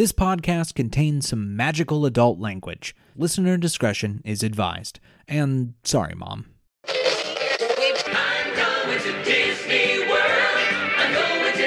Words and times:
This 0.00 0.12
podcast 0.12 0.74
contains 0.74 1.28
some 1.28 1.54
magical 1.54 2.06
adult 2.06 2.38
language. 2.38 2.96
Listener 3.16 3.58
discretion 3.58 4.22
is 4.24 4.42
advised. 4.42 4.98
And 5.28 5.74
sorry, 5.84 6.14
Mom. 6.14 6.46
Disney 9.26 9.98
World. 10.08 10.22
I'm 10.96 11.12
going 11.12 11.52
to. 11.52 11.66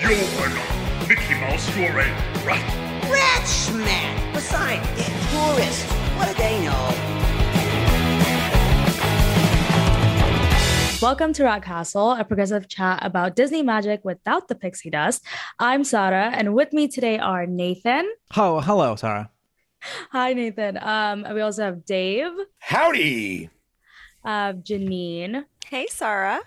You're 0.00 1.08
Mickey 1.08 1.34
Mouse, 1.34 1.76
you're 1.76 1.98
a. 1.98 2.06
Rat 2.46 2.89
Welcome 11.00 11.32
to 11.34 11.44
Rat 11.44 11.62
Castle, 11.62 12.12
a 12.12 12.24
progressive 12.24 12.68
chat 12.68 12.98
about 13.02 13.34
Disney 13.34 13.62
magic 13.62 14.04
without 14.04 14.48
the 14.48 14.54
pixie 14.54 14.90
dust. 14.90 15.24
I'm 15.58 15.82
Sarah, 15.82 16.30
and 16.34 16.54
with 16.54 16.74
me 16.74 16.88
today 16.88 17.18
are 17.18 17.46
Nathan. 17.46 18.06
Oh, 18.36 18.60
hello, 18.60 18.96
Sarah. 18.96 19.30
Hi, 20.12 20.34
Nathan. 20.34 20.76
Um, 20.82 21.26
we 21.32 21.40
also 21.40 21.64
have 21.64 21.86
Dave, 21.86 22.30
Howdy. 22.58 23.48
uh, 24.24 24.52
Janine. 24.52 25.44
Hey, 25.64 25.86
Sarah. 25.88 26.40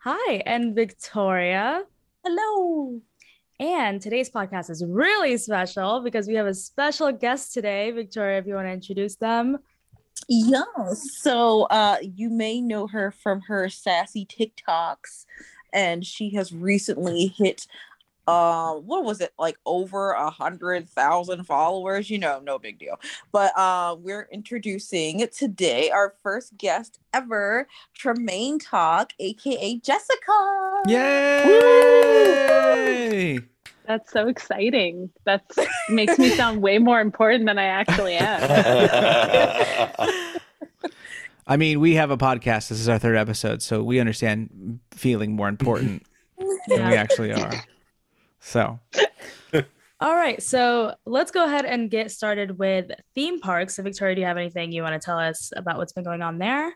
Hi, 0.00 0.42
and 0.44 0.74
Victoria. 0.74 1.84
Hello. 2.24 3.00
And 3.60 4.00
today's 4.00 4.30
podcast 4.30 4.70
is 4.70 4.84
really 4.84 5.36
special 5.36 6.00
because 6.02 6.26
we 6.26 6.34
have 6.34 6.46
a 6.46 6.54
special 6.54 7.12
guest 7.12 7.52
today. 7.54 7.92
Victoria, 7.92 8.38
if 8.38 8.46
you 8.46 8.54
want 8.54 8.66
to 8.66 8.72
introduce 8.72 9.16
them. 9.16 9.58
Yeah. 10.28 10.62
So 10.92 11.62
uh 11.64 11.96
you 12.02 12.30
may 12.30 12.60
know 12.60 12.86
her 12.86 13.10
from 13.10 13.40
her 13.42 13.68
sassy 13.68 14.24
TikToks 14.26 15.26
and 15.72 16.06
she 16.06 16.30
has 16.34 16.52
recently 16.52 17.26
hit 17.26 17.66
uh 18.28 18.74
what 18.74 19.02
was 19.02 19.20
it 19.20 19.32
like 19.38 19.56
over 19.66 20.12
a 20.12 20.30
hundred 20.30 20.88
thousand 20.88 21.44
followers? 21.44 22.08
You 22.10 22.18
know 22.18 22.40
no 22.40 22.58
big 22.60 22.78
deal. 22.78 23.00
But 23.32 23.58
uh 23.58 23.96
we're 23.98 24.28
introducing 24.30 25.26
today 25.36 25.90
our 25.90 26.14
first 26.22 26.56
guest 26.56 27.00
ever 27.12 27.66
tremainetok 27.98 29.10
aka 29.18 29.78
jessica. 29.78 30.82
Yay! 30.86 32.20
That's 33.90 34.12
so 34.12 34.28
exciting. 34.28 35.10
That 35.24 35.42
makes 35.88 36.16
me 36.16 36.30
sound 36.30 36.62
way 36.62 36.78
more 36.78 37.00
important 37.00 37.46
than 37.46 37.58
I 37.58 37.64
actually 37.64 38.14
am. 38.14 38.40
I 41.48 41.56
mean, 41.56 41.80
we 41.80 41.96
have 41.96 42.12
a 42.12 42.16
podcast. 42.16 42.68
This 42.68 42.78
is 42.78 42.88
our 42.88 43.00
third 43.00 43.16
episode, 43.16 43.62
so 43.62 43.82
we 43.82 43.98
understand 43.98 44.78
feeling 44.92 45.34
more 45.34 45.48
important 45.48 46.04
than 46.68 46.86
we 46.86 46.94
actually 46.94 47.32
are. 47.32 47.64
So, 48.38 48.78
All 50.00 50.14
right, 50.14 50.40
so 50.40 50.94
let's 51.04 51.32
go 51.32 51.44
ahead 51.44 51.64
and 51.64 51.90
get 51.90 52.12
started 52.12 52.60
with 52.60 52.92
theme 53.16 53.40
parks. 53.40 53.74
So, 53.74 53.82
Victoria, 53.82 54.14
do 54.14 54.20
you 54.20 54.26
have 54.28 54.36
anything 54.36 54.70
you 54.70 54.84
want 54.84 55.02
to 55.02 55.04
tell 55.04 55.18
us 55.18 55.52
about 55.56 55.78
what's 55.78 55.92
been 55.92 56.04
going 56.04 56.22
on 56.22 56.38
there? 56.38 56.72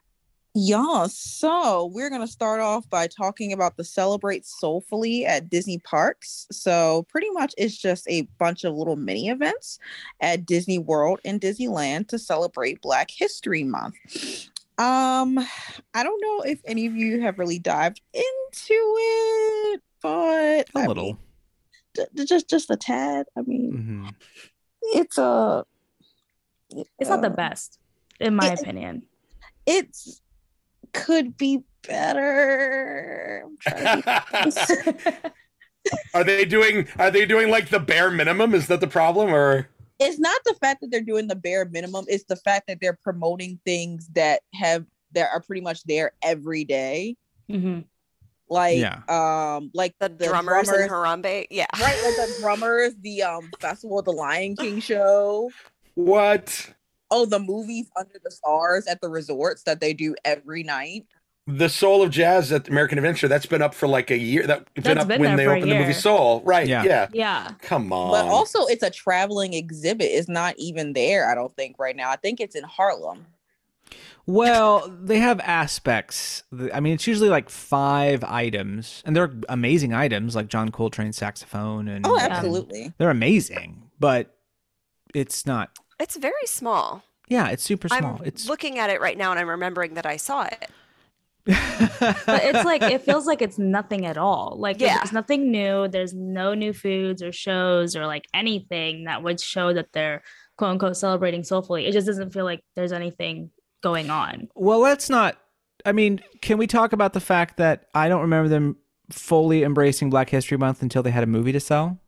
Yeah, 0.57 1.09
so 1.11 1.87
we're 1.93 2.09
going 2.11 2.21
to 2.21 2.29
start 2.29 2.61
off 2.61 2.89
by 2.89 3.09
talking 3.09 3.53
about 3.53 3.77
the 3.77 3.83
Celebrate 3.83 4.47
Soulfully 4.47 5.27
at 5.27 5.51
Disney 5.51 5.79
Parks. 5.79 6.47
So, 6.53 7.05
pretty 7.09 7.29
much 7.31 7.55
it's 7.59 7.77
just 7.77 8.09
a 8.09 8.23
bunch 8.39 8.63
of 8.63 8.73
little 8.75 8.95
mini 8.95 9.31
events 9.31 9.81
at 10.21 10.47
Disney 10.47 10.79
World 10.79 11.19
and 11.25 11.41
Disneyland 11.41 12.07
to 12.09 12.21
celebrate 12.21 12.81
Black 12.83 13.11
History 13.11 13.65
Month. 13.65 13.97
Um, 14.79 15.39
I 15.93 16.05
don't 16.05 16.21
know 16.21 16.43
if 16.43 16.61
any 16.65 16.87
of 16.87 16.95
you 16.95 17.21
have 17.23 17.41
really 17.41 17.59
dived 17.59 18.01
into 18.13 18.55
it, 18.71 19.83
but 20.03 20.69
a 20.75 20.79
I 20.79 20.87
little. 20.87 21.05
mean, 21.05 21.19
d- 21.95 22.05
d- 22.15 22.25
just 22.27 22.49
just 22.49 22.71
a 22.71 22.77
tad. 22.77 23.27
I 23.37 23.43
mean, 23.43 23.73
Mhm. 23.73 24.15
it's 25.01 25.19
a 25.19 25.65
It's 26.99 27.11
not 27.11 27.23
the 27.23 27.31
uh, 27.31 27.35
best, 27.37 27.79
in 28.21 28.37
my 28.37 28.53
it- 28.53 28.61
opinion. 28.61 29.03
it's 29.67 30.21
could 30.95 31.37
be 31.37 31.61
better. 31.87 33.45
I'm 33.47 33.57
trying 33.61 34.03
to 34.03 34.93
be- 34.93 35.31
are 36.15 36.25
they 36.25 36.45
doing 36.47 36.89
are 36.99 37.11
they 37.11 37.27
doing 37.27 37.51
like 37.51 37.69
the 37.69 37.81
bare 37.81 38.11
minimum? 38.11 38.55
Is 38.55 38.69
that 38.69 38.81
the 38.81 38.87
problem 38.87 39.29
or 39.35 39.69
it's 40.01 40.19
not 40.19 40.41
the 40.45 40.55
fact 40.61 40.81
that 40.81 40.91
they're 40.91 41.01
doing 41.03 41.29
the 41.29 41.37
bare 41.37 41.67
minimum, 41.67 42.05
it's 42.09 42.25
the 42.25 42.37
fact 42.37 42.67
that 42.69 42.79
they're 42.81 42.99
promoting 43.03 43.61
things 43.65 44.09
that 44.15 44.41
have 44.55 44.85
that 45.13 45.29
are 45.33 45.41
pretty 45.41 45.61
much 45.61 45.85
there 45.85 46.13
every 46.23 46.65
day. 46.65 47.17
hmm 47.49 47.81
Like 48.49 48.79
Yeah. 48.79 49.01
um 49.09 49.71
like 49.75 49.95
The, 50.01 50.09
drummers, 50.09 50.69
and 50.69 50.91
Harambe. 50.91 51.47
Yeah. 51.51 51.67
right 51.75 52.03
like 52.05 52.17
the 52.17 52.37
drummers, 52.41 52.95
the 53.03 53.23
um 53.23 53.51
festival 53.61 53.99
of 53.99 54.05
the 54.07 54.13
Lion 54.13 54.57
King 54.57 54.81
show. 54.81 55.51
what? 55.95 56.71
Oh, 57.15 57.25
the 57.27 57.39
movies 57.39 57.91
under 57.97 58.19
the 58.23 58.31
stars 58.31 58.87
at 58.87 59.01
the 59.01 59.09
resorts 59.09 59.63
that 59.63 59.81
they 59.81 59.93
do 59.95 60.17
every 60.25 60.65
night. 60.65 61.07
The 61.47 61.69
Soul 61.69 62.03
of 62.03 62.11
Jazz 62.11 62.51
at 62.53 62.69
American 62.69 62.97
Adventure, 62.99 63.29
that's 63.29 63.47
been 63.47 63.61
up 63.63 63.75
for 63.75 63.87
like 63.87 64.11
a 64.11 64.17
year. 64.19 64.47
That's 64.47 64.65
been 64.75 64.83
That's 64.85 65.01
up 65.01 65.09
been 65.09 65.21
when 65.21 65.37
they 65.37 65.45
for 65.45 65.55
opened 65.57 65.71
the 65.71 65.79
movie. 65.79 65.93
Soul. 65.93 66.41
Right. 66.45 66.67
Yeah. 66.67 66.83
Yeah. 66.85 67.09
Yeah. 67.13 67.53
Come 67.61 67.93
on. 67.93 68.11
But 68.11 68.27
also 68.33 68.65
it's 68.67 68.83
a 68.83 68.91
traveling 68.91 69.53
exhibit. 69.55 70.07
It's 70.11 70.29
not 70.29 70.55
even 70.59 70.95
there, 70.95 71.31
I 71.31 71.35
don't 71.35 71.55
think, 71.55 71.77
right 71.79 71.95
now. 71.95 72.11
I 72.11 72.17
think 72.17 72.41
it's 72.41 72.57
in 72.57 72.65
Harlem. 72.65 73.27
Well, 74.27 74.89
they 75.03 75.19
have 75.19 75.39
aspects. 75.41 76.45
I 76.73 76.81
mean, 76.81 76.95
it's 76.95 77.07
usually 77.07 77.29
like 77.29 77.51
five 77.51 78.25
items, 78.25 79.03
and 79.05 79.15
they're 79.15 79.35
amazing 79.51 79.93
items, 79.93 80.35
like 80.35 80.49
John 80.49 80.71
Coltrane's 80.71 81.19
saxophone, 81.19 81.89
and 81.89 82.07
Oh, 82.07 82.17
and 82.19 82.33
absolutely. 82.33 82.95
they're 82.97 83.11
amazing. 83.11 83.83
But 84.01 84.35
it's 85.15 85.45
not. 85.47 85.79
It's 86.01 86.17
very 86.17 86.47
small. 86.47 87.03
Yeah, 87.29 87.49
it's 87.49 87.63
super 87.63 87.89
small. 87.89 88.17
I'm 88.21 88.25
it's 88.25 88.49
looking 88.49 88.79
at 88.79 88.91
it 88.91 89.01
right 89.01 89.17
now 89.17 89.31
and 89.31 89.41
I'm 89.41 89.49
remembering 89.49 89.95
that 89.95 90.07
I 90.07 90.17
saw 90.17 90.43
it. 90.45 90.71
But 92.27 92.43
it's 92.45 92.65
like, 92.65 92.83
it 92.83 93.03
feels 93.03 93.27
like 93.27 93.41
it's 93.43 93.59
nothing 93.59 94.05
at 94.07 94.17
all. 94.19 94.57
Like, 94.59 94.81
Yeah. 94.81 94.97
there's 94.99 95.13
nothing 95.13 95.51
new. 95.51 95.89
There's 95.89 96.13
no 96.15 96.55
new 96.55 96.73
foods 96.73 97.23
or 97.23 97.33
shows 97.33 97.97
or 97.97 98.07
like 98.07 98.27
anything 98.35 99.05
that 99.05 99.23
would 99.23 99.41
show 99.41 99.73
that 99.73 99.93
they're 99.93 100.23
quote 100.57 100.71
unquote 100.73 100.97
celebrating 100.97 101.43
soulfully. 101.43 101.87
It 101.87 101.93
just 101.93 102.07
doesn't 102.07 102.33
feel 102.33 102.45
like 102.45 102.61
there's 102.77 102.93
anything 102.93 103.51
going 103.83 104.11
on. 104.11 104.49
Well, 104.55 104.81
let's 104.81 105.09
not. 105.11 105.37
I 105.87 105.93
mean, 105.93 106.21
can 106.41 106.57
we 106.59 106.67
talk 106.67 106.93
about 106.93 107.13
the 107.13 107.21
fact 107.21 107.57
that 107.59 107.87
I 107.95 108.09
don't 108.09 108.23
remember 108.23 108.49
them 108.49 108.77
fully 109.11 109.63
embracing 109.65 110.09
Black 110.11 110.31
History 110.31 110.57
Month 110.57 110.83
until 110.83 111.03
they 111.03 111.11
had 111.11 111.23
a 111.23 111.27
movie 111.27 111.53
to 111.53 111.61
sell? 111.61 111.99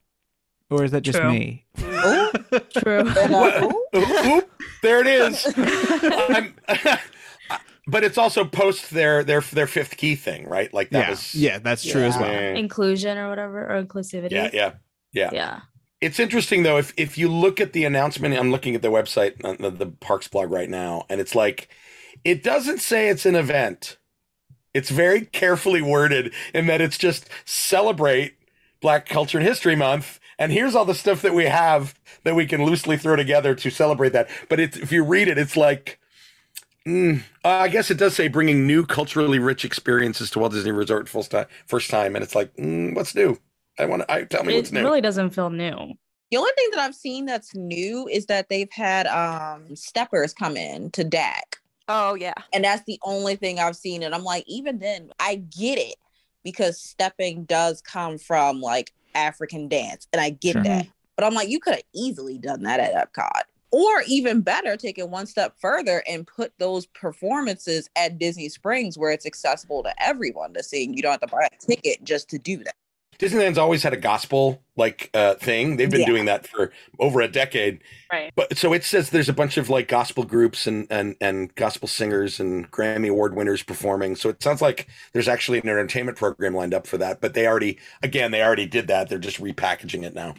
Or 0.71 0.83
is 0.85 0.91
that 0.93 1.03
just 1.03 1.19
True. 1.19 1.31
me? 1.31 1.67
Oh, 2.05 2.31
True. 2.79 3.01
and, 3.19 3.35
uh, 3.35 3.71
ooh. 3.73 3.99
Oop, 3.99 4.27
oop, 4.27 4.51
there 4.83 5.01
it 5.01 5.07
is. 5.07 5.47
I'm- 5.57 6.55
but 7.87 8.03
it's 8.05 8.19
also 8.19 8.45
post 8.45 8.91
their 8.91 9.23
their 9.23 9.41
their 9.41 9.67
fifth 9.67 9.97
key 9.97 10.17
thing, 10.17 10.49
right? 10.49 10.73
Like 10.73 10.91
that 10.91 10.99
yeah, 11.05 11.11
was 11.11 11.35
yeah, 11.35 11.59
that's 11.59 11.85
true 11.85 12.03
as 12.03 12.17
well. 12.17 12.33
Inclusion 12.57 13.17
or 13.19 13.29
whatever, 13.29 13.67
or 13.67 13.83
inclusivity. 13.83 14.33
yeah, 14.33 14.51
yeah, 14.53 14.73
yeah. 15.13 15.31
Yeah. 15.33 15.61
It's 16.01 16.19
interesting 16.21 16.63
though. 16.63 16.77
If 16.79 16.93
if 16.97 17.17
you 17.17 17.29
look 17.29 17.61
at 17.61 17.73
the 17.73 17.85
announcement, 17.85 18.37
I'm 18.37 18.51
looking 18.51 18.75
at 18.75 18.83
the 18.83 18.91
website, 18.91 19.43
uh, 19.45 19.57
the, 19.59 19.71
the 19.71 19.87
Parks 19.87 20.29
blog 20.29 20.51
right 20.51 20.69
now, 20.69 21.07
and 21.09 21.21
it's 21.21 21.35
like, 21.35 21.69
it 22.25 22.43
doesn't 22.43 22.79
say 22.79 23.09
it's 23.09 23.25
an 23.25 23.35
event. 23.35 23.97
It's 24.75 24.91
very 24.91 25.23
carefully 25.25 25.81
worded 25.81 26.35
in 26.53 26.67
that 26.67 26.83
it's 26.83 26.99
just 26.99 27.31
celebrate 27.47 28.35
Black 28.83 29.09
Culture 29.09 29.39
and 29.39 29.47
History 29.47 29.75
Month, 29.75 30.21
and 30.39 30.53
here's 30.53 30.75
all 30.75 30.85
the 30.85 30.95
stuff 30.95 31.23
that 31.23 31.35
we 31.35 31.45
have 31.45 31.95
that 32.25 32.35
we 32.35 32.47
can 32.47 32.65
loosely 32.65 32.97
throw 32.97 33.17
together 33.17 33.55
to 33.55 33.71
celebrate 33.71 34.13
that. 34.13 34.29
But 34.49 34.61
it's, 34.61 34.77
if 34.77 34.93
you 34.93 35.05
read 35.05 35.29
it, 35.29 35.39
it's 35.39 35.57
like. 35.57 35.99
Mm, 36.87 37.23
uh, 37.45 37.49
I 37.49 37.67
guess 37.69 37.91
it 37.91 37.99
does 37.99 38.15
say 38.15 38.29
bringing 38.29 38.65
new 38.65 38.87
culturally 38.87 39.41
rich 39.41 39.65
experiences 39.65 40.31
to 40.31 40.39
Walt 40.39 40.53
Disney 40.53 40.71
Resort 40.71 41.09
first 41.09 41.33
time, 41.33 41.47
first 41.67 41.91
time, 41.91 42.15
and 42.15 42.23
it's 42.23 42.37
like, 42.37 42.55
mm, 42.55 42.95
what's 42.95 43.13
new? 43.13 43.37
I 43.77 43.87
want 43.87 44.03
to. 44.03 44.13
I 44.13 44.23
tell 44.23 44.45
me 44.45 44.55
It 44.55 44.59
what's 44.59 44.71
new. 44.71 44.81
It 44.81 44.85
really 44.85 45.01
doesn't 45.01 45.31
feel 45.31 45.51
new. 45.51 45.95
The 46.31 46.37
only 46.37 46.51
thing 46.57 46.69
that 46.73 46.81
I've 46.81 46.95
seen 46.95 47.27
that's 47.27 47.55
new 47.57 48.07
is 48.09 48.27
that 48.27 48.49
they've 48.49 48.71
had 48.71 49.09
um 49.09 49.75
steppers 49.75 50.33
come 50.33 50.57
in 50.57 50.91
to 50.93 51.03
DAK. 51.03 51.57
Oh, 51.89 52.15
yeah. 52.15 52.35
And 52.53 52.65
that's 52.65 52.85
the 52.85 52.99
only 53.05 53.37
thing 53.37 53.61
I've 53.61 53.77
seen. 53.77 54.03
And 54.03 54.15
I'm 54.15 54.25
like, 54.25 54.45
even 54.47 54.79
then, 54.79 55.11
I 55.21 55.37
get 55.37 55.79
it 55.79 55.97
because 56.43 56.81
stepping 56.81 57.45
does 57.45 57.81
come 57.81 58.19
from 58.19 58.61
like 58.61 58.93
African 59.17 59.69
dance. 59.69 60.07
And 60.13 60.21
I 60.21 60.31
get 60.31 60.53
Sure. 60.53 60.63
that. 60.65 60.87
But 61.17 61.25
I'm 61.25 61.35
like, 61.35 61.49
you 61.49 61.59
could 61.59 61.75
have 61.75 61.83
easily 61.95 62.39
done 62.39 62.63
that 62.65 62.79
at 62.79 63.13
Epcot. 63.13 63.43
Or 63.73 64.03
even 64.07 64.43
better, 64.43 64.77
take 64.77 64.99
it 64.99 65.09
one 65.09 65.27
step 65.27 65.55
further 65.59 66.03
and 66.07 66.27
put 66.27 66.53
those 66.59 66.87
performances 66.87 67.89
at 67.97 68.19
Disney 68.19 68.49
Springs 68.49 68.97
where 68.97 69.11
it's 69.11 69.27
accessible 69.27 69.83
to 69.83 69.93
everyone 70.03 70.55
to 70.55 70.63
see. 70.63 70.89
You 70.89 71.03
don't 71.03 71.13
have 71.13 71.21
to 71.21 71.27
buy 71.27 71.49
a 71.53 71.67
ticket 71.67 72.05
just 72.05 72.29
to 72.31 72.39
do 72.39 72.63
that. 72.65 72.77
Disneyland's 73.19 73.59
always 73.59 73.83
had 73.83 73.93
a 73.93 73.97
gospel 73.97 74.63
like 74.77 75.11
uh 75.15 75.35
thing. 75.35 75.77
They've 75.77 75.91
been 75.91 76.01
Yeah. 76.01 76.07
doing 76.07 76.25
that 76.27 76.47
for 76.47 76.73
over 76.99 77.21
a 77.21 77.29
decade. 77.29 77.81
Right. 78.13 78.33
But 78.37 78.57
so 78.59 78.73
it 78.73 78.85
says 78.85 79.11
there's 79.11 79.29
a 79.29 79.33
bunch 79.33 79.57
of 79.57 79.69
like 79.71 79.89
gospel 79.89 80.25
groups 80.25 80.67
and 80.67 80.87
and 80.91 81.17
and 81.21 81.55
gospel 81.55 81.89
singers 81.89 82.39
and 82.41 82.71
Grammy 82.71 83.09
award 83.09 83.35
winners 83.35 83.63
performing. 83.63 84.17
So 84.17 84.29
it 84.29 84.43
sounds 84.43 84.61
like 84.63 84.89
there's 85.13 85.29
actually 85.29 85.59
an 85.59 85.69
entertainment 85.69 86.19
program 86.19 86.55
lined 86.55 86.75
up 86.75 86.87
for 86.87 86.99
that. 86.99 87.21
But 87.21 87.35
they 87.35 87.47
already 87.47 87.79
again 88.03 88.31
they 88.31 88.43
already 88.43 88.67
did 88.67 88.89
that. 88.89 89.09
They're 89.09 89.19
just 89.19 89.41
repackaging 89.41 90.05
it 90.05 90.15
now. 90.15 90.35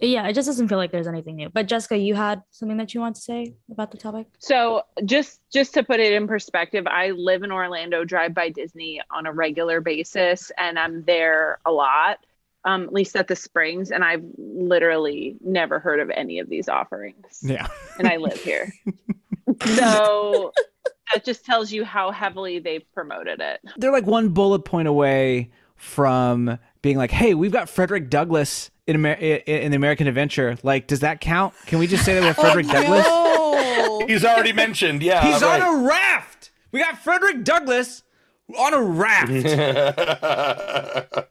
Yeah, 0.00 0.26
it 0.26 0.32
just 0.32 0.46
doesn't 0.46 0.68
feel 0.68 0.78
like 0.78 0.92
there's 0.92 1.06
anything 1.06 1.36
new. 1.36 1.50
But 1.50 1.66
Jessica, 1.66 1.96
you 1.96 2.14
had 2.14 2.42
something 2.50 2.78
that 2.78 2.94
you 2.94 3.00
want 3.00 3.16
to 3.16 3.22
say 3.22 3.54
about 3.70 3.90
the 3.90 3.98
topic? 3.98 4.26
So 4.38 4.82
just 5.04 5.40
just 5.52 5.74
to 5.74 5.82
put 5.82 6.00
it 6.00 6.12
in 6.12 6.26
perspective, 6.26 6.86
I 6.86 7.10
live 7.10 7.42
in 7.42 7.52
Orlando, 7.52 8.04
drive 8.04 8.34
by 8.34 8.48
Disney 8.48 9.02
on 9.10 9.26
a 9.26 9.32
regular 9.32 9.80
basis, 9.80 10.50
and 10.56 10.78
I'm 10.78 11.04
there 11.04 11.58
a 11.66 11.72
lot, 11.72 12.18
um, 12.64 12.84
at 12.84 12.92
least 12.92 13.14
at 13.14 13.28
the 13.28 13.36
Springs, 13.36 13.90
and 13.90 14.02
I've 14.02 14.24
literally 14.38 15.36
never 15.44 15.78
heard 15.78 16.00
of 16.00 16.08
any 16.10 16.38
of 16.38 16.48
these 16.48 16.68
offerings. 16.68 17.40
Yeah. 17.42 17.68
And 17.98 18.08
I 18.08 18.16
live 18.16 18.40
here, 18.40 18.72
so 19.64 20.52
that 21.12 21.24
just 21.26 21.44
tells 21.44 21.70
you 21.72 21.84
how 21.84 22.10
heavily 22.10 22.58
they've 22.58 22.90
promoted 22.94 23.40
it. 23.40 23.60
They're 23.76 23.92
like 23.92 24.06
one 24.06 24.30
bullet 24.30 24.64
point 24.64 24.88
away 24.88 25.50
from 25.76 26.58
being 26.82 26.96
like, 26.96 27.10
"Hey, 27.10 27.34
we've 27.34 27.52
got 27.52 27.68
Frederick 27.68 28.10
Douglass 28.10 28.70
in 28.86 28.96
Amer- 28.96 29.12
in 29.12 29.70
the 29.70 29.76
American 29.76 30.06
Adventure." 30.06 30.56
Like, 30.62 30.86
does 30.86 31.00
that 31.00 31.20
count? 31.20 31.54
Can 31.66 31.78
we 31.78 31.86
just 31.86 32.04
say 32.04 32.14
that 32.14 32.20
we 32.20 32.26
have 32.26 32.38
oh, 32.38 32.42
Frederick 32.42 32.66
Douglass? 32.68 33.06
No. 33.06 34.04
He's 34.08 34.24
already 34.24 34.52
mentioned. 34.52 35.02
Yeah, 35.02 35.22
He's 35.32 35.42
right. 35.42 35.60
on 35.60 35.84
a 35.84 35.86
raft. 35.86 36.50
We 36.72 36.80
got 36.80 36.98
Frederick 36.98 37.44
Douglass 37.44 38.02
on 38.56 38.74
a 38.74 38.82
raft. 38.82 39.30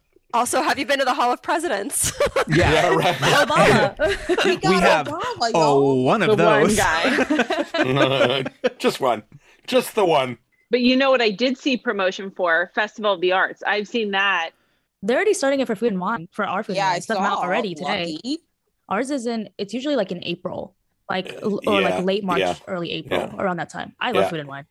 Also, 0.31 0.61
have 0.61 0.77
you 0.77 0.85
been 0.85 0.99
to 0.99 1.05
the 1.05 1.13
Hall 1.15 1.33
of 1.33 1.41
Presidents? 1.41 2.13
yeah. 2.47 2.71
yeah, 2.71 2.93
right. 2.95 3.15
Obama. 3.15 4.45
We, 4.45 4.57
got 4.57 4.69
We 4.69 4.75
have 4.79 5.07
Obama, 5.07 5.51
Oh, 5.55 5.79
y'all. 5.95 6.03
one 6.03 6.19
The 6.19 6.31
of 6.31 6.37
those. 6.37 6.77
one 6.77 8.43
guy. 8.43 8.43
just 8.77 8.99
one, 8.99 9.23
just 9.65 9.95
the 9.95 10.05
one. 10.05 10.37
But 10.69 10.81
you 10.81 10.95
know 10.95 11.09
what 11.09 11.19
I 11.19 11.31
did 11.31 11.57
see 11.57 11.77
promotion 11.77 12.29
for? 12.29 12.69
Festival 12.75 13.13
of 13.13 13.21
the 13.21 13.31
Arts. 13.31 13.63
I've 13.65 13.87
seen 13.87 14.11
that. 14.11 14.51
They're 15.01 15.15
already 15.15 15.33
starting 15.33 15.59
it 15.61 15.67
for 15.67 15.75
food 15.75 15.91
and 15.93 16.01
wine 16.01 16.27
for 16.31 16.45
our 16.45 16.63
food 16.63 16.75
Yeah, 16.75 16.83
and 16.83 16.89
I 16.89 16.93
wine. 16.95 17.01
Stuff 17.01 17.17
saw 17.17 17.23
out 17.23 17.37
already 17.39 17.73
today. 17.75 18.17
Ours 18.89 19.11
is 19.11 19.25
in. 19.27 19.49
It's 19.57 19.73
usually 19.73 19.95
like 19.95 20.11
in 20.11 20.23
April, 20.23 20.75
like 21.09 21.39
or 21.43 21.61
yeah, 21.63 21.89
like 21.89 22.03
late 22.05 22.23
March, 22.23 22.39
yeah, 22.39 22.55
early 22.67 22.91
April, 22.91 23.19
yeah. 23.33 23.41
around 23.41 23.57
that 23.57 23.69
time. 23.69 23.95
I 23.99 24.11
love 24.11 24.23
Yeah. 24.25 24.29
food 24.29 24.39
and 24.41 24.49
wine, 24.49 24.65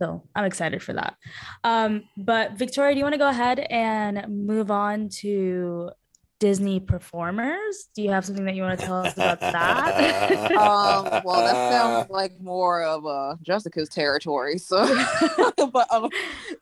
so 0.00 0.22
I'm 0.34 0.44
excited 0.44 0.82
for 0.82 0.92
that. 0.94 1.16
Um, 1.64 2.04
but 2.16 2.52
Victoria, 2.52 2.94
do 2.94 2.98
you 2.98 3.04
want 3.04 3.14
to 3.14 3.18
go 3.18 3.28
ahead 3.28 3.58
and 3.58 4.46
move 4.46 4.70
on 4.70 5.08
to 5.20 5.90
Disney 6.38 6.78
performers? 6.80 7.88
Do 7.94 8.02
you 8.02 8.10
have 8.12 8.24
something 8.24 8.44
that 8.44 8.54
you 8.54 8.62
want 8.62 8.78
to 8.78 8.86
tell 8.86 9.04
us 9.04 9.14
about 9.14 9.40
that? 9.40 10.50
Um, 10.56 11.22
well, 11.24 11.42
that 11.44 11.70
sounds 11.72 12.10
like 12.10 12.40
more 12.40 12.82
of 12.82 13.04
uh, 13.04 13.34
Jessica's 13.42 13.88
territory. 13.88 14.58
So, 14.58 14.86
but 15.72 15.92
um, 15.92 16.08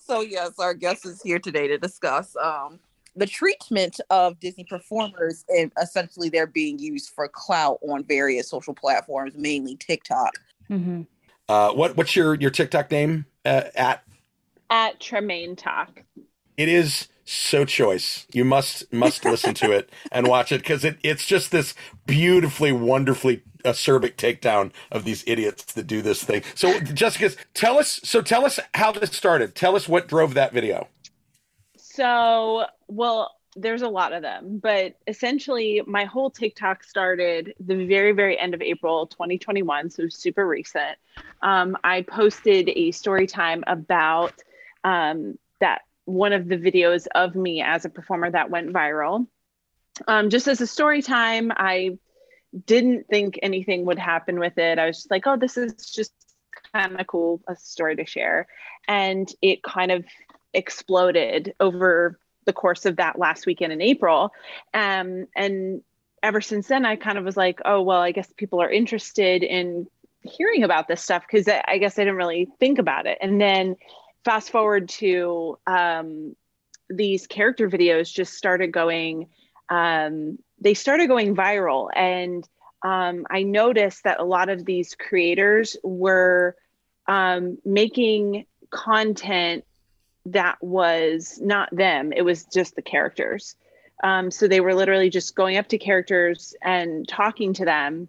so 0.01 0.21
yes, 0.21 0.59
our 0.59 0.75
guest 0.75 1.07
is 1.07 1.21
here 1.23 1.39
today 1.39 1.69
to 1.69 1.79
discuss 1.79 2.35
um 2.43 2.81
the 3.17 3.27
treatment 3.27 4.01
of 4.11 4.39
Disney 4.41 4.65
performers 4.65 5.45
and 5.49 5.71
essentially 5.81 6.29
they're 6.29 6.47
being 6.47 6.79
used 6.79 7.11
for 7.11 7.29
clout 7.29 7.79
on 7.83 8.05
various 8.05 8.49
social 8.49 8.75
platforms, 8.75 9.35
mainly 9.37 9.77
TikTok. 9.77 10.33
Mhm. 10.71 11.07
Uh, 11.49 11.71
what 11.73 11.97
what's 11.97 12.17
your 12.17 12.35
your 12.35 12.51
TikTok 12.51 12.91
name 12.91 13.27
uh, 13.45 13.65
at? 13.75 14.03
At 14.71 14.99
Tremainetok. 15.01 15.89
It 16.57 16.69
is 16.69 17.09
so 17.25 17.65
choice. 17.65 18.27
You 18.33 18.45
must 18.45 18.93
must 18.93 19.25
listen 19.25 19.55
to 19.55 19.73
it 19.73 19.91
and 20.13 20.27
watch 20.27 20.53
it 20.53 20.59
because 20.59 20.85
it, 20.85 20.99
it's 21.03 21.27
just 21.27 21.51
this 21.51 21.75
beautifully, 22.07 22.73
wonderfully 22.73 23.43
acerbic 23.65 24.17
takedown 24.17 24.73
of 24.93 25.05
these 25.05 25.25
idiots 25.27 25.65
that 25.65 25.87
do 25.87 26.03
this 26.03 26.23
thing. 26.23 26.43
So, 26.55 26.81
Jessica, 26.81 27.31
tell 27.55 27.79
us. 27.79 28.01
So, 28.05 28.21
tell 28.21 28.45
us 28.45 28.61
how 28.75 28.93
this 28.93 29.11
started. 29.11 29.55
Tell 29.55 29.75
us 29.77 29.89
what 29.89 30.09
drove 30.09 30.35
that 30.35 30.53
video. 30.53 30.89
So, 31.95 32.67
well, 32.89 33.37
there's 33.55 33.83
a 33.83 33.89
lot 33.89 34.13
of 34.13 34.23
them, 34.23 34.59
but 34.59 34.97
essentially, 35.07 35.81
my 35.87 36.07
whole 36.07 36.29
TikTok 36.29 36.83
started 36.83 37.55
the 37.61 37.87
very, 37.87 38.11
very 38.11 38.37
end 38.37 38.53
of 38.53 38.61
April 38.61 39.07
2021, 39.07 39.91
so 39.91 40.09
super 40.09 40.45
recent. 40.45 40.99
Um, 41.41 41.77
I 41.85 42.03
posted 42.03 42.69
a 42.69 42.91
story 42.91 43.29
time 43.29 43.63
about 43.69 44.35
um, 44.83 45.39
that 45.61 45.83
one 46.05 46.33
of 46.33 46.49
the 46.49 46.57
videos 46.57 47.07
of 47.15 47.37
me 47.37 47.63
as 47.63 47.85
a 47.85 47.91
performer 47.91 48.29
that 48.29 48.51
went 48.51 48.73
viral. 48.73 49.29
Um, 50.09 50.31
just 50.31 50.49
as 50.49 50.61
a 50.61 50.67
story 50.67 51.01
time, 51.01 51.53
I 51.55 51.99
didn't 52.67 53.07
think 53.07 53.39
anything 53.41 53.85
would 53.85 54.01
happen 54.01 54.41
with 54.41 54.59
it. 54.59 54.81
I 54.81 54.87
was 54.87 54.97
just 54.97 55.13
like, 55.13 55.29
oh, 55.29 55.37
this 55.37 55.57
is 55.57 55.75
just 55.93 56.13
kind 56.73 57.01
of 57.01 57.07
cool, 57.07 57.41
a 57.47 57.55
story 57.55 57.95
to 57.97 58.05
share. 58.05 58.49
And 58.89 59.33
it 59.41 59.63
kind 59.63 59.93
of 59.93 60.05
exploded 60.55 61.55
over 61.61 62.19
the 62.45 62.53
course 62.53 62.87
of 62.87 62.97
that 62.97 63.19
last 63.19 63.47
weekend 63.47 63.73
in 63.73 63.81
April. 63.81 64.33
Um, 64.73 65.27
and 65.35 65.83
ever 66.23 66.41
since 66.41 66.69
then, 66.69 66.85
I 66.85 66.97
kind 66.97 67.19
of 67.19 67.25
was 67.25 67.37
like, 67.37 67.61
oh, 67.65 67.83
well, 67.83 68.01
I 68.01 68.13
guess 68.13 68.33
people 68.37 68.61
are 68.63 68.71
interested 68.71 69.43
in 69.43 69.87
hearing 70.23 70.63
about 70.63 70.89
this 70.89 71.03
stuff 71.03 71.23
because 71.27 71.49
I 71.49 71.79
guess 71.79 71.99
I 71.99 72.03
didn't 72.03 72.17
really 72.17 72.49
think 72.59 72.79
about 72.79 73.07
it. 73.07 73.19
And 73.21 73.41
then 73.41 73.77
fast 74.25 74.51
forward 74.51 74.89
to 74.89 75.59
um, 75.67 76.35
these 76.89 77.27
character 77.27 77.69
videos 77.69 78.13
just 78.13 78.35
started 78.35 78.73
going, 78.73 79.29
um, 79.69 80.39
they 80.61 80.75
started 80.75 81.09
going 81.09 81.37
viral. 81.37 81.89
And 81.95 82.49
um, 82.83 83.27
I 83.31 83.43
noticed 83.43 84.05
that 84.05 84.21
a 84.21 84.25
lot 84.25 84.49
of 84.49 84.65
these 84.65 84.95
creators 84.95 85.77
were 85.83 86.57
um, 87.07 87.59
making 87.65 88.47
content 88.71 89.65
that 90.27 90.63
was 90.63 91.39
not 91.43 91.69
them 91.75 92.13
it 92.13 92.23
was 92.23 92.45
just 92.45 92.77
the 92.77 92.83
characters. 92.83 93.57
Um, 94.03 94.31
so 94.31 94.49
they 94.49 94.61
were 94.61 94.75
literally 94.75 95.11
just 95.11 95.35
going 95.35 95.57
up 95.57 95.69
to 95.69 95.79
characters 95.79 96.55
and 96.61 97.07
talking 97.07 97.55
to 97.55 97.65
them 97.65 98.09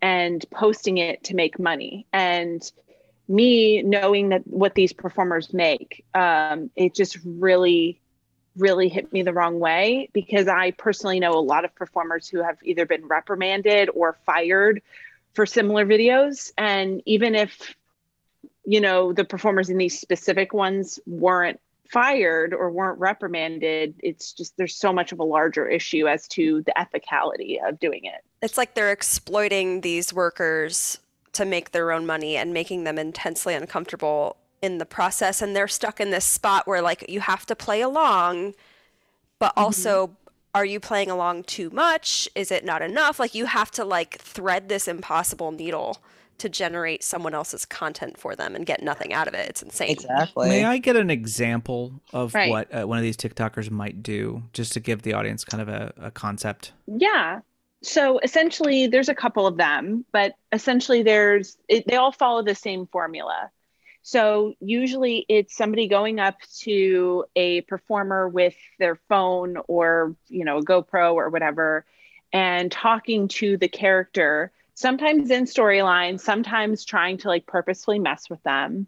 and 0.00 0.44
posting 0.50 0.98
it 0.98 1.24
to 1.24 1.34
make 1.34 1.58
money. 1.58 2.06
And 2.12 2.62
me 3.28 3.82
knowing 3.82 4.30
that 4.30 4.46
what 4.46 4.74
these 4.74 4.92
performers 4.92 5.52
make 5.52 6.04
um, 6.14 6.70
it 6.76 6.94
just 6.94 7.18
really 7.24 8.00
really 8.56 8.88
hit 8.88 9.12
me 9.12 9.20
the 9.20 9.34
wrong 9.34 9.58
way 9.60 10.08
because 10.14 10.48
i 10.48 10.70
personally 10.70 11.20
know 11.20 11.32
a 11.32 11.40
lot 11.40 11.66
of 11.66 11.74
performers 11.74 12.26
who 12.26 12.42
have 12.42 12.56
either 12.62 12.86
been 12.86 13.04
reprimanded 13.04 13.90
or 13.92 14.16
fired 14.24 14.80
for 15.36 15.46
similar 15.46 15.86
videos. 15.86 16.50
And 16.58 17.02
even 17.04 17.36
if 17.36 17.76
you 18.66 18.80
know 18.80 19.12
the 19.12 19.24
performers 19.24 19.70
in 19.70 19.78
these 19.78 19.98
specific 19.98 20.52
ones 20.52 21.00
weren't 21.06 21.60
fired 21.88 22.52
or 22.52 22.70
weren't 22.70 22.98
reprimanded. 22.98 23.94
It's 24.02 24.32
just 24.32 24.56
there's 24.56 24.74
so 24.74 24.92
much 24.92 25.12
of 25.12 25.20
a 25.20 25.24
larger 25.24 25.68
issue 25.68 26.08
as 26.08 26.26
to 26.28 26.62
the 26.62 26.72
ethicality 26.76 27.58
of 27.66 27.78
doing 27.78 28.04
it. 28.04 28.24
It's 28.42 28.58
like 28.58 28.74
they're 28.74 28.92
exploiting 28.92 29.82
these 29.82 30.12
workers 30.12 30.98
to 31.34 31.44
make 31.44 31.70
their 31.70 31.92
own 31.92 32.04
money 32.04 32.36
and 32.36 32.52
making 32.52 32.84
them 32.84 32.98
intensely 32.98 33.54
uncomfortable 33.54 34.36
in 34.62 34.78
the 34.78 34.86
process. 34.86 35.40
And 35.40 35.54
they're 35.54 35.68
stuck 35.68 36.00
in 36.00 36.10
this 36.10 36.24
spot 36.24 36.66
where 36.66 36.82
like 36.82 37.08
you 37.08 37.20
have 37.20 37.46
to 37.46 37.54
play 37.54 37.80
along 37.82 38.54
but 39.38 39.50
mm-hmm. 39.50 39.64
also 39.64 40.16
are 40.54 40.64
you 40.64 40.80
playing 40.80 41.10
along 41.10 41.44
too 41.44 41.68
much? 41.68 42.30
Is 42.34 42.50
it 42.50 42.64
not 42.64 42.80
enough? 42.80 43.20
Like 43.20 43.34
you 43.34 43.44
have 43.44 43.70
to 43.72 43.84
like 43.84 44.16
thread 44.18 44.70
this 44.70 44.88
impossible 44.88 45.52
needle 45.52 45.98
to 46.38 46.48
generate 46.48 47.02
someone 47.02 47.34
else's 47.34 47.64
content 47.64 48.18
for 48.18 48.36
them 48.36 48.54
and 48.54 48.66
get 48.66 48.82
nothing 48.82 49.12
out 49.12 49.26
of 49.28 49.34
it 49.34 49.48
it's 49.48 49.62
insane 49.62 49.90
Exactly. 49.90 50.48
May 50.48 50.64
I 50.64 50.78
get 50.78 50.96
an 50.96 51.10
example 51.10 52.00
of 52.12 52.34
Right. 52.34 52.50
what 52.50 52.74
uh, 52.74 52.86
one 52.86 52.98
of 52.98 53.02
these 53.02 53.16
TikTokers 53.16 53.70
might 53.70 54.02
do, 54.02 54.42
just 54.52 54.72
to 54.74 54.80
give 54.80 55.02
the 55.02 55.12
audience 55.14 55.44
kind 55.44 55.60
of 55.62 55.68
a, 55.68 55.92
a 55.96 56.10
concept? 56.10 56.72
Yeah. 56.86 57.40
So 57.82 58.18
essentially, 58.20 58.86
there's 58.86 59.08
a 59.08 59.14
couple 59.14 59.46
of 59.46 59.56
them, 59.56 60.04
but 60.12 60.34
essentially, 60.52 61.02
there's 61.02 61.56
it, 61.68 61.86
they 61.86 61.96
all 61.96 62.12
follow 62.12 62.42
the 62.42 62.54
same 62.54 62.86
formula. 62.86 63.50
So 64.02 64.54
usually, 64.60 65.26
it's 65.28 65.56
somebody 65.56 65.88
going 65.88 66.18
up 66.20 66.36
to 66.60 67.24
a 67.36 67.60
performer 67.62 68.28
with 68.28 68.54
their 68.78 68.96
phone 69.08 69.56
or 69.68 70.16
you 70.28 70.44
know 70.44 70.58
a 70.58 70.64
GoPro 70.64 71.14
or 71.14 71.28
whatever, 71.28 71.84
and 72.32 72.70
talking 72.72 73.28
to 73.28 73.56
the 73.56 73.68
character. 73.68 74.52
Sometimes 74.76 75.30
in 75.30 75.44
storyline, 75.44 76.20
sometimes 76.20 76.84
trying 76.84 77.16
to 77.18 77.28
like 77.28 77.46
purposefully 77.46 77.98
mess 77.98 78.28
with 78.28 78.42
them. 78.42 78.86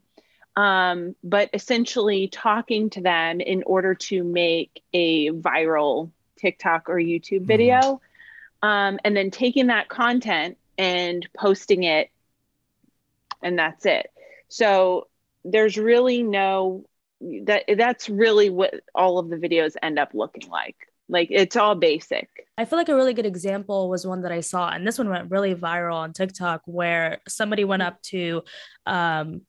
Um, 0.54 1.16
but 1.24 1.50
essentially 1.54 2.28
talking 2.28 2.90
to 2.90 3.00
them 3.00 3.40
in 3.40 3.62
order 3.64 3.94
to 3.94 4.22
make 4.22 4.82
a 4.92 5.30
viral 5.30 6.10
TikTok 6.36 6.90
or 6.90 6.96
YouTube 6.96 7.42
video 7.42 8.00
um, 8.62 8.98
and 9.04 9.16
then 9.16 9.30
taking 9.30 9.68
that 9.68 9.88
content 9.88 10.58
and 10.76 11.26
posting 11.34 11.84
it, 11.84 12.10
and 13.42 13.58
that's 13.58 13.86
it. 13.86 14.10
So 14.48 15.06
there's 15.44 15.78
really 15.78 16.22
no 16.22 16.84
that 17.20 17.64
that's 17.76 18.08
really 18.08 18.50
what 18.50 18.74
all 18.94 19.18
of 19.18 19.28
the 19.28 19.36
videos 19.36 19.74
end 19.82 19.98
up 19.98 20.10
looking 20.12 20.50
like. 20.50 20.87
Like 21.08 21.28
it's 21.30 21.56
all 21.56 21.74
basic. 21.74 22.28
I 22.56 22.64
feel 22.64 22.78
like 22.78 22.88
a 22.88 22.96
really 22.96 23.14
good 23.14 23.26
example 23.26 23.88
was 23.88 24.06
one 24.06 24.22
that 24.22 24.32
I 24.32 24.40
saw, 24.40 24.68
and 24.70 24.86
this 24.86 24.98
one 24.98 25.08
went 25.08 25.30
really 25.30 25.54
viral 25.54 25.94
on 25.94 26.12
TikTok, 26.12 26.62
where 26.66 27.20
somebody 27.28 27.64
went 27.64 27.82
up 27.82 28.02
to 28.02 28.42
um, 28.86 29.42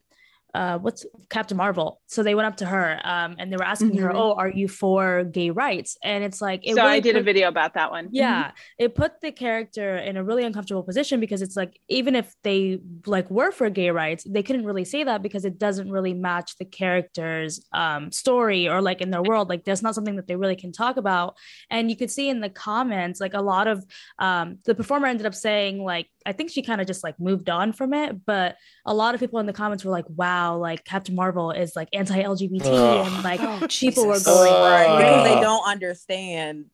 uh 0.56 0.78
what's 0.80 1.06
Captain 1.30 1.56
Marvel. 1.58 2.02
So 2.08 2.24
they 2.24 2.34
went 2.34 2.48
up 2.48 2.58
to 2.58 2.66
her 2.66 3.00
um 3.04 3.36
and 3.38 3.52
they 3.52 3.58
were 3.58 3.64
asking 3.76 3.98
her, 3.98 4.10
Mhm. 4.10 4.16
"Oh, 4.16 4.34
are 4.34 4.50
you 4.50 4.68
for 4.68 5.24
gay 5.26 5.52
rights?" 5.52 5.98
And 6.04 6.24
it's 6.24 6.42
like 6.42 6.62
it 6.64 6.74
so 6.76 6.82
I 6.82 6.86
really 6.90 7.02
did 7.02 7.16
a 7.18 7.22
video 7.24 7.48
about 7.50 7.76
that 7.76 7.92
one. 7.92 8.10
yeah, 8.12 8.52
it 8.80 8.96
put 8.96 9.22
the 9.22 9.32
character 9.32 9.98
in 9.98 10.18
a 10.18 10.24
really 10.24 10.44
uncomfortable 10.44 10.84
position 10.84 11.20
because 11.20 11.42
it's 11.44 11.56
like 11.56 11.80
even 11.88 12.16
if 12.16 12.34
they 12.44 12.80
like 13.06 13.30
were 13.30 13.52
for 13.52 13.70
gay 13.70 13.92
rights, 13.92 14.24
they 14.28 14.42
couldn't 14.42 14.66
really 14.70 14.86
say 14.86 15.02
that 15.10 15.22
because 15.22 15.46
it 15.46 15.60
doesn't 15.66 15.90
really 15.92 16.16
match 16.30 16.50
the 16.58 16.66
character's 16.66 17.54
um 17.74 18.12
story 18.12 18.68
or 18.68 18.82
like 18.82 19.02
in 19.02 19.12
their 19.12 19.24
world. 19.24 19.50
Like 19.50 19.64
that's 19.66 19.84
not 19.84 19.94
something 19.96 20.16
that 20.18 20.28
they 20.28 20.36
really 20.36 20.56
can 20.56 20.72
talk 20.72 20.98
about. 20.98 21.36
And 21.70 21.90
you 21.92 21.96
could 21.96 22.12
see 22.12 22.28
in 22.34 22.40
the 22.42 22.50
comments, 22.50 23.20
like 23.22 23.36
a 23.36 23.42
lot 23.54 23.68
of 23.68 23.78
um 24.18 24.58
the 24.66 24.76
performer 24.76 25.08
ended 25.08 25.28
up 25.28 25.36
saying 25.36 25.76
like 25.84 26.08
I 26.26 26.34
think 26.34 26.50
she 26.52 26.62
kind 26.62 26.82
of 26.82 26.86
just 26.88 27.04
like 27.04 27.18
moved 27.20 27.50
on 27.50 27.72
from 27.80 27.94
it, 27.94 28.10
but 28.26 28.56
a 28.86 28.94
lot 28.94 29.14
of 29.16 29.20
people 29.20 29.40
in 29.40 29.46
the 29.46 29.54
comments 29.62 29.84
were 29.86 29.92
like, 30.00 30.06
"Wow, 30.24 30.39
like 30.60 30.84
Captain 30.86 31.16
Marvel 31.16 31.52
is 31.52 31.76
like 31.76 31.90
anti-LGBT 31.94 32.66
Ugh. 32.66 33.08
and 33.08 33.24
like 33.24 33.40
Oh, 33.42 33.66
people 33.70 34.08
were 34.08 34.14
Jesus. 34.16 34.28
going 34.28 34.52
right 34.54 34.98
because 34.98 35.24
they 35.36 35.42
don't 35.42 35.68
understand 35.68 36.66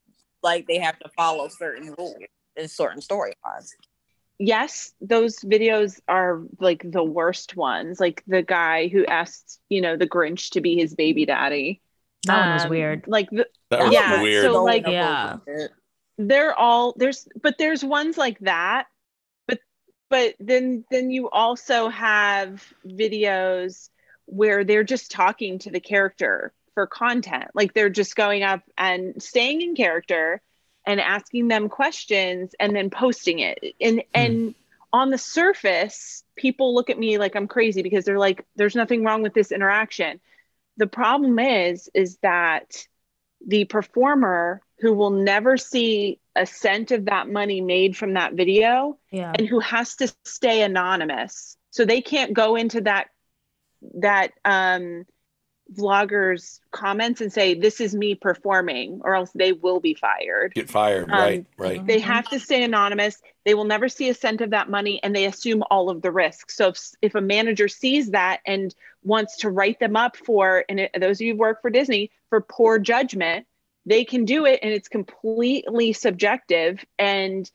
like 0.44 0.68
they 0.68 0.78
have 0.80 0.98
to 1.00 1.10
follow 1.18 1.48
certain 1.48 1.94
rules 1.98 2.16
in 2.56 2.68
certain 2.68 3.02
storylines. 3.02 3.70
yes, 4.40 4.94
those 5.02 5.40
videos 5.40 6.00
are 6.08 6.42
like 6.60 6.82
the 6.90 7.04
worst 7.04 7.56
ones. 7.56 8.00
Like 8.00 8.24
the 8.28 8.42
guy 8.42 8.88
who 8.88 9.06
asked, 9.06 9.60
you 9.70 9.82
know, 9.82 9.96
the 9.98 10.08
Grinch 10.08 10.52
to 10.52 10.62
be 10.62 10.76
his 10.76 10.94
baby 10.94 11.26
daddy. 11.26 11.82
That 12.28 12.40
one 12.46 12.54
was 12.54 12.64
Um, 12.66 12.70
weird. 12.70 13.04
Like 13.08 13.30
the, 13.30 13.48
That 13.72 13.84
was 13.86 13.94
Yeah, 13.94 14.22
weird. 14.22 14.46
so, 14.46 14.64
like- 14.64 14.88
Yeah. 14.88 15.38
they're 16.18 16.56
all 16.56 16.94
there's 16.98 17.28
but 17.42 17.58
there's 17.58 17.84
ones 17.84 18.18
like 18.18 18.40
that 18.40 18.86
but 18.86 18.95
but 20.16 20.34
then 20.40 20.86
then 20.90 21.12
you 21.12 21.30
also 21.30 21.90
have 21.90 22.66
videos 22.88 23.90
where 24.28 24.64
they're 24.64 24.86
just 24.86 25.12
talking 25.12 25.60
to 25.60 25.70
the 25.70 25.82
character 25.82 26.54
for 26.74 26.88
content. 26.88 27.52
Like 27.54 27.74
they're 27.74 27.90
just 27.90 28.16
going 28.16 28.42
up 28.42 28.62
and 28.78 29.22
staying 29.22 29.62
in 29.62 29.76
character 29.76 30.42
and 30.88 31.02
asking 31.02 31.50
them 31.50 31.68
questions 31.68 32.56
and 32.62 32.74
then 32.74 32.90
posting 32.90 33.40
it. 33.40 33.60
And 33.82 33.96
hmm. 33.96 34.04
and 34.14 34.56
on 34.94 35.10
the 35.10 35.18
surface 35.18 36.24
people 36.38 36.74
look 36.74 36.90
at 36.90 36.98
me 36.98 37.18
like 37.18 37.36
i'm 37.36 37.48
crazy 37.50 37.82
because 37.82 38.06
they're 38.06 38.18
like 38.18 38.46
there's 38.56 38.76
nothing 38.76 39.04
wrong 39.04 39.22
with 39.22 39.34
this 39.34 39.52
interaction. 39.52 40.22
The 40.78 40.88
problem 40.88 41.40
is 41.40 41.90
is 41.94 42.20
that 42.22 42.88
the 43.46 43.66
performer 43.66 44.62
who 44.80 44.94
will 44.94 45.12
never 45.12 45.58
see 45.58 46.22
a 46.36 46.46
cent 46.46 46.92
of 46.92 47.06
that 47.06 47.30
money 47.30 47.62
made 47.62 47.96
from 47.96 48.14
that 48.14 48.34
video 48.34 48.98
Yeah. 49.12 49.34
and 49.38 49.48
who 49.48 49.60
has 49.60 49.96
to 49.98 50.14
stay 50.26 50.62
anonymous 50.62 51.58
so 51.72 51.86
they 51.86 52.02
can't 52.02 52.34
go 52.34 52.56
into 52.56 52.82
that 52.82 53.08
that 54.00 54.32
um 54.44 55.06
vlogger's 55.76 56.62
comments 56.72 57.22
and 57.22 57.34
say 57.34 57.56
this 57.56 57.82
is 57.82 57.96
me 57.96 58.14
performing 58.14 59.02
or 59.04 59.16
else 59.16 59.32
they 59.34 59.52
will 59.52 59.80
be 59.80 59.96
fired 59.96 60.54
Get 60.54 60.70
fired. 60.70 61.10
Um, 61.10 61.20
right. 61.20 61.46
Right. 61.58 61.86
they 61.88 62.00
have 62.00 62.28
to 62.30 62.40
stay 62.40 62.64
anonymous 62.64 63.20
they 63.46 63.56
will 63.56 63.64
never 63.64 63.90
see 63.90 64.10
a 64.10 64.14
cent 64.14 64.42
of 64.42 64.52
that 64.52 64.70
money 64.70 65.00
and 65.02 65.16
they 65.16 65.26
assume 65.26 65.64
all 65.72 65.90
of 65.90 66.04
the 66.04 66.12
risk 66.12 66.52
so 66.52 66.68
if, 66.70 66.80
if 67.02 67.16
a 67.16 67.22
manager 67.22 67.68
sees 67.68 68.12
that 68.12 68.42
and 68.46 68.76
wants 69.04 69.38
to 69.38 69.50
write 69.50 69.80
them 69.80 69.96
up 69.96 70.16
for 70.18 70.64
and 70.70 70.82
it, 70.82 70.92
those 71.00 71.18
of 71.18 71.22
you 71.22 71.34
who 71.34 71.40
work 71.40 71.62
for 71.64 71.72
disney 71.72 72.12
for 72.30 72.42
poor 72.42 72.78
judgment 72.78 73.48
they 73.86 74.06
can 74.06 74.26
do 74.26 74.46
it 74.46 74.60
and 74.64 74.74
it's 74.74 74.88
completely 74.88 75.94
subjective 75.94 76.84
and 76.98 77.50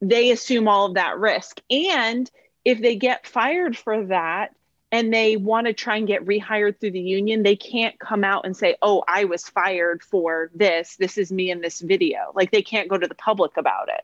they 0.00 0.30
assume 0.30 0.68
all 0.68 0.86
of 0.86 0.94
that 0.94 1.18
risk 1.18 1.60
and 1.70 2.30
if 2.64 2.80
they 2.80 2.96
get 2.96 3.26
fired 3.26 3.76
for 3.76 4.06
that 4.06 4.54
and 4.92 5.12
they 5.12 5.36
want 5.36 5.66
to 5.66 5.72
try 5.72 5.96
and 5.96 6.06
get 6.06 6.24
rehired 6.26 6.78
through 6.78 6.90
the 6.90 7.00
union, 7.00 7.42
they 7.42 7.56
can't 7.56 7.98
come 7.98 8.22
out 8.22 8.44
and 8.44 8.56
say, 8.56 8.76
"Oh, 8.82 9.02
I 9.08 9.24
was 9.24 9.48
fired 9.48 10.02
for 10.02 10.50
this. 10.54 10.96
This 10.96 11.16
is 11.16 11.32
me 11.32 11.50
in 11.50 11.62
this 11.62 11.80
video." 11.80 12.30
Like 12.34 12.50
they 12.50 12.62
can't 12.62 12.88
go 12.88 12.98
to 12.98 13.08
the 13.08 13.14
public 13.14 13.56
about 13.56 13.88
it. 13.88 14.02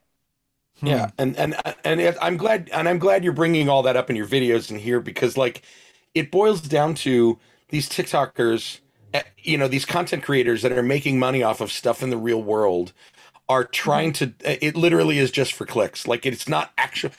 Hmm. 0.80 0.86
Yeah, 0.86 1.10
and 1.18 1.36
and 1.36 1.54
and 1.84 2.16
I'm 2.20 2.38
glad, 2.38 2.70
and 2.72 2.88
I'm 2.88 2.98
glad 2.98 3.22
you're 3.22 3.34
bringing 3.34 3.68
all 3.68 3.82
that 3.82 3.96
up 3.96 4.08
in 4.08 4.16
your 4.16 4.26
videos 4.26 4.70
and 4.70 4.80
here 4.80 4.98
because 4.98 5.36
like 5.36 5.62
it 6.14 6.30
boils 6.30 6.62
down 6.62 6.94
to 6.94 7.38
these 7.68 7.88
TikTokers, 7.88 8.80
Eh, 9.14 9.22
you 9.42 9.56
know, 9.56 9.68
these 9.68 9.86
content 9.86 10.22
creators 10.22 10.62
that 10.62 10.72
are 10.72 10.82
making 10.82 11.18
money 11.18 11.42
off 11.42 11.60
of 11.60 11.72
stuff 11.72 12.02
in 12.02 12.10
the 12.10 12.16
real 12.16 12.42
world 12.42 12.92
are 13.48 13.64
trying 13.64 14.12
to. 14.14 14.32
eh, 14.44 14.58
It 14.60 14.76
literally 14.76 15.18
is 15.18 15.30
just 15.30 15.52
for 15.52 15.64
clicks. 15.66 16.06
Like 16.06 16.26
it's 16.26 16.48
not 16.48 16.72
actual. 16.78 17.10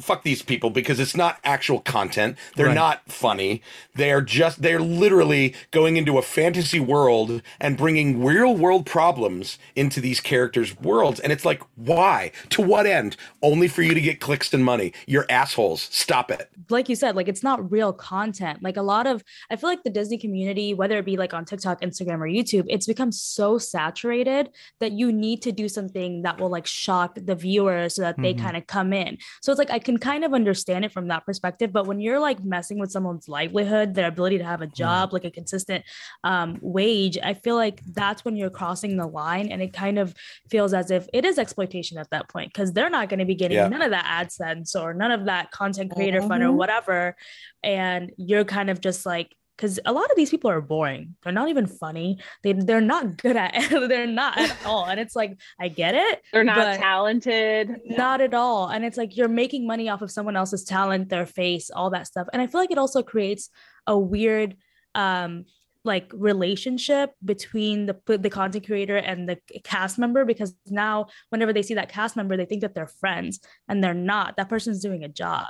Fuck 0.00 0.22
these 0.22 0.42
people 0.42 0.70
because 0.70 0.98
it's 1.00 1.16
not 1.16 1.38
actual 1.44 1.80
content. 1.80 2.36
They're 2.56 2.66
Right. 2.66 2.74
not 2.74 3.02
funny. 3.10 3.62
They're 3.94 4.20
just. 4.22 4.62
They're 4.62 4.80
literally 4.80 5.54
going 5.70 5.96
into 5.96 6.18
a 6.18 6.22
fantasy 6.22 6.80
world 6.80 7.42
and 7.60 7.76
bringing 7.76 8.24
real 8.24 8.56
world 8.56 8.86
problems 8.86 9.58
into 9.76 10.00
these 10.00 10.20
characters' 10.20 10.76
worlds. 10.80 11.20
And 11.20 11.32
it's 11.32 11.44
like, 11.44 11.62
why? 11.74 12.32
To 12.50 12.62
what 12.62 12.86
end? 12.86 13.16
Only 13.42 13.68
for 13.68 13.82
you 13.82 13.94
to 13.94 14.00
get 14.00 14.20
clicks 14.20 14.52
and 14.54 14.64
money. 14.64 14.92
You're 15.06 15.26
assholes. 15.28 15.82
Stop 15.92 16.30
it. 16.30 16.48
like 16.70 16.88
you 16.88 16.96
said, 16.96 17.14
like 17.14 17.28
it's 17.28 17.42
not 17.42 17.70
real 17.70 17.92
content. 17.92 18.62
Like 18.62 18.76
a 18.78 18.82
lot 18.82 19.06
of, 19.06 19.22
I 19.50 19.56
feel 19.56 19.68
like 19.68 19.82
the 19.82 19.90
Disney 19.90 20.16
community, 20.18 20.72
whether 20.72 20.96
it 20.98 21.04
be 21.04 21.16
like 21.18 21.34
on 21.34 21.44
TikTok, 21.44 21.82
Instagram, 21.82 22.20
or 22.20 22.26
YouTube, 22.26 22.64
it's 22.68 22.86
become 22.86 23.12
so 23.12 23.58
saturated 23.58 24.48
that 24.80 24.92
you 24.92 25.12
need 25.12 25.42
to 25.42 25.52
do 25.52 25.68
something 25.74 26.22
that 26.22 26.40
will 26.40 26.48
like 26.48 26.66
shock 26.66 27.16
the 27.16 27.34
viewers 27.34 27.96
so 27.96 28.02
that 28.02 28.16
they 28.18 28.32
Mhm. 28.34 28.38
kind 28.40 28.56
of 28.56 28.66
come 28.66 28.92
in. 28.92 29.18
So 29.42 29.52
it's 29.52 29.58
like 29.58 29.70
I 29.70 29.78
can 29.78 29.98
kind 29.98 30.24
of 30.24 30.32
understand 30.32 30.84
it 30.84 30.92
from 30.92 31.08
that 31.08 31.26
perspective. 31.26 31.72
But 31.72 31.86
when 31.86 32.00
you're 32.00 32.20
like 32.20 32.42
messing 32.44 32.78
with 32.78 32.90
someone's 32.90 33.28
livelihood, 33.28 33.94
their 33.94 34.08
ability 34.08 34.38
to 34.38 34.44
have 34.44 34.62
a 34.62 34.66
job, 34.66 35.12
like 35.12 35.24
a 35.24 35.30
consistent 35.30 35.84
um, 36.22 36.58
wage, 36.62 37.18
I 37.22 37.34
feel 37.34 37.56
like 37.56 37.82
that's 37.92 38.24
when 38.24 38.36
you're 38.36 38.50
crossing 38.50 38.96
the 38.96 39.06
line, 39.06 39.48
and 39.48 39.60
it 39.60 39.72
kind 39.72 39.98
of 39.98 40.14
feels 40.48 40.72
as 40.72 40.90
if 40.90 41.06
it 41.12 41.24
is 41.24 41.38
exploitation 41.38 41.98
at 41.98 42.08
that 42.10 42.28
point 42.28 42.52
because 42.52 42.72
they're 42.72 42.90
not 42.90 43.08
going 43.08 43.18
to 43.18 43.24
be 43.26 43.34
getting 43.34 43.58
Yeah. 43.58 43.68
none 43.68 43.82
of 43.82 43.90
that 43.90 44.04
AdSense 44.06 44.74
or 44.80 44.94
none 44.94 45.10
of 45.10 45.24
that 45.26 45.50
content 45.50 45.90
creator 45.92 46.22
fund 46.22 46.42
or 46.42 46.48
Mhm. 46.48 46.54
whatever. 46.56 47.16
And 47.62 48.12
you're 48.16 48.44
kind 48.44 48.70
of 48.70 48.80
just 48.80 49.04
like, 49.04 49.34
because 49.56 49.78
a 49.84 49.92
lot 49.92 50.10
of 50.10 50.16
these 50.16 50.30
people 50.30 50.50
are 50.50 50.60
boring. 50.60 51.14
They're 51.22 51.32
not 51.32 51.48
even 51.48 51.66
funny. 51.66 52.18
They 52.42 52.52
they're 52.52 52.80
not 52.80 53.16
good 53.16 53.36
at 53.36 53.54
they're 53.70 54.06
not 54.06 54.38
at 54.38 54.56
all. 54.66 54.86
And 54.86 54.98
it's 54.98 55.14
like, 55.14 55.38
I 55.60 55.68
get 55.68 55.94
it. 55.94 56.22
They're 56.32 56.44
not 56.44 56.78
talented. 56.78 57.80
Not 57.84 58.20
at 58.20 58.34
all. 58.34 58.68
And 58.68 58.84
it's 58.84 58.96
like 58.96 59.16
you're 59.16 59.28
making 59.28 59.66
money 59.66 59.88
off 59.88 60.02
of 60.02 60.10
someone 60.10 60.36
else's 60.36 60.64
talent, 60.64 61.08
their 61.08 61.26
face, 61.26 61.70
all 61.70 61.90
that 61.90 62.06
stuff. 62.06 62.26
And 62.32 62.42
I 62.42 62.46
feel 62.46 62.60
like 62.60 62.70
it 62.70 62.78
also 62.78 63.02
creates 63.02 63.50
a 63.86 63.98
weird 63.98 64.56
um 64.94 65.44
like 65.84 66.10
relationship 66.14 67.12
between 67.24 67.86
the 67.86 67.96
the 68.18 68.30
content 68.30 68.66
creator 68.66 68.96
and 68.96 69.28
the 69.28 69.38
cast 69.64 69.98
member 69.98 70.24
because 70.24 70.54
now 70.66 71.06
whenever 71.28 71.52
they 71.52 71.62
see 71.62 71.74
that 71.74 71.90
cast 71.90 72.16
member 72.16 72.36
they 72.36 72.46
think 72.46 72.62
that 72.62 72.74
they're 72.74 72.86
friends 72.86 73.40
and 73.68 73.84
they're 73.84 73.92
not 73.92 74.36
that 74.36 74.48
person's 74.48 74.80
doing 74.80 75.04
a 75.04 75.08
job 75.08 75.46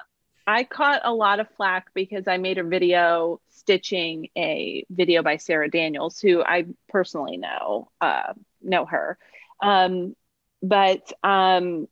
I 0.47 0.65
caught 0.65 1.03
a 1.05 1.13
lot 1.13 1.41
of 1.41 1.49
flack 1.57 1.89
because 1.95 2.29
I 2.29 2.37
made 2.37 2.59
a 2.59 2.65
video 2.65 3.41
stitching 3.49 4.29
a 4.37 4.85
video 4.91 5.23
by 5.23 5.39
Sarah 5.39 5.71
Daniels, 5.71 6.21
who 6.21 6.43
I 6.43 6.67
personally 6.89 7.39
know 7.39 7.91
uh, 8.01 8.35
know 8.63 8.85
her. 8.85 9.19
Um, 9.63 10.15
but 10.63 11.13
um, 11.23 11.89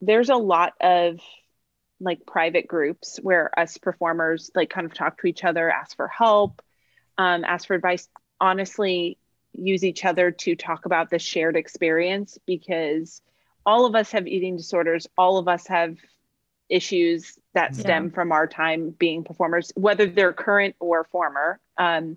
there's 0.00 0.30
a 0.30 0.36
lot 0.36 0.72
of 0.80 1.20
like 2.00 2.26
private 2.26 2.66
groups 2.66 3.18
where 3.22 3.56
us 3.58 3.78
performers 3.78 4.50
like 4.54 4.70
kind 4.70 4.86
of 4.86 4.94
talk 4.94 5.20
to 5.20 5.26
each 5.26 5.44
other, 5.44 5.70
ask 5.70 5.96
for 5.96 6.08
help, 6.08 6.62
um, 7.18 7.44
ask 7.44 7.66
for 7.66 7.74
advice. 7.74 8.08
Honestly, 8.40 9.18
use 9.52 9.84
each 9.84 10.04
other 10.04 10.30
to 10.30 10.56
talk 10.56 10.86
about 10.86 11.10
the 11.10 11.18
shared 11.18 11.56
experience 11.56 12.38
because 12.46 13.22
all 13.64 13.86
of 13.86 13.94
us 13.94 14.10
have 14.12 14.26
eating 14.26 14.56
disorders. 14.56 15.06
All 15.16 15.38
of 15.38 15.46
us 15.46 15.66
have 15.68 15.96
issues 16.72 17.38
that 17.54 17.74
Yeah. 17.74 17.80
stem 17.80 18.10
from 18.10 18.32
our 18.32 18.46
time 18.46 18.90
being 18.90 19.24
performers, 19.24 19.72
whether 19.76 20.06
they're 20.06 20.32
current 20.32 20.74
or 20.80 21.04
former. 21.04 21.60
Um, 21.78 22.16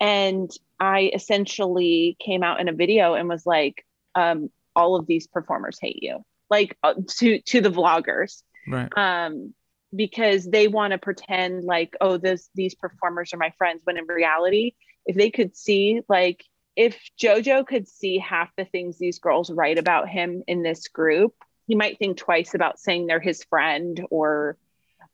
and 0.00 0.50
I 0.78 1.10
essentially 1.14 2.16
came 2.20 2.42
out 2.42 2.60
in 2.60 2.68
a 2.68 2.72
video 2.72 3.14
and 3.14 3.28
was 3.28 3.46
like, 3.46 3.84
um, 4.14 4.50
all 4.76 4.94
of 4.94 5.06
these 5.06 5.26
performers 5.26 5.78
hate 5.80 6.02
you, 6.02 6.24
like 6.50 6.76
uh, 6.82 6.94
to 7.18 7.40
to 7.40 7.60
the 7.60 7.70
vloggers, 7.70 8.42
Right. 8.68 8.92
um, 8.96 9.54
because 9.94 10.44
they 10.44 10.68
want 10.68 10.92
to 10.92 10.98
pretend 10.98 11.64
like, 11.64 11.96
oh, 12.00 12.16
this 12.18 12.48
these 12.54 12.74
performers 12.74 13.32
are 13.34 13.38
my 13.38 13.52
friends, 13.58 13.80
when 13.84 13.96
in 13.96 14.06
reality, 14.06 14.74
if 15.06 15.16
they 15.16 15.30
could 15.30 15.56
see 15.56 16.02
like 16.08 16.44
if 16.76 16.96
Jojo 17.20 17.66
could 17.66 17.88
see 17.88 18.18
half 18.18 18.50
the 18.56 18.64
things 18.64 18.98
these 18.98 19.18
girls 19.18 19.50
write 19.50 19.78
about 19.78 20.08
him 20.08 20.44
in 20.46 20.62
this 20.62 20.86
group, 20.86 21.34
he 21.68 21.74
might 21.74 21.98
think 21.98 22.16
twice 22.16 22.54
about 22.54 22.80
saying 22.80 23.06
they're 23.06 23.20
his 23.20 23.44
friend 23.44 24.04
or 24.10 24.56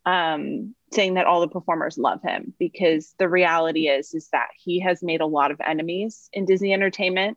um, 0.06 0.74
saying 0.92 1.14
that 1.14 1.26
all 1.26 1.40
the 1.40 1.48
performers 1.48 1.98
love 1.98 2.22
him 2.22 2.54
because 2.58 3.12
the 3.18 3.28
reality 3.28 3.88
is 3.88 4.14
is 4.14 4.28
that 4.28 4.48
he 4.56 4.80
has 4.80 5.02
made 5.02 5.20
a 5.20 5.26
lot 5.26 5.50
of 5.50 5.60
enemies 5.60 6.30
in 6.32 6.44
Disney 6.44 6.72
Entertainment, 6.72 7.36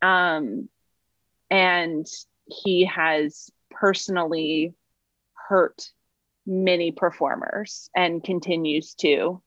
um, 0.00 0.68
and 1.50 2.06
he 2.46 2.84
has 2.84 3.50
personally 3.70 4.74
hurt 5.48 5.90
many 6.46 6.92
performers 6.92 7.90
and 7.96 8.22
continues 8.22 8.94
to 8.94 9.42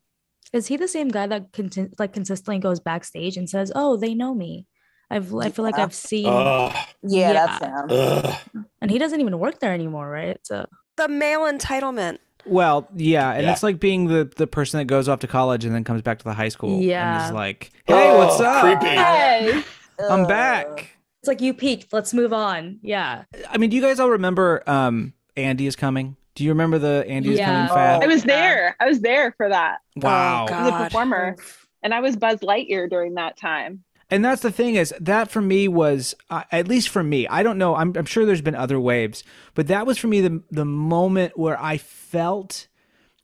Is 0.51 0.67
he 0.67 0.75
the 0.75 0.89
same 0.89 1.07
guy 1.07 1.25
that 1.27 1.53
conti- 1.53 1.87
like 1.97 2.11
consistently 2.11 2.59
goes 2.59 2.81
backstage 2.81 3.37
and 3.37 3.49
says, 3.49 3.71
"Oh, 3.73 3.95
they 3.95 4.13
know 4.13 4.35
me"? 4.35 4.65
I've 5.11 5.33
I 5.33 5.49
feel 5.49 5.65
like 5.65 5.77
Yeah. 5.77 5.83
I've 5.83 5.93
seen, 5.93 6.25
Ugh, 6.27 6.75
Yeah, 7.03 7.33
that's 7.33 7.65
him. 7.65 7.87
ugh. 7.89 8.35
and 8.81 8.91
he 8.91 8.97
doesn't 8.99 9.19
even 9.21 9.39
work 9.39 9.59
there 9.59 9.73
anymore, 9.73 10.09
right? 10.09 10.37
So 10.43 10.65
The 10.97 11.07
male 11.07 11.41
entitlement. 11.41 12.19
Well, 12.45 12.87
yeah, 12.95 13.31
and 13.33 13.43
Yeah. 13.43 13.51
it's 13.51 13.63
like 13.63 13.79
being 13.79 14.05
the 14.07 14.31
the 14.37 14.47
person 14.47 14.77
that 14.79 14.85
goes 14.85 15.09
off 15.09 15.19
to 15.19 15.27
college 15.27 15.65
and 15.65 15.73
then 15.75 15.83
comes 15.83 16.01
back 16.01 16.19
to 16.19 16.23
the 16.23 16.33
high 16.33 16.49
school. 16.49 16.79
Yeah, 16.81 17.11
and 17.11 17.19
Yeah. 17.21 17.27
is 17.27 17.31
like, 17.33 17.71
hey, 17.85 18.15
what's 18.17 18.39
Oh, 18.39 18.45
up? 18.45 18.61
creepy. 18.79 18.95
Yes. 18.95 19.65
I'm 20.09 20.25
back. 20.25 20.95
it's 21.21 21.27
like 21.27 21.41
you 21.41 21.53
peaked. 21.53 21.91
Let's 21.91 22.13
move 22.13 22.31
on. 22.31 22.79
Yeah. 22.81 23.23
I 23.49 23.57
mean, 23.57 23.69
do 23.69 23.75
you 23.75 23.81
guys 23.81 23.99
all 23.99 24.09
remember 24.09 24.63
um 24.69 25.13
Andy 25.35 25.67
is 25.67 25.75
coming? 25.75 26.15
Do 26.35 26.43
you 26.45 26.51
remember 26.51 26.77
the 26.79 27.03
Andy 27.07 27.33
is 27.33 27.39
Yeah. 27.39 27.45
coming 27.47 27.67
fad? 27.75 28.03
I 28.03 28.07
was 28.07 28.23
Yeah. 28.25 28.27
there. 28.35 28.75
I 28.79 28.87
was 28.87 29.01
there 29.01 29.33
for 29.35 29.49
that. 29.49 29.79
wow. 29.97 30.45
Oh, 30.49 30.53
I 30.53 30.63
was 30.63 30.71
a 30.71 30.83
performer, 30.85 31.35
and 31.83 31.93
I 31.93 31.99
was 31.99 32.15
Buzz 32.15 32.39
Lightyear 32.39 32.89
during 32.89 33.15
that 33.15 33.35
time. 33.35 33.83
And 34.11 34.25
that's 34.25 34.41
the 34.41 34.51
thing 34.51 34.75
is 34.75 34.93
that 34.99 35.29
for 35.29 35.41
me 35.41 35.67
was 35.67 36.15
uh, 36.29 36.43
at 36.51 36.67
least 36.67 36.89
for 36.89 37.03
me. 37.03 37.27
I 37.27 37.43
don't 37.43 37.57
know. 37.57 37.75
I'm, 37.75 37.95
I'm 37.95 38.05
sure 38.05 38.25
there's 38.25 38.41
been 38.41 38.55
other 38.55 38.79
waves, 38.79 39.23
but 39.53 39.67
that 39.67 39.85
was 39.85 39.97
for 39.97 40.07
me 40.07 40.21
the 40.21 40.41
the 40.49 40.65
moment 40.65 41.37
where 41.37 41.61
I 41.61 41.77
felt 41.77 42.67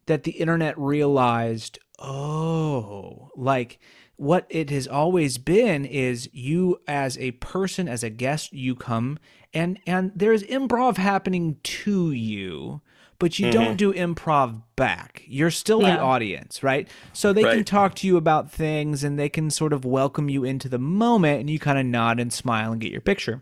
that 0.06 0.24
the 0.24 0.32
internet 0.34 0.78
realized, 0.78 1.80
oh, 1.98 3.32
like 3.36 3.80
what 4.18 4.46
it 4.50 4.70
has 4.70 4.88
always 4.88 5.38
been 5.38 5.86
is 5.86 6.30
you 6.32 6.80
as 6.88 7.18
a 7.18 7.32
person 7.32 7.88
as 7.88 8.04
a 8.04 8.10
guest 8.10 8.54
you 8.54 8.76
come 8.76 9.20
and 9.54 9.80
and 9.86 10.12
there's 10.16 10.44
improv 10.44 10.98
happening 10.98 11.58
to 11.64 12.12
you 12.12 12.82
but 13.20 13.40
you 13.40 13.48
mm-hmm. 13.48 13.54
don't 13.54 13.78
do 13.78 13.94
improv 13.94 14.62
back. 14.76 15.24
You're 15.26 15.52
still 15.52 15.80
the 15.80 15.98
audience 16.00 16.64
right? 16.64 16.88
So 17.14 17.34
they 17.34 17.44
can 17.44 17.64
talk 17.64 17.96
to 17.96 18.08
you 18.08 18.18
about 18.18 18.52
things 18.52 19.04
and 19.04 19.18
they 19.18 19.30
can 19.30 19.50
sort 19.50 19.74
of 19.74 19.86
welcome 19.86 20.30
you 20.30 20.44
into 20.44 20.70
the 20.70 20.80
moment 20.80 21.40
and 21.40 21.50
you 21.50 21.60
kind 21.60 21.80
of 21.80 21.86
nod 21.86 22.20
and 22.20 22.32
smile 22.32 22.72
and 22.72 22.82
get 22.82 22.92
your 22.92 23.02
picture. 23.02 23.42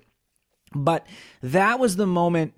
But 0.76 1.06
that 1.42 1.80
was 1.80 1.96
the 1.96 2.08
moment 2.08 2.54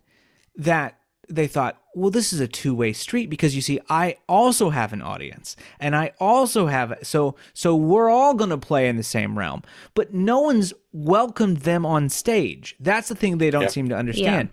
that 0.55 0.99
they 1.27 1.47
thought, 1.47 1.77
well, 1.95 2.11
this 2.11 2.33
is 2.33 2.39
a 2.39 2.47
two 2.47 2.75
way 2.75 2.93
street 2.93 3.29
because 3.29 3.55
you 3.55 3.61
see, 3.61 3.79
I 3.89 4.17
also 4.27 4.69
have 4.69 4.93
an 4.93 5.01
audience 5.01 5.55
and 5.79 5.95
I 5.95 6.11
also 6.19 6.67
have 6.67 6.97
so 7.03 7.35
so 7.53 7.75
we're 7.75 8.09
all 8.09 8.33
gonna 8.33 8.57
play 8.57 8.87
in 8.87 8.97
the 8.97 9.03
same 9.03 9.37
realm, 9.37 9.63
but 9.93 10.13
no 10.13 10.41
one's 10.41 10.73
welcomed 10.91 11.57
them 11.57 11.85
on 11.85 12.09
stage. 12.09 12.75
That's 12.79 13.07
the 13.07 13.15
thing 13.15 13.37
they 13.37 13.49
don't 13.49 13.63
Yep. 13.63 13.71
seem 13.71 13.89
to 13.89 13.95
understand. 13.95 14.49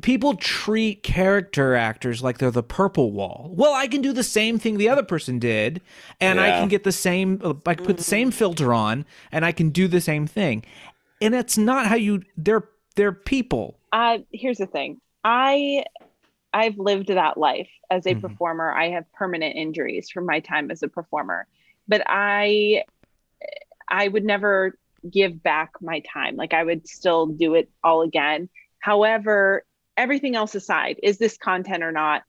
People 0.00 0.36
treat 0.36 1.02
character 1.02 1.74
actors 1.74 2.22
like 2.22 2.38
they're 2.38 2.50
the 2.50 2.62
purple 2.62 3.12
wall. 3.12 3.50
Well, 3.52 3.74
I 3.74 3.86
can 3.86 4.00
do 4.00 4.12
the 4.12 4.24
same 4.24 4.58
thing 4.58 4.78
the 4.78 4.88
other 4.88 5.02
person 5.02 5.38
did, 5.38 5.82
and 6.20 6.40
I 6.40 6.52
can 6.52 6.68
get 6.68 6.84
the 6.84 6.92
same. 6.92 7.40
I 7.66 7.74
can 7.74 7.84
put 7.84 7.98
the 7.98 8.04
same 8.04 8.30
filter 8.30 8.72
on, 8.72 9.04
and 9.30 9.44
I 9.44 9.52
can 9.52 9.68
do 9.68 9.88
the 9.88 10.00
same 10.00 10.26
thing. 10.26 10.64
And 11.20 11.34
it's 11.34 11.58
not 11.58 11.86
how 11.86 11.96
you. 11.96 12.22
They're 12.36 12.68
they're 12.96 13.12
people. 13.12 13.78
Uh, 13.92 14.18
here's 14.32 14.58
the 14.58 14.66
thing. 14.66 15.00
I 15.24 15.84
I've 16.54 16.78
lived 16.78 17.08
that 17.08 17.36
life 17.36 17.68
as 17.90 18.06
a 18.06 18.14
Mhm. 18.14 18.22
performer. 18.22 18.72
I 18.72 18.90
have 18.90 19.10
permanent 19.12 19.56
injuries 19.56 20.10
from 20.10 20.26
my 20.26 20.40
time 20.40 20.70
as 20.70 20.82
a 20.82 20.88
performer. 20.88 21.46
But 21.86 22.02
I 22.06 22.84
I 23.88 24.08
would 24.08 24.24
never 24.24 24.78
give 25.10 25.42
back 25.42 25.70
my 25.80 26.00
time. 26.00 26.36
Like 26.36 26.54
I 26.54 26.64
would 26.64 26.86
still 26.88 27.26
do 27.26 27.54
it 27.54 27.70
all 27.84 28.02
again. 28.02 28.48
However, 28.78 29.64
everything 29.96 30.36
else 30.36 30.54
aside, 30.54 30.98
is 31.02 31.18
this 31.18 31.36
content 31.36 31.82
or 31.82 31.92
not? 31.92 32.22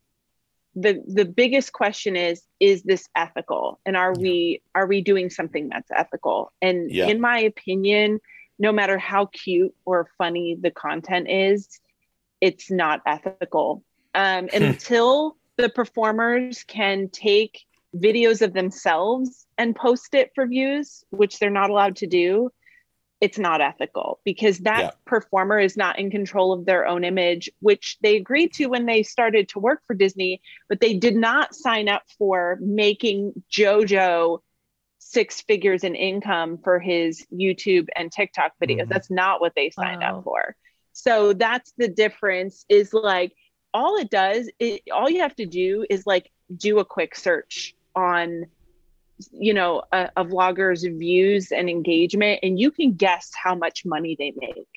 The 0.75 1.03
the 1.07 1.25
biggest 1.25 1.71
question 1.71 2.15
is 2.15 2.41
is 2.59 2.83
this 2.83 3.07
ethical? 3.15 3.79
And 3.85 3.95
are 3.95 4.13
we 4.15 4.61
are 4.73 4.87
we 4.87 5.01
doing 5.01 5.29
something 5.29 5.69
that's 5.69 5.91
ethical? 5.91 6.51
And 6.61 6.91
Yeah. 6.91 7.07
in 7.07 7.21
my 7.21 7.39
opinion, 7.39 8.19
no 8.57 8.71
matter 8.71 8.97
how 8.97 9.27
cute 9.27 9.73
or 9.85 10.09
funny 10.17 10.57
the 10.59 10.71
content 10.71 11.29
is, 11.29 11.79
it's 12.41 12.71
not 12.71 13.01
ethical. 13.05 13.83
Um, 14.15 14.49
until 14.53 15.37
the 15.57 15.69
performers 15.69 16.63
can 16.63 17.09
take 17.09 17.61
videos 17.95 18.41
of 18.41 18.53
themselves 18.53 19.45
and 19.57 19.75
post 19.75 20.15
it 20.15 20.31
for 20.33 20.47
views, 20.47 21.03
which 21.11 21.39
they're 21.39 21.49
not 21.49 21.69
allowed 21.69 21.95
to 21.97 22.07
do, 22.07 22.51
it's 23.23 23.39
not 23.39 23.61
ethical 23.61 24.19
because 24.25 24.59
that 24.59 24.81
Yeah. 24.81 24.91
performer 25.05 25.57
is 25.57 25.77
not 25.77 25.97
in 25.97 26.11
control 26.11 26.51
of 26.51 26.65
their 26.65 26.85
own 26.85 27.05
image, 27.05 27.49
which 27.61 27.97
they 28.01 28.17
agreed 28.17 28.51
to 28.55 28.65
when 28.65 28.85
they 28.85 29.01
started 29.01 29.47
to 29.49 29.59
work 29.59 29.81
for 29.87 29.93
Disney, 29.93 30.41
but 30.67 30.81
they 30.81 30.93
did 30.93 31.15
not 31.15 31.55
sign 31.55 31.87
up 31.87 32.03
for 32.17 32.57
making 32.59 33.31
JoJo 33.49 34.39
six 34.99 35.39
figures 35.41 35.85
in 35.85 35.95
income 35.95 36.57
for 36.65 36.79
his 36.79 37.25
YouTube 37.31 37.87
and 37.95 38.11
TikTok 38.11 38.51
videos. 38.61 38.87
Mhm. 38.87 38.89
That's 38.89 39.09
not 39.09 39.39
what 39.39 39.53
they 39.55 39.69
signed 39.69 40.01
Wow. 40.01 40.17
up 40.17 40.23
for. 40.25 40.57
So 40.91 41.31
that's 41.31 41.71
the 41.77 41.87
difference 41.87 42.65
is 42.67 42.93
like 42.93 43.31
all 43.73 43.95
it 43.95 44.09
does 44.09 44.51
it 44.59 44.81
all 44.91 45.09
you 45.09 45.21
have 45.21 45.35
to 45.37 45.45
do 45.45 45.85
is 45.89 46.05
like 46.05 46.29
do 46.55 46.79
a 46.79 46.85
quick 46.85 47.15
search 47.15 47.73
on 47.95 48.47
you 49.31 49.53
know 49.53 49.83
a, 49.91 50.09
a 50.17 50.25
vlogger's 50.25 50.83
views 50.83 51.51
and 51.51 51.69
engagement 51.69 52.39
and 52.43 52.59
you 52.59 52.71
can 52.71 52.93
guess 52.93 53.31
how 53.35 53.55
much 53.55 53.85
money 53.85 54.15
they 54.17 54.33
make 54.35 54.67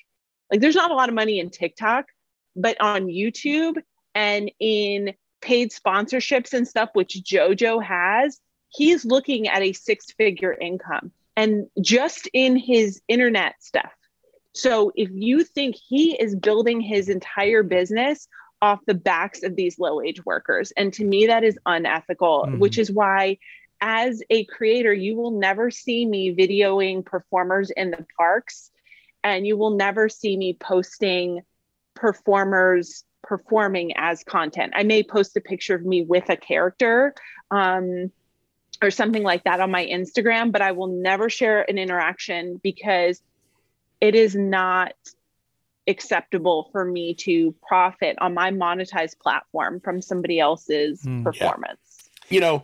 like 0.51 0.61
there's 0.61 0.75
not 0.75 0.91
a 0.91 0.95
lot 0.95 1.09
of 1.09 1.15
money 1.15 1.39
in 1.41 1.51
tiktok 1.51 2.07
but 2.55 2.81
on 2.81 3.07
youtube 3.07 3.77
and 4.15 4.51
in 4.61 5.15
paid 5.41 5.71
sponsorships 5.71 6.53
and 6.53 6.69
stuff 6.69 6.91
which 6.93 7.15
jojo 7.25 7.83
has 7.83 8.39
he's 8.69 9.05
looking 9.05 9.49
at 9.49 9.63
a 9.63 9.73
six 9.73 10.13
figure 10.13 10.53
income 10.53 11.11
and 11.37 11.67
just 11.81 12.29
in 12.33 12.57
his 12.57 13.01
internet 13.09 13.55
stuff 13.61 13.93
so 14.53 14.91
if 14.97 15.11
you 15.13 15.45
think 15.45 15.77
he 15.77 16.15
is 16.15 16.35
building 16.35 16.81
his 16.81 17.09
entire 17.09 17.63
business 17.63 18.29
off 18.63 18.81
the 18.87 18.95
backs 18.95 19.43
of 19.43 19.55
these 19.55 19.79
low 19.79 19.99
wage 19.99 20.25
workers, 20.25 20.73
and 20.79 20.91
to 20.95 21.05
me, 21.05 21.27
that 21.27 21.45
is 21.45 21.59
unethical, 21.67 22.47
Mhm. 22.49 22.59
which 22.59 22.79
is 22.79 22.91
why, 22.91 23.37
as 23.81 24.23
a 24.31 24.45
creator, 24.45 24.93
you 24.93 25.17
will 25.17 25.33
never 25.39 25.71
see 25.71 26.07
me 26.07 26.35
videoing 26.35 27.05
performers 27.05 27.71
in 27.71 27.91
the 27.91 28.07
parks, 28.17 28.71
and 29.23 29.47
you 29.47 29.57
will 29.57 29.77
never 29.77 30.09
see 30.09 30.37
me 30.37 30.57
posting 30.59 31.43
performers 31.95 33.05
performing 33.23 33.93
as 33.97 34.23
content. 34.23 34.73
I 34.77 34.83
may 34.85 35.03
post 35.03 35.37
a 35.37 35.41
picture 35.41 35.75
of 35.75 35.85
me 35.85 36.03
with 36.03 36.29
a 36.29 36.37
character. 36.37 37.15
Um, 37.51 38.11
or 38.83 38.91
something 38.91 39.23
like 39.23 39.45
that 39.45 39.59
on 39.59 39.71
my 39.71 39.87
Instagram, 39.87 40.53
but 40.53 40.61
I 40.61 40.73
will 40.73 40.89
never 40.89 41.31
share 41.31 41.63
an 41.67 41.79
interaction 41.79 42.61
because 42.63 43.23
it 44.03 44.15
is 44.15 44.35
not 44.37 44.93
acceptable 45.89 46.69
for 46.73 46.85
me 46.85 47.15
to 47.15 47.55
profit 47.67 48.17
on 48.21 48.35
my 48.35 48.51
monetized 48.51 49.19
platform 49.19 49.81
from 49.81 50.03
somebody 50.03 50.39
else's 50.39 51.03
Mm. 51.05 51.21
Yeah. 51.25 51.31
performance. 51.49 52.11
you 52.29 52.41
know 52.41 52.63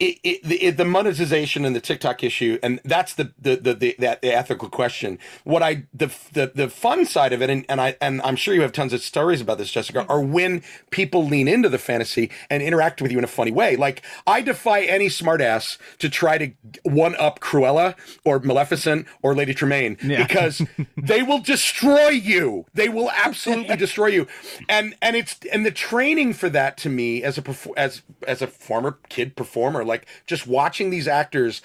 it, 0.00 0.18
it, 0.24 0.44
the, 0.44 0.56
it, 0.64 0.78
the 0.78 0.84
monetization 0.86 1.64
and 1.66 1.76
the 1.76 1.80
TikTok 1.80 2.24
issue, 2.24 2.58
and 2.62 2.80
that's 2.84 3.14
the 3.14 3.32
the 3.40 3.56
the, 3.56 3.74
the, 3.74 3.96
that, 4.00 4.22
the 4.22 4.34
ethical 4.34 4.68
question. 4.70 5.18
What 5.44 5.62
I 5.62 5.84
the, 5.94 6.12
the 6.32 6.52
the 6.54 6.68
fun 6.70 7.06
side 7.06 7.32
of 7.32 7.42
it, 7.42 7.50
and, 7.50 7.66
and 7.68 7.80
I 7.80 7.96
and 8.00 8.22
I'm 8.22 8.36
sure 8.36 8.54
you 8.54 8.62
have 8.62 8.72
tons 8.72 8.92
of 8.94 9.02
stories 9.02 9.40
about 9.40 9.58
this, 9.58 9.70
Jessica, 9.70 10.06
are 10.08 10.20
when 10.22 10.62
people 10.90 11.26
lean 11.26 11.48
into 11.48 11.68
the 11.68 11.78
fantasy 11.78 12.30
and 12.50 12.62
interact 12.62 13.02
with 13.02 13.12
you 13.12 13.18
in 13.18 13.24
a 13.24 13.28
funny 13.28 13.52
way. 13.52 13.76
Like 13.76 14.02
I 14.26 14.42
defy 14.42 14.82
any 14.82 15.08
smartass 15.08 15.78
to 15.98 16.08
try 16.08 16.38
to 16.38 16.50
one 16.84 17.14
up 17.16 17.40
Cruella 17.40 17.94
or 18.24 18.40
Maleficent 18.40 19.06
or 19.22 19.34
Lady 19.34 19.54
Tremaine 19.54 19.98
Yeah. 20.02 20.26
because 20.26 20.62
they 20.96 21.22
will 21.22 21.40
destroy 21.40 22.08
you. 22.08 22.66
They 22.74 22.88
will 22.88 23.10
absolutely 23.10 23.76
destroy 23.86 24.08
you. 24.08 24.26
And 24.68 24.96
and 25.02 25.16
it's 25.16 25.38
and 25.52 25.66
the 25.66 25.70
training 25.70 26.34
for 26.34 26.48
that 26.50 26.76
to 26.78 26.88
me 26.88 27.22
as 27.22 27.38
a 27.38 27.42
as 27.76 28.02
as 28.26 28.42
a 28.42 28.46
former 28.46 28.98
kid 29.08 29.36
performer, 29.36 29.84
like 29.90 30.06
just 30.26 30.46
watching 30.46 30.88
these 30.90 31.06
actors 31.06 31.60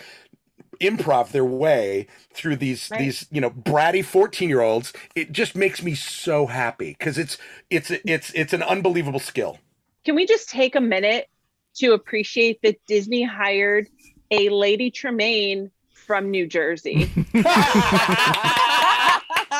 improv 0.81 1.31
their 1.31 1.45
way 1.45 2.05
through 2.33 2.57
these 2.57 2.89
Right. 2.91 2.99
these 2.99 3.25
you 3.31 3.39
know 3.39 3.49
bratty 3.49 4.03
14 4.03 4.49
year 4.49 4.59
olds 4.59 4.91
it 5.15 5.31
just 5.31 5.55
makes 5.55 5.81
me 5.81 5.95
so 5.95 6.47
happy 6.47 6.93
because 6.99 7.17
it's 7.17 7.37
it's 7.69 7.91
it's 8.03 8.31
it's 8.33 8.51
an 8.51 8.61
unbelievable 8.61 9.21
skill 9.21 9.57
Can 10.03 10.15
we 10.15 10.25
just 10.25 10.49
take 10.49 10.75
a 10.75 10.81
minute 10.81 11.29
to 11.75 11.93
appreciate 11.93 12.61
that 12.63 12.75
Disney 12.87 13.23
hired 13.23 13.87
a 14.31 14.49
Lady 14.49 14.91
Tremaine 14.91 15.71
from 15.93 16.29
New 16.31 16.45
Jersey? 16.47 17.05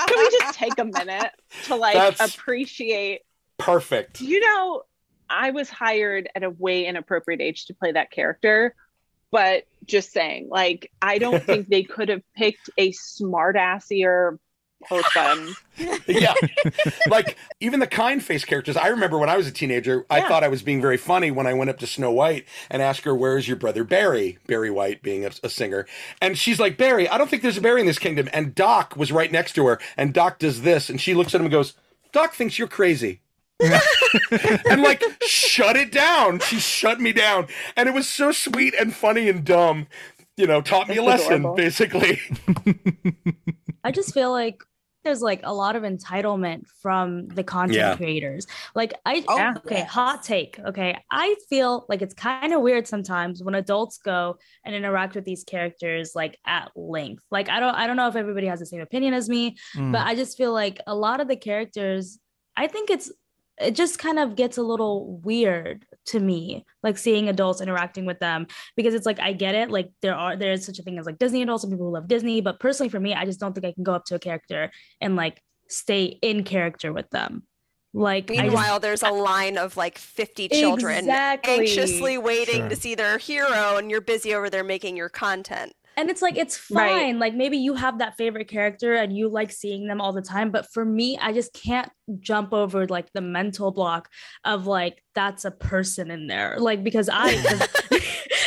Can 0.06 0.18
we 0.18 0.30
just 0.40 0.58
take 0.58 0.78
a 0.78 0.86
minute 0.86 1.32
to 1.66 1.76
like 1.76 1.96
That's- 1.96 2.36
appreciate 2.36 3.22
perfect 3.58 4.20
you 4.20 4.40
know 4.42 4.84
i 5.30 5.52
was 5.52 5.70
hired 5.70 6.30
at 6.36 6.44
a 6.44 6.50
way 6.50 6.86
inappropriate 6.86 7.42
age 7.42 7.66
to 7.66 7.74
play 7.74 7.92
that 7.92 8.12
character 8.12 8.76
but 9.32 9.64
just 9.86 10.12
saying 10.12 10.48
like 10.50 10.92
i 11.02 11.18
don't 11.18 11.44
think 11.46 11.68
they 11.68 11.84
could 11.84 12.10
have 12.10 12.22
picked 12.36 12.70
a 12.78 12.92
smart 12.92 13.56
assier 13.56 14.38
button. 14.90 15.56
yeah. 16.08 16.34
like 17.10 17.38
even 17.60 17.80
the 17.80 17.88
kind 17.88 18.24
face 18.24 18.46
characters. 18.46 18.78
I 18.78 18.88
remember 18.90 19.18
when 19.18 19.30
I 19.30 19.38
was 19.38 19.48
a 19.48 19.52
teenager, 19.52 20.06
I 20.10 20.20
Yeah. 20.20 20.28
thought 20.28 20.44
I 20.44 20.48
was 20.48 20.62
being 20.62 20.82
very 20.82 20.98
funny 20.98 21.32
when 21.32 21.48
I 21.48 21.54
went 21.54 21.70
up 21.70 21.80
to 21.80 21.88
Snow 21.88 22.12
White 22.12 22.46
and 22.70 22.82
asked 22.82 23.04
her, 23.06 23.16
Where's 23.16 23.48
your 23.48 23.58
brother 23.58 23.84
Barry? 23.84 24.38
Barry 24.48 24.70
White 24.70 25.02
being 25.02 25.26
a, 25.26 25.32
a 25.44 25.50
singer. 25.50 25.88
And 26.22 26.38
she's 26.38 26.60
like, 26.60 26.78
Barry, 26.78 27.10
I 27.10 27.18
don't 27.18 27.30
think 27.30 27.42
there's 27.42 27.58
a 27.58 27.62
Barry 27.62 27.82
in 27.82 27.88
this 27.88 27.98
kingdom. 28.00 28.30
And 28.34 28.54
Doc 28.54 28.96
was 28.96 29.12
right 29.12 29.32
next 29.32 29.54
to 29.54 29.66
her. 29.68 29.80
And 29.98 30.14
Doc 30.14 30.40
does 30.40 30.62
this. 30.62 30.90
And 30.90 31.02
she 31.02 31.14
looks 31.14 31.34
at 31.34 31.42
him 31.42 31.46
and 31.46 31.52
goes, 31.52 31.74
Doc 32.12 32.34
thinks 32.34 32.60
you're 32.60 32.68
crazy. 32.68 33.22
and 34.70 34.82
like 34.82 35.04
shut 35.26 35.76
it 35.76 35.92
down. 35.92 36.40
She 36.40 36.60
shut 36.60 37.00
me 37.00 37.14
down. 37.14 37.48
And 37.76 37.88
it 37.88 37.94
was 37.96 38.08
so 38.08 38.32
sweet 38.32 38.74
and 38.80 38.94
funny 38.94 39.30
and 39.30 39.44
dumb. 39.46 39.88
You 40.38 40.48
know, 40.48 40.62
taught 40.62 40.90
me 40.90 40.98
a 40.98 41.04
lesson, 41.04 41.34
adorable. 41.46 41.56
basically. 41.56 42.20
I 43.84 43.92
just 43.92 44.14
feel 44.14 44.32
like 44.32 44.62
there's 45.06 45.22
like 45.22 45.42
a 45.44 45.54
lot 45.54 45.76
of 45.76 45.84
entitlement 45.84 46.66
from 46.82 47.28
the 47.28 47.44
content 47.44 47.78
Yeah. 47.78 47.96
creators. 47.96 48.48
Like 48.74 48.94
I 49.06 49.24
Oh, 49.28 49.54
okay, 49.58 49.78
yes. 49.78 49.90
hot 49.92 50.24
take. 50.24 50.60
Okay. 50.60 50.98
I 51.12 51.36
feel 51.48 51.86
like 51.88 52.02
it's 52.02 52.16
kind 52.16 52.54
of 52.54 52.62
weird 52.62 52.88
sometimes 52.88 53.44
when 53.44 53.54
adults 53.56 54.00
go 54.00 54.38
and 54.66 54.74
interact 54.76 55.14
with 55.16 55.24
these 55.24 55.44
characters 55.44 56.14
like 56.16 56.38
at 56.46 56.72
length. 56.76 57.24
Like 57.30 57.50
I 57.50 57.60
don't 57.60 57.76
I 57.76 57.86
don't 57.88 57.96
know 57.98 58.08
if 58.08 58.16
everybody 58.16 58.48
has 58.48 58.60
the 58.60 58.66
same 58.66 58.82
opinion 58.82 59.14
as 59.14 59.30
me, 59.30 59.56
Mm. 59.76 59.92
but 59.92 60.02
I 60.02 60.16
just 60.16 60.38
feel 60.38 60.52
like 60.52 60.82
a 60.88 60.96
lot 60.96 61.22
of 61.22 61.28
the 61.28 61.36
characters, 61.38 62.18
I 62.58 62.66
think 62.68 62.90
it's 62.90 63.12
it 63.62 63.72
just 63.76 64.00
kind 64.00 64.20
of 64.20 64.36
gets 64.36 64.58
a 64.58 64.62
little 64.64 65.18
weird 65.24 65.86
to 66.08 66.20
me, 66.20 66.66
like 66.84 66.98
seeing 66.98 67.30
adults 67.30 67.62
interacting 67.62 68.06
with 68.06 68.20
them 68.20 68.48
because 68.76 68.94
it's 68.94 69.06
like 69.06 69.20
I 69.20 69.34
get 69.34 69.56
it, 69.56 69.72
like 69.72 69.92
there 70.02 70.16
are 70.16 70.36
there 70.36 70.52
is 70.52 70.66
such 70.66 70.78
a 70.80 70.84
thing 70.84 71.00
as 71.00 71.06
like 71.06 71.18
Disney 71.18 71.42
adults 71.42 71.64
and 71.64 71.72
people 71.72 71.88
who 71.88 71.94
love 71.94 72.08
Disney, 72.08 72.42
but 72.42 72.60
personally 72.60 72.90
for 72.90 73.00
me, 73.00 73.14
I 73.14 73.26
just 73.26 73.40
don't 73.40 73.54
think 73.54 73.66
I 73.66 73.72
can 73.72 73.84
go 73.84 73.94
up 73.94 74.06
to 74.06 74.16
a 74.16 74.20
character 74.20 74.72
and 75.00 75.16
like 75.16 75.42
stay 75.70 76.04
in 76.22 76.44
character 76.44 76.92
with 76.94 77.10
them. 77.12 77.44
Like 77.94 78.30
I 78.30 78.36
just- 78.36 78.44
Meanwhile, 78.48 78.82
there's 78.82 79.04
a 79.04 79.10
line 79.10 79.58
of 79.58 79.78
like 79.78 79.98
50 79.98 80.50
children 80.50 80.98
Exactly. 81.00 81.54
anxiously 81.60 82.18
waiting 82.18 82.58
Sure. 82.58 82.70
to 82.70 82.76
see 82.76 82.94
their 82.94 83.18
hero, 83.18 83.78
and 83.78 83.90
you're 83.90 84.02
busy 84.02 84.36
over 84.36 84.50
there 84.50 84.66
making 84.66 84.98
your 84.98 85.08
content. 85.10 85.72
And 85.98 86.10
it's 86.10 86.22
like 86.22 86.38
it's 86.38 86.70
Right. 86.72 86.90
fine 86.90 87.20
like 87.20 87.34
maybe 87.34 87.58
you 87.58 87.74
have 87.74 88.00
that 88.00 88.18
favorite 88.18 88.48
character 88.48 88.94
and 88.96 89.16
you 89.16 89.30
like 89.30 89.52
seeing 89.52 89.88
them 89.88 90.02
all 90.02 90.14
the 90.14 90.22
time 90.22 90.52
but 90.52 90.66
for 90.74 90.84
me 90.86 91.18
i 91.22 91.32
just 91.34 91.54
can't 91.54 91.90
jump 92.20 92.54
over 92.54 92.86
like 92.88 93.08
the 93.14 93.22
mental 93.22 93.72
block 93.72 94.10
of 94.44 94.68
like 94.68 95.02
that's 95.14 95.46
a 95.46 95.52
person 95.52 96.12
in 96.12 96.28
there 96.28 96.58
like 96.60 96.84
because 96.84 97.10
i 97.12 97.32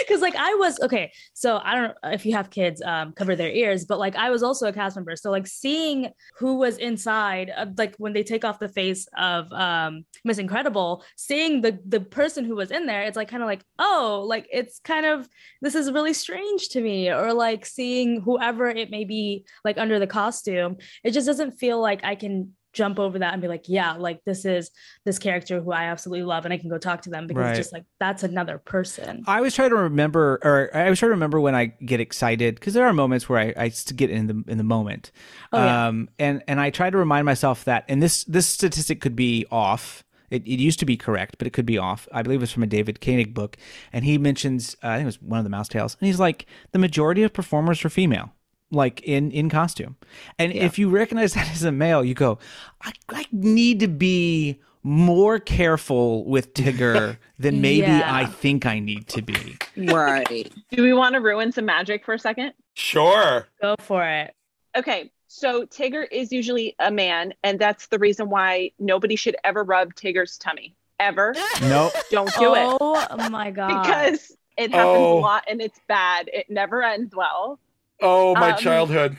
because 0.08 0.22
like 0.22 0.34
i 0.36 0.54
was 0.54 0.80
okay 0.80 1.12
so 1.34 1.60
i 1.62 1.74
don't 1.74 1.88
know 1.88 2.10
if 2.10 2.24
you 2.24 2.32
have 2.32 2.50
kids 2.50 2.80
um 2.82 3.12
cover 3.12 3.36
their 3.36 3.50
ears 3.50 3.84
but 3.84 3.98
like 3.98 4.16
i 4.16 4.30
was 4.30 4.42
also 4.42 4.66
a 4.66 4.72
cast 4.72 4.96
member. 4.96 5.14
So 5.16 5.30
like 5.30 5.46
seeing 5.46 6.10
who 6.38 6.56
was 6.56 6.78
inside 6.78 7.50
like 7.76 7.94
when 7.98 8.12
they 8.12 8.22
take 8.22 8.44
off 8.44 8.58
the 8.58 8.68
face 8.68 9.06
of 9.16 9.52
um 9.52 10.04
miss 10.24 10.38
incredible 10.38 11.04
seeing 11.16 11.60
the 11.60 11.78
the 11.86 12.00
person 12.00 12.44
who 12.44 12.56
was 12.56 12.70
in 12.70 12.86
there 12.86 13.02
it's 13.02 13.16
like 13.16 13.28
kind 13.28 13.42
of 13.42 13.48
like 13.48 13.62
oh 13.78 14.24
like 14.26 14.48
it's 14.50 14.80
kind 14.80 15.04
of 15.06 15.28
this 15.60 15.74
is 15.74 15.92
really 15.92 16.12
strange 16.14 16.68
to 16.68 16.80
me. 16.80 17.10
Or 17.10 17.32
like 17.32 17.66
seeing 17.66 18.20
whoever 18.20 18.68
it 18.68 18.90
may 18.90 19.04
be 19.04 19.44
like 19.64 19.78
under 19.78 19.98
the 19.98 20.06
costume 20.06 20.76
it 21.04 21.12
just 21.12 21.26
doesn't 21.26 21.58
feel 21.58 21.80
like 21.80 22.04
i 22.04 22.14
can 22.14 22.54
jump 22.78 22.98
over 22.98 23.18
that 23.18 23.32
and 23.32 23.42
be 23.42 23.48
like 23.48 23.64
yeah 23.68 23.92
like 23.92 24.20
this 24.24 24.44
is 24.44 24.70
this 25.04 25.18
character 25.18 25.60
who 25.60 25.72
i 25.72 25.84
absolutely 25.84 26.24
love 26.24 26.44
and 26.44 26.54
i 26.54 26.58
can 26.58 26.70
go 26.70 26.78
talk 26.78 27.02
to 27.02 27.10
them 27.10 27.26
because 27.26 27.42
Right. 27.42 27.50
it's 27.50 27.58
just 27.66 27.72
like 27.72 27.84
that's 27.98 28.22
another 28.22 28.56
person 28.58 29.24
I 29.26 29.36
always 29.38 29.54
try 29.54 29.68
to 29.68 29.74
remember, 29.74 30.38
or 30.42 30.70
I 30.74 30.84
always 30.84 30.98
try 31.00 31.08
to 31.08 31.10
remember 31.18 31.38
when 31.40 31.54
I 31.54 31.66
get 31.92 32.00
excited 32.00 32.54
because 32.54 32.74
there 32.74 32.86
are 32.86 32.92
moments 32.92 33.28
where 33.28 33.38
I, 33.40 33.64
I 33.64 33.72
get 33.96 34.10
in 34.10 34.26
the 34.28 34.44
in 34.52 34.58
the 34.58 34.64
moment, 34.76 35.10
Oh, 35.52 35.62
yeah. 35.64 35.86
um, 35.88 36.08
and 36.18 36.42
and 36.48 36.60
I 36.60 36.70
try 36.70 36.88
to 36.90 36.96
remind 36.96 37.24
myself 37.26 37.64
that, 37.64 37.84
and 37.88 38.02
this 38.02 38.24
this 38.24 38.46
statistic 38.46 39.00
could 39.00 39.16
be 39.16 39.44
off. 39.50 40.04
It, 40.30 40.42
it 40.46 40.60
used 40.60 40.78
to 40.80 40.86
be 40.86 40.96
correct, 40.96 41.36
but 41.38 41.46
it 41.46 41.52
could 41.56 41.64
be 41.66 41.78
off. 41.78 42.06
I 42.12 42.22
believe 42.22 42.42
it's 42.42 42.52
from 42.52 42.62
a 42.62 42.66
David 42.76 43.00
Koenig 43.00 43.32
book, 43.34 43.56
and 43.92 44.04
he 44.04 44.18
mentions 44.18 44.76
uh, 44.84 44.88
I 44.88 44.94
think 44.96 45.04
it 45.04 45.06
was 45.06 45.22
one 45.22 45.38
of 45.38 45.44
the 45.44 45.50
Mouse 45.56 45.68
Tales, 45.68 45.96
and 46.00 46.06
he's 46.06 46.20
like 46.20 46.46
the 46.72 46.78
majority 46.78 47.22
of 47.22 47.32
performers 47.32 47.84
are 47.84 47.90
female, 47.90 48.32
like 48.70 49.00
in 49.02 49.31
in 49.31 49.48
costume, 49.50 49.96
and 50.38 50.52
if 50.52 50.78
you 50.78 50.88
recognize 50.88 51.35
that 51.35 51.50
as 51.50 51.62
a 51.64 51.72
male, 51.72 52.04
you 52.04 52.14
go, 52.14 52.38
I, 52.83 52.92
I 53.09 53.26
need 53.33 53.81
to 53.81 53.88
be 53.88 54.61
more 54.85 55.38
careful 55.38 56.24
with 56.24 56.54
Tigger 56.54 57.18
than 57.38 57.61
maybe 57.61 57.87
Yeah. 57.88 58.02
I 58.14 58.24
think 58.26 58.64
I 58.64 58.78
need 58.78 59.09
to 59.09 59.22
be. 59.22 59.59
Right. 59.76 60.50
Do 60.70 60.83
we 60.83 60.92
want 60.92 61.14
to 61.14 61.20
ruin 61.20 61.50
some 61.52 61.64
magic 61.66 62.04
for 62.04 62.14
a 62.14 62.18
second? 62.18 62.52
Sure. 62.74 63.48
go 63.61 63.74
for 63.81 64.04
it 64.04 64.35
Okay, 64.76 65.11
so 65.26 65.66
Tigger 65.66 66.07
is 66.12 66.31
usually 66.31 66.76
a 66.78 66.90
man, 66.92 67.35
and 67.42 67.59
that's 67.59 67.88
the 67.88 67.98
reason 67.98 68.31
why 68.31 68.70
nobody 68.78 69.16
should 69.16 69.35
ever 69.42 69.64
rub 69.64 69.94
Tigger's 69.94 70.38
tummy. 70.38 70.76
Ever. 71.00 71.35
Nope. 71.62 71.92
Don't 72.11 72.33
do 72.38 72.54
it. 72.54 72.76
oh 72.81 73.28
my 73.31 73.50
god 73.50 73.83
Because 73.83 74.37
it 74.57 74.70
happens 74.72 74.96
Oh. 74.98 75.18
a 75.18 75.20
lot 75.20 75.44
and 75.48 75.61
it's 75.61 75.81
bad. 75.88 76.28
It 76.33 76.48
never 76.50 76.83
ends 76.83 77.14
well. 77.14 77.59
Oh, 78.00 78.34
my 78.34 78.52
Um, 78.52 78.58
childhood. 78.58 79.16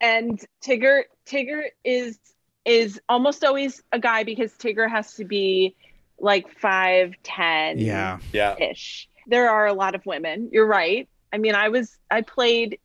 And 0.00 0.44
Tigger 0.64 1.04
Tigger 1.26 1.64
is 1.84 2.18
is 2.64 3.00
almost 3.08 3.44
always 3.44 3.82
a 3.92 3.98
guy 3.98 4.24
because 4.24 4.52
Tigger 4.54 4.90
has 4.90 5.14
to 5.14 5.24
be 5.24 5.76
like 6.18 6.50
five 6.58 7.14
ten. 7.22 7.78
Yeah. 7.78 8.18
Yeah. 8.32 8.56
ish. 8.58 9.08
There 9.26 9.48
are 9.50 9.66
a 9.66 9.72
lot 9.72 9.94
of 9.94 10.04
women. 10.06 10.50
You're 10.52 10.66
right. 10.66 11.08
I 11.32 11.38
mean, 11.38 11.54
I 11.54 11.68
was 11.70 11.96
I 12.10 12.20
played 12.22 12.78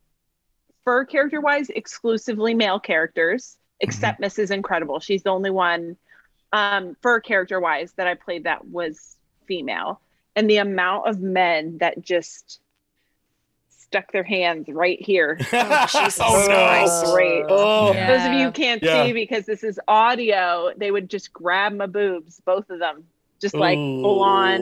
fur 0.86 1.06
character 1.06 1.42
wise 1.42 1.70
exclusively 1.70 2.54
male 2.54 2.80
characters, 2.80 3.58
except 3.80 4.22
Mrs. 4.22 4.52
Incredible. 4.52 5.00
She's 5.00 5.24
the 5.24 5.32
only 5.32 5.52
one 5.52 5.98
um 6.54 6.96
fur 7.02 7.20
character 7.20 7.60
wise 7.60 7.94
that 7.94 8.08
I 8.08 8.16
played 8.16 8.46
that 8.46 8.66
was 8.68 9.18
female. 9.48 10.02
And 10.36 10.50
the 10.50 10.58
amount 10.58 11.10
of 11.10 11.20
men 11.20 11.80
that 11.80 12.02
just 12.02 12.61
stuck 13.92 14.10
their 14.14 14.24
hands 14.24 14.68
right 14.70 15.00
here. 15.02 15.38
Oh, 15.54 15.86
Jesus 15.92 16.22
Oh, 16.22 16.48
no. 16.48 17.12
Great. 17.12 17.46
Oh. 17.50 17.92
Yeah. 17.94 18.08
Those 18.08 18.26
of 18.26 18.32
you 18.32 18.46
who 18.46 18.52
can't 18.54 18.82
Yeah. 18.82 19.04
see 19.04 19.12
because 19.14 19.46
this 19.46 19.64
is 19.66 19.80
audio, 19.88 20.72
they 20.78 20.92
would 20.92 21.10
just 21.10 21.34
grab 21.34 21.74
my 21.74 21.88
boobs, 21.88 22.40
both 22.46 22.70
of 22.70 22.80
them, 22.80 23.04
just 23.42 23.54
like 23.56 23.78
full 24.02 24.22
on, 24.22 24.62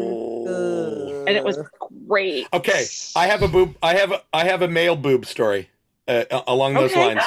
and 1.27 1.37
it 1.37 1.43
was 1.45 1.59
great. 2.07 2.47
Okay, 2.53 2.85
I 3.15 3.27
have 3.27 3.43
a 3.43 3.47
boob. 3.47 3.75
I 3.83 3.93
have 3.95 4.11
a, 4.11 4.23
I 4.33 4.45
have 4.45 4.63
a 4.63 4.67
male 4.67 4.95
boob 4.95 5.25
story 5.27 5.69
uh, 6.07 6.23
along 6.47 6.73
those 6.73 6.91
Okay. 6.91 6.99
lines. 7.15 7.23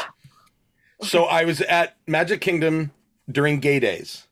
So 1.03 1.25
I 1.25 1.45
was 1.45 1.61
at 1.61 1.97
Magic 2.09 2.41
Kingdom 2.41 2.91
during 3.31 3.61
Gay 3.61 3.79
Days, 3.79 4.27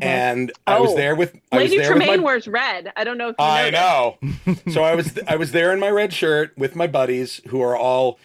and 0.00 0.52
I 0.66 0.80
was 0.80 0.90
Oh. 0.92 0.96
there 0.96 1.14
with 1.14 1.34
I 1.50 1.56
was 1.58 1.70
Lady 1.70 1.82
there 1.82 1.92
with 1.92 2.02
Tremaine 2.02 2.20
my. 2.20 2.24
wears 2.24 2.48
red. 2.48 2.92
I 2.96 3.04
don't 3.04 3.18
know 3.18 3.28
if 3.28 3.36
you 3.38 3.44
I 3.44 3.70
noticed. 3.70 4.46
know. 4.66 4.72
so 4.72 4.82
I 4.84 4.94
was 4.94 5.18
I 5.28 5.36
was 5.36 5.52
there 5.52 5.72
in 5.72 5.80
my 5.80 5.90
red 5.90 6.12
shirt 6.12 6.52
with 6.56 6.74
my 6.76 6.86
buddies 6.86 7.40
who 7.48 7.60
are 7.60 7.76
all 7.76 8.18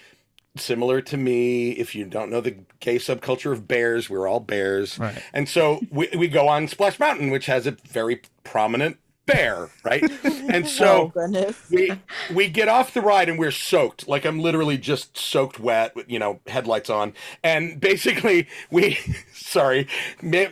similar 0.56 1.02
to 1.02 1.18
me. 1.18 1.72
If 1.72 1.94
you 1.94 2.06
don't 2.06 2.32
know 2.32 2.42
the 2.42 2.58
gay 2.80 2.96
subculture 2.98 3.52
of 3.52 3.68
bears, 3.68 4.10
we're 4.10 4.28
all 4.28 4.40
bears. 4.40 4.98
Right. 4.98 5.22
And 5.34 5.48
so 5.50 5.82
we, 5.92 6.10
we 6.18 6.28
go 6.28 6.48
on 6.48 6.68
Splash 6.68 7.00
Mountain, 7.00 7.30
which 7.32 7.46
has 7.48 7.68
a 7.68 7.72
very 7.72 8.22
prominent 8.44 8.98
bear, 9.28 9.72
right? 9.86 10.10
And 10.50 10.68
oh 10.68 10.68
so 10.68 11.14
goodness. 11.14 11.58
we 11.72 12.02
we 12.30 12.50
get 12.50 12.70
off 12.70 12.94
the 12.94 13.02
ride 13.02 13.30
and 13.30 13.40
we're 13.40 13.52
soaked. 13.52 14.08
Like 14.08 14.26
I'm 14.26 14.40
literally 14.42 14.78
just 14.80 15.18
soaked 15.18 15.60
wet, 15.60 15.96
with, 15.96 16.10
you 16.10 16.20
know, 16.20 16.42
headlights 16.48 16.90
on. 16.90 17.14
And 17.44 17.80
basically 17.82 18.48
we 18.72 19.00
sorry, 19.34 19.88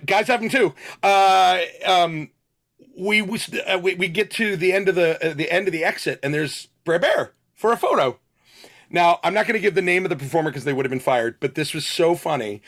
guys 0.05 0.27
have 0.27 0.41
them 0.41 0.49
too. 0.49 0.75
Uh 1.03 1.61
um 1.87 2.31
we 2.97 3.21
we, 3.23 3.39
uh, 3.67 3.79
we 3.79 3.95
we 3.95 4.09
get 4.09 4.31
to 4.33 4.57
the 4.57 4.73
end 4.73 4.89
of 4.89 4.95
the 4.95 5.31
uh, 5.31 5.33
the 5.35 5.51
end 5.51 5.67
of 5.67 5.73
the 5.73 5.83
exit 5.85 6.19
and 6.23 6.33
there's 6.33 6.69
Brer 6.85 6.99
Bear 6.99 7.33
for 7.55 7.73
a 7.73 7.77
photo. 7.77 8.19
Now, 8.89 9.19
I'm 9.23 9.33
not 9.33 9.47
going 9.47 9.55
to 9.55 9.61
give 9.61 9.75
the 9.75 9.81
name 9.81 10.05
of 10.05 10.09
the 10.09 10.15
performer 10.15 10.51
because 10.51 10.63
they 10.63 10.73
would 10.73 10.85
have 10.85 10.91
been 10.91 10.99
fired, 10.99 11.37
but 11.39 11.55
this 11.55 11.73
was 11.73 11.85
so 11.87 12.15
funny. 12.15 12.61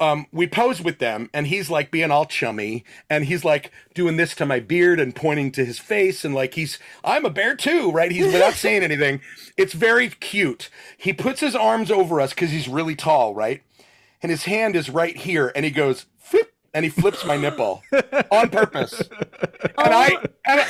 Um, 0.00 0.26
we 0.30 0.46
pose 0.46 0.80
with 0.80 0.98
them, 0.98 1.28
and 1.34 1.48
he's 1.48 1.70
like 1.70 1.90
being 1.90 2.10
all 2.10 2.24
chummy, 2.24 2.84
and 3.10 3.24
he's 3.24 3.44
like 3.44 3.72
doing 3.94 4.16
this 4.16 4.34
to 4.36 4.46
my 4.46 4.60
beard 4.60 5.00
and 5.00 5.14
pointing 5.14 5.50
to 5.52 5.64
his 5.64 5.78
face, 5.78 6.24
and 6.24 6.34
like 6.34 6.54
he's, 6.54 6.78
I'm 7.02 7.24
a 7.24 7.30
bear 7.30 7.56
too, 7.56 7.90
right? 7.90 8.12
He's 8.12 8.32
without 8.32 8.54
saying 8.54 8.82
anything. 8.82 9.20
It's 9.56 9.72
very 9.72 10.08
cute. 10.08 10.70
He 10.96 11.12
puts 11.12 11.40
his 11.40 11.56
arms 11.56 11.90
over 11.90 12.20
us 12.20 12.30
because 12.30 12.50
he's 12.50 12.68
really 12.68 12.94
tall, 12.94 13.34
right? 13.34 13.62
And 14.22 14.30
his 14.30 14.44
hand 14.44 14.76
is 14.76 14.88
right 14.88 15.16
here, 15.16 15.52
and 15.56 15.64
he 15.64 15.70
goes, 15.70 16.06
flip, 16.18 16.52
and 16.72 16.84
he 16.84 16.90
flips 16.90 17.24
my 17.24 17.36
nipple 17.36 17.82
on 18.30 18.50
purpose. 18.50 19.00
And 19.00 19.94
I, 19.94 20.10
and 20.46 20.60
I, 20.60 20.66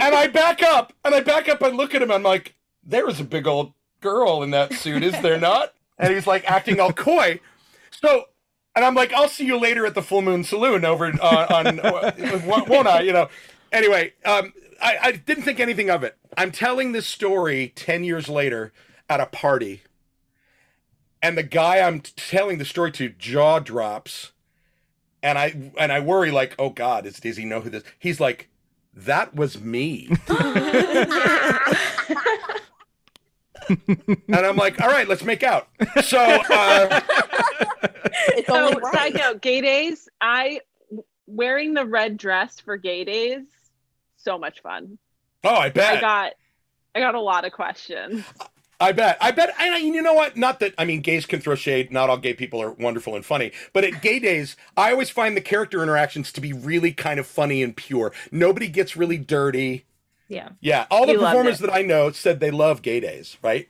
and 0.00 0.14
I 0.14 0.26
back 0.28 0.62
up, 0.62 0.92
and 1.04 1.14
I 1.14 1.20
back 1.20 1.48
up 1.48 1.60
and 1.62 1.76
look 1.76 1.94
at 1.94 2.02
him. 2.02 2.10
I'm 2.10 2.22
like, 2.22 2.54
there 2.84 3.08
is 3.08 3.20
a 3.20 3.24
big 3.24 3.46
old 3.46 3.72
girl 4.00 4.42
in 4.42 4.50
that 4.50 4.72
suit, 4.74 5.02
is 5.02 5.18
there 5.22 5.38
not? 5.38 5.74
And 5.98 6.12
he's 6.12 6.26
like 6.26 6.50
acting 6.50 6.80
all 6.80 6.92
coy. 6.92 7.38
So, 7.92 8.24
and 8.74 8.84
I'm 8.84 8.94
like, 8.94 9.12
I'll 9.12 9.28
see 9.28 9.44
you 9.44 9.58
later 9.58 9.84
at 9.86 9.94
the 9.94 10.02
Full 10.02 10.22
Moon 10.22 10.44
Saloon 10.44 10.84
over 10.84 11.06
on, 11.06 11.20
on 11.20 11.76
won't 12.46 12.68
won't 12.68 12.88
I? 12.88 13.02
You 13.02 13.12
know. 13.12 13.28
Anyway, 13.70 14.12
um, 14.24 14.52
I, 14.80 14.98
I 15.02 15.12
didn't 15.12 15.44
think 15.44 15.60
anything 15.60 15.90
of 15.90 16.02
it. 16.04 16.16
I'm 16.36 16.50
telling 16.52 16.92
this 16.92 17.06
story 17.06 17.72
ten 17.74 18.04
years 18.04 18.28
later 18.28 18.72
at 19.08 19.20
a 19.20 19.26
party, 19.26 19.82
and 21.22 21.36
the 21.36 21.42
guy 21.42 21.80
I'm 21.80 22.00
telling 22.00 22.58
the 22.58 22.64
story 22.64 22.92
to 22.92 23.10
jaw 23.10 23.58
drops, 23.58 24.32
and 25.22 25.38
I 25.38 25.72
and 25.78 25.92
I 25.92 26.00
worry 26.00 26.30
like, 26.30 26.54
oh 26.58 26.70
God, 26.70 27.06
is, 27.06 27.20
does 27.20 27.36
he 27.36 27.44
know 27.44 27.60
who 27.60 27.70
this? 27.70 27.84
He's 27.98 28.20
like, 28.20 28.48
that 28.94 29.34
was 29.34 29.60
me, 29.60 30.08
and 33.88 34.36
I'm 34.46 34.56
like, 34.56 34.80
all 34.80 34.88
right, 34.88 35.08
let's 35.08 35.24
make 35.24 35.42
out. 35.42 35.68
So 36.04 36.18
uh, 36.20 37.00
It's 38.28 38.46
So, 38.46 38.70
right. 38.78 38.94
side 38.94 39.14
note, 39.14 39.42
gay 39.42 39.60
days. 39.60 40.08
I 40.20 40.60
wearing 41.26 41.74
the 41.74 41.86
red 41.86 42.16
dress 42.16 42.60
for 42.60 42.76
gay 42.76 43.04
days. 43.04 43.42
So 44.16 44.38
much 44.38 44.60
fun. 44.62 44.98
oh, 45.44 45.54
I 45.54 45.70
bet. 45.70 45.98
I 45.98 46.00
got, 46.00 46.32
I 46.94 47.00
got 47.00 47.14
a 47.14 47.20
lot 47.20 47.44
of 47.44 47.52
questions. 47.52 48.24
I 48.78 48.92
bet. 48.92 49.16
I 49.20 49.30
bet. 49.30 49.50
And 49.60 49.74
I- 49.74 49.78
you 49.78 50.02
know 50.02 50.14
what? 50.14 50.36
Not 50.36 50.60
that 50.60 50.74
I 50.78 50.84
mean, 50.84 51.00
gays 51.00 51.24
can 51.26 51.40
throw 51.40 51.54
shade. 51.54 51.92
Not 51.92 52.10
all 52.10 52.18
gay 52.18 52.34
people 52.34 52.60
are 52.60 52.72
wonderful 52.72 53.14
and 53.16 53.24
funny. 53.24 53.52
But 53.72 53.84
at 53.84 54.02
gay 54.02 54.18
days, 54.18 54.56
I 54.76 54.90
always 54.92 55.08
find 55.10 55.36
the 55.36 55.40
character 55.40 55.82
interactions 55.82 56.32
to 56.32 56.40
be 56.40 56.52
really 56.52 56.92
kind 56.92 57.18
of 57.20 57.26
funny 57.26 57.62
and 57.62 57.76
pure. 57.76 58.12
Nobody 58.30 58.68
gets 58.68 58.96
really 58.96 59.18
dirty. 59.18 59.86
Yeah. 60.32 60.48
Yeah, 60.60 60.86
all 60.90 61.04
the 61.04 61.12
You 61.12 61.18
performers 61.18 61.58
that 61.58 61.72
I 61.72 61.82
know 61.82 62.10
said 62.10 62.40
they 62.40 62.50
love 62.50 62.80
gay 62.80 63.00
days. 63.00 63.36
Right? 63.42 63.68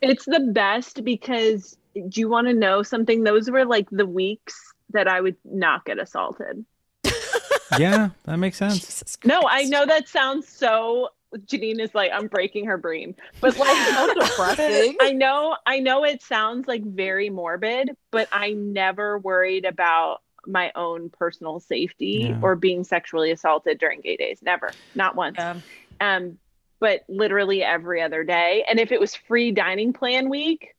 It's 0.00 0.24
the 0.24 0.40
best 0.40 1.04
because 1.04 1.76
do 1.94 2.20
you 2.20 2.28
want 2.28 2.46
to 2.48 2.54
know 2.54 2.82
something? 2.82 3.22
Those 3.22 3.50
were 3.50 3.66
like 3.66 3.88
the 3.90 4.06
weeks 4.06 4.54
that 4.90 5.08
I 5.08 5.20
would 5.20 5.36
not 5.44 5.84
get 5.84 5.98
assaulted. 5.98 6.64
yeah, 7.78 8.10
that 8.24 8.38
makes 8.38 8.56
sense. 8.56 9.18
No, 9.24 9.42
I 9.46 9.64
know 9.64 9.84
that 9.84 10.08
sounds 10.08 10.48
so. 10.48 11.10
Janine 11.46 11.80
is 11.80 11.94
like, 11.94 12.12
I'm 12.14 12.28
breaking 12.28 12.64
her 12.66 12.78
brain, 12.78 13.14
but 13.40 13.58
like, 13.58 13.76
so 13.88 14.14
depressing. 14.20 14.96
I 15.00 15.10
know, 15.10 15.56
I 15.66 15.80
know 15.80 16.04
it 16.04 16.22
sounds 16.22 16.68
like 16.68 16.84
very 16.84 17.28
morbid, 17.28 17.90
but 18.12 18.28
I 18.30 18.52
never 18.52 19.18
worried 19.18 19.64
about 19.64 20.22
my 20.46 20.70
own 20.74 21.10
personal 21.10 21.60
safety 21.60 22.26
Yeah. 22.30 22.38
or 22.42 22.56
being 22.56 22.84
sexually 22.84 23.30
assaulted 23.30 23.78
during 23.78 24.00
gay 24.00 24.16
days. 24.16 24.40
Never, 24.42 24.70
not 24.94 25.16
once. 25.16 25.36
Yeah. 25.38 25.56
Um, 26.00 26.38
but 26.80 27.04
literally 27.08 27.62
every 27.62 28.02
other 28.02 28.24
day. 28.24 28.64
And 28.68 28.78
if 28.78 28.92
it 28.92 29.00
was 29.00 29.14
free 29.14 29.52
dining 29.52 29.92
plan 29.92 30.28
week, 30.28 30.74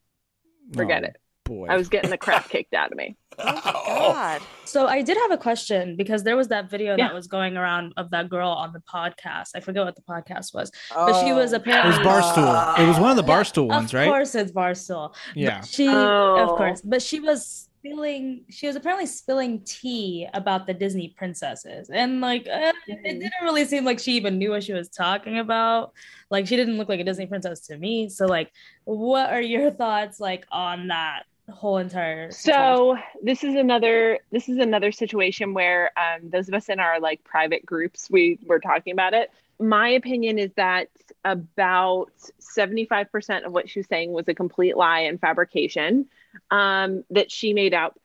forget 0.73 1.04
Oh, 1.04 1.08
it. 1.08 1.15
Boy. 1.45 1.67
I 1.69 1.78
was 1.78 1.89
getting 1.89 2.10
the 2.10 2.17
crap 2.17 2.49
kicked 2.49 2.73
out 2.73 2.91
of 2.91 2.97
me. 2.97 3.15
Oh, 3.38 3.62
God. 3.63 4.41
So 4.65 4.88
I 4.88 5.01
did 5.01 5.15
have 5.17 5.32
a 5.32 5.38
question 5.38 5.95
because 5.95 6.23
there 6.23 6.36
was 6.36 6.47
that 6.47 6.69
video 6.69 6.95
Yeah. 6.97 7.08
that 7.08 7.13
was 7.13 7.28
going 7.28 7.56
around 7.58 7.93
of 7.97 8.10
that 8.12 8.30
girl 8.30 8.49
on 8.49 8.73
the 8.73 8.80
podcast. 8.82 9.51
I 9.56 9.60
forget 9.60 9.84
what 9.86 9.95
the 9.95 10.01
podcast 10.04 10.54
was, 10.54 10.71
but 10.93 11.23
she 11.23 11.34
was 11.34 11.54
Oh. 11.54 11.56
it 11.56 11.62
apparently 11.62 11.97
was 11.97 12.08
Barstool. 12.08 12.80
It 12.80 12.88
was 12.88 12.97
one 12.99 13.12
of 13.12 13.17
the 13.17 13.23
Yeah, 13.23 13.39
Barstool 13.41 13.67
ones, 13.67 13.93
right? 13.93 14.04
Of 14.04 14.10
course, 14.10 14.36
it's 14.36 14.51
Barstool. 14.51 15.13
But 15.34 15.38
Yeah. 15.38 15.62
she, 15.62 15.88
Oh. 15.89 16.38
of 16.49 16.49
course, 16.58 16.82
but 16.82 17.01
she 17.01 17.19
was 17.19 17.69
spilling. 17.85 18.45
She 18.49 18.67
was 18.67 18.75
apparently 18.75 19.05
spilling 19.05 19.61
tea 19.61 20.27
about 20.33 20.67
the 20.67 20.73
Disney 20.73 21.09
princesses, 21.09 21.89
and 21.89 22.21
like 22.21 22.47
uh, 22.47 22.73
it 22.87 23.03
didn't 23.03 23.31
really 23.43 23.65
seem 23.65 23.85
like 23.85 23.99
she 23.99 24.13
even 24.13 24.37
knew 24.37 24.51
what 24.51 24.63
she 24.63 24.73
was 24.73 24.89
talking 24.89 25.39
about. 25.39 25.93
Like 26.29 26.47
she 26.47 26.55
didn't 26.55 26.77
look 26.77 26.89
like 26.89 26.99
a 26.99 27.03
Disney 27.03 27.27
princess 27.27 27.61
to 27.67 27.77
me. 27.77 28.09
So 28.09 28.25
like, 28.25 28.51
what 28.85 29.29
are 29.29 29.41
your 29.41 29.71
thoughts 29.71 30.19
like 30.19 30.45
on 30.51 30.87
that 30.87 31.23
whole 31.49 31.77
entire? 31.77 32.31
situation? 32.31 32.61
So 32.61 32.97
this 33.21 33.43
is 33.43 33.55
another 33.55 34.19
this 34.31 34.49
is 34.49 34.57
another 34.57 34.91
situation 34.91 35.53
where 35.53 35.91
um, 35.97 36.29
those 36.29 36.47
of 36.47 36.53
us 36.53 36.69
in 36.69 36.79
our 36.79 36.99
like 36.99 37.23
private 37.23 37.65
groups 37.65 38.09
we 38.09 38.39
were 38.45 38.59
talking 38.59 38.93
about 38.93 39.13
it. 39.13 39.31
My 39.57 39.89
opinion 39.89 40.37
is 40.37 40.51
that 40.57 40.89
about 41.23 42.11
75% 42.41 43.45
of 43.45 43.53
what 43.53 43.69
she 43.69 43.79
was 43.79 43.87
saying 43.87 44.11
was 44.11 44.27
a 44.27 44.33
complete 44.33 44.75
lie 44.75 44.99
and 44.99 45.17
fabrication 45.17 46.07
um, 46.51 47.03
that 47.09 47.31
she 47.31 47.53
made 47.53 47.73
out 47.73 47.99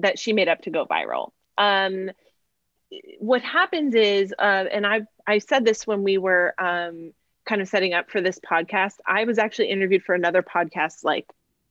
that 0.00 0.18
she 0.18 0.32
made 0.32 0.48
up 0.48 0.62
to 0.62 0.70
go 0.70 0.86
viral. 0.86 1.32
Um, 1.58 2.10
what 3.18 3.42
happens 3.42 3.94
is, 3.94 4.34
uh, 4.38 4.64
and 4.70 4.86
I 4.86 5.02
I 5.26 5.38
said 5.38 5.64
this 5.64 5.86
when 5.86 6.02
we 6.02 6.18
were 6.18 6.54
um, 6.58 7.12
kind 7.44 7.60
of 7.60 7.68
setting 7.68 7.94
up 7.94 8.10
for 8.10 8.20
this 8.20 8.38
podcast. 8.38 8.94
I 9.06 9.24
was 9.24 9.38
actually 9.38 9.70
interviewed 9.70 10.04
for 10.04 10.14
another 10.14 10.42
podcast 10.42 11.04
like 11.04 11.26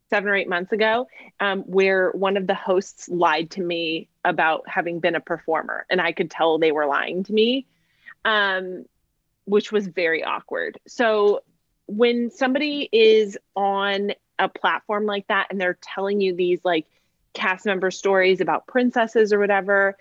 seven 0.09 0.29
or 0.29 0.35
eight 0.35 0.49
months 0.49 0.71
ago, 0.71 1.07
um, 1.39 1.61
where 1.61 2.11
one 2.11 2.37
of 2.37 2.45
the 2.45 2.55
hosts 2.55 3.07
lied 3.07 3.51
to 3.51 3.61
me 3.61 4.09
about 4.25 4.67
having 4.67 4.99
been 4.99 5.15
a 5.15 5.21
performer, 5.21 5.85
and 5.89 6.01
I 6.01 6.11
could 6.11 6.29
tell 6.29 6.57
they 6.57 6.71
were 6.71 6.85
lying 6.85 7.23
to 7.23 7.33
me, 7.33 7.65
um, 8.25 8.85
which 9.45 9.71
was 9.71 9.87
very 9.87 10.23
awkward. 10.23 10.79
So 10.87 11.41
when 11.87 12.29
somebody 12.29 12.87
is 12.91 13.37
on 13.55 14.11
a 14.41 14.49
platform 14.49 15.05
like 15.05 15.27
that 15.27 15.47
and 15.49 15.61
they're 15.61 15.77
telling 15.81 16.19
you 16.19 16.35
these 16.35 16.59
like 16.65 16.85
cast 17.33 17.65
member 17.65 17.91
stories 17.91 18.41
about 18.41 18.67
princesses 18.67 19.31
or 19.31 19.39
whatever, 19.39 19.97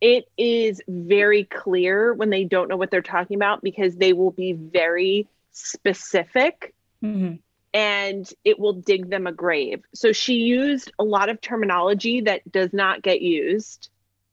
it 0.00 0.26
is 0.36 0.82
very 0.88 1.44
clear 1.44 2.12
when 2.12 2.28
they 2.30 2.44
don't 2.44 2.68
know 2.68 2.76
what 2.76 2.90
they're 2.90 3.00
talking 3.00 3.36
about 3.36 3.62
because 3.62 3.96
they 3.96 4.12
will 4.12 4.32
be 4.32 4.52
very 4.52 5.26
specific 5.52 6.74
Mhm. 7.02 7.38
and 7.72 8.30
it 8.44 8.58
will 8.58 8.74
dig 8.74 9.08
them 9.08 9.26
a 9.26 9.32
grave. 9.32 9.82
So 9.94 10.12
she 10.12 10.34
used 10.34 10.92
a 10.98 11.04
lot 11.04 11.28
of 11.28 11.40
terminology 11.40 12.20
that 12.22 12.50
does 12.50 12.72
not 12.72 13.02
get 13.02 13.22
used. 13.22 13.88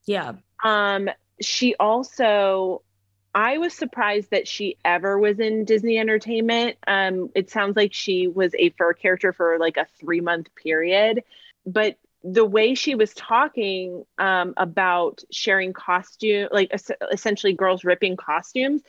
yeah, 0.05 0.33
Um, 0.63 1.09
she 1.41 1.75
also, 1.75 2.81
I 3.33 3.57
was 3.59 3.73
surprised 3.73 4.31
that 4.31 4.47
she 4.47 4.77
ever 4.83 5.17
was 5.17 5.39
in 5.39 5.63
Disney 5.63 5.97
Entertainment. 5.97 6.77
Um, 6.87 7.29
it 7.33 7.49
sounds 7.49 7.77
like 7.77 7.93
she 7.93 8.27
was 8.27 8.53
a 8.59 8.69
fur 8.71 8.93
character 8.93 9.31
for 9.31 9.57
like 9.57 9.77
a 9.77 9.87
three 9.99 10.19
month 10.21 10.53
period, 10.55 11.23
but 11.65 11.97
the 12.23 12.45
way 12.45 12.75
she 12.75 12.93
was 12.93 13.13
talking 13.13 14.05
um, 14.17 14.53
about 14.57 15.23
sharing 15.31 15.73
costume, 15.73 16.49
like 16.51 16.67
es- 16.71 16.91
essentially 17.11 17.53
girls 17.53 17.83
ripping 17.83 18.17
costumes, 18.17 18.81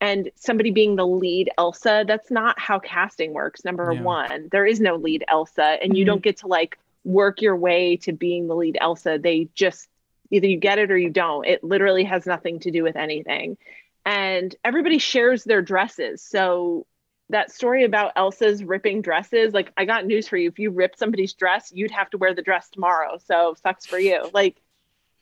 and 0.00 0.30
somebody 0.34 0.70
being 0.70 0.96
the 0.96 1.06
lead 1.06 1.50
Elsa, 1.56 2.04
that's 2.06 2.30
not 2.30 2.58
how 2.58 2.78
casting 2.78 3.32
works. 3.32 3.64
Number 3.64 3.92
Yeah. 3.92 4.02
one, 4.02 4.48
there 4.50 4.66
is 4.66 4.80
no 4.80 4.96
lead 4.96 5.24
Elsa, 5.28 5.78
and 5.82 5.96
you 5.96 6.04
Mhm. 6.04 6.08
don't 6.08 6.22
get 6.22 6.38
to 6.38 6.46
like 6.48 6.76
work 7.04 7.40
your 7.40 7.56
way 7.56 7.96
to 7.98 8.12
being 8.12 8.48
the 8.48 8.56
lead 8.56 8.76
Elsa. 8.80 9.18
They 9.18 9.48
just 9.54 9.88
either 10.30 10.48
you 10.48 10.56
get 10.58 10.78
it 10.78 10.90
or 10.90 10.98
you 10.98 11.10
don't. 11.10 11.46
It 11.46 11.62
literally 11.62 12.04
has 12.04 12.26
nothing 12.26 12.58
to 12.60 12.70
do 12.70 12.82
with 12.82 12.96
anything. 12.96 13.56
And 14.04 14.54
everybody 14.64 14.98
shares 14.98 15.44
their 15.44 15.62
dresses. 15.62 16.22
So 16.22 16.86
that 17.30 17.50
story 17.50 17.84
about 17.84 18.12
Elsa's 18.16 18.62
ripping 18.62 19.02
dresses, 19.02 19.54
like 19.54 19.72
I 19.76 19.86
got 19.86 20.04
news 20.06 20.28
for 20.28 20.36
you. 20.36 20.48
If 20.48 20.58
you 20.58 20.70
ripped 20.70 20.98
somebody's 20.98 21.32
dress, 21.32 21.72
you'd 21.74 21.90
have 21.90 22.10
to 22.10 22.18
wear 22.18 22.34
the 22.34 22.42
dress 22.42 22.68
tomorrow. 22.68 23.18
So 23.24 23.54
sucks 23.62 23.86
for 23.86 23.98
you. 23.98 24.28
Like 24.34 24.60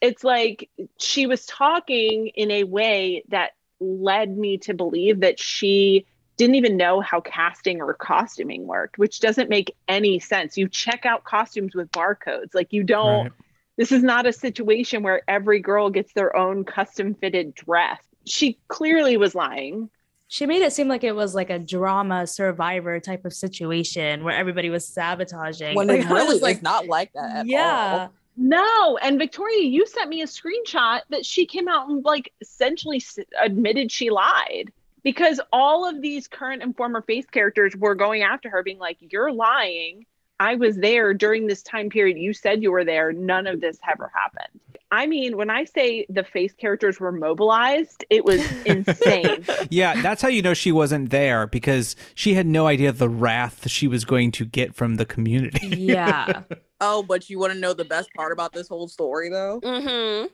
it's 0.01 0.25
like 0.25 0.69
she 0.99 1.27
was 1.27 1.47
talking 1.47 2.29
in 2.35 2.51
a 2.51 2.65
way 2.65 3.25
that 3.29 3.53
led 3.79 4.37
me 4.37 4.59
to 4.59 4.75
believe 4.75 5.21
that 5.21 5.39
she 5.39 6.07
didn't 6.37 6.57
even 6.57 6.77
know 6.77 7.01
how 7.01 7.21
casting 7.21 7.81
or 7.81 7.95
costuming 7.95 8.67
worked, 8.67 8.99
which 8.99 9.21
doesn't 9.21 9.49
make 9.49 9.77
any 9.87 10.19
sense. 10.19 10.57
You 10.59 10.69
check 10.69 11.07
out 11.07 11.23
costumes 11.25 11.75
with 11.75 11.93
barcodes. 11.93 12.55
Like 12.55 12.73
you 12.73 12.83
don't 12.83 13.25
Right. 13.25 13.33
this 13.77 13.93
is 13.93 14.03
not 14.03 14.27
a 14.27 14.33
situation 14.33 15.05
where 15.05 15.23
every 15.29 15.61
girl 15.61 15.89
gets 15.89 16.13
their 16.15 16.37
own 16.37 16.65
custom 16.65 17.15
fitted 17.15 17.55
dress. 17.55 18.03
She 18.25 18.59
clearly 18.69 19.17
was 19.17 19.35
lying. 19.35 19.91
she 20.29 20.47
made 20.47 20.63
it 20.63 20.73
seem 20.73 20.89
like 20.89 21.05
it 21.05 21.15
was 21.15 21.35
like 21.35 21.51
a 21.51 21.59
drama 21.59 22.27
survivor 22.27 22.99
type 23.01 23.25
of 23.25 23.33
situation 23.33 24.25
where 24.25 24.35
everybody 24.35 24.71
was 24.71 24.87
sabotaging. 24.87 25.75
when 25.75 25.89
Like, 25.89 26.01
it 26.01 26.07
I 26.07 26.25
was 26.25 26.41
like, 26.41 26.57
is 26.57 26.63
not 26.63 26.87
like 26.87 27.13
that 27.13 27.37
at 27.39 27.47
yeah. 27.47 28.09
all. 28.09 28.13
No, 28.35 28.97
and 28.97 29.19
Victoria, 29.19 29.63
you 29.63 29.87
sent 29.87 30.09
me 30.09 30.23
a 30.23 30.27
screenshot 30.27 31.03
that 31.11 31.27
she 31.27 31.45
came 31.45 31.69
out 31.69 31.89
and 31.91 32.03
like 32.03 32.33
essentially 32.41 33.03
admitted 33.39 33.93
she 33.93 34.09
lied 34.09 34.73
because 35.03 35.39
all 35.53 35.87
of 35.87 36.01
these 36.01 36.29
current 36.29 36.63
and 36.63 36.75
former 36.75 37.03
face 37.03 37.27
characters 37.27 37.77
were 37.77 37.95
going 37.95 38.23
after 38.23 38.49
her, 38.49 38.63
being 38.63 38.79
like, 38.79 38.97
"You're 39.01 39.33
lying. 39.33 40.07
I 40.41 40.57
was 40.57 40.77
there 40.77 41.15
during 41.15 41.47
this 41.47 41.63
time 41.63 41.89
period. 41.89 42.19
You 42.19 42.33
said 42.33 42.63
you 42.63 42.73
were 42.73 42.85
there. 42.85 43.13
None 43.13 43.47
of 43.47 43.61
this 43.61 43.79
ever 43.91 44.11
happened." 44.15 44.61
I 44.93 45.07
mean, 45.07 45.39
when 45.39 45.49
I 45.49 45.65
say 45.65 46.05
the 46.11 46.23
face 46.23 46.53
characters 46.53 47.01
were 47.01 47.13
mobilized, 47.13 48.05
it 48.11 48.27
was 48.27 48.41
insane. 48.67 49.45
Yeah, 49.71 50.01
that's 50.03 50.21
how 50.21 50.29
you 50.29 50.43
know 50.43 50.53
she 50.53 50.71
wasn't 50.71 51.09
there 51.09 51.47
because 51.47 51.97
she 52.15 52.35
had 52.35 52.47
no 52.47 52.67
idea 52.67 52.93
the 52.93 53.09
wrath 53.09 53.71
she 53.71 53.89
was 53.89 54.05
going 54.05 54.33
to 54.33 54.45
get 54.45 54.75
from 54.75 54.97
the 54.97 55.07
community. 55.07 55.69
Yeah. 55.69 56.43
Oh, 56.85 57.05
but 57.05 57.31
you 57.31 57.39
want 57.39 57.53
to 57.53 57.59
know 57.61 57.75
the 57.75 57.85
best 57.85 58.13
part 58.13 58.33
about 58.33 58.53
this 58.53 58.67
whole 58.67 58.89
story, 58.89 59.29
though? 59.29 59.61
Mm-hmm. 59.61 60.27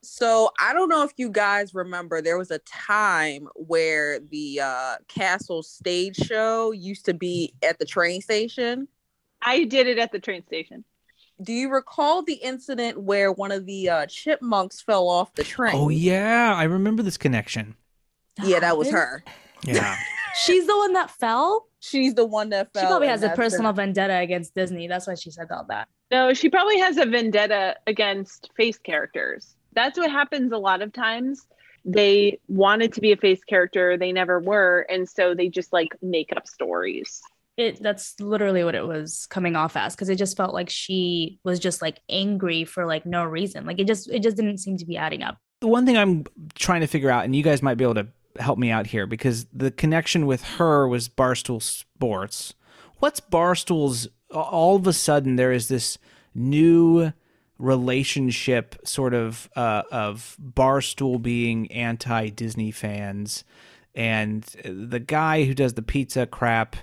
So 0.00 0.50
I 0.58 0.72
don't 0.72 0.88
know 0.88 1.02
if 1.02 1.12
you 1.18 1.28
guys 1.28 1.74
remember, 1.74 2.22
there 2.22 2.38
was 2.38 2.50
a 2.50 2.60
time 2.60 3.46
where 3.56 4.18
the 4.18 4.60
uh, 4.60 4.96
Castle 5.08 5.62
stage 5.62 6.16
show 6.16 6.72
used 6.72 7.04
to 7.04 7.12
be 7.12 7.52
at 7.62 7.78
the 7.78 7.84
train 7.84 8.22
station. 8.22 8.88
I 9.44 9.64
did 9.64 9.86
it 9.86 9.98
at 9.98 10.12
the 10.12 10.18
train 10.18 10.44
station. 10.46 10.84
Do 11.42 11.52
you 11.52 11.70
recall 11.70 12.22
the 12.22 12.34
incident 12.34 13.00
where 13.00 13.32
one 13.32 13.50
of 13.50 13.66
the 13.66 13.88
uh, 13.88 14.06
chipmunks 14.06 14.80
fell 14.80 15.08
off 15.08 15.34
the 15.34 15.42
train? 15.44 15.74
Oh 15.74 15.88
yeah, 15.88 16.54
I 16.54 16.64
remember 16.64 17.02
this 17.02 17.16
connection. 17.16 17.74
yeah, 18.42 18.60
that 18.60 18.78
was 18.78 18.90
her. 18.90 19.24
Yeah. 19.64 19.96
She's 20.44 20.66
the 20.66 20.76
one 20.76 20.92
that 20.94 21.10
fell. 21.10 21.66
She's 21.80 22.14
the 22.14 22.24
one 22.24 22.50
that 22.50 22.72
fell. 22.72 22.82
She 22.82 22.86
probably 22.86 23.08
has 23.08 23.20
a 23.22 23.26
that's 23.26 23.36
her- 23.36 23.42
personal 23.44 23.72
vendetta 23.72 24.16
against 24.18 24.54
Disney. 24.54 24.86
That's 24.86 25.06
why 25.06 25.14
she 25.14 25.30
said 25.30 25.48
all 25.50 25.64
that. 25.68 25.88
No, 26.10 26.32
she 26.32 26.48
probably 26.48 26.78
has 26.78 26.96
a 26.96 27.06
vendetta 27.06 27.76
against 27.86 28.50
face 28.56 28.78
characters. 28.78 29.56
That's 29.74 29.98
what 29.98 30.10
happens 30.10 30.52
a 30.52 30.58
lot 30.58 30.80
of 30.82 30.92
times. 30.92 31.46
They 31.84 32.38
wanted 32.48 32.92
to 32.94 33.00
be 33.00 33.12
a 33.12 33.16
face 33.16 33.42
character, 33.44 33.96
they 33.96 34.12
never 34.12 34.38
were, 34.38 34.86
and 34.88 35.08
so 35.08 35.34
they 35.34 35.48
just 35.48 35.72
like 35.72 35.88
make 36.00 36.30
up 36.36 36.46
stories. 36.46 37.20
It 37.56 37.82
that's 37.82 38.18
literally 38.18 38.64
what 38.64 38.74
it 38.74 38.86
was 38.86 39.26
coming 39.26 39.56
off 39.56 39.76
as 39.76 39.94
because 39.94 40.08
it 40.08 40.16
just 40.16 40.36
felt 40.36 40.54
like 40.54 40.70
she 40.70 41.38
was 41.44 41.58
just 41.58 41.82
like 41.82 42.00
angry 42.08 42.64
for 42.64 42.86
like 42.86 43.04
no 43.04 43.24
reason. 43.24 43.66
Like 43.66 43.78
it 43.78 43.86
just 43.86 44.08
it 44.10 44.22
just 44.22 44.36
didn't 44.36 44.58
seem 44.58 44.78
to 44.78 44.86
be 44.86 44.96
adding 44.96 45.22
up. 45.22 45.36
the 45.60 45.68
one 45.68 45.84
thing 45.86 45.96
I'm 45.96 46.24
trying 46.54 46.80
to 46.80 46.86
figure 46.86 47.10
out, 47.10 47.24
and 47.24 47.36
you 47.36 47.42
guys 47.42 47.62
might 47.62 47.76
be 47.76 47.84
able 47.84 47.94
to 47.96 48.08
help 48.38 48.58
me 48.58 48.70
out 48.70 48.86
here, 48.86 49.06
because 49.06 49.46
the 49.52 49.70
connection 49.70 50.26
with 50.26 50.42
her 50.56 50.88
was 50.88 51.08
Barstool 51.08 51.60
Sports. 51.60 52.54
What's 52.98 53.20
Barstool's? 53.20 54.08
All 54.30 54.76
of 54.76 54.86
a 54.86 54.94
sudden, 54.94 55.36
there 55.36 55.52
is 55.52 55.68
this 55.68 55.98
new 56.34 57.12
relationship, 57.58 58.76
sort 58.84 59.12
of, 59.12 59.50
uh, 59.54 59.82
of 59.92 60.36
Barstool 60.42 61.20
being 61.20 61.70
anti 61.70 62.30
Disney 62.30 62.70
fans, 62.70 63.44
and 63.94 64.42
the 64.64 65.00
guy 65.00 65.44
who 65.44 65.52
does 65.54 65.74
the 65.74 65.82
pizza 65.82 66.26
crap. 66.26 66.76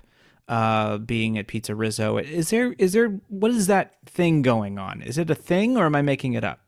Uh, 0.50 0.98
being 0.98 1.38
at 1.38 1.46
Pizza 1.46 1.76
Rizzo, 1.76 2.18
is 2.18 2.50
there 2.50 2.74
is 2.80 2.94
there 2.94 3.10
what 3.28 3.52
is 3.52 3.68
that 3.68 3.98
thing 4.08 4.42
going 4.42 4.80
on? 4.80 5.04
Is 5.04 5.20
it 5.20 5.30
a 5.30 5.36
thing 5.36 5.78
or 5.78 5.86
am 5.86 5.94
I 5.94 6.02
making 6.02 6.34
it 6.34 6.44
up? 6.44 6.60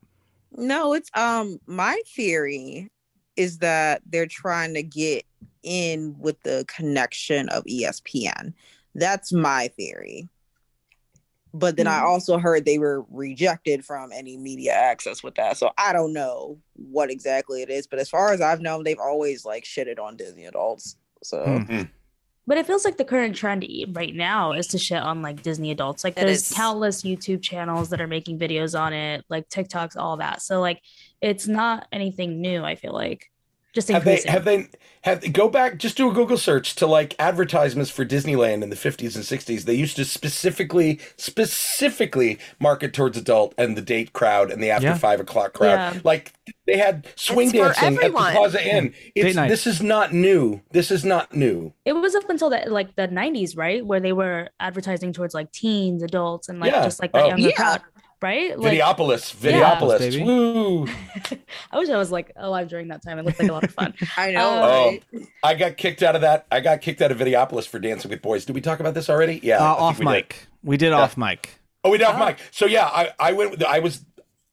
No, 0.56 0.94
it's 0.94 1.10
um 1.16 1.60
my 1.66 2.00
theory 2.16 2.92
is 3.38 3.58
that 3.58 4.04
they're 4.06 4.28
trying 4.28 4.76
to 4.76 4.84
get 4.84 5.26
in 5.64 6.16
with 6.20 6.40
the 6.44 6.64
connection 6.68 7.50
of 7.50 7.64
ESPN. 7.64 8.54
That's 8.94 9.34
my 9.34 9.70
theory. 9.70 10.30
But 11.52 11.76
then 11.76 11.88
I 11.88 12.02
also 12.02 12.38
heard 12.38 12.66
they 12.66 12.78
were 12.78 13.04
rejected 13.10 13.84
from 13.84 14.12
any 14.14 14.38
media 14.38 14.74
access 14.74 15.24
with 15.24 15.36
that. 15.36 15.58
So 15.58 15.72
I 15.78 15.92
don't 15.92 16.14
know 16.14 16.60
what 16.76 17.10
exactly 17.10 17.64
it 17.64 17.72
is, 17.72 17.88
but 17.88 17.98
as 17.98 18.10
far 18.10 18.32
as 18.32 18.42
I've 18.42 18.62
known, 18.62 18.84
they've 18.84 19.00
always 19.00 19.44
like 19.44 19.64
shitted 19.64 20.00
on 20.00 20.18
Disney 20.18 20.46
adults. 20.46 20.98
So 21.24 21.62
Hmm. 21.68 21.82
But 22.48 22.58
it 22.58 22.66
feels 22.68 22.84
like 22.84 22.98
the 22.98 23.06
current 23.06 23.36
trend 23.36 23.66
right 23.94 24.14
now 24.14 24.52
is 24.52 24.68
to 24.68 24.78
shit 24.78 25.02
on 25.02 25.22
like 25.22 25.42
Disney 25.44 25.72
adults. 25.72 26.04
Like 26.04 26.18
It 26.18 26.26
there's 26.26 26.52
is. 26.52 26.58
countless 26.58 27.04
YouTube 27.04 27.42
channels 27.42 27.90
that 27.90 28.02
are 28.02 28.08
making 28.08 28.40
videos 28.40 28.80
on 28.80 28.94
it, 28.94 29.24
like 29.30 29.48
TikToks, 29.48 29.96
all 29.96 30.18
that. 30.18 30.42
So 30.42 30.60
like 30.60 30.82
it's 31.22 31.48
not 31.48 31.88
anything 31.92 32.42
new, 32.42 32.64
I 32.64 32.76
feel 32.76 32.94
like. 32.94 33.31
Just 33.74 33.88
Have 33.90 34.04
they 34.04 34.22
have 34.28 34.44
they 34.44 34.68
have 35.04 35.32
go 35.34 35.48
back 35.48 35.78
just 35.78 35.96
do 35.96 36.10
a 36.10 36.14
Google 36.14 36.38
search 36.38 36.76
to 36.76 36.86
like 36.86 37.16
advertisements 37.18 37.90
for 37.90 38.04
Disneyland 38.06 38.64
in 38.64 38.70
the 38.70 38.76
50s 38.76 39.16
and 39.16 39.24
60s. 39.24 39.64
They 39.64 39.74
used 39.76 39.96
to 39.96 40.04
specifically 40.06 41.00
specifically 41.18 42.38
market 42.60 42.94
towards 42.94 43.18
adult 43.18 43.54
and 43.58 43.76
the 43.78 43.82
date 43.82 44.14
crowd 44.14 44.52
and 44.52 44.62
the 44.62 44.70
after 44.72 44.88
Yeah. 44.88 44.98
five 44.98 45.20
o'clock 45.20 45.54
crowd. 45.54 45.96
Yeah. 45.96 46.02
Like 46.04 46.34
they 46.68 46.78
had 46.78 47.08
swing 47.16 47.48
It's 47.50 47.58
for 47.58 47.74
dancing 47.82 47.98
at 48.04 48.12
the. 48.12 48.18
Plaza 48.18 48.76
Inn. 48.76 48.94
It's 49.16 49.36
this 49.36 49.66
is 49.66 49.82
not 49.82 50.14
new. 50.14 50.62
This 50.72 50.92
is 50.92 51.04
not 51.06 51.34
new. 51.34 51.74
it 51.86 51.94
was 51.94 52.14
up 52.14 52.30
until 52.30 52.50
the 52.50 52.64
like 52.68 52.96
the 52.96 53.08
90s, 53.08 53.58
right? 53.58 53.86
Where 53.86 54.00
they 54.02 54.14
were 54.14 54.50
advertising 54.60 55.14
towards 55.14 55.34
like 55.34 55.52
teens, 55.52 56.04
adults, 56.04 56.50
and 56.50 56.60
like 56.60 56.72
Yeah. 56.74 56.84
just 56.84 57.02
like 57.02 57.14
that 57.14 57.24
Oh. 57.24 57.28
younger 57.30 57.50
Yeah. 57.50 57.56
crowd, 57.56 57.82
right? 58.22 58.58
Like, 58.58 58.74
Videopolis, 58.78 59.36
Yeah. 59.44 59.52
Videopolis. 59.80 60.00
Baby. 60.00 60.24
Woo! 60.24 60.88
I 61.72 61.78
wish 61.78 61.90
I 61.90 61.98
was 61.98 62.12
like 62.12 62.32
alive 62.36 62.68
during 62.68 62.90
that 62.90 63.02
time. 63.04 63.20
It 63.20 63.26
looked 63.26 63.40
like 63.40 63.50
a 63.50 63.54
lot 63.54 63.64
of 63.64 63.72
fun. 63.72 63.94
I 64.18 64.32
know, 64.32 64.50
Um, 64.64 65.00
Oh. 65.14 65.20
I 65.44 65.54
got 65.56 65.78
kicked 65.78 66.04
out 66.04 66.16
of 66.16 66.22
that. 66.22 66.46
I 66.52 66.60
got 66.60 66.82
kicked 66.82 67.02
out 67.02 67.12
of 67.12 67.18
Videopolis 67.18 67.68
for 67.68 67.80
Dancing 67.80 68.10
with 68.12 68.22
Boys. 68.22 68.46
Did 68.46 68.54
we 68.56 68.62
talk 68.62 68.80
about 68.80 68.94
this 68.94 69.10
already? 69.10 69.40
Yeah, 69.44 69.58
Uh, 69.60 69.74
off 69.76 70.00
we 70.00 70.06
did. 70.06 70.12
mic. 70.12 70.48
We 70.64 70.78
did 70.78 70.94
off 70.94 71.18
mic. 71.18 71.50
Oh, 71.84 71.90
we 71.90 71.98
did 71.98 72.06
off 72.06 72.20
mic. 72.24 72.38
So 72.52 72.68
yeah, 72.68 72.86
I, 72.86 73.10
I 73.20 73.32
went. 73.34 73.64
I 73.64 73.80
was, 73.80 74.06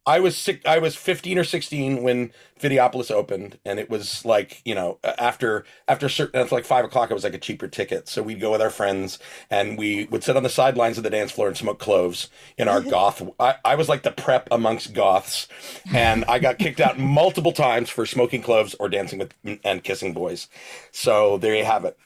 I 0.09 0.21
was 0.21 0.37
sick. 0.37 0.66
I 0.66 0.79
was 0.79 0.97
fifteen 0.97 1.38
or 1.38 1.44
sixteen 1.44 2.03
when 2.03 2.33
Videopolis 2.59 3.11
opened, 3.11 3.59
and 3.66 3.79
it 3.79 3.90
was 3.90 4.25
like 4.25 4.62
you 4.64 4.75
know 4.75 4.99
after 5.05 5.66
after 5.87 6.09
certain 6.09 6.40
after 6.40 6.55
like 6.55 6.64
five 6.64 6.85
o'clock, 6.87 7.11
it 7.11 7.14
was 7.14 7.25
like 7.25 7.35
a 7.35 7.38
cheaper 7.38 7.68
ticket. 7.68 8.09
So 8.09 8.23
we'd 8.23 8.40
go 8.40 8.51
with 8.53 8.62
our 8.62 8.71
friends, 8.71 9.18
and 9.51 9.77
we 9.77 10.07
would 10.07 10.25
sit 10.25 10.35
on 10.37 10.42
the 10.42 10.49
sidelines 10.49 10.97
of 10.97 11.05
the 11.05 11.11
dance 11.11 11.31
floor 11.31 11.49
and 11.49 11.57
smoke 11.57 11.79
cloves 11.79 12.31
in 12.57 12.68
our 12.68 12.81
goth. 12.97 13.23
I, 13.38 13.57
I 13.66 13.75
was 13.75 13.88
like 13.90 14.03
the 14.03 14.11
prep 14.12 14.49
amongst 14.51 14.94
goths, 14.94 15.47
and 15.94 16.25
I 16.27 16.38
got 16.38 16.59
kicked 16.59 16.81
out 16.81 16.99
multiple 16.99 17.53
times 17.53 17.90
for 17.90 18.07
smoking 18.07 18.40
cloves 18.42 18.75
or 18.81 18.88
dancing 18.88 19.18
with 19.18 19.35
and 19.62 19.85
kissing 19.85 20.14
boys. 20.14 20.49
So 20.90 21.37
there 21.37 21.55
you 21.55 21.64
have 21.66 21.85
it. 21.85 21.99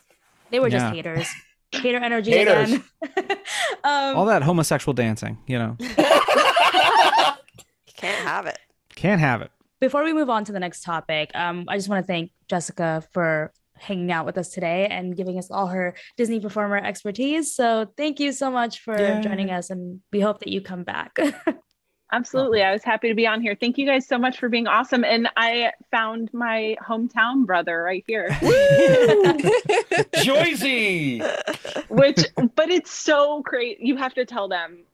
They 0.50 0.58
were 0.58 0.70
just 0.70 0.84
Yeah. 0.86 0.92
haters. 0.92 1.28
Hater 1.74 1.96
energy 1.98 2.32
Haters. 2.32 2.72
again. 2.72 2.84
um, 3.84 4.16
All 4.16 4.26
that 4.26 4.42
homosexual 4.42 4.92
dancing, 4.92 5.38
you 5.46 5.58
know, 5.58 5.74
Can't 8.02 8.26
have 8.26 8.46
it. 8.46 8.58
can't 8.94 9.20
have 9.20 9.40
it. 9.42 9.50
before 9.80 10.04
we 10.04 10.12
move 10.12 10.28
on 10.28 10.44
to 10.44 10.52
the 10.52 10.60
next 10.60 10.82
topic, 10.82 11.30
um, 11.34 11.64
I 11.68 11.76
just 11.76 11.88
want 11.88 12.04
to 12.04 12.06
thank 12.06 12.30
Jessica 12.48 13.02
for 13.12 13.52
hanging 13.78 14.12
out 14.12 14.26
with 14.26 14.36
us 14.38 14.50
today 14.50 14.86
and 14.88 15.16
giving 15.16 15.38
us 15.38 15.50
all 15.50 15.66
her 15.68 15.94
Disney 16.16 16.38
performer 16.38 16.76
expertise. 16.76 17.54
So 17.54 17.86
thank 17.96 18.20
you 18.20 18.30
so 18.32 18.50
much 18.50 18.80
for 18.80 18.96
Yeah. 19.00 19.20
joining 19.20 19.50
us, 19.50 19.70
and 19.70 20.00
we 20.12 20.20
hope 20.20 20.38
that 20.40 20.48
you 20.48 20.60
come 20.60 20.84
back. 20.84 21.16
Absolutely. 22.14 22.62
I 22.62 22.72
was 22.72 22.84
happy 22.84 23.08
to 23.08 23.14
be 23.14 23.26
on 23.26 23.40
here. 23.40 23.56
Thank 23.58 23.78
you 23.78 23.86
guys 23.86 24.06
so 24.06 24.18
much 24.18 24.38
for 24.38 24.50
being 24.50 24.66
awesome. 24.66 25.02
And 25.02 25.28
I 25.34 25.72
found 25.90 26.28
my 26.34 26.76
hometown 26.86 27.46
brother 27.46 27.82
right 27.82 28.04
here. 28.06 28.28
Joyzy. 30.20 31.22
Which 31.88 32.24
but 32.54 32.68
it's 32.70 32.90
so 32.90 33.40
great. 33.42 33.80
You 33.80 33.96
have 33.96 34.12
to 34.14 34.24
tell 34.26 34.46
them 34.48 34.84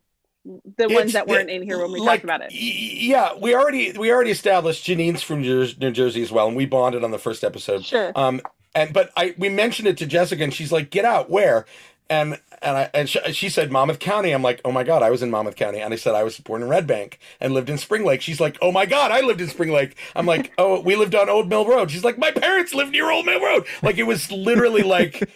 the 0.76 0.88
ones 0.88 1.12
that 1.12 1.26
weren't 1.26 1.50
in 1.50 1.62
here 1.62 1.78
when 1.78 1.92
we 1.92 2.00
like, 2.00 2.22
talked 2.22 2.24
about 2.24 2.40
it. 2.42 2.52
Yeah, 2.52 3.34
we 3.38 3.54
already 3.54 3.92
we 3.92 4.10
already 4.10 4.30
established 4.30 4.84
Janine's 4.84 5.22
from 5.22 5.42
New 5.42 5.90
Jersey 5.92 6.22
as 6.22 6.32
well, 6.32 6.48
and 6.48 6.56
we 6.56 6.66
bonded 6.66 7.04
on 7.04 7.10
the 7.10 7.18
first 7.18 7.44
episode. 7.44 7.84
Sure. 7.84 8.12
Um, 8.14 8.40
and 8.74 8.92
but 8.92 9.10
I 9.16 9.34
we 9.36 9.48
mentioned 9.48 9.88
it 9.88 9.98
to 9.98 10.06
Jessica, 10.06 10.42
and 10.42 10.54
she's 10.54 10.72
like, 10.72 10.90
"Get 10.90 11.04
out, 11.04 11.30
where?" 11.30 11.66
And 12.10 12.40
and 12.62 12.76
I 12.76 12.90
and 12.94 13.08
she, 13.08 13.20
she 13.32 13.48
said 13.48 13.70
Monmouth 13.70 13.98
County. 13.98 14.30
I'm 14.30 14.42
like, 14.42 14.60
"Oh 14.64 14.72
my 14.72 14.84
god, 14.84 15.02
I 15.02 15.10
was 15.10 15.22
in 15.22 15.30
Monmouth 15.30 15.56
County." 15.56 15.80
And 15.80 15.92
I 15.92 15.96
said 15.96 16.14
I 16.14 16.22
was 16.22 16.38
born 16.38 16.62
in 16.62 16.68
Red 16.68 16.86
Bank 16.86 17.18
and 17.40 17.52
lived 17.52 17.68
in 17.68 17.76
Spring 17.76 18.04
Lake. 18.04 18.22
She's 18.22 18.40
like, 18.40 18.56
"Oh 18.62 18.72
my 18.72 18.86
god, 18.86 19.10
I 19.10 19.20
lived 19.20 19.40
in 19.40 19.48
Spring 19.48 19.72
Lake." 19.72 19.96
I'm 20.16 20.26
like, 20.26 20.52
"Oh, 20.58 20.80
we 20.80 20.96
lived 20.96 21.14
on 21.14 21.28
Old 21.28 21.48
Mill 21.48 21.66
Road." 21.66 21.90
She's 21.90 22.04
like, 22.04 22.18
"My 22.18 22.30
parents 22.30 22.72
lived 22.72 22.92
near 22.92 23.10
Old 23.10 23.26
Mill 23.26 23.40
Road." 23.40 23.66
Like 23.82 23.98
it 23.98 24.04
was 24.04 24.30
literally 24.32 24.82
like 24.82 25.28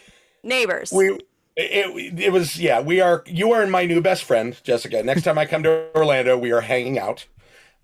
Neighbors. 0.43 0.91
we 0.91 1.19
it, 1.55 2.19
it 2.19 2.31
was 2.31 2.59
yeah 2.59 2.81
we 2.81 2.99
are 2.99 3.23
you 3.27 3.51
are 3.51 3.65
my 3.67 3.85
new 3.85 4.01
best 4.01 4.23
friend 4.23 4.59
jessica 4.63 5.03
next 5.03 5.23
time 5.23 5.37
i 5.37 5.45
come 5.45 5.63
to 5.63 5.87
orlando 5.95 6.37
we 6.37 6.51
are 6.51 6.61
hanging 6.61 6.97
out 6.97 7.25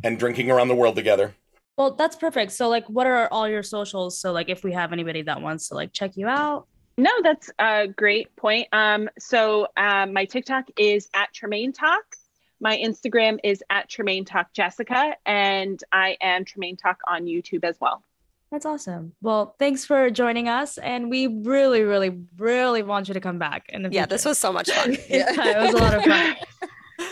and 0.03 0.17
drinking 0.17 0.49
around 0.49 0.67
the 0.67 0.75
world 0.75 0.95
together 0.95 1.35
well, 1.79 1.91
that's 1.91 2.17
perfect. 2.17 2.51
So, 2.51 2.67
like, 2.67 2.85
what 2.89 3.07
are 3.07 3.29
all 3.31 3.47
your 3.47 3.63
socials? 3.63 4.19
So, 4.19 4.33
like, 4.33 4.49
if 4.49 4.65
we 4.65 4.73
have 4.73 4.91
anybody 4.91 5.21
that 5.21 5.41
wants 5.41 5.69
to 5.69 5.75
like 5.75 5.93
check 5.93 6.17
you 6.17 6.27
out, 6.27 6.67
No, 6.97 7.09
that's 7.23 7.49
a 7.57 7.87
great 7.87 8.35
point. 8.35 8.67
Um, 8.73 9.09
so 9.17 9.69
um, 9.77 10.11
my 10.11 10.25
TikTok 10.25 10.65
is 10.77 11.07
at 11.13 11.29
Tremainetok. 11.33 12.01
My 12.59 12.75
Instagram 12.75 13.37
is 13.45 13.63
at 13.69 13.89
Tremainetok 13.89 14.47
Jessica, 14.53 15.15
and 15.25 15.81
I 15.93 16.17
am 16.19 16.43
Tremainetok 16.43 16.97
on 17.07 17.23
YouTube 17.23 17.63
as 17.63 17.77
well. 17.79 18.03
That's 18.51 18.65
awesome. 18.65 19.13
Well, 19.21 19.55
thanks 19.59 19.85
for 19.85 20.09
joining 20.09 20.49
us, 20.49 20.77
and 20.77 21.09
we 21.09 21.27
really, 21.27 21.83
really, 21.83 22.19
really 22.37 22.83
want 22.83 23.07
you 23.07 23.13
to 23.13 23.19
come 23.19 23.37
back. 23.39 23.65
In 23.69 23.83
the 23.83 23.89
yeah, 23.91 24.05
this 24.05 24.25
was 24.25 24.37
so 24.37 24.51
much 24.51 24.69
fun. 24.75 24.97
yeah, 25.09 25.33
it 25.37 25.61
was 25.61 25.73
a 25.73 25.77
lot 25.77 25.93
of 25.95 26.03
fun. 26.03 26.35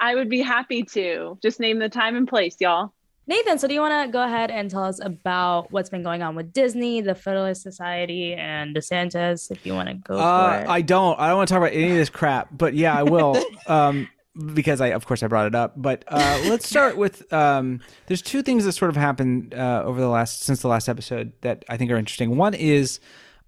I 0.00 0.14
would 0.14 0.28
be 0.28 0.40
happy 0.42 0.82
to 0.94 1.38
just 1.42 1.60
name 1.60 1.78
the 1.78 1.88
time 1.88 2.16
and 2.16 2.26
place, 2.26 2.56
y'all. 2.58 2.92
Nathan, 3.28 3.56
so 3.56 3.68
do 3.68 3.74
you 3.74 3.80
want 3.80 4.08
to 4.08 4.12
go 4.12 4.24
ahead 4.24 4.50
and 4.50 4.68
tell 4.68 4.82
us 4.82 4.98
about 5.00 5.70
what's 5.70 5.88
been 5.88 6.02
going 6.02 6.22
on 6.22 6.34
with 6.34 6.52
Disney, 6.52 7.00
the 7.02 7.14
Federalist 7.14 7.62
Society, 7.62 8.34
and 8.34 8.74
DeSantis? 8.74 9.48
If 9.52 9.64
you 9.64 9.74
want 9.74 9.90
to 9.90 9.94
go 9.94 10.18
Uh, 10.18 10.58
for 10.58 10.64
it. 10.64 10.68
I 10.68 10.80
don't. 10.82 11.16
I 11.20 11.28
don't 11.28 11.36
want 11.36 11.48
to 11.48 11.54
talk 11.54 11.62
about 11.62 11.72
any 11.72 11.90
of 11.90 11.96
this 11.96 12.10
crap, 12.10 12.48
but 12.50 12.74
yeah, 12.74 12.98
I 12.98 13.04
will. 13.04 13.40
um, 13.68 14.08
because 14.54 14.80
I, 14.80 14.88
of 14.88 15.06
course, 15.06 15.22
I 15.22 15.26
brought 15.26 15.46
it 15.46 15.54
up. 15.54 15.74
But 15.76 16.04
uh, 16.08 16.42
let's 16.46 16.68
start 16.68 16.96
with. 16.96 17.30
Um, 17.32 17.80
there's 18.06 18.22
two 18.22 18.42
things 18.42 18.64
that 18.64 18.72
sort 18.72 18.90
of 18.90 18.96
happened 18.96 19.54
uh, 19.54 19.82
over 19.84 20.00
the 20.00 20.08
last 20.08 20.42
since 20.42 20.62
the 20.62 20.68
last 20.68 20.88
episode 20.88 21.32
that 21.42 21.64
I 21.68 21.76
think 21.76 21.90
are 21.90 21.96
interesting. 21.96 22.36
One 22.36 22.54
is 22.54 23.00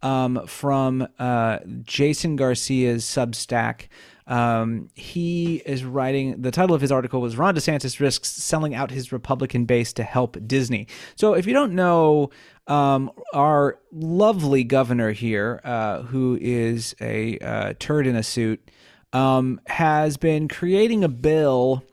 um, 0.02 0.46
from 0.46 1.08
uh, 1.18 1.58
Jason 1.82 2.36
Garcia's 2.36 3.04
Substack. 3.04 3.88
Um, 4.26 4.90
he 4.94 5.56
is 5.66 5.84
writing. 5.84 6.40
The 6.40 6.50
title 6.50 6.74
of 6.74 6.80
his 6.80 6.92
article 6.92 7.20
was 7.20 7.36
"Ron 7.36 7.54
DeSantis 7.54 8.00
risks 8.00 8.30
selling 8.30 8.74
out 8.74 8.90
his 8.90 9.12
Republican 9.12 9.64
base 9.64 9.92
to 9.94 10.02
help 10.02 10.36
Disney." 10.46 10.86
So, 11.16 11.34
if 11.34 11.46
you 11.46 11.52
don't 11.52 11.74
know, 11.74 12.30
um, 12.66 13.10
our 13.34 13.78
lovely 13.92 14.64
governor 14.64 15.12
here, 15.12 15.60
uh, 15.64 16.02
who 16.02 16.38
is 16.40 16.94
a 17.00 17.38
uh, 17.38 17.74
turd 17.78 18.06
in 18.06 18.16
a 18.16 18.22
suit, 18.22 18.70
um, 19.14 19.60
has 19.66 20.18
been 20.18 20.48
creating 20.48 21.04
a 21.04 21.08
bill 21.08 21.84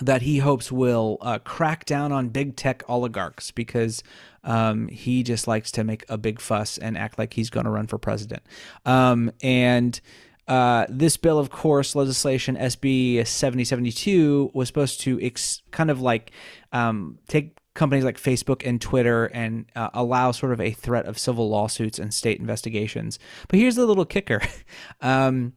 that 0.00 0.22
he 0.22 0.38
hopes 0.38 0.72
will 0.72 1.18
uh, 1.20 1.38
crack 1.40 1.84
down 1.84 2.10
on 2.10 2.28
big 2.28 2.56
tech 2.56 2.82
oligarchs 2.88 3.50
because 3.50 4.02
um, 4.44 4.88
he 4.88 5.22
just 5.22 5.46
likes 5.46 5.70
to 5.72 5.84
make 5.84 6.04
a 6.08 6.16
big 6.16 6.40
fuss 6.40 6.78
and 6.78 6.96
act 6.96 7.18
like 7.18 7.34
he's 7.34 7.50
going 7.50 7.64
to 7.64 7.70
run 7.70 7.86
for 7.86 7.98
president. 7.98 8.42
Um, 8.86 9.30
and 9.42 10.00
uh, 10.46 10.86
this 10.88 11.16
bill, 11.16 11.38
of 11.38 11.50
course, 11.50 11.94
legislation 11.94 12.56
SB 12.56 13.26
7072 13.26 14.52
was 14.54 14.68
supposed 14.68 15.00
to 15.00 15.20
ex- 15.20 15.62
kind 15.70 15.90
of 15.90 16.00
like 16.00 16.30
um, 16.72 17.18
take 17.28 17.58
companies 17.74 18.04
like 18.04 18.16
Facebook 18.16 18.66
and 18.66 18.80
Twitter 18.80 19.26
and 19.26 19.66
uh, 19.76 19.90
allow 19.92 20.32
sort 20.32 20.52
of 20.52 20.60
a 20.60 20.70
threat 20.70 21.06
of 21.06 21.18
civil 21.18 21.48
lawsuits 21.50 21.98
and 21.98 22.14
state 22.14 22.40
investigations. 22.40 23.18
But 23.48 23.58
here's 23.58 23.76
the 23.76 23.84
little 23.84 24.06
kicker 24.06 24.40
um, 25.02 25.52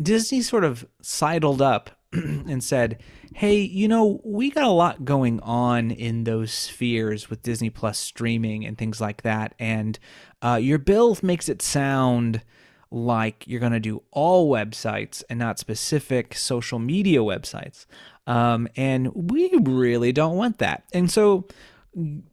Disney 0.00 0.42
sort 0.42 0.64
of 0.64 0.86
sidled 1.02 1.62
up 1.62 1.90
and 2.12 2.62
said, 2.62 3.02
"Hey, 3.34 3.60
you 3.60 3.88
know, 3.88 4.20
we 4.24 4.50
got 4.50 4.64
a 4.64 4.70
lot 4.70 5.04
going 5.04 5.40
on 5.40 5.90
in 5.90 6.24
those 6.24 6.52
spheres 6.52 7.30
with 7.30 7.42
Disney 7.42 7.70
Plus 7.70 7.98
streaming 7.98 8.64
and 8.64 8.78
things 8.78 9.00
like 9.00 9.22
that, 9.22 9.54
and 9.58 9.98
uh, 10.42 10.58
your 10.60 10.78
bill 10.78 11.16
makes 11.22 11.48
it 11.48 11.62
sound." 11.62 12.42
like 12.90 13.42
you're 13.48 13.58
going 13.58 13.72
to 13.72 13.80
do 13.80 14.00
all 14.12 14.48
websites 14.48 15.24
and 15.28 15.36
not 15.36 15.58
specific 15.58 16.32
social 16.36 16.78
media 16.78 17.18
websites. 17.18 17.86
Um, 18.26 18.68
and 18.76 19.12
we 19.14 19.50
really 19.62 20.12
don't 20.12 20.36
want 20.36 20.58
that. 20.58 20.84
And 20.92 21.10
so, 21.10 21.48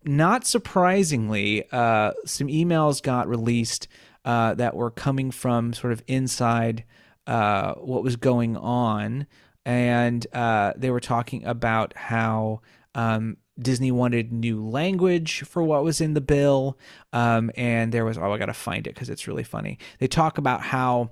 not 0.03 0.45
surprisingly, 0.45 1.67
uh, 1.71 2.11
some 2.25 2.47
emails 2.47 3.01
got 3.01 3.27
released 3.27 3.87
uh, 4.23 4.53
that 4.55 4.75
were 4.75 4.91
coming 4.91 5.31
from 5.31 5.73
sort 5.73 5.93
of 5.93 6.03
inside 6.07 6.83
uh, 7.27 7.73
what 7.75 8.03
was 8.03 8.15
going 8.15 8.57
on. 8.57 9.27
And 9.65 10.25
uh, 10.33 10.73
they 10.75 10.89
were 10.89 10.99
talking 10.99 11.45
about 11.45 11.95
how 11.95 12.61
um, 12.95 13.37
Disney 13.59 13.91
wanted 13.91 14.31
new 14.31 14.65
language 14.65 15.43
for 15.43 15.61
what 15.61 15.83
was 15.83 16.01
in 16.01 16.13
the 16.13 16.21
bill. 16.21 16.77
Um, 17.13 17.51
and 17.55 17.91
there 17.91 18.05
was, 18.05 18.17
oh, 18.17 18.31
I 18.31 18.37
got 18.37 18.47
to 18.47 18.53
find 18.53 18.87
it 18.87 18.95
because 18.95 19.09
it's 19.09 19.27
really 19.27 19.43
funny. 19.43 19.77
They 19.99 20.07
talk 20.07 20.37
about 20.37 20.61
how 20.61 21.11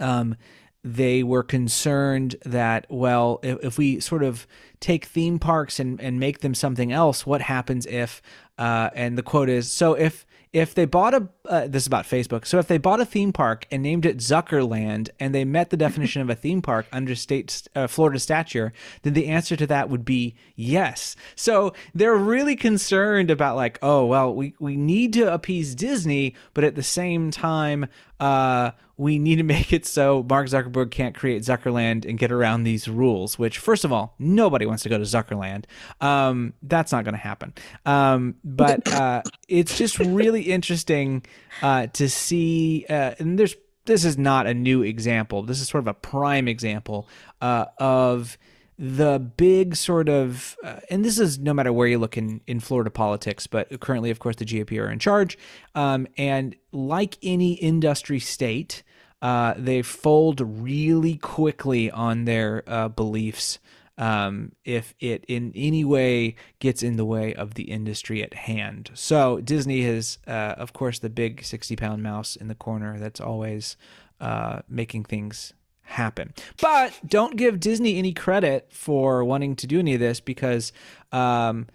um, 0.00 0.36
they 0.82 1.22
were 1.22 1.44
concerned 1.44 2.34
that, 2.44 2.86
well, 2.88 3.38
if, 3.44 3.58
if 3.62 3.78
we 3.78 4.00
sort 4.00 4.24
of 4.24 4.46
take 4.80 5.04
theme 5.04 5.38
parks 5.38 5.78
and, 5.78 6.00
and 6.00 6.18
make 6.18 6.40
them 6.40 6.54
something 6.54 6.90
else, 6.90 7.24
what 7.24 7.42
happens 7.42 7.86
if, 7.86 8.20
uh, 8.58 8.90
and 8.94 9.16
the 9.16 9.22
quote 9.22 9.48
is, 9.48 9.70
so 9.70 9.94
if, 9.94 10.26
if 10.52 10.74
they 10.74 10.84
bought 10.84 11.14
a 11.14 11.28
uh, 11.46 11.66
this 11.66 11.84
is 11.84 11.86
about 11.86 12.04
Facebook. 12.04 12.46
So 12.46 12.58
if 12.58 12.68
they 12.68 12.78
bought 12.78 13.00
a 13.00 13.04
theme 13.04 13.32
park 13.32 13.66
and 13.70 13.82
named 13.82 14.06
it 14.06 14.18
Zuckerland 14.18 15.10
and 15.18 15.34
they 15.34 15.44
met 15.44 15.70
the 15.70 15.76
definition 15.76 16.22
of 16.22 16.30
a 16.30 16.34
theme 16.34 16.62
park 16.62 16.86
under 16.92 17.14
state 17.14 17.68
uh, 17.74 17.86
Florida 17.86 18.18
stature, 18.18 18.72
then 19.02 19.14
the 19.14 19.26
answer 19.26 19.56
to 19.56 19.66
that 19.66 19.88
would 19.88 20.04
be 20.04 20.36
yes. 20.54 21.16
So 21.34 21.72
they're 21.94 22.14
really 22.14 22.54
concerned 22.54 23.30
about 23.30 23.56
like, 23.56 23.78
oh 23.82 24.06
well, 24.06 24.34
we 24.34 24.54
we 24.60 24.76
need 24.76 25.12
to 25.14 25.32
appease 25.32 25.74
Disney, 25.74 26.34
but 26.54 26.64
at 26.64 26.74
the 26.74 26.82
same 26.82 27.30
time, 27.30 27.86
uh, 28.20 28.72
we 28.96 29.18
need 29.18 29.36
to 29.36 29.42
make 29.42 29.72
it 29.72 29.86
so 29.86 30.24
Mark 30.28 30.46
Zuckerberg 30.48 30.90
can't 30.90 31.14
create 31.14 31.42
Zuckerland 31.42 32.04
and 32.04 32.18
get 32.18 32.32
around 32.32 32.64
these 32.64 32.88
rules. 32.88 33.38
Which, 33.38 33.58
first 33.58 33.84
of 33.84 33.92
all, 33.92 34.14
nobody 34.18 34.66
wants 34.66 34.82
to 34.84 34.88
go 34.88 34.98
to 34.98 35.04
Zuckerland. 35.04 35.64
Um, 36.00 36.54
that's 36.62 36.92
not 36.92 37.04
going 37.04 37.14
to 37.14 37.20
happen. 37.20 37.54
Um, 37.86 38.36
but 38.44 38.86
uh, 38.92 39.22
it's 39.48 39.76
just 39.76 39.98
really 39.98 40.42
interesting 40.42 41.24
uh, 41.62 41.88
to 41.88 42.08
see. 42.08 42.86
Uh, 42.88 43.14
and 43.18 43.38
there's 43.38 43.56
this 43.84 44.04
is 44.04 44.16
not 44.16 44.46
a 44.46 44.54
new 44.54 44.82
example. 44.82 45.42
This 45.42 45.60
is 45.60 45.68
sort 45.68 45.82
of 45.82 45.88
a 45.88 45.94
prime 45.94 46.46
example 46.48 47.08
uh, 47.40 47.66
of 47.78 48.38
the 48.82 49.20
big 49.20 49.76
sort 49.76 50.08
of, 50.08 50.56
uh, 50.64 50.80
and 50.90 51.04
this 51.04 51.16
is 51.16 51.38
no 51.38 51.54
matter 51.54 51.72
where 51.72 51.86
you 51.86 52.00
look 52.00 52.18
in, 52.18 52.40
in 52.48 52.58
Florida 52.58 52.90
politics, 52.90 53.46
but 53.46 53.78
currently, 53.78 54.10
of 54.10 54.18
course, 54.18 54.34
the 54.34 54.44
GOP 54.44 54.76
are 54.82 54.90
in 54.90 54.98
charge. 54.98 55.38
Um, 55.76 56.08
and 56.18 56.56
like 56.72 57.16
any 57.22 57.52
industry 57.52 58.18
state, 58.18 58.82
uh, 59.22 59.54
they 59.56 59.82
fold 59.82 60.40
really 60.40 61.14
quickly 61.14 61.92
on 61.92 62.24
their 62.24 62.64
uh, 62.66 62.88
beliefs 62.88 63.60
um, 63.98 64.50
if 64.64 64.94
it 64.98 65.24
in 65.28 65.52
any 65.54 65.84
way 65.84 66.34
gets 66.58 66.82
in 66.82 66.96
the 66.96 67.04
way 67.04 67.32
of 67.34 67.54
the 67.54 67.70
industry 67.70 68.20
at 68.20 68.34
hand. 68.34 68.90
So 68.94 69.40
Disney 69.40 69.82
is, 69.82 70.18
uh, 70.26 70.54
of 70.58 70.72
course, 70.72 70.98
the 70.98 71.08
big 71.08 71.44
60 71.44 71.76
pound 71.76 72.02
mouse 72.02 72.34
in 72.34 72.48
the 72.48 72.56
corner 72.56 72.98
that's 72.98 73.20
always 73.20 73.76
uh, 74.20 74.62
making 74.68 75.04
things 75.04 75.52
happen. 75.92 76.34
But 76.60 76.98
don't 77.06 77.36
give 77.36 77.60
Disney 77.60 77.98
any 77.98 78.12
credit 78.12 78.68
for 78.72 79.24
wanting 79.24 79.56
to 79.56 79.66
do 79.66 79.78
any 79.78 79.94
of 79.94 80.00
this 80.00 80.20
because. 80.20 80.72
Um, 81.10 81.66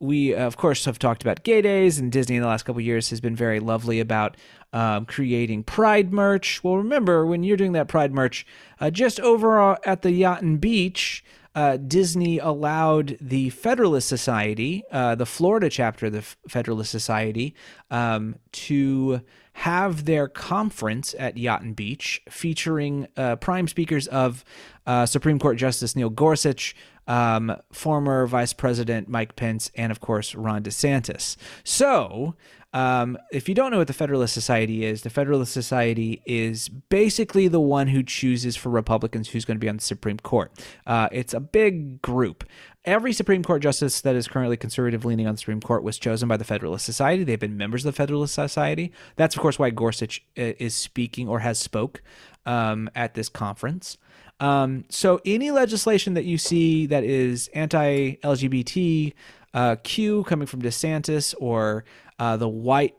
we 0.00 0.34
of 0.34 0.56
course 0.56 0.84
have 0.84 0.98
talked 0.98 1.22
about 1.22 1.44
gay 1.44 1.62
days 1.62 1.98
and 1.98 2.10
disney 2.10 2.34
in 2.34 2.42
the 2.42 2.48
last 2.48 2.64
couple 2.64 2.80
years 2.80 3.10
has 3.10 3.20
been 3.20 3.36
very 3.36 3.60
lovely 3.60 4.00
about 4.00 4.36
um, 4.72 5.06
creating 5.06 5.62
pride 5.62 6.12
merch 6.12 6.62
well 6.64 6.76
remember 6.76 7.24
when 7.24 7.44
you're 7.44 7.56
doing 7.56 7.72
that 7.72 7.86
pride 7.86 8.12
merch 8.12 8.44
uh, 8.80 8.90
just 8.90 9.20
over 9.20 9.60
uh, 9.60 9.76
at 9.84 10.02
the 10.02 10.10
yacht 10.10 10.42
and 10.42 10.60
beach 10.60 11.24
uh, 11.54 11.76
Disney 11.76 12.38
allowed 12.38 13.16
the 13.20 13.48
Federalist 13.50 14.08
Society, 14.08 14.82
uh, 14.90 15.14
the 15.14 15.26
Florida 15.26 15.70
chapter 15.70 16.06
of 16.06 16.12
the 16.12 16.22
Federalist 16.48 16.90
Society, 16.90 17.54
um, 17.92 18.36
to 18.50 19.20
have 19.54 20.04
their 20.04 20.28
conference 20.28 21.14
at 21.18 21.36
Yacht 21.38 21.62
and 21.62 21.76
Beach 21.76 22.20
featuring 22.28 23.06
uh, 23.16 23.36
prime 23.36 23.68
speakers 23.68 24.06
of 24.08 24.44
uh, 24.86 25.06
Supreme 25.06 25.38
Court 25.38 25.56
Justice 25.56 25.94
Neil 25.94 26.10
Gorsuch, 26.10 26.74
um, 27.06 27.56
former 27.72 28.26
Vice 28.26 28.52
President 28.52 29.08
Mike 29.08 29.36
Pence, 29.36 29.70
and 29.74 29.90
of 29.90 30.00
course 30.00 30.34
Ron 30.34 30.62
DeSantis. 30.62 31.36
So, 31.62 32.34
um, 32.74 33.16
if 33.30 33.48
you 33.48 33.54
don't 33.54 33.70
know 33.70 33.78
what 33.78 33.86
the 33.86 33.92
Federalist 33.92 34.34
Society 34.34 34.84
is, 34.84 35.02
the 35.02 35.10
Federalist 35.10 35.52
Society 35.52 36.20
is 36.26 36.68
basically 36.68 37.46
the 37.46 37.60
one 37.60 37.86
who 37.86 38.02
chooses 38.02 38.56
for 38.56 38.68
Republicans 38.68 39.28
who's 39.28 39.44
going 39.44 39.56
to 39.56 39.60
be 39.60 39.68
on 39.68 39.76
the 39.76 39.82
Supreme 39.82 40.18
Court. 40.18 40.50
Uh, 40.84 41.08
it's 41.12 41.32
a 41.32 41.38
big 41.38 42.02
group. 42.02 42.42
Every 42.84 43.12
Supreme 43.12 43.44
Court 43.44 43.62
justice 43.62 44.00
that 44.00 44.16
is 44.16 44.26
currently 44.26 44.56
conservative 44.56 45.04
leaning 45.04 45.28
on 45.28 45.34
the 45.34 45.38
Supreme 45.38 45.60
Court 45.60 45.84
was 45.84 45.98
chosen 45.98 46.28
by 46.28 46.36
the 46.36 46.44
Federalist 46.44 46.84
Society. 46.84 47.22
They've 47.22 47.38
been 47.38 47.56
members 47.56 47.86
of 47.86 47.94
the 47.94 47.96
Federalist 47.96 48.34
Society. 48.34 48.92
That's, 49.14 49.36
of 49.36 49.40
course, 49.40 49.58
why 49.58 49.70
Gorsuch 49.70 50.22
uh, 50.36 50.52
is 50.58 50.74
speaking 50.74 51.28
or 51.28 51.38
has 51.38 51.60
spoke 51.60 52.02
um, 52.44 52.90
at 52.96 53.14
this 53.14 53.28
conference. 53.28 53.98
Um, 54.40 54.84
so 54.88 55.20
any 55.24 55.50
legislation 55.50 56.14
that 56.14 56.24
you 56.24 56.38
see 56.38 56.86
that 56.86 57.04
is 57.04 57.48
anti-LGBT 57.54 59.12
uh, 59.54 59.76
Q 59.82 60.24
coming 60.24 60.46
from 60.46 60.62
DeSantis 60.62 61.34
or 61.38 61.84
uh, 62.18 62.36
the 62.36 62.48
white 62.48 62.94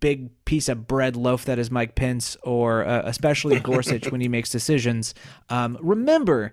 big 0.00 0.30
piece 0.44 0.68
of 0.68 0.86
bread 0.86 1.14
loaf 1.14 1.44
that 1.44 1.58
is 1.58 1.70
Mike 1.70 1.94
Pence 1.94 2.36
or 2.42 2.84
uh, 2.84 3.02
especially 3.04 3.60
Gorsuch 3.60 4.10
when 4.10 4.20
he 4.20 4.28
makes 4.36 4.50
decisions. 4.50 5.14
Um, 5.48 5.78
remember, 5.80 6.52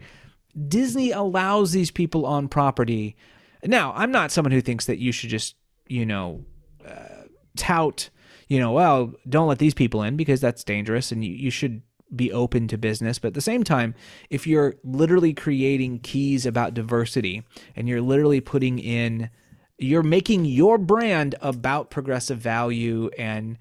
Disney 0.67 1.11
allows 1.11 1.71
these 1.71 1.91
people 1.91 2.25
on 2.25 2.47
property. 2.47 3.15
Now, 3.63 3.93
I'm 3.95 4.11
not 4.11 4.31
someone 4.31 4.51
who 4.51 4.61
thinks 4.61 4.85
that 4.85 4.99
you 4.99 5.11
should 5.11 5.29
just, 5.29 5.55
you 5.87 6.05
know, 6.05 6.45
uh, 6.85 7.23
tout, 7.55 8.09
you 8.47 8.59
know, 8.59 8.71
well, 8.71 9.13
don't 9.27 9.47
let 9.47 9.59
these 9.59 9.73
people 9.73 10.03
in 10.03 10.15
because 10.15 10.41
that's 10.41 10.63
dangerous 10.63 11.11
and 11.11 11.23
you, 11.23 11.31
you 11.31 11.49
should 11.49 11.81
be 12.15 12.31
open 12.31 12.67
to 12.69 12.77
business. 12.77 13.19
But 13.19 13.29
at 13.29 13.33
the 13.33 13.41
same 13.41 13.63
time, 13.63 13.95
if 14.29 14.47
you're 14.47 14.75
literally 14.83 15.33
creating 15.33 15.99
keys 15.99 16.45
about 16.45 16.73
diversity 16.73 17.43
and 17.75 17.87
you're 17.89 18.01
literally 18.01 18.39
putting 18.41 18.79
in, 18.79 19.29
you're 19.77 20.03
making 20.03 20.45
your 20.45 20.77
brand 20.77 21.35
about 21.41 21.89
progressive 21.91 22.39
value 22.39 23.09
and 23.17 23.57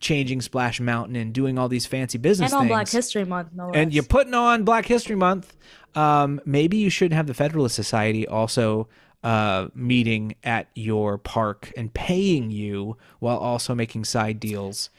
changing 0.00 0.40
Splash 0.40 0.80
Mountain 0.80 1.16
and 1.16 1.32
doing 1.32 1.58
all 1.58 1.68
these 1.68 1.86
fancy 1.86 2.18
business 2.18 2.52
and 2.52 2.56
on 2.58 2.62
things. 2.64 2.70
Black 2.70 2.88
History 2.88 3.24
Month, 3.24 3.48
no 3.54 3.70
and 3.72 3.90
less. 3.90 3.94
you're 3.94 4.04
putting 4.04 4.34
on 4.34 4.64
Black 4.64 4.86
History 4.86 5.16
Month. 5.16 5.56
Um, 5.94 6.40
maybe 6.44 6.76
you 6.76 6.90
shouldn't 6.90 7.14
have 7.14 7.26
the 7.26 7.34
Federalist 7.34 7.74
Society 7.74 8.26
also 8.26 8.88
uh, 9.22 9.68
meeting 9.74 10.34
at 10.44 10.68
your 10.74 11.18
park 11.18 11.72
and 11.76 11.92
paying 11.92 12.50
you 12.50 12.96
while 13.18 13.36
also 13.36 13.74
making 13.74 14.04
side 14.04 14.40
deals. 14.40 14.90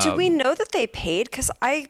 Do 0.00 0.14
we 0.14 0.26
Um, 0.28 0.36
know 0.36 0.54
that 0.54 0.72
they 0.72 0.86
paid? 0.86 1.30
Because 1.30 1.50
I 1.62 1.86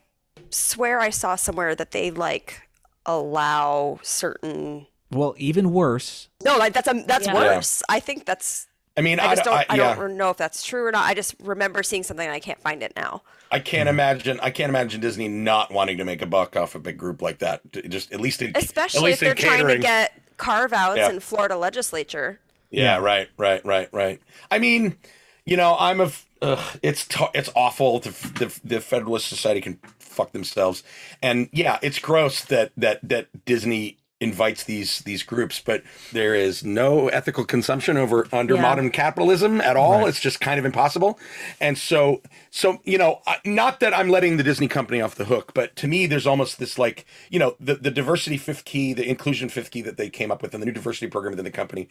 swear 0.53 1.01
I 1.01 1.11
saw 1.11 1.37
somewhere 1.37 1.75
that 1.75 1.91
they 1.91 2.11
like 2.11 2.63
allow 3.07 3.99
certain. 4.03 4.87
Well, 5.11 5.35
even 5.39 5.73
worse. 5.73 6.29
No, 6.45 6.57
like 6.57 6.73
that's 6.73 6.89
a, 6.89 7.05
that's 7.07 7.27
Yeah. 7.27 7.35
worse. 7.35 7.83
I 7.89 8.01
think 8.01 8.25
that's. 8.25 8.67
I 8.97 9.01
mean, 9.01 9.21
I 9.21 9.35
just 9.35 9.45
don't. 9.45 9.55
I, 9.55 9.67
I, 9.71 9.77
yeah. 9.77 9.95
don't 9.95 10.17
know 10.19 10.31
if 10.31 10.37
that's 10.37 10.63
true 10.63 10.85
or 10.87 10.93
not. 10.93 11.07
I 11.09 11.15
just 11.15 11.35
remember 11.41 11.83
seeing 11.83 12.03
something 12.03 12.27
and 12.27 12.35
I 12.35 12.41
can't 12.41 12.61
find 12.61 12.83
it 12.83 12.93
now. 12.95 13.23
I 13.51 13.59
can't 13.59 13.89
imagine. 13.89 14.39
I 14.43 14.51
can't 14.51 14.69
imagine 14.71 15.01
Disney 15.01 15.29
not 15.29 15.71
wanting 15.73 15.97
to 15.99 16.05
make 16.05 16.21
a 16.23 16.27
buck 16.27 16.57
off 16.57 16.75
a 16.75 16.79
big 16.79 16.99
group 16.99 17.23
like 17.23 17.39
that. 17.39 17.61
Just 17.89 18.13
at 18.13 18.21
least 18.21 18.43
in, 18.43 18.55
at 18.57 18.63
Especially 18.63 19.11
least 19.11 19.23
if 19.23 19.39
they're 19.39 19.51
in 19.51 19.63
trying 19.63 19.67
to 19.77 19.79
get 19.79 20.13
carve 20.37 20.73
outs 20.73 20.99
Yeah. 20.99 21.11
in 21.11 21.21
Florida 21.21 21.57
legislature. 21.57 22.39
Yeah, 22.71 22.99
right, 22.99 23.29
right, 23.37 23.65
right, 23.67 23.89
right. 23.93 24.21
I 24.51 24.59
mean, 24.59 24.97
you 25.45 25.57
know, 25.57 25.77
I'm 25.79 26.01
a. 26.01 26.05
f- 26.07 26.27
Ugh, 26.43 26.79
it's 26.83 27.07
t- 27.07 27.25
it's 27.35 27.51
awful. 27.55 28.01
The, 28.01 28.11
the 28.11 28.61
the 28.65 28.81
Federalist 28.81 29.29
Society 29.29 29.61
can 29.61 29.79
fuck 30.13 30.33
themselves, 30.33 30.83
and 31.23 31.49
yeah, 31.53 31.79
it's 31.83 31.99
gross 31.99 32.45
that 32.47 32.73
that 32.77 33.01
that 33.09 33.45
Disney 33.45 33.99
invites 34.21 34.63
these 34.63 35.01
these 35.01 35.25
groups, 35.25 35.61
but 35.65 35.83
there 36.13 36.33
is 36.33 36.63
no 36.65 37.09
ethical 37.09 37.45
consumption 37.45 37.97
over 37.97 38.29
under 38.33 38.55
Yeah. 38.55 38.63
modern 38.63 38.91
capitalism 38.91 39.61
at 39.61 39.77
all. 39.77 39.99
Right. 40.03 40.09
It's 40.11 40.21
just 40.21 40.41
kind 40.41 40.61
of 40.61 40.65
impossible. 40.65 41.19
And 41.61 41.77
so 41.77 42.23
so 42.51 42.79
you 42.85 42.99
know, 42.99 43.21
not 43.45 43.81
that 43.81 43.93
I'm 43.93 44.09
letting 44.11 44.37
the 44.37 44.45
Disney 44.45 44.69
company 44.69 45.01
off 45.01 45.17
the 45.17 45.25
hook, 45.25 45.51
but 45.55 45.75
to 45.75 45.89
me 45.89 46.07
there's 46.07 46.25
almost 46.29 46.61
this 46.61 46.79
like, 46.79 47.05
you 47.31 47.41
know, 47.41 47.57
the 47.59 47.75
the 47.75 47.91
diversity 47.91 48.37
fifth 48.37 48.65
key, 48.65 48.93
the 48.93 49.09
inclusion 49.09 49.49
fifth 49.49 49.73
key 49.73 49.83
that 49.83 49.97
they 49.97 50.09
came 50.09 50.31
up 50.31 50.41
with 50.41 50.55
in 50.55 50.61
the 50.61 50.67
new 50.67 50.73
diversity 50.73 51.09
program 51.09 51.33
within 51.33 51.45
the 51.45 51.51
company. 51.51 51.89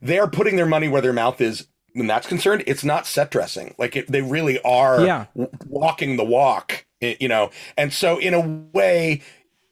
They 0.00 0.20
are 0.20 0.28
putting 0.30 0.54
their 0.54 0.66
money 0.66 0.86
where 0.88 1.02
their 1.02 1.12
mouth 1.12 1.40
is 1.40 1.66
when 1.94 2.06
that's 2.06 2.28
concerned. 2.28 2.62
It's 2.68 2.84
not 2.84 3.04
set 3.04 3.32
dressing. 3.32 3.74
Like 3.78 3.96
it, 3.96 4.06
they 4.10 4.22
really 4.22 4.60
are 4.62 5.04
Yeah. 5.04 5.26
w- 5.36 5.50
walking 5.68 6.16
the 6.18 6.24
walk, 6.24 6.83
i- 7.02 7.16
you 7.20 7.28
know. 7.28 7.50
And 7.76 7.92
so 7.92 8.18
in 8.18 8.34
a 8.34 8.40
way, 8.72 9.22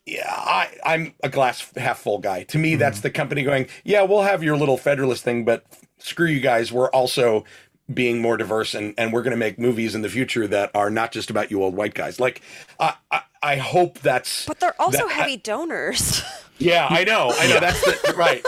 yeah, 0.07 0.29
I, 0.29 0.77
I'm 0.85 1.15
a 1.23 1.29
glass 1.29 1.71
half 1.77 2.01
full 2.01 2.19
guy. 2.19 2.43
To 2.45 2.59
me, 2.59 2.77
that's 2.77 2.99
mm-hmm. 2.99 3.03
the 3.03 3.11
company 3.11 3.43
going, 3.43 3.69
yeah, 3.85 4.03
we'll 4.03 4.23
have 4.23 4.43
your 4.43 4.57
little 4.57 4.77
federalist 4.77 5.23
thing, 5.25 5.45
but 5.45 5.65
screw 5.99 6.27
you 6.27 6.41
guys. 6.41 6.73
We're 6.73 6.91
also 6.91 7.45
being 7.93 8.21
more 8.21 8.37
diverse 8.37 8.75
and, 8.75 8.95
and 8.97 9.13
we're 9.13 9.23
going 9.23 9.33
to 9.33 9.37
make 9.37 9.59
movies 9.59 9.95
in 9.95 10.03
the 10.03 10.09
future 10.09 10.47
that 10.49 10.71
are 10.75 10.91
not 10.91 11.13
just 11.13 11.31
about 11.31 11.51
you 11.51 11.63
old 11.63 11.75
white 11.75 11.95
guys. 11.95 12.19
Like, 12.19 12.43
I, 12.81 12.95
I, 13.11 13.21
I 13.43 13.57
hope 13.57 13.99
that's. 14.01 14.47
But 14.47 14.61
they're 14.61 14.81
also 14.81 15.07
that- 15.07 15.11
heavy 15.11 15.37
donors. 15.37 16.23
Yeah, 16.59 16.87
I 16.89 17.03
know. 17.03 17.33
I 17.37 17.49
know. 17.49 17.59
That's 17.59 17.83
the, 17.83 18.15
right. 18.15 18.45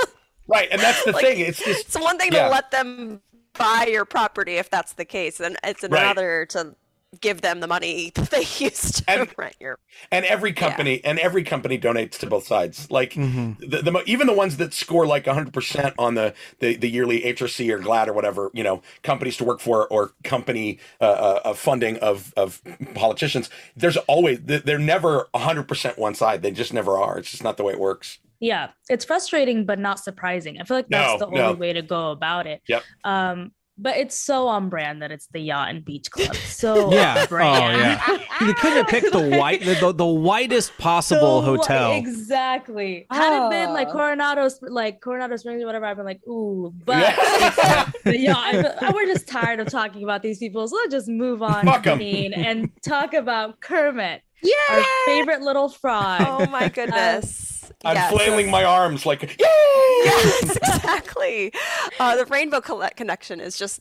Right. 0.47 0.68
And 0.70 0.81
that's 0.81 1.05
the 1.05 1.11
Like, 1.11 1.25
thing. 1.25 1.41
It's 1.41 1.59
just. 1.59 1.87
it's 1.87 1.99
one 1.99 2.16
thing 2.16 2.33
Yeah. 2.33 2.45
to 2.45 2.51
let 2.51 2.70
them 2.70 3.22
buy 3.55 3.89
your 3.91 4.05
property 4.05 4.57
if 4.57 4.70
that's 4.70 4.93
the 4.93 5.05
case, 5.05 5.41
and 5.41 5.57
it's 5.64 5.83
Right. 5.83 6.03
another 6.03 6.47
to 6.51 6.77
give 7.20 7.40
them 7.40 7.60
the 7.60 7.66
money 7.66 8.10
that 8.14 8.30
they 8.30 8.44
used 8.64 8.98
to 8.98 9.10
And- 9.10 9.28
rent 9.38 9.56
your. 9.60 9.78
and 10.10 10.24
every 10.26 10.52
company 10.52 11.02
and 11.04 11.18
every 11.18 11.44
company 11.44 11.78
donates 11.78 12.18
to 12.18 12.26
both 12.26 12.46
sides 12.46 12.90
like 12.90 13.12
Mm-hmm. 13.14 13.52
the, 13.60 13.82
the 13.82 14.02
even 14.06 14.26
the 14.26 14.32
ones 14.34 14.56
that 14.58 14.74
score 14.74 15.06
like 15.06 15.24
100% 15.24 15.94
on 15.98 16.14
the, 16.14 16.34
the 16.60 16.76
the 16.76 16.88
yearly 16.88 17.20
hrc 17.22 17.70
or 17.70 17.78
GLAAD 17.78 18.08
or 18.08 18.12
whatever 18.12 18.50
you 18.54 18.62
know 18.64 18.82
companies 19.02 19.36
to 19.38 19.44
work 19.44 19.60
for 19.60 19.86
or 19.88 20.12
company 20.24 20.78
uh, 21.00 21.04
uh, 21.04 21.40
uh, 21.44 21.52
funding 21.54 21.96
of 21.98 22.32
of 22.36 22.60
politicians 22.94 23.50
there's 23.76 23.96
always 24.08 24.38
they're 24.42 24.78
never 24.78 25.28
100% 25.34 25.98
one 25.98 26.14
side 26.14 26.42
they 26.42 26.50
just 26.50 26.72
never 26.72 26.98
are 26.98 27.18
it's 27.18 27.30
just 27.30 27.44
not 27.44 27.56
the 27.56 27.62
way 27.64 27.72
it 27.72 27.80
works 27.80 28.18
Yeah, 28.40 28.70
it's 28.90 29.04
frustrating 29.04 29.64
but 29.64 29.78
not 29.78 29.98
surprising. 30.00 30.60
I 30.60 30.64
feel 30.64 30.76
like 30.76 30.88
that's 30.88 31.20
No, 31.20 31.26
the 31.30 31.34
no. 31.36 31.42
only 31.46 31.60
way 31.60 31.72
to 31.72 31.82
go 31.82 32.10
about 32.10 32.46
it. 32.46 32.60
Yep. 32.68 32.82
Um, 33.04 33.52
but 33.77 33.97
it's 33.97 34.16
so 34.18 34.47
on 34.49 34.68
brand 34.68 35.03
that 35.03 35.11
it's 35.11 35.27
the 35.33 35.41
yacht 35.41 35.68
and 35.70 35.85
beach 35.85 36.11
club. 36.11 36.35
So 36.55 36.93
Yeah. 36.93 37.27
on 37.31 37.72
Oh 37.75 37.77
yeah. 37.79 38.18
You 38.47 38.55
couldn't 38.55 38.79
have 38.79 38.87
picked 38.89 39.12
the 39.12 39.37
white, 39.39 39.61
the, 39.64 39.75
the, 39.75 39.93
the 39.93 40.07
whitest 40.07 40.77
possible 40.79 41.41
So, 41.43 41.57
hotel. 41.57 41.93
Exactly. 41.95 43.07
Had 43.11 43.47
it 43.47 43.51
been 43.51 43.72
like 43.72 43.89
Ah. 43.89 43.93
Coronado, 43.93 44.49
like 44.62 45.01
Coronado 45.01 45.37
Springs 45.37 45.62
or 45.62 45.66
whatever, 45.66 45.85
I've 45.87 45.97
been 45.97 46.07
like, 46.07 46.20
ooh, 46.27 46.72
but 46.85 46.99
Yeah. 46.99 47.91
but 48.05 48.18
yeah, 48.18 48.35
I, 48.37 48.75
I- 48.81 48.91
we're 48.93 49.07
just 49.07 49.29
tired 49.29 49.61
of 49.61 49.68
talking 49.68 50.03
about 50.05 50.22
these 50.22 50.39
people. 50.39 50.66
So 50.68 50.77
let's 50.77 50.93
just 50.93 51.09
move 51.09 51.43
on, 51.43 51.64
Fuck 51.64 51.87
'em. 51.87 51.99
Dean, 51.99 52.33
and 52.33 52.70
talk 52.87 53.12
about 53.14 53.61
Kermit, 53.61 54.22
Yeah. 54.45 54.76
our 54.76 54.84
favorite 55.07 55.40
little 55.42 55.68
frog. 55.68 56.22
Oh 56.26 56.47
my 56.51 56.68
goodness! 56.78 57.70
i'm 57.84 57.97
Yes. 57.97 58.12
flailing 58.12 58.51
my 58.51 58.62
arms 58.64 59.05
like 59.07 59.22
yay 59.22 59.36
Yes, 60.05 60.57
exactly. 60.57 61.53
Uh, 61.99 62.16
the 62.16 62.24
Rainbow 62.26 62.61
Colle- 62.61 62.90
Connection 62.97 63.40
is 63.40 63.57
just 63.57 63.80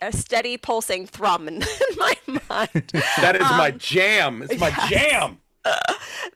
a 0.00 0.10
steady 0.12 0.56
pulsing 0.56 1.06
thrum 1.06 1.46
in, 1.48 1.56
in 1.62 1.96
my 1.98 2.14
mind. 2.26 2.92
that 3.20 3.36
is 3.36 3.42
my 3.42 3.70
Um, 3.70 3.78
jam 3.78 4.42
it's 4.42 4.58
my 4.58 4.68
yes. 4.68 4.88
jam 4.90 5.38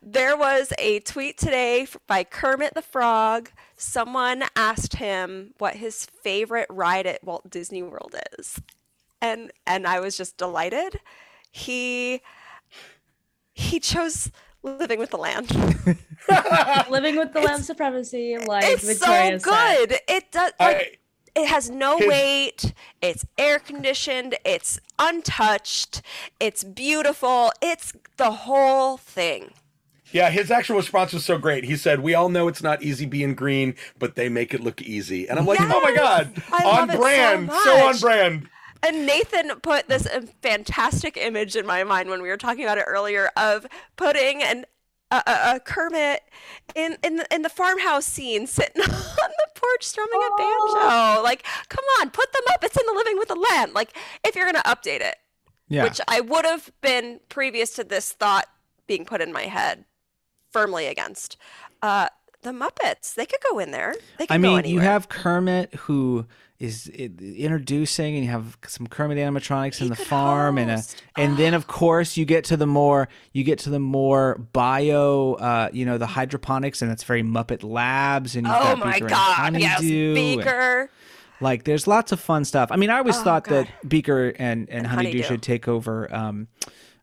There 0.01 0.35
was 0.37 0.73
a 0.79 0.99
tweet 1.01 1.37
today 1.37 1.87
by 2.07 2.23
Kermit 2.23 2.73
the 2.73 2.81
Frog. 2.81 3.51
Someone 3.75 4.43
asked 4.55 4.95
him 4.95 5.53
what 5.59 5.75
his 5.75 6.05
favorite 6.23 6.67
ride 6.69 7.05
at 7.05 7.23
Walt 7.23 7.49
Disney 7.49 7.83
World 7.83 8.15
is. 8.39 8.59
And 9.21 9.51
and 9.67 9.85
I 9.85 9.99
was 9.99 10.17
just 10.17 10.37
delighted. 10.37 10.99
He 11.51 12.21
he 13.59 13.79
chose 13.79 14.31
living 14.63 14.99
with 14.99 15.11
the 15.11 15.17
land. 15.17 15.49
Living 16.89 17.15
with 17.15 17.33
the 17.33 17.39
land 17.41 17.63
supremacy, 17.63 18.37
like 18.37 18.63
it's 18.65 18.83
Victoria 18.85 19.39
so 19.39 19.51
said. 19.51 19.89
good. 19.89 19.99
It 20.07 20.31
does 20.31 20.51
like 20.59 20.75
I, 20.75 21.39
it 21.39 21.47
has 21.47 21.69
no 21.69 21.97
His- 21.97 22.07
weight. 22.07 22.73
It's 23.01 23.25
air 23.37 23.57
conditioned. 23.59 24.35
It's 24.45 24.79
untouched. 24.99 26.01
It's 26.39 26.63
beautiful. 26.63 27.51
It's 27.61 27.93
the 28.17 28.31
whole 28.31 28.97
thing. 28.97 29.51
Yeah, 30.11 30.29
his 30.31 30.49
actual 30.51 30.77
response 30.77 31.13
was 31.13 31.23
so 31.23 31.37
great. 31.37 31.63
He 31.63 31.75
said, 31.77 31.99
"We 32.01 32.13
all 32.15 32.29
know 32.29 32.47
it's 32.47 32.63
not 32.63 32.81
easy 32.83 33.05
being 33.05 33.35
green, 33.35 33.75
but 33.97 34.15
they 34.15 34.27
make 34.27 34.53
it 34.53 34.59
look 34.61 34.81
easy." 34.81 35.27
And 35.29 35.39
I'm 35.39 35.45
like, 35.45 35.61
"Oh 35.61 35.81
my 35.81 35.95
god, 35.95 36.33
I 36.51 36.63
on 36.63 36.87
love 36.87 36.89
it 36.89 36.93
so 36.93 36.99
brand, 36.99 37.51
so, 37.63 37.87
on 37.87 37.97
brand." 37.99 38.49
And 38.81 39.05
Nathan 39.05 39.59
put 39.61 39.87
this 39.87 40.07
fantastic 40.41 41.17
image 41.17 41.55
in 41.55 41.65
my 41.65 41.83
mind 41.83 42.09
when 42.09 42.21
we 42.21 42.29
were 42.29 42.37
talking 42.37 42.63
about 42.63 42.77
it 42.77 42.85
earlier 42.87 43.29
of 43.35 43.65
putting 43.97 44.41
an 44.41 44.65
a, 45.11 45.23
a, 45.25 45.55
a 45.55 45.59
Kermit 45.59 46.21
in 46.75 46.97
in 47.03 47.17
the, 47.17 47.27
in 47.33 47.41
the 47.41 47.49
farmhouse 47.49 48.05
scene, 48.05 48.47
sitting 48.47 48.81
on 48.81 48.87
the 48.87 49.47
porch 49.55 49.83
strumming 49.83 50.21
a 50.21 50.37
banjo. 50.37 51.23
Like, 51.23 51.43
come 51.67 51.85
on, 51.99 52.09
put 52.11 52.31
them 52.31 52.43
up. 52.51 52.63
It's 52.63 52.77
in 52.77 52.85
the 52.85 52.93
Living 52.93 53.17
with 53.17 53.27
the 53.27 53.35
Land. 53.35 53.73
Like, 53.73 53.95
if 54.23 54.35
you're 54.35 54.45
gonna 54.45 54.63
update 54.63 55.01
it, 55.01 55.15
yeah. 55.67 55.83
which 55.83 55.99
I 56.07 56.21
would 56.21 56.45
have 56.45 56.71
been 56.81 57.19
previous 57.29 57.71
to 57.75 57.83
this 57.83 58.13
thought 58.13 58.47
being 58.87 59.05
put 59.05 59.21
in 59.21 59.33
my 59.33 59.43
head, 59.43 59.85
firmly 60.51 60.87
against. 60.87 61.37
Uh, 61.81 62.09
the 62.41 62.51
Muppets, 62.51 63.15
they 63.15 63.25
could 63.25 63.41
go 63.51 63.59
in 63.59 63.71
there. 63.71 63.95
They 64.17 64.25
could 64.25 64.33
I 64.33 64.37
mean, 64.37 64.63
you 64.65 64.79
have 64.79 65.09
Kermit 65.09 65.73
who 65.75 66.25
is 66.59 66.91
i- 66.93 67.09
introducing, 67.37 68.15
and 68.15 68.25
you 68.25 68.31
have 68.31 68.57
some 68.67 68.85
Kermit 68.87 69.17
animatronics 69.17 69.75
He 69.75 69.85
in 69.85 69.89
the 69.89 69.95
farm, 69.95 70.57
and 70.57 70.69
a, 70.71 70.75
host. 70.75 71.01
and 71.17 71.37
then 71.37 71.53
of 71.53 71.67
course 71.67 72.17
you 72.17 72.25
get 72.25 72.43
to 72.45 72.57
the 72.57 72.67
more 72.67 73.07
you 73.31 73.43
get 73.43 73.59
to 73.59 73.69
the 73.69 73.79
more 73.79 74.37
bio, 74.53 75.33
uh, 75.35 75.69
you 75.71 75.85
know, 75.85 75.97
the 75.97 76.05
hydroponics, 76.07 76.81
and 76.81 76.91
it's 76.91 77.03
very 77.03 77.23
Muppet 77.23 77.63
Labs, 77.63 78.35
and 78.35 78.45
you've 78.45 78.55
Oh 78.55 78.59
got 78.75 78.79
my 78.79 78.93
Beaker 78.93 79.05
and 79.05 79.09
God! 79.09 79.59
Yes, 79.61 79.73
Honeydew, 79.77 80.05
and- 80.07 80.15
Beaker. 80.15 80.91
Like, 81.41 81.63
there's 81.63 81.87
lots 81.87 82.11
of 82.11 82.19
fun 82.19 82.43
stuff. 82.43 82.67
I 82.69 82.75
mean, 82.75 82.89
I 82.89 82.97
always 82.97 83.15
Oh, 83.17 83.23
thought 83.23 83.45
God. 83.45 83.67
that 83.67 83.87
Beaker 83.89 84.27
and, 84.27 84.67
and, 84.67 84.69
And 84.69 84.87
Honeydew, 84.87 85.09
Honeydew. 85.11 85.23
should 85.23 85.41
take 85.41 85.69
over 85.69 86.13
um, 86.13 86.49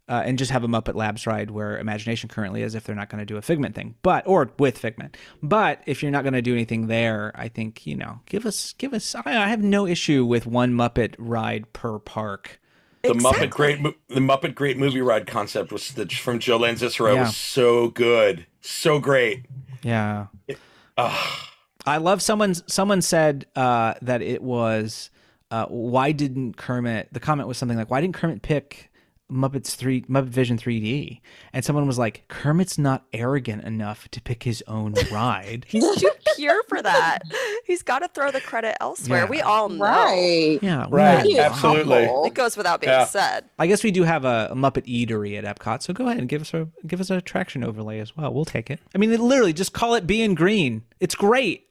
uh, 0.09 0.23
and 0.25 0.39
just 0.39 0.51
have 0.53 0.63
a 0.65 0.69
Muppet 0.69 0.95
Labs 0.95 1.27
ride 1.27 1.51
where 1.51 1.79
Imagination 1.79 2.29
currently 2.29 2.63
is 2.63 2.75
if 2.75 2.85
they're 2.85 2.95
not 2.95 3.09
going 3.09 3.19
to 3.19 3.25
do 3.27 3.37
a 3.37 3.43
Figment 3.43 3.75
thing, 3.75 3.97
but 4.03 4.27
or 4.27 4.51
with 4.59 4.79
Figment. 4.79 5.17
But 5.43 5.83
if 5.87 6.03
you're 6.03 6.13
not 6.13 6.23
going 6.23 6.35
to 6.35 6.43
do 6.43 6.53
anything 6.53 6.87
there, 6.87 7.33
I 7.35 7.49
think 7.49 7.87
you 7.87 7.97
know, 7.97 8.21
give 8.27 8.47
us 8.47 8.73
give 8.75 8.95
us. 8.95 9.15
I, 9.15 9.23
I 9.27 9.49
have 9.49 9.63
no 9.63 9.87
issue 9.87 10.25
with 10.25 10.47
one 10.47 10.73
Muppet 10.73 11.15
ride 11.19 11.73
per 11.73 11.99
park. 11.99 12.61
The 13.03 13.13
Exactly. 13.13 13.47
Muppet 13.47 13.51
Great 13.51 13.83
the 14.09 14.21
Muppet 14.21 14.55
Great 14.55 14.79
Movie 14.79 15.01
Ride 15.01 15.27
concept 15.27 15.71
was 15.73 15.93
the, 15.93 16.07
from 16.07 16.39
Joe 16.39 16.59
Lanzisero 16.59 17.15
Yeah. 17.15 17.23
was 17.23 17.37
so 17.37 17.89
good, 17.89 18.47
so 18.61 18.99
great. 18.99 19.47
Yeah. 19.83 20.27
Ah, 20.99 21.51
I 21.85 21.99
love 21.99 22.23
someone. 22.23 22.55
Someone 22.55 23.03
said 23.03 23.47
uh, 23.55 23.95
that 24.03 24.23
it 24.23 24.43
was. 24.43 25.11
Uh, 25.51 25.67
why 25.67 26.11
didn't 26.11 26.57
Kermit? 26.57 27.09
The 27.13 27.21
comment 27.21 27.47
was 27.47 27.59
something 27.59 27.77
like, 27.79 27.91
"Why 27.91 28.01
didn't 28.01 28.17
Kermit 28.17 28.43
pick 28.43 28.91
Muppets 29.31 29.75
three 29.75 30.03
Muppet 30.03 30.29
Vision 30.29 30.57
3D?" 30.59 31.21
And 31.53 31.65
someone 31.65 31.87
was 31.87 31.99
like, 31.99 32.25
"Kermit's 32.29 32.79
not 32.79 33.05
arrogant 33.13 33.65
enough 33.65 34.09
to 34.11 34.21
pick 34.21 34.45
his 34.45 34.63
own 34.69 34.95
ride." 35.13 35.65
He's 35.69 35.97
too 35.97 36.11
pure 36.37 36.63
for 36.69 36.81
that. 36.83 37.21
He's 37.65 37.83
got 37.83 38.01
to 38.01 38.09
throw 38.09 38.31
the 38.31 38.41
credit 38.41 38.77
elsewhere. 38.81 39.25
Yeah. 39.25 39.31
We 39.31 39.41
all 39.41 39.69
know. 39.69 39.85
Right. 39.85 40.59
yeah, 40.63 40.87
Right. 40.89 41.25
we 41.25 41.31
He 41.31 41.37
know. 41.37 41.47
is 41.47 41.53
absolutely. 41.53 42.05
It 42.27 42.35
goes 42.35 42.57
without 42.57 42.81
being 42.81 42.93
Yeah. 42.93 43.05
said. 43.07 43.45
I 43.59 43.67
guess 43.67 43.83
we 43.83 43.91
do 43.91 44.05
have 44.05 44.25
a, 44.25 44.49
a 44.53 44.55
Muppet 44.55 44.87
Eatery 44.87 45.37
at 45.43 45.45
Epcot, 45.45 45.83
so 45.83 45.93
go 45.93 46.07
ahead 46.07 46.19
and 46.19 46.29
give 46.29 46.43
us 46.43 46.55
a 46.55 46.69
give 46.87 47.01
us 47.01 47.11
a 47.11 47.17
attraction 47.17 47.65
overlay 47.65 47.99
as 48.01 48.17
well. 48.17 48.33
We'll 48.33 48.45
take 48.45 48.71
it. 48.71 48.81
I 48.95 48.99
mean, 48.99 49.11
it 49.13 49.21
literally 49.21 49.53
just 49.53 49.73
call 49.73 49.95
it 49.95 50.07
being 50.07 50.35
green. 50.35 50.83
It's 51.01 51.15
great. 51.17 51.67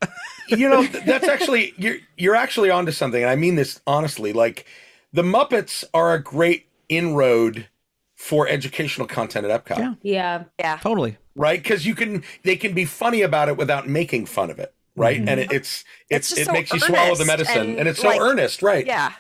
you 0.50 0.68
know, 0.70 0.84
that's 0.84 1.28
actually 1.28 1.74
you're 1.78 1.98
you're 2.18 2.36
actually 2.36 2.70
onto 2.70 2.92
something, 2.92 3.22
and 3.22 3.30
I 3.30 3.36
mean 3.36 3.56
this 3.56 3.80
honestly. 3.88 4.34
Like, 4.34 4.66
the 5.14 5.22
Muppets 5.24 5.84
are 5.94 6.14
a 6.14 6.22
great 6.22 6.65
inroad 6.90 7.68
for 8.16 8.48
educational 8.48 9.08
content 9.08 9.46
at 9.46 9.66
Epcot. 9.66 9.78
Yeah. 9.78 9.94
Yeah. 10.02 10.44
Yeah. 10.60 10.78
totally. 10.78 11.18
right? 11.36 11.62
Because 11.62 11.86
you 11.86 11.96
can 11.96 12.24
they 12.44 12.56
can 12.56 12.74
be 12.74 12.86
funny 12.86 13.22
about 13.22 13.50
it 13.50 13.58
without 13.58 13.88
making 13.88 14.26
fun 14.26 14.50
of 14.50 14.60
it, 14.60 14.74
right? 14.96 15.18
Mm-hmm. 15.18 15.30
And 15.30 15.40
it, 15.42 15.52
it's 15.52 15.84
It's 16.10 16.32
it's, 16.32 16.42
it 16.42 16.46
so 16.46 16.54
makes 16.54 16.72
you 16.74 16.80
swallow 16.80 17.16
the 17.16 17.26
medicine, 17.26 17.70
and, 17.70 17.80
and, 17.80 17.90
it's 17.90 18.00
so 18.00 18.10
like, 18.10 18.22
earnest, 18.22 18.62
right? 18.62 18.86
Yeah. 18.86 19.14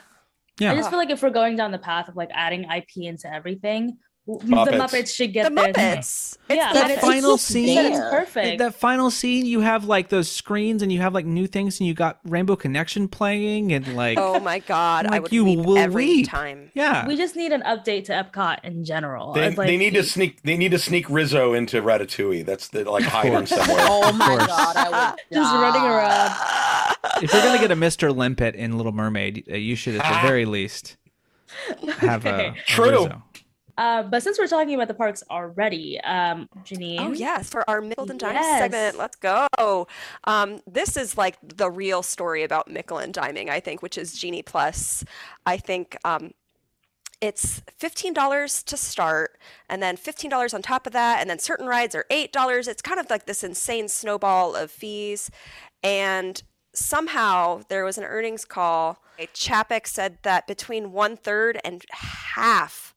Yeah. 0.59 0.71
I 0.71 0.75
just 0.75 0.89
feel 0.89 0.99
like 0.99 1.09
if 1.09 1.21
we're 1.21 1.31
going 1.31 1.57
down 1.57 1.71
the 1.71 1.77
path 1.77 2.07
of 2.07 2.15
like 2.15 2.29
adding 2.33 2.63
IP 2.63 2.97
into 2.97 3.31
everything, 3.31 3.97
the 4.27 4.33
Muppets. 4.33 4.77
Muppets 4.79 5.15
should 5.15 5.33
get 5.33 5.49
the 5.49 5.55
their 5.55 5.73
Muppets. 5.73 6.37
Yeah, 6.49 6.73
the 6.73 6.79
and 6.79 6.89
that 6.91 7.01
final 7.01 7.35
just 7.37 7.47
scene 7.47 7.75
That 7.75 7.85
it's 7.91 7.99
perfect. 7.99 8.57
that 8.59 8.73
final 8.75 9.11
scene 9.11 9.45
you 9.45 9.59
have 9.61 9.85
like 9.85 10.09
those 10.09 10.31
screens 10.31 10.81
and 10.81 10.91
you 10.91 10.99
have 11.01 11.13
like 11.13 11.25
new 11.27 11.45
things 11.47 11.79
and 11.79 11.87
you 11.87 11.93
got 11.93 12.19
rainbow 12.25 12.55
connection 12.55 13.07
playing 13.07 13.71
and 13.71 13.95
like 13.95 14.17
Oh 14.19 14.39
my 14.39 14.59
god, 14.59 15.05
I 15.05 15.09
Like, 15.11 15.21
would 15.23 15.31
you 15.31 15.45
will 15.45 15.77
every 15.77 16.05
weep. 16.07 16.27
time. 16.27 16.71
yeah 16.73 17.07
we 17.07 17.15
just 17.17 17.35
need 17.35 17.51
an 17.51 17.61
update 17.61 18.05
to 18.05 18.13
Epcot 18.13 18.63
in 18.63 18.83
general. 18.83 19.33
They, 19.33 19.49
like- 19.55 19.67
they 19.67 19.77
need 19.77 19.93
to 19.93 20.03
sneak. 20.03 20.41
They 20.43 20.57
need 20.57 20.71
to 20.71 20.79
sneak 20.79 21.07
Rizzo 21.09 21.53
into 21.53 21.81
Ratatouille. 21.83 22.45
That's 22.45 22.67
the, 22.69 22.83
like 22.89 23.03
hiding 23.03 23.45
somewhere. 23.45 23.77
Oh 23.79 24.11
my 24.13 24.37
god, 24.37 24.75
I 24.75 24.89
would 25.11 25.19
Just 25.33 25.53
running 25.53 25.83
around. 25.83 26.31
if 27.21 27.31
you're 27.33 27.43
gonna 27.43 27.59
get 27.59 27.69
a 27.71 27.75
Mr. 27.75 28.15
Limpet 28.15 28.55
in 28.55 28.77
Little 28.77 28.91
Mermaid, 28.91 29.45
uh, 29.51 29.55
you 29.55 29.75
should 29.75 29.95
at 29.95 30.21
the 30.21 30.27
very 30.27 30.45
least 30.45 30.97
have 31.99 32.25
a, 32.25 32.49
a 32.49 32.55
True. 32.65 32.89
Rizzo. 32.89 33.23
Uh, 33.77 34.03
but 34.03 34.23
since 34.23 34.39
we're 34.39 34.47
talking 34.47 34.75
about 34.75 34.87
the 34.87 34.93
parks 34.93 35.23
already, 35.29 35.99
um, 36.01 36.47
Janine. 36.63 36.99
Oh 36.99 37.11
yes, 37.11 37.49
for 37.49 37.69
our 37.69 37.81
Mickle 37.81 38.09
and 38.09 38.19
Dime 38.19 38.35
Yes. 38.35 38.59
segment, 38.59 38.97
let's 38.97 39.17
go. 39.17 39.87
Um, 40.23 40.59
this 40.65 40.95
is 40.95 41.17
like 41.17 41.37
the 41.43 41.69
real 41.69 42.01
story 42.01 42.43
about 42.43 42.69
Mickle 42.69 42.97
and 42.99 43.13
Diming, 43.13 43.49
I 43.49 43.59
think, 43.59 43.81
which 43.81 43.97
is 43.97 44.13
Genie 44.17 44.43
Plus. 44.43 45.03
I 45.45 45.57
think 45.57 45.97
um, 46.05 46.31
it's 47.21 47.61
fifteen 47.77 48.13
dollars 48.13 48.63
to 48.63 48.77
start, 48.77 49.37
and 49.69 49.83
then 49.83 49.97
fifteen 49.97 50.29
dollars 50.29 50.53
on 50.53 50.61
top 50.61 50.87
of 50.87 50.93
that, 50.93 51.19
and 51.19 51.29
then 51.29 51.39
certain 51.39 51.67
rides 51.67 51.95
are 51.95 52.05
eight 52.09 52.31
dollars. 52.31 52.67
It's 52.67 52.81
kind 52.81 52.99
of 52.99 53.09
like 53.09 53.25
this 53.25 53.43
insane 53.43 53.89
snowball 53.89 54.55
of 54.55 54.71
fees, 54.71 55.29
and 55.83 56.41
somehow 56.73 57.61
there 57.69 57.83
was 57.83 57.97
an 57.97 58.03
earnings 58.03 58.45
call. 58.45 59.01
Chapek 59.33 59.87
said 59.87 60.17
that 60.23 60.45
between 60.45 60.91
one 60.91 61.15
third 61.15 61.59
and 61.63 61.83
half 61.91 62.93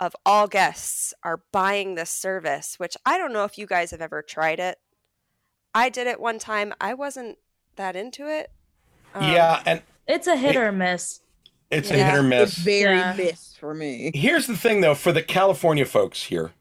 of 0.00 0.14
all 0.26 0.46
guests 0.46 1.14
are 1.22 1.42
buying 1.52 1.94
this 1.94 2.10
service, 2.10 2.74
which 2.78 2.96
I 3.06 3.18
don't 3.18 3.32
know 3.32 3.44
if 3.44 3.56
you 3.58 3.66
guys 3.66 3.90
have 3.92 4.00
ever 4.00 4.22
tried 4.22 4.60
it. 4.60 4.78
I 5.74 5.88
did 5.88 6.06
it 6.06 6.20
one 6.20 6.38
time. 6.38 6.72
I 6.80 6.94
wasn't 6.94 7.38
that 7.76 7.96
into 7.96 8.28
it. 8.28 8.50
Um, 9.14 9.32
yeah, 9.32 9.62
and 9.66 9.82
It's 10.06 10.26
a 10.26 10.36
hit 10.36 10.54
It- 10.54 10.58
or 10.58 10.70
miss. 10.72 11.20
it's 11.70 11.90
a 11.90 11.94
hit 11.94 12.14
or 12.14 12.22
miss. 12.22 12.52
It's 12.52 12.58
very 12.58 12.96
Yeah. 12.98 13.14
miss 13.16 13.56
for 13.58 13.74
me. 13.74 14.10
Here's 14.14 14.46
the 14.46 14.56
thing, 14.56 14.80
though, 14.82 14.94
for 14.94 15.12
the 15.12 15.22
California 15.22 15.84
folks 15.84 16.24
here, 16.24 16.52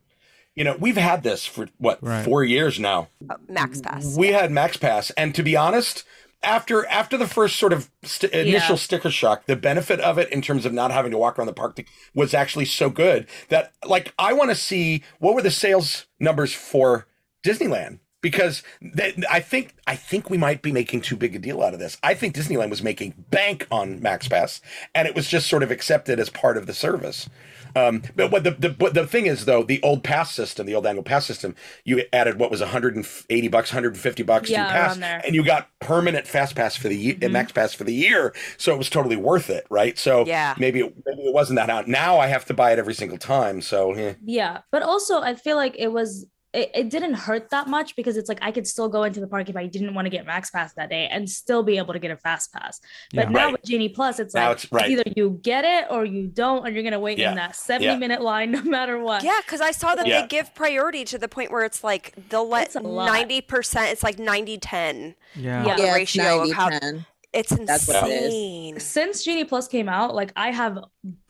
you 0.56 0.64
know, 0.64 0.76
we've 0.80 0.98
had 0.98 1.22
this 1.24 1.46
for 1.46 1.68
what 1.78 2.02
Right. 2.02 2.26
four 2.26 2.44
years 2.44 2.80
now. 2.80 3.10
uh, 3.30 3.36
Max 3.48 3.82
Pass. 3.82 4.16
We 4.18 4.30
had 4.30 4.52
Max 4.52 4.78
Pass, 4.78 5.12
and 5.12 5.36
to 5.36 5.44
be 5.44 5.56
honest, 5.56 6.04
after 6.46 6.86
after 6.88 7.18
the 7.18 7.28
first 7.28 7.58
sort 7.58 7.74
of 7.74 7.90
st- 8.04 8.32
initial 8.34 8.76
Yeah. 8.76 8.80
sticker 8.80 9.10
shock, 9.12 9.46
the 9.46 9.56
benefit 9.56 10.00
of 10.00 10.18
it 10.18 10.32
in 10.32 10.42
terms 10.42 10.66
of 10.66 10.74
not 10.74 10.92
having 10.92 11.12
to 11.12 11.18
walk 11.18 11.38
around 11.38 11.48
the 11.48 11.54
park 11.54 11.76
to- 11.78 11.86
was 12.14 12.34
actually 12.34 12.66
so 12.66 12.90
good 12.90 13.28
that 13.50 13.74
like 13.86 14.14
I 14.20 14.34
want 14.34 14.52
to 14.52 14.56
see 14.56 15.04
what 15.20 15.34
were 15.36 15.42
the 15.42 15.52
sales 15.52 16.06
numbers 16.20 16.54
for 16.54 17.08
Disneyland 17.46 18.00
because 18.26 18.64
they, 18.82 19.14
I 19.30 19.40
think 19.40 19.76
I 19.86 19.96
think 19.96 20.32
we 20.32 20.38
might 20.40 20.64
be 20.64 20.72
making 20.72 21.02
too 21.02 21.16
big 21.16 21.36
a 21.36 21.40
deal 21.40 21.62
out 21.62 21.76
of 21.76 21.80
this. 21.80 22.00
I 22.02 22.16
think 22.16 22.34
Disneyland 22.34 22.72
was 22.72 22.82
making 22.82 23.14
bank 23.30 23.68
on 23.70 24.02
Max 24.02 24.28
Pass, 24.28 24.62
and 24.96 25.08
it 25.08 25.14
was 25.14 25.30
just 25.30 25.48
sort 25.48 25.62
of 25.62 25.70
accepted 25.70 26.20
as 26.20 26.32
part 26.32 26.58
of 26.58 26.66
the 26.66 26.74
service. 26.74 27.30
Um, 27.76 28.02
but 28.16 28.32
what 28.32 28.44
the, 28.44 28.50
the 28.50 28.70
but 28.70 28.96
the 28.96 29.06
thing 29.06 29.28
is 29.28 29.46
though, 29.46 29.62
the 29.62 29.80
old 29.84 30.04
pass 30.04 30.34
system, 30.34 30.66
the 30.66 30.74
old 30.74 30.88
annual 30.88 31.04
pass 31.04 31.28
system, 31.28 31.54
you 31.84 32.02
added 32.12 32.40
what 32.40 32.50
was 32.50 32.62
180 32.62 33.48
bucks, 33.50 33.70
150 33.72 34.24
bucks 34.24 34.50
Yeah, 34.50 34.66
to 34.66 34.74
pass, 34.74 34.98
and 34.98 35.36
you 35.36 35.46
got 35.46 35.70
permanent 35.80 36.26
fast 36.26 36.56
pass 36.56 36.76
for 36.76 36.88
the 36.88 36.98
year, 36.98 37.30
max 37.30 37.52
pass 37.52 37.76
for 37.76 37.84
the 37.84 37.94
year, 37.94 38.34
so 38.58 38.74
it 38.74 38.80
was 38.80 38.90
totally 38.90 39.18
worth 39.18 39.52
it, 39.52 39.68
right? 39.70 40.00
So 40.00 40.26
Yeah. 40.26 40.56
maybe 40.58 40.80
it, 40.80 40.96
maybe 41.06 41.22
it 41.28 41.34
wasn't 41.34 41.58
that 41.60 41.70
out. 41.70 41.88
Now 41.88 42.18
I 42.18 42.26
have 42.26 42.46
to 42.46 42.56
buy 42.56 42.72
it 42.72 42.80
every 42.80 42.96
single 42.96 43.20
time, 43.20 43.62
so 43.62 43.92
eh. 43.94 44.16
Yeah, 44.24 44.62
but 44.72 44.82
also 44.82 45.22
I 45.22 45.36
feel 45.36 45.58
like 45.58 45.76
it 45.78 45.92
was 45.92 46.26
it, 46.56 46.72
it 46.74 46.90
didn't 46.90 47.14
hurt 47.16 47.50
that 47.50 47.68
much 47.68 47.96
because 47.96 48.18
it's 48.18 48.30
like 48.30 48.40
I 48.42 48.52
could 48.52 48.66
still 48.66 48.88
go 48.90 49.04
into 49.04 49.20
the 49.20 49.28
park 49.28 49.50
if 49.50 49.56
I 49.56 49.66
didn't 49.68 49.94
want 49.94 50.06
to 50.06 50.10
get 50.10 50.26
Max 50.26 50.50
Pass 50.50 50.74
that 50.74 50.90
day 50.90 51.08
and 51.12 51.30
still 51.30 51.62
be 51.64 51.78
able 51.78 51.94
to 51.94 52.00
get 52.00 52.12
a 52.12 52.18
Fast 52.18 52.54
Pass. 52.54 52.80
But 53.14 53.26
Yeah. 53.26 53.30
now 53.30 53.44
Right. 53.46 53.52
with 53.54 53.64
Genie 53.64 53.90
Plus, 53.90 54.20
it's 54.20 54.34
Now 54.34 54.48
like 54.50 54.58
it's- 54.58 54.64
it's 54.66 54.72
right. 54.74 54.90
either 54.90 55.04
you 55.16 55.40
get 55.44 55.66
it 55.66 55.86
or 55.92 56.06
you 56.06 56.28
don't, 56.28 56.66
and 56.66 56.74
you're 56.74 56.84
gonna 56.84 57.00
wait 57.00 57.18
Yeah. 57.18 57.30
in 57.30 57.36
that 57.36 57.56
70 57.56 57.86
Yeah. 57.86 57.98
minute 57.98 58.22
line 58.22 58.52
no 58.52 58.62
matter 58.64 58.98
what. 59.00 59.24
Yeah, 59.24 59.40
because 59.46 59.62
I 59.62 59.72
saw 59.72 59.96
that 59.96 60.08
Yeah. 60.08 60.22
they 60.22 60.28
give 60.28 60.56
priority 60.56 61.04
to 61.06 61.18
the 61.18 61.28
point 61.28 61.52
where 61.52 61.64
it's 61.66 61.84
like 61.84 62.14
they'll 62.30 62.48
let 62.48 62.68
It's 62.68 62.76
a 62.76 62.80
lot. 62.80 63.08
ninety 63.08 63.42
percent. 63.42 63.92
It's 63.92 64.04
like 64.04 64.18
90-10. 64.18 65.16
Yeah. 65.36 65.66
Yeah. 65.66 65.76
The 65.76 65.82
Yeah, 65.82 65.88
it's 65.90 65.96
ratio 65.96 66.42
of 66.44 66.52
how 66.54 66.70
90-10. 66.70 67.06
It's 67.36 67.50
That's 67.56 67.88
what 67.88 68.10
it 68.10 68.14
is. 68.14 68.26
insane. 68.26 68.80
Since 68.80 69.24
Genie 69.24 69.44
Plus 69.44 69.68
came 69.68 69.88
out, 69.90 70.16
like 70.16 70.32
I 70.36 70.52
have 70.52 70.80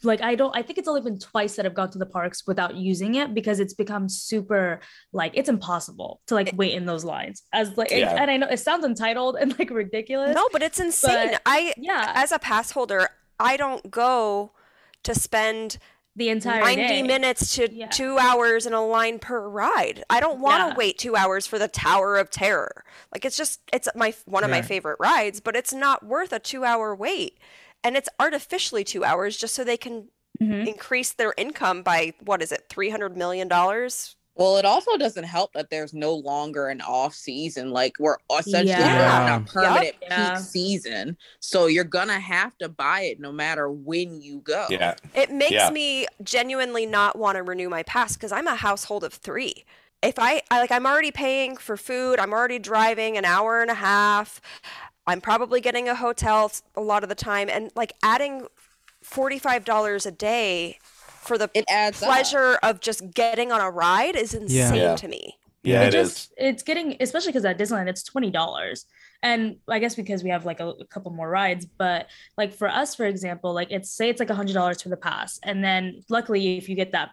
like 0.04 0.22
I 0.22 0.36
don't 0.36 0.56
I 0.56 0.62
think 0.62 0.78
it's 0.78 0.88
only 0.88 1.02
been 1.02 1.20
twice 1.20 1.56
that 1.56 1.66
I've 1.66 1.74
gone 1.74 1.90
to 1.92 1.98
the 1.98 2.06
parks 2.06 2.46
without 2.48 2.76
using 2.76 3.16
it 3.16 3.34
because 3.34 3.60
it's 3.60 3.74
become 3.74 4.08
super 4.08 4.80
like 5.12 5.32
it's 5.36 5.50
impossible 5.50 6.22
to 6.28 6.36
like 6.36 6.52
wait 6.56 6.74
in 6.74 6.86
those 6.86 7.04
lines. 7.04 7.44
As 7.52 7.76
like 7.78 7.92
Yeah. 7.92 8.16
and 8.22 8.30
I 8.32 8.38
know 8.38 8.48
it 8.48 8.60
sounds 8.60 8.86
entitled 8.86 9.36
and 9.40 9.58
like 9.60 9.70
ridiculous. 9.72 10.36
No, 10.36 10.48
but 10.52 10.62
it's 10.64 10.80
insane. 10.80 11.32
But- 11.32 11.42
I 11.46 11.74
yeah. 11.78 12.12
as 12.16 12.32
a 12.32 12.40
pass 12.40 12.72
holder, 12.72 13.10
I 13.40 13.58
don't 13.58 13.90
go 13.92 14.52
to 15.04 15.14
spend 15.16 15.78
the 16.16 16.30
entire 16.30 16.62
90 16.62 16.82
day. 16.88 17.02
minutes 17.04 17.56
to 17.56 17.72
Yeah. 17.72 17.88
two 17.88 18.18
hours 18.18 18.66
in 18.66 18.74
a 18.74 18.86
line 18.86 19.20
per 19.20 19.48
ride. 19.48 20.04
I 20.10 20.20
don't 20.20 20.40
want 20.40 20.62
to 20.64 20.68
Yeah. 20.70 20.76
wait 20.76 20.98
two 20.98 21.16
hours 21.16 21.46
for 21.46 21.60
the 21.60 21.68
Tower 21.68 22.18
of 22.18 22.30
Terror. 22.30 22.84
Like 23.14 23.26
it's 23.26 23.38
just 23.38 23.60
it's 23.74 23.90
my 23.96 24.14
one 24.26 24.44
of 24.44 24.50
my 24.50 24.62
favorite 24.62 24.98
rides, 25.00 25.40
but 25.42 25.56
it's 25.56 25.74
not 25.74 26.06
worth 26.06 26.32
a 26.32 26.40
two 26.40 26.64
hour 26.64 26.96
wait. 26.96 27.38
And 27.84 27.96
it's 27.98 28.10
artificially 28.20 28.84
two 28.84 29.04
hours 29.04 29.38
just 29.38 29.54
so 29.54 29.64
they 29.64 29.78
can 29.78 30.10
Mhm. 30.42 30.68
increase 30.68 31.14
their 31.14 31.34
income 31.38 31.82
by 31.84 32.14
what 32.20 32.42
is 32.42 32.52
it, 32.52 32.66
three 32.70 32.90
hundred 32.90 33.16
million 33.16 33.48
dollars? 33.48 34.16
Well, 34.36 34.58
it 34.58 34.66
also 34.66 34.98
doesn't 34.98 35.24
help 35.24 35.54
that 35.54 35.70
there's 35.70 35.94
no 35.94 36.14
longer 36.14 36.68
an 36.68 36.82
off 36.82 37.14
season. 37.14 37.72
Like 37.72 37.94
we're 38.00 38.18
essentially 38.38 38.68
Yeah. 38.84 39.30
we're 39.30 39.36
a 39.36 39.40
permanent 39.46 39.96
Yeah. 40.02 40.36
peak 40.36 40.44
season, 40.46 41.18
so 41.40 41.68
you're 41.68 41.84
gonna 41.86 42.20
have 42.20 42.58
to 42.58 42.68
buy 42.68 43.02
it 43.02 43.20
no 43.20 43.32
matter 43.32 43.72
when 43.72 44.22
you 44.22 44.40
go. 44.40 44.68
yeah, 44.70 44.96
It 45.14 45.32
makes 45.32 45.54
Yeah. 45.54 45.70
me 45.70 46.08
genuinely 46.24 46.86
not 46.86 47.18
want 47.18 47.38
to 47.38 47.44
renew 47.44 47.70
my 47.70 47.84
pass 47.84 48.16
because 48.16 48.34
I'm 48.34 48.48
a 48.48 48.56
household 48.56 49.04
of 49.06 49.14
three. 49.14 49.64
If 50.02 50.20
I, 50.20 50.42
I 50.52 50.60
like, 50.60 50.72
I'm 50.72 50.86
already 50.86 51.12
paying 51.12 51.56
for 51.58 51.78
food. 51.78 52.20
I'm 52.20 52.34
already 52.34 52.60
driving 52.60 53.18
an 53.18 53.24
hour 53.26 53.62
and 53.62 53.72
a 53.72 53.76
half. 53.76 54.42
I'm 55.08 55.22
probably 55.22 55.62
getting 55.62 55.88
a 55.88 55.96
hotel 55.96 56.52
a 56.76 56.82
lot 56.82 57.04
of 57.04 57.10
the 57.10 57.16
time, 57.16 57.50
and 57.50 57.72
like 57.76 57.94
adding 58.04 58.48
forty-five 59.02 59.64
dollars 59.64 60.06
a 60.06 60.12
day 60.12 60.80
for 61.28 61.38
the 61.38 61.50
It 61.54 61.66
adds 61.70 62.02
up. 62.02 62.08
pleasure 62.10 62.58
of 62.64 62.80
just 62.80 63.12
getting 63.14 63.52
on 63.52 63.62
a 63.62 63.70
ride 63.70 64.16
is 64.16 64.34
insane 64.34 64.76
Yeah. 64.76 64.96
to 64.96 65.08
me. 65.08 65.38
yeah, 65.64 65.82
it 65.84 65.88
it 65.94 65.96
is. 65.96 66.14
just 66.14 66.34
it's 66.38 66.64
getting 66.64 66.96
especially 67.00 67.30
because 67.32 67.46
at 67.46 67.58
disneyland 67.58 67.88
it's 67.90 68.04
$20 68.10 68.86
and 69.26 69.56
i 69.68 69.80
guess 69.80 69.96
because 69.96 70.24
we 70.24 70.30
have 70.30 70.46
like 70.46 70.60
a, 70.60 70.68
a 70.68 70.86
couple 70.86 71.12
more 71.12 71.30
rides 71.30 71.66
but 71.66 72.08
like 72.38 72.54
for 72.54 72.68
us 72.70 72.94
for 72.96 73.06
example 73.06 73.54
like 73.60 73.70
it's 73.72 73.90
say 73.90 74.08
it's 74.10 74.20
like 74.20 74.30
a 74.30 74.34
$100 74.34 74.84
for 74.84 74.90
the 74.90 74.96
pass 74.98 75.40
and 75.44 75.64
then 75.64 76.02
luckily 76.10 76.58
if 76.58 76.70
you 76.70 76.76
get 76.76 76.92
that 76.92 77.10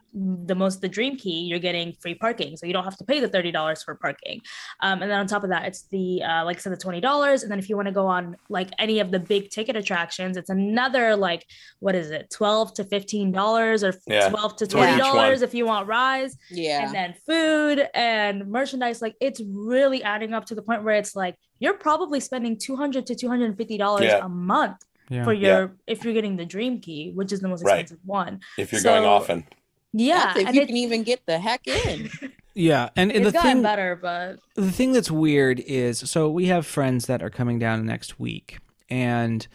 the 0.48 0.54
most 0.54 0.80
the 0.82 0.88
dream 0.88 1.16
key 1.16 1.40
you're 1.48 1.58
getting 1.68 1.92
free 2.02 2.14
parking 2.14 2.56
so 2.56 2.66
you 2.66 2.72
don't 2.72 2.84
have 2.84 2.96
to 2.98 3.04
pay 3.04 3.18
the 3.18 3.28
$30 3.28 3.84
for 3.84 3.94
parking 3.94 4.40
um, 4.82 5.00
and 5.02 5.10
then 5.10 5.18
on 5.18 5.26
top 5.26 5.42
of 5.42 5.50
that 5.50 5.64
it's 5.64 5.82
the 5.94 6.22
uh, 6.22 6.44
like 6.44 6.58
i 6.58 6.60
said 6.60 6.72
the 6.72 6.76
$20 6.76 7.42
and 7.42 7.50
then 7.50 7.58
if 7.58 7.68
you 7.70 7.76
want 7.76 7.88
to 7.88 7.92
go 8.02 8.06
on 8.06 8.36
like 8.50 8.68
any 8.78 9.00
of 9.00 9.10
the 9.10 9.18
big 9.18 9.48
ticket 9.50 9.74
attractions 9.74 10.36
it's 10.36 10.50
another 10.50 11.16
like 11.16 11.46
what 11.80 11.94
is 11.94 12.10
it 12.10 12.28
12 12.30 12.74
to 12.74 12.84
$15 12.84 13.82
or 13.82 13.98
Yeah. 14.06 14.28
12 14.28 14.56
to 14.56 14.66
$20 14.66 15.42
if 15.42 15.54
you 15.54 15.64
want 15.66 15.88
rides 15.88 16.36
Yeah. 16.50 16.84
and 16.84 16.94
then 16.94 17.14
food 17.26 17.86
and 17.94 18.46
merchandise 18.48 19.00
like 19.00 19.14
it's 19.20 19.40
really 19.48 20.02
adding 20.02 20.34
up 20.34 20.44
to 20.46 20.54
the 20.54 20.62
point 20.62 20.84
where 20.84 20.96
it's 20.96 21.16
like 21.16 21.36
you're 21.62 21.74
probably 21.88 22.20
spending 22.20 22.56
200 22.58 23.06
to 23.06 23.14
250 23.14 23.78
dollars 23.78 24.04
Yeah. 24.04 24.24
a 24.24 24.28
month 24.28 24.78
Yeah. 25.08 25.24
for 25.24 25.32
Yeah. 25.32 25.48
your 25.48 25.76
if 25.86 26.04
you're 26.04 26.14
getting 26.14 26.36
the 26.36 26.44
dream 26.54 26.80
key 26.80 27.12
which 27.14 27.30
is 27.32 27.40
the 27.40 27.48
most 27.48 27.62
Right. 27.64 27.80
expensive 27.80 28.00
one 28.04 28.40
If 28.58 28.72
you're 28.72 28.82
going 28.82 29.04
often, 29.04 29.44
yeah 29.92 30.34
if 30.36 30.54
you 30.54 30.66
can 30.66 30.76
even 30.76 31.02
get 31.04 31.20
the 31.26 31.38
heck 31.38 31.66
in. 31.66 32.10
Yeah, 32.54 32.90
and, 32.96 33.10
and 33.10 33.24
it's 33.24 33.32
the 33.32 33.32
gotten 33.32 33.52
thing 33.54 33.62
better 33.62 33.96
but 33.96 34.36
the 34.56 34.70
thing 34.78 34.92
that's 34.92 35.10
weird 35.10 35.58
is 35.60 35.98
so 36.00 36.28
we 36.30 36.46
have 36.54 36.66
friends 36.66 37.06
that 37.06 37.22
are 37.22 37.30
coming 37.30 37.58
down 37.58 37.86
next 37.86 38.20
week 38.20 38.58
and 38.90 39.46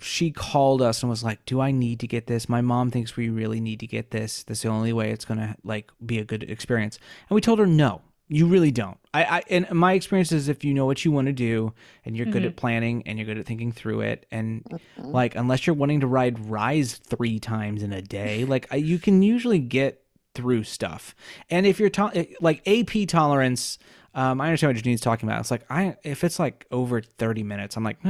she 0.00 0.30
called 0.32 0.82
us 0.82 1.02
and 1.02 1.08
was 1.08 1.22
like 1.24 1.44
do 1.46 1.60
i 1.60 1.70
need 1.70 2.00
to 2.00 2.06
get 2.08 2.26
this 2.26 2.48
my 2.48 2.60
mom 2.60 2.90
thinks 2.90 3.16
we 3.16 3.28
really 3.30 3.60
need 3.60 3.78
to 3.80 3.86
get 3.86 4.10
this 4.10 4.42
this 4.42 4.58
is 4.58 4.62
the 4.62 4.68
only 4.68 4.92
way 4.92 5.10
it's 5.10 5.24
gonna 5.24 5.54
like 5.64 5.90
be 6.04 6.18
a 6.18 6.24
good 6.24 6.42
experience 6.42 6.98
and 7.28 7.34
we 7.34 7.40
told 7.40 7.58
her 7.60 7.66
no 7.66 8.02
you 8.30 8.46
really 8.46 8.70
don't 8.70 8.96
i, 9.12 9.24
I 9.24 9.42
and 9.50 9.70
my 9.72 9.92
experience 9.92 10.30
is 10.32 10.48
if 10.48 10.64
you 10.64 10.72
know 10.72 10.86
what 10.86 11.04
you 11.04 11.10
want 11.10 11.26
to 11.26 11.32
do 11.32 11.74
and 12.04 12.16
you're 12.16 12.26
good 12.26 12.44
at 12.44 12.56
planning 12.56 13.02
and 13.04 13.18
you're 13.18 13.26
good 13.26 13.38
at 13.38 13.44
thinking 13.44 13.72
through 13.72 14.02
it 14.02 14.24
and 14.30 14.64
like 14.96 15.34
unless 15.34 15.66
you're 15.66 15.74
wanting 15.74 16.00
to 16.00 16.06
ride 16.06 16.48
rise 16.48 16.94
three 16.94 17.38
times 17.38 17.82
in 17.82 17.92
a 17.92 18.00
day 18.00 18.44
like 18.44 18.66
I, 18.70 18.76
you 18.76 18.98
can 18.98 19.22
usually 19.22 19.58
get 19.58 20.02
through 20.34 20.62
stuff 20.62 21.14
and 21.50 21.66
if 21.66 21.80
you're 21.80 21.90
to- 21.90 22.26
like 22.40 22.66
ap 22.66 23.08
tolerance 23.08 23.78
um, 24.12 24.40
I 24.40 24.46
understand 24.46 24.74
what 24.74 24.82
Janine's 24.82 25.00
talking 25.00 25.28
about. 25.28 25.40
It's 25.40 25.52
like 25.52 25.64
I 25.70 25.96
if 26.02 26.24
it's 26.24 26.38
like 26.40 26.66
over 26.72 27.00
thirty 27.00 27.44
minutes, 27.44 27.76
I'm 27.76 27.84
like, 27.84 27.98
ah, 28.04 28.08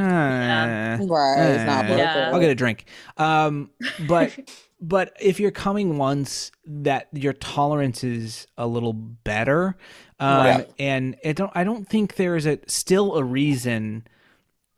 Right, 0.99 1.51
it's 1.51 1.67
not 1.67 1.85
eh, 1.85 1.91
worth 1.91 1.99
Yeah. 1.99 2.31
I'll 2.33 2.41
get 2.41 2.51
a 2.51 2.55
drink. 2.55 2.87
Um, 3.19 3.71
but 4.09 4.35
but 4.81 5.15
if 5.21 5.39
you're 5.39 5.51
coming 5.51 5.99
once, 5.99 6.53
that 6.65 7.09
your 7.13 7.35
tolerance 7.35 8.03
is 8.03 8.47
a 8.57 8.67
little 8.67 8.95
better, 8.95 9.77
um, 10.21 10.47
Right. 10.47 10.71
and 10.79 11.17
it 11.23 11.37
don't. 11.37 11.51
I 11.55 11.65
don't 11.65 11.89
think 11.89 12.17
there 12.17 12.37
is 12.37 12.47
a 12.47 12.59
still 12.67 13.17
a 13.17 13.25
reason, 13.25 14.07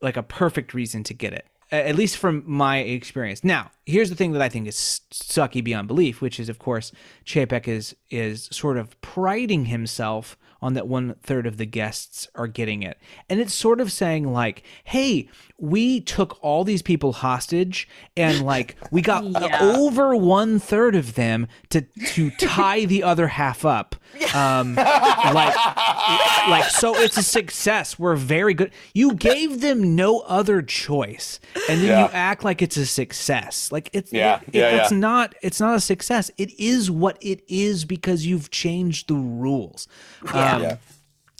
like 0.00 0.16
a 0.16 0.22
perfect 0.22 0.72
reason 0.74 1.02
to 1.04 1.14
get 1.14 1.32
it. 1.32 1.46
At 1.70 1.96
least 1.96 2.18
from 2.18 2.42
my 2.46 2.78
experience. 2.78 3.42
Now, 3.42 3.70
here's 3.86 4.10
the 4.10 4.14
thing 4.14 4.32
that 4.32 4.42
I 4.42 4.50
think 4.50 4.68
is 4.68 5.00
sucky 5.10 5.64
beyond 5.64 5.88
belief, 5.88 6.20
which 6.20 6.38
is, 6.38 6.50
of 6.50 6.58
course, 6.58 6.92
Chapek 7.24 7.66
is 7.66 7.96
is 8.10 8.48
sort 8.52 8.76
of 8.76 9.00
priding 9.00 9.64
himself 9.66 10.36
on 10.62 10.74
that 10.74 10.86
one 10.88 11.16
third 11.22 11.46
of 11.46 11.56
the 11.58 11.66
guests 11.66 12.28
are 12.34 12.46
getting 12.46 12.82
it, 12.82 12.96
and 13.28 13.40
it's 13.40 13.52
sort 13.52 13.80
of 13.80 13.90
saying 13.92 14.32
like, 14.32 14.62
"Hey, 14.84 15.28
we 15.58 16.00
took 16.00 16.38
all 16.42 16.64
these 16.64 16.82
people 16.82 17.12
hostage, 17.12 17.88
and 18.16 18.42
like 18.44 18.76
we 18.90 19.02
got 19.12 19.24
Yeah. 19.24 19.58
over 19.60 20.14
one 20.16 20.58
third 20.58 20.94
of 20.94 21.14
them 21.14 21.48
to 21.70 21.82
to 22.14 22.30
tie 22.30 22.84
the 22.84 23.02
other 23.02 23.26
half 23.28 23.64
up." 23.64 23.96
Um, 24.34 24.74
like, 24.76 25.54
like 26.48 26.64
so, 26.70 26.94
it's 26.96 27.16
a 27.16 27.22
success. 27.22 27.98
We're 27.98 28.16
very 28.16 28.54
good. 28.54 28.70
You 28.94 29.14
gave 29.14 29.60
them 29.60 29.96
no 29.96 30.20
other 30.20 30.62
choice, 30.62 31.40
and 31.68 31.80
then 31.80 31.88
Yeah. 31.88 32.00
you 32.04 32.10
act 32.12 32.44
like 32.44 32.62
it's 32.62 32.76
a 32.76 32.86
success. 32.86 33.70
Like 33.72 33.90
it's 33.92 34.12
Yeah, 34.12 34.40
it- 34.46 34.54
yeah, 34.54 34.82
it's 34.82 34.92
yeah. 34.92 34.98
not 34.98 35.34
it's 35.42 35.60
not 35.60 35.76
a 35.76 35.80
success. 35.80 36.30
It 36.36 36.58
is 36.60 36.90
what 36.90 37.16
it 37.20 37.42
is 37.48 37.84
because 37.84 38.26
you've 38.26 38.50
changed 38.50 39.08
the 39.08 39.14
rules. 39.14 39.88
Um, 40.32 40.51
Um, 40.56 40.62
yeah. 40.62 40.76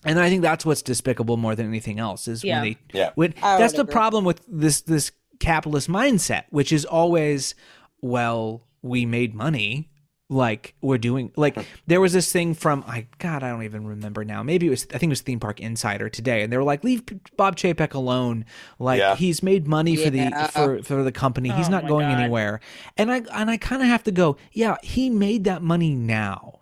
and 0.05 0.19
I 0.19 0.29
think 0.29 0.43
that's 0.43 0.65
what's 0.67 0.83
despicable 0.83 1.37
more 1.37 1.55
than 1.55 1.67
anything 1.67 1.99
else 1.99 2.27
is 2.29 2.43
Yeah. 2.45 2.61
when 2.63 2.71
they 2.71 2.99
Yeah. 2.99 3.11
when 3.15 3.35
that's 3.41 3.73
would 3.75 3.79
the 3.79 3.83
agree. 3.83 3.93
problem 3.93 4.25
with 4.25 4.43
this 4.49 4.81
this 4.83 5.13
capitalist 5.41 5.89
mindset, 5.89 6.45
which 6.51 6.73
is 6.73 6.85
always, 6.85 7.55
well, 8.01 8.63
we 8.83 9.07
made 9.07 9.35
money. 9.35 9.89
Like 10.31 10.75
we're 10.81 10.97
doing 10.97 11.31
like 11.37 11.57
hmm. 11.57 11.61
there 11.87 12.01
was 12.01 12.15
this 12.15 12.33
thing 12.33 12.55
from 12.55 12.85
I 12.87 13.07
God 13.19 13.43
I 13.43 13.51
don't 13.51 13.65
even 13.65 13.87
remember 13.87 14.25
now 14.25 14.43
maybe 14.43 14.67
it 14.67 14.71
was 14.71 14.87
I 14.95 14.97
think 14.97 15.11
it 15.11 15.13
was 15.13 15.21
Theme 15.21 15.41
Park 15.41 15.61
Insider 15.61 16.09
today 16.09 16.43
and 16.43 16.51
they 16.51 16.57
were 16.57 16.65
like 16.65 16.83
leave 16.85 17.03
Bob 17.37 17.57
Chapek 17.57 17.93
alone 17.93 18.47
like 18.79 18.99
Yeah. 18.99 19.15
he's 19.15 19.43
made 19.43 19.67
money 19.69 19.95
for 19.95 20.09
the 20.09 20.31
for 20.51 20.83
for 20.85 21.03
the 21.03 21.13
company 21.13 21.51
he's 21.51 21.69
Oh 21.69 21.73
not 21.73 21.87
going 21.87 22.09
God. 22.09 22.19
anywhere 22.19 22.61
and 22.97 23.13
I 23.13 23.25
and 23.31 23.51
I 23.51 23.59
kind 23.59 23.83
of 23.83 23.89
have 23.89 24.05
to 24.05 24.11
go 24.11 24.39
yeah 24.53 24.77
he 24.83 25.11
made 25.11 25.45
that 25.45 25.61
money 25.61 25.95
now 25.95 26.61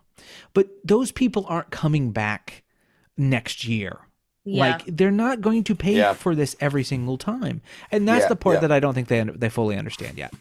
but 0.53 0.67
those 0.83 1.11
people 1.11 1.45
aren't 1.47 1.71
coming 1.71 2.11
back 2.11 2.63
next 3.17 3.65
year 3.65 3.99
Yeah. 4.43 4.71
like 4.71 4.83
they're 4.87 5.11
not 5.11 5.41
going 5.41 5.63
to 5.65 5.75
pay 5.75 5.95
Yeah. 5.95 6.13
for 6.13 6.33
this 6.35 6.55
every 6.59 6.83
single 6.83 7.17
time, 7.17 7.61
and 7.91 8.07
that's 8.07 8.23
Yeah, 8.23 8.29
the 8.29 8.35
part 8.35 8.55
yeah. 8.55 8.59
that 8.61 8.71
I 8.71 8.79
don't 8.79 8.93
think 8.93 9.07
they 9.07 9.23
they 9.23 9.49
fully 9.49 9.77
understand 9.77 10.17
yet. 10.17 10.33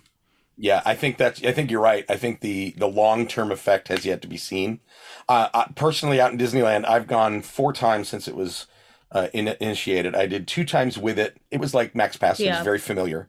Yeah, 0.57 0.83
I 0.85 0.95
think 0.95 1.17
that's. 1.17 1.43
I 1.43 1.53
think 1.53 1.71
you're 1.71 1.81
right. 1.81 2.05
I 2.09 2.17
think 2.17 2.41
the 2.41 2.73
the 2.77 2.87
long 2.87 3.27
term 3.27 3.51
effect 3.51 3.89
has 3.89 4.05
yet 4.05 4.21
to 4.23 4.29
be 4.29 4.37
seen. 4.37 4.81
Uh, 5.29 5.49
I, 5.55 5.73
personally, 5.75 6.21
out 6.21 6.33
in 6.33 6.39
Disneyland, 6.39 6.87
I've 6.87 7.07
gone 7.07 7.41
four 7.41 7.73
times 7.73 8.09
since 8.09 8.29
it 8.29 8.37
was 8.37 8.67
uh, 9.11 9.29
in, 9.33 9.49
initiated. 9.61 10.15
I 10.15 10.27
did 10.27 10.47
two 10.47 10.65
times 10.65 10.99
with 10.99 11.19
it. 11.19 11.39
It 11.51 11.61
was 11.61 11.73
like 11.73 11.95
Max 11.95 12.17
Pass. 12.19 12.39
It 12.41 12.45
Yeah. 12.45 12.57
was 12.59 12.65
very 12.65 12.79
familiar. 12.79 13.27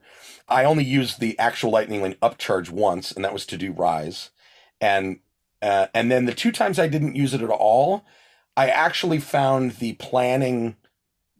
I 0.50 0.66
only 0.66 0.84
used 0.84 1.22
the 1.22 1.40
actual 1.40 1.72
Lightning 1.72 2.02
Lane 2.02 2.16
upcharge 2.22 2.70
once, 2.70 3.14
and 3.14 3.24
that 3.24 3.32
was 3.34 3.46
to 3.46 3.58
do 3.58 3.72
Rise. 3.72 4.32
And 4.82 5.20
uh, 5.62 5.88
and 5.94 6.12
then 6.12 6.26
the 6.26 6.34
two 6.34 6.52
times 6.52 6.80
I 6.80 6.88
didn't 6.88 7.16
use 7.16 7.34
it 7.34 7.42
at 7.42 7.50
all, 7.50 8.06
I 8.58 8.68
actually 8.70 9.20
found 9.20 9.74
the 9.74 9.94
planning 9.94 10.76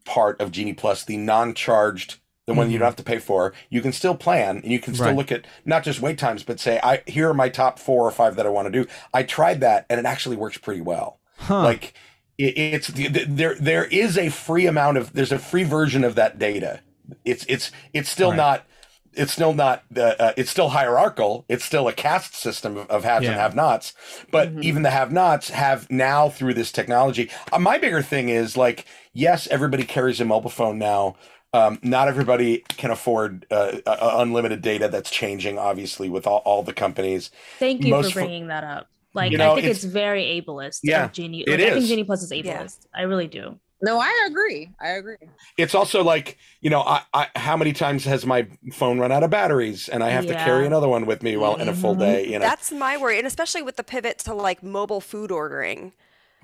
part 0.04 0.40
of 0.40 0.50
Genie 0.50 0.72
Plus, 0.74 1.04
the 1.04 1.16
non 1.16 1.54
charged, 1.54 2.16
the 2.46 2.54
one 2.54 2.70
you 2.70 2.78
don't 2.78 2.86
have 2.86 2.96
to 2.96 3.02
pay 3.04 3.18
for. 3.18 3.52
You 3.70 3.80
can 3.80 3.92
still 3.92 4.16
plan 4.16 4.58
and 4.58 4.72
you 4.72 4.80
can 4.80 4.94
still 4.94 5.06
Right. 5.08 5.16
look 5.16 5.30
at 5.32 5.46
not 5.64 5.84
just 5.84 6.00
wait 6.00 6.18
times, 6.18 6.42
but 6.42 6.58
say, 6.58 6.80
I 6.82 7.02
here 7.06 7.28
are 7.30 7.34
my 7.34 7.48
top 7.48 7.78
four 7.78 8.06
or 8.06 8.10
five 8.10 8.36
that 8.36 8.46
I 8.46 8.48
want 8.48 8.66
to 8.66 8.82
do. 8.82 8.88
I 9.14 9.22
tried 9.22 9.60
that 9.60 9.86
and 9.88 10.00
it 10.00 10.06
actually 10.06 10.36
works 10.36 10.58
pretty 10.58 10.80
well. 10.80 11.20
Huh. 11.38 11.62
Like 11.62 11.94
it, 12.38 12.56
it's 12.58 12.88
the, 12.88 13.08
the- 13.08 13.24
there 13.26 13.54
there 13.60 13.84
is 13.84 14.18
a 14.18 14.28
free 14.28 14.66
amount 14.66 14.96
of 14.98 15.12
there's 15.12 15.32
a 15.32 15.38
free 15.38 15.64
version 15.64 16.02
of 16.04 16.14
that 16.16 16.38
data. 16.38 16.80
It's 17.24 17.44
it's 17.48 17.70
it's 17.92 18.08
still 18.08 18.30
Right. 18.30 18.36
not 18.36 18.66
it's 19.14 19.32
still 19.32 19.54
not 19.54 19.82
uh, 19.96 20.00
uh, 20.18 20.32
it's 20.36 20.50
still 20.50 20.70
hierarchical. 20.70 21.44
It's 21.48 21.64
still 21.64 21.88
a 21.88 21.92
caste 21.92 22.34
system 22.34 22.76
of, 22.76 22.90
of 22.90 23.04
haves 23.04 23.26
and 23.26 23.34
have-nots. 23.36 23.94
But 24.30 24.52
even 24.62 24.82
the 24.82 24.90
have-nots 24.90 25.50
have 25.50 25.90
now 25.90 26.28
through 26.28 26.54
this 26.54 26.72
technology. 26.72 27.30
Uh, 27.52 27.58
my 27.58 27.78
bigger 27.78 28.02
thing 28.02 28.28
is 28.28 28.56
like 28.56 28.86
yes, 29.12 29.46
everybody 29.48 29.84
carries 29.84 30.20
a 30.20 30.24
mobile 30.24 30.50
phone 30.50 30.78
now. 30.78 31.16
Um, 31.54 31.78
not 31.82 32.08
everybody 32.08 32.64
can 32.68 32.90
afford 32.90 33.44
uh, 33.50 33.76
uh, 33.84 34.14
unlimited 34.16 34.62
data. 34.62 34.88
That's 34.88 35.10
changing, 35.10 35.58
obviously, 35.58 36.08
with 36.08 36.26
all, 36.26 36.38
all 36.46 36.62
the 36.62 36.72
companies. 36.72 37.30
Thank 37.58 37.84
you 37.84 37.90
most 37.90 38.12
for 38.14 38.20
fo- 38.20 38.26
bringing 38.26 38.46
that 38.46 38.64
up. 38.64 38.86
Like 39.12 39.32
You 39.32 39.36
know, 39.36 39.52
I 39.52 39.54
think 39.56 39.66
it's- 39.66 39.84
it's, 39.84 39.92
very 39.92 40.24
ableist. 40.40 40.78
Yeah, 40.82 41.04
of 41.04 41.12
Genie. 41.12 41.42
it 41.42 41.50
Like, 41.50 41.60
I 41.60 41.64
think 41.72 41.76
is. 41.82 41.88
Genie 41.90 42.04
Plus 42.04 42.22
is 42.22 42.32
Yeah. 42.32 42.62
ableist. 42.62 42.86
I 42.94 43.02
really 43.02 43.26
do. 43.26 43.58
No, 43.82 43.98
I 43.98 44.26
agree. 44.28 44.70
I 44.80 44.90
agree. 44.90 45.16
it's 45.58 45.74
also 45.74 46.04
like 46.04 46.38
you 46.60 46.70
know 46.70 46.80
I, 46.80 47.02
I 47.12 47.26
how 47.36 47.56
many 47.56 47.72
times 47.72 48.04
has 48.04 48.24
my 48.24 48.46
phone 48.72 48.98
run 48.98 49.10
out 49.10 49.22
of 49.22 49.30
batteries 49.30 49.88
and 49.88 50.02
i 50.02 50.10
have 50.10 50.26
to 50.26 50.34
carry 50.34 50.66
another 50.66 50.88
one 50.88 51.04
with 51.04 51.22
me 51.22 51.36
while 51.36 51.56
in 51.56 51.68
a 51.68 51.74
full 51.74 51.92
mm-hmm. 51.92 52.00
day 52.00 52.26
you 52.26 52.38
know 52.38 52.44
That's 52.46 52.70
my 52.72 52.96
worry, 52.96 53.18
and 53.18 53.26
especially 53.26 53.62
with 53.62 53.76
the 53.76 53.84
pivot 53.84 54.18
to 54.20 54.34
like 54.34 54.62
mobile 54.62 55.00
food 55.00 55.30
ordering. 55.30 55.92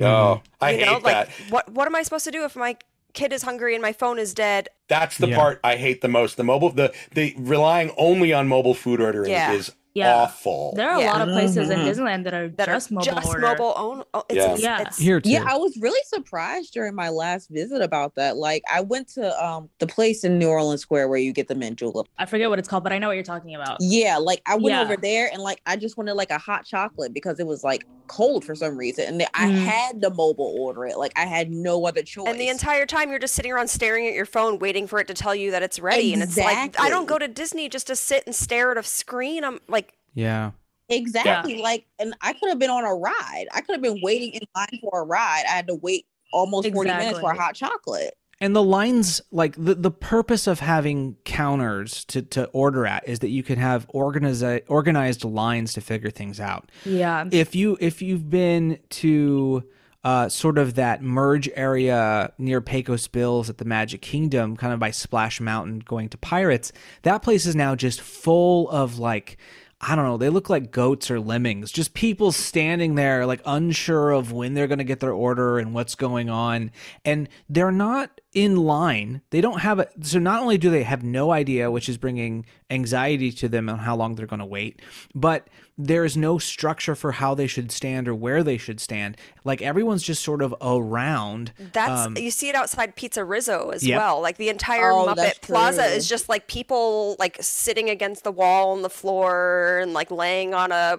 oh 0.00 0.42
i 0.60 0.72
mm-hmm. 0.72 0.80
you 0.80 0.86
hate 0.86 0.92
know, 0.92 0.98
like 0.98 1.02
that 1.02 1.28
what 1.50 1.70
what 1.70 1.86
am 1.86 1.94
I 1.94 2.02
supposed 2.02 2.24
to 2.24 2.30
do 2.30 2.44
if 2.44 2.56
my 2.56 2.76
kid 3.14 3.32
is 3.32 3.42
hungry 3.42 3.74
and 3.74 3.82
my 3.82 3.92
phone 3.92 4.18
is 4.18 4.34
dead? 4.34 4.68
that's 4.88 5.16
the 5.18 5.28
Yeah. 5.28 5.36
part 5.36 5.60
i 5.62 5.76
hate 5.76 6.00
the 6.00 6.08
most 6.08 6.36
the 6.36 6.44
mobile 6.44 6.70
the 6.70 6.92
the 7.12 7.34
relying 7.38 7.92
only 7.96 8.32
on 8.32 8.48
mobile 8.48 8.74
food 8.74 9.00
ordering 9.00 9.30
Yeah. 9.30 9.52
is 9.52 9.72
Yeah. 9.98 10.14
awful 10.22 10.72
There 10.76 10.88
are 10.88 11.00
Yeah. 11.00 11.06
a 11.06 11.12
lot 11.12 11.28
of 11.28 11.34
places 11.34 11.70
in 11.70 11.78
Mhm. 11.80 11.86
Disneyland 11.88 12.24
that 12.24 12.34
are 12.34 12.48
That 12.48 12.66
just 12.66 12.90
are 12.90 12.94
mobile 12.94 13.04
just 13.14 13.26
order. 13.28 13.40
mobile 13.40 13.74
own. 13.76 14.04
Oh, 14.14 14.22
it's, 14.28 14.36
Yeah. 14.36 14.50
ins- 14.52 14.62
Yeah. 14.62 14.80
it's- 14.80 14.98
Here 14.98 15.20
too. 15.20 15.30
Yeah, 15.30 15.44
I 15.46 15.56
was 15.56 15.76
really 15.78 16.00
surprised 16.06 16.72
during 16.72 16.94
my 16.94 17.08
last 17.08 17.48
visit 17.50 17.82
about 17.82 18.14
that. 18.16 18.36
Like, 18.36 18.62
I 18.72 18.80
went 18.80 19.08
to 19.14 19.44
um 19.44 19.68
the 19.78 19.86
place 19.86 20.24
in 20.24 20.38
New 20.38 20.48
Orleans 20.48 20.80
Square 20.80 21.08
where 21.08 21.18
you 21.18 21.32
get 21.32 21.48
the 21.48 21.54
mint 21.54 21.78
julep. 21.78 22.06
I 22.18 22.26
forget 22.26 22.48
what 22.50 22.58
it's 22.58 22.68
called, 22.68 22.84
but 22.84 22.92
I 22.92 22.98
know 22.98 23.08
what 23.08 23.14
you're 23.14 23.22
talking 23.22 23.54
about. 23.54 23.76
Yeah, 23.80 24.16
like 24.18 24.40
I 24.46 24.54
went 24.54 24.68
Yeah. 24.76 24.82
over 24.82 24.96
there 24.96 25.28
and 25.32 25.42
like 25.42 25.60
I 25.66 25.76
just 25.76 25.96
wanted 25.96 26.14
like 26.14 26.30
a 26.30 26.38
hot 26.38 26.64
chocolate 26.64 27.12
because 27.12 27.38
it 27.40 27.46
was 27.46 27.62
like 27.64 27.84
cold 28.08 28.44
for 28.44 28.54
some 28.54 28.76
reason, 28.76 29.04
and 29.04 29.20
then 29.20 29.28
I 29.34 29.46
Mm. 29.46 29.64
had 29.64 30.02
to 30.02 30.10
mobile 30.10 30.54
order 30.58 30.86
it. 30.86 30.98
Like 30.98 31.12
I 31.16 31.26
had 31.26 31.50
no 31.50 31.86
other 31.86 32.02
choice. 32.02 32.26
And 32.26 32.40
the 32.40 32.48
entire 32.48 32.86
time 32.86 33.10
you're 33.10 33.18
just 33.18 33.34
sitting 33.34 33.52
around 33.52 33.68
staring 33.68 34.06
at 34.06 34.14
your 34.14 34.26
phone, 34.26 34.58
waiting 34.58 34.86
for 34.86 34.98
it 34.98 35.06
to 35.08 35.14
tell 35.14 35.34
you 35.34 35.50
that 35.52 35.62
it's 35.62 35.78
ready. 35.78 36.12
And 36.12 36.22
it's 36.22 36.36
like 36.36 36.78
I 36.80 36.88
don't 36.90 37.06
go 37.06 37.18
to 37.18 37.28
Disney 37.28 37.68
just 37.68 37.86
to 37.88 37.96
sit 37.96 38.24
and 38.26 38.34
stare 38.34 38.72
at 38.72 38.78
a 38.78 38.82
screen. 38.82 39.44
I'm 39.44 39.60
like, 39.68 39.94
yeah. 40.14 40.50
Exactly. 40.88 41.60
Like, 41.60 41.84
and 41.98 42.14
I 42.22 42.32
could 42.32 42.48
have 42.48 42.58
been 42.58 42.70
on 42.70 42.84
a 42.84 42.94
ride. 42.94 43.46
I 43.52 43.60
could 43.60 43.74
have 43.74 43.82
been 43.82 44.00
waiting 44.02 44.32
in 44.32 44.40
line 44.56 44.80
for 44.80 45.02
a 45.02 45.04
ride. 45.04 45.44
I 45.46 45.52
had 45.52 45.66
to 45.68 45.74
wait 45.74 46.06
almost 46.32 46.70
40 46.72 46.90
minutes 46.90 47.18
for 47.20 47.30
a 47.30 47.36
hot 47.36 47.54
chocolate. 47.54 48.16
And 48.40 48.54
the 48.54 48.62
lines, 48.62 49.20
like 49.32 49.56
the, 49.56 49.74
the 49.74 49.90
purpose 49.90 50.46
of 50.46 50.60
having 50.60 51.16
counters 51.24 52.04
to, 52.06 52.22
to 52.22 52.44
order 52.46 52.86
at 52.86 53.08
is 53.08 53.18
that 53.20 53.30
you 53.30 53.42
can 53.42 53.58
have 53.58 53.86
organized 53.88 54.44
organized 54.68 55.24
lines 55.24 55.72
to 55.72 55.80
figure 55.80 56.10
things 56.10 56.38
out. 56.38 56.70
Yeah. 56.84 57.24
if 57.32 57.54
you 57.54 57.76
if 57.80 58.00
you've 58.00 58.30
been 58.30 58.78
to 58.90 59.64
uh, 60.04 60.28
sort 60.28 60.58
of 60.58 60.74
that 60.74 61.02
merge 61.02 61.50
area 61.54 62.32
near 62.38 62.60
Pecos 62.60 63.08
Bills 63.08 63.50
at 63.50 63.58
the 63.58 63.64
Magic 63.64 64.00
Kingdom, 64.00 64.56
kind 64.56 64.72
of 64.72 64.78
by 64.78 64.92
Splash 64.92 65.40
Mountain, 65.40 65.80
going 65.80 66.08
to 66.10 66.16
Pirates, 66.16 66.72
that 67.02 67.22
place 67.22 67.44
is 67.44 67.56
now 67.56 67.74
just 67.74 68.00
full 68.00 68.70
of 68.70 68.98
like. 68.98 69.36
I 69.80 69.94
don't 69.94 70.06
know. 70.06 70.16
They 70.16 70.28
look 70.28 70.50
like 70.50 70.72
goats 70.72 71.08
or 71.08 71.20
lemmings. 71.20 71.70
Just 71.70 71.94
people 71.94 72.32
standing 72.32 72.96
there, 72.96 73.26
like 73.26 73.40
unsure 73.46 74.10
of 74.10 74.32
when 74.32 74.54
they're 74.54 74.66
going 74.66 74.78
to 74.78 74.84
get 74.84 74.98
their 74.98 75.12
order 75.12 75.60
and 75.60 75.72
what's 75.72 75.94
going 75.94 76.28
on. 76.28 76.72
And 77.04 77.28
they're 77.48 77.70
not 77.70 78.20
in 78.34 78.56
line. 78.56 79.22
They 79.30 79.40
don't 79.40 79.60
have 79.60 79.78
a. 79.78 79.88
So 80.02 80.18
not 80.18 80.42
only 80.42 80.58
do 80.58 80.70
they 80.70 80.82
have 80.82 81.02
no 81.02 81.30
idea, 81.32 81.70
which 81.70 81.88
is 81.88 81.96
bringing 81.96 82.44
anxiety 82.70 83.32
to 83.32 83.48
them 83.48 83.68
on 83.68 83.78
how 83.78 83.96
long 83.96 84.14
they're 84.14 84.26
going 84.26 84.40
to 84.40 84.46
wait, 84.46 84.80
but 85.14 85.48
there 85.80 86.04
is 86.04 86.16
no 86.16 86.38
structure 86.38 86.94
for 86.94 87.12
how 87.12 87.34
they 87.34 87.46
should 87.46 87.70
stand 87.70 88.08
or 88.08 88.14
where 88.14 88.42
they 88.42 88.58
should 88.58 88.80
stand. 88.80 89.16
Like 89.44 89.62
everyone's 89.62 90.02
just 90.02 90.22
sort 90.22 90.42
of 90.42 90.54
around. 90.60 91.52
that's 91.72 92.06
Um, 92.06 92.16
you 92.16 92.30
see 92.30 92.48
it 92.48 92.54
outside 92.54 92.96
Pizza 92.96 93.24
Rizzo 93.24 93.70
as 93.70 93.86
Yep. 93.86 93.96
well. 93.98 94.20
Like 94.20 94.36
the 94.38 94.48
entire 94.48 94.90
Oh, 94.92 95.06
Muppet 95.06 95.40
Plaza 95.40 95.82
true. 95.84 95.92
is 95.92 96.08
just 96.08 96.28
like 96.28 96.48
people 96.48 97.14
like 97.18 97.36
sitting 97.40 97.88
against 97.88 98.24
the 98.24 98.32
wall 98.32 98.72
on 98.72 98.82
the 98.82 98.90
floor 98.90 99.78
and 99.80 99.92
like 99.92 100.10
laying 100.10 100.52
on 100.52 100.72
a 100.72 100.98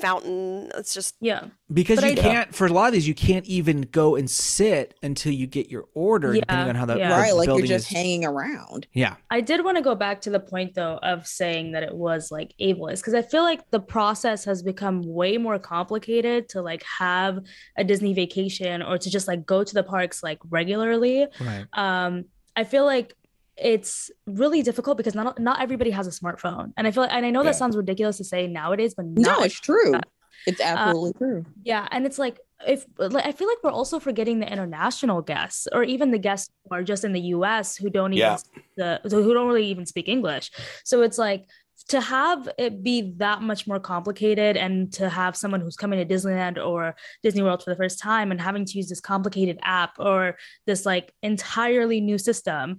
fountain. 0.00 0.70
It's 0.76 0.94
just 0.94 1.16
Yeah. 1.20 1.46
because 1.72 2.00
But 2.00 2.06
you 2.06 2.12
I- 2.12 2.22
can't 2.22 2.54
for 2.54 2.66
a 2.66 2.72
lot 2.72 2.86
of 2.88 2.92
these 2.92 3.06
you 3.08 3.14
can't 3.14 3.44
even 3.46 3.82
go 3.82 4.16
and 4.16 4.30
sit 4.30 4.94
until 5.02 5.32
you 5.32 5.46
get 5.46 5.68
your 5.70 5.86
order 5.94 6.34
Yeah, 6.34 6.40
depending 6.40 6.68
on 6.70 6.74
how 6.76 6.86
the, 6.86 6.98
yeah. 6.98 7.10
right. 7.10 7.34
Like 7.34 7.46
you're 7.46 7.56
building 7.56 7.66
just 7.66 7.90
is. 7.90 7.96
hanging 7.96 8.24
around. 8.24 8.86
yeah 8.92 9.16
I 9.30 9.40
did 9.40 9.64
want 9.64 9.76
to 9.76 9.82
go 9.82 9.94
back 9.94 10.20
to 10.22 10.30
the 10.30 10.40
point 10.40 10.74
though 10.74 10.98
of 11.02 11.26
saying 11.26 11.72
that 11.72 11.82
it 11.82 11.94
was 11.94 12.30
like 12.30 12.54
ableist 12.60 12.98
because 12.98 13.14
I 13.14 13.22
feel 13.22 13.42
like 13.42 13.68
the 13.70 13.80
process 13.80 14.44
has 14.44 14.62
become 14.62 15.02
way 15.02 15.36
more 15.36 15.58
complicated 15.58 16.48
to 16.50 16.62
like 16.62 16.82
have 16.98 17.40
a 17.76 17.84
Disney 17.84 18.14
vacation 18.14 18.82
or 18.82 18.98
to 18.98 19.10
just 19.10 19.26
like 19.28 19.44
go 19.46 19.64
to 19.64 19.74
the 19.74 19.82
parks 19.82 20.22
like 20.22 20.38
regularly. 20.48 21.26
right 21.40 21.66
Um, 21.72 22.24
I 22.56 22.64
feel 22.64 22.84
like 22.84 23.14
it's 23.60 24.10
really 24.26 24.62
difficult 24.62 24.96
because 24.96 25.14
not 25.14 25.38
not 25.38 25.60
everybody 25.60 25.90
has 25.90 26.06
a 26.06 26.10
smartphone, 26.10 26.72
and 26.76 26.86
I 26.86 26.90
feel 26.90 27.02
like, 27.04 27.12
and 27.12 27.24
I 27.26 27.30
know 27.30 27.40
Yeah. 27.42 27.50
that 27.50 27.56
sounds 27.56 27.76
ridiculous 27.76 28.18
to 28.18 28.24
say 28.24 28.46
nowadays, 28.46 28.94
but 28.94 29.06
No, 29.06 29.42
it's 29.42 29.60
true. 29.60 29.94
Uh, 29.94 30.00
It's 30.46 30.60
absolutely 30.60 31.12
true. 31.14 31.44
yeah, 31.64 31.86
and 31.90 32.06
it's 32.06 32.18
like 32.18 32.38
if 32.66 32.86
like 32.98 33.26
I 33.26 33.32
feel 33.32 33.48
like 33.48 33.58
we're 33.62 33.70
also 33.70 33.98
forgetting 34.00 34.40
the 34.40 34.50
international 34.50 35.22
guests 35.22 35.68
or 35.72 35.82
even 35.84 36.10
the 36.10 36.18
guests 36.18 36.50
who 36.64 36.74
are 36.76 36.82
just 36.82 37.04
in 37.04 37.12
the 37.12 37.20
US 37.36 37.76
who 37.76 37.90
don't 37.90 38.12
even 38.12 38.30
Yeah. 38.30 38.36
speak 38.36 38.64
the 38.76 39.00
who 39.04 39.34
don't 39.34 39.46
really 39.48 39.66
even 39.66 39.86
speak 39.86 40.08
English. 40.08 40.50
So 40.84 41.02
it's 41.02 41.18
like 41.18 41.46
to 41.88 42.00
have 42.00 42.48
it 42.58 42.82
be 42.82 43.14
that 43.18 43.40
much 43.42 43.66
more 43.66 43.78
complicated 43.80 44.56
and 44.56 44.92
to 44.92 45.08
have 45.08 45.36
someone 45.36 45.60
who's 45.60 45.76
coming 45.76 45.98
to 46.00 46.14
Disneyland 46.14 46.58
or 46.64 46.96
Disney 47.22 47.42
World 47.42 47.62
for 47.62 47.70
the 47.70 47.76
first 47.76 47.98
time 48.00 48.30
and 48.32 48.40
having 48.40 48.64
to 48.64 48.76
use 48.76 48.88
this 48.88 49.00
complicated 49.00 49.58
app 49.62 49.92
or 49.98 50.36
this 50.66 50.84
like 50.84 51.12
entirely 51.22 52.00
new 52.00 52.18
system 52.18 52.76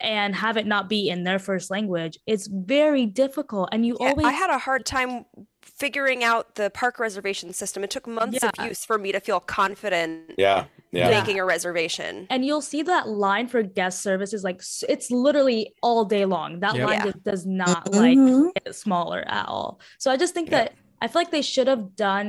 and 0.00 0.34
have 0.34 0.56
it 0.56 0.66
not 0.66 0.88
be 0.88 1.08
in 1.08 1.24
their 1.24 1.38
first 1.38 1.70
language, 1.70 2.18
it's 2.26 2.46
very 2.48 3.06
difficult. 3.06 3.68
And 3.72 3.86
you 3.86 3.96
Yeah, 4.00 4.08
always 4.10 4.26
I 4.26 4.32
had 4.32 4.50
a 4.50 4.58
hard 4.58 4.84
time 4.86 5.24
figuring 5.62 6.22
out 6.22 6.54
the 6.56 6.70
park 6.70 6.98
reservation 6.98 7.52
system. 7.52 7.82
It 7.84 7.90
took 7.90 8.06
months 8.06 8.38
Yeah. 8.42 8.50
of 8.58 8.66
use 8.68 8.84
for 8.84 8.98
me 8.98 9.12
to 9.12 9.20
feel 9.20 9.40
confident 9.40 10.32
Yeah. 10.36 10.64
Yeah. 10.92 11.08
Yeah. 11.10 11.20
making 11.20 11.40
a 11.40 11.44
reservation. 11.44 12.26
and 12.30 12.44
you'll 12.44 12.60
see 12.60 12.82
that 12.82 13.08
line 13.08 13.48
for 13.48 13.62
guest 13.62 14.00
services 14.02 14.44
like 14.44 14.60
it's 14.88 15.10
literally 15.10 15.74
all 15.82 16.04
day 16.04 16.24
long 16.24 16.60
that 16.60 16.76
Yep. 16.76 16.86
line 16.86 16.96
Yeah. 16.98 17.04
just 17.06 17.24
does 17.24 17.46
not 17.46 17.92
like 17.92 18.16
Mhm. 18.16 18.50
get 18.64 18.74
smaller 18.76 19.24
at 19.26 19.48
all 19.48 19.80
so 19.98 20.10
i 20.12 20.16
just 20.16 20.34
think 20.34 20.50
Yeah. 20.50 20.64
that 20.64 20.72
i 21.04 21.06
feel 21.08 21.20
like 21.22 21.30
they 21.38 21.42
should 21.42 21.68
have 21.74 21.84
done 21.96 22.26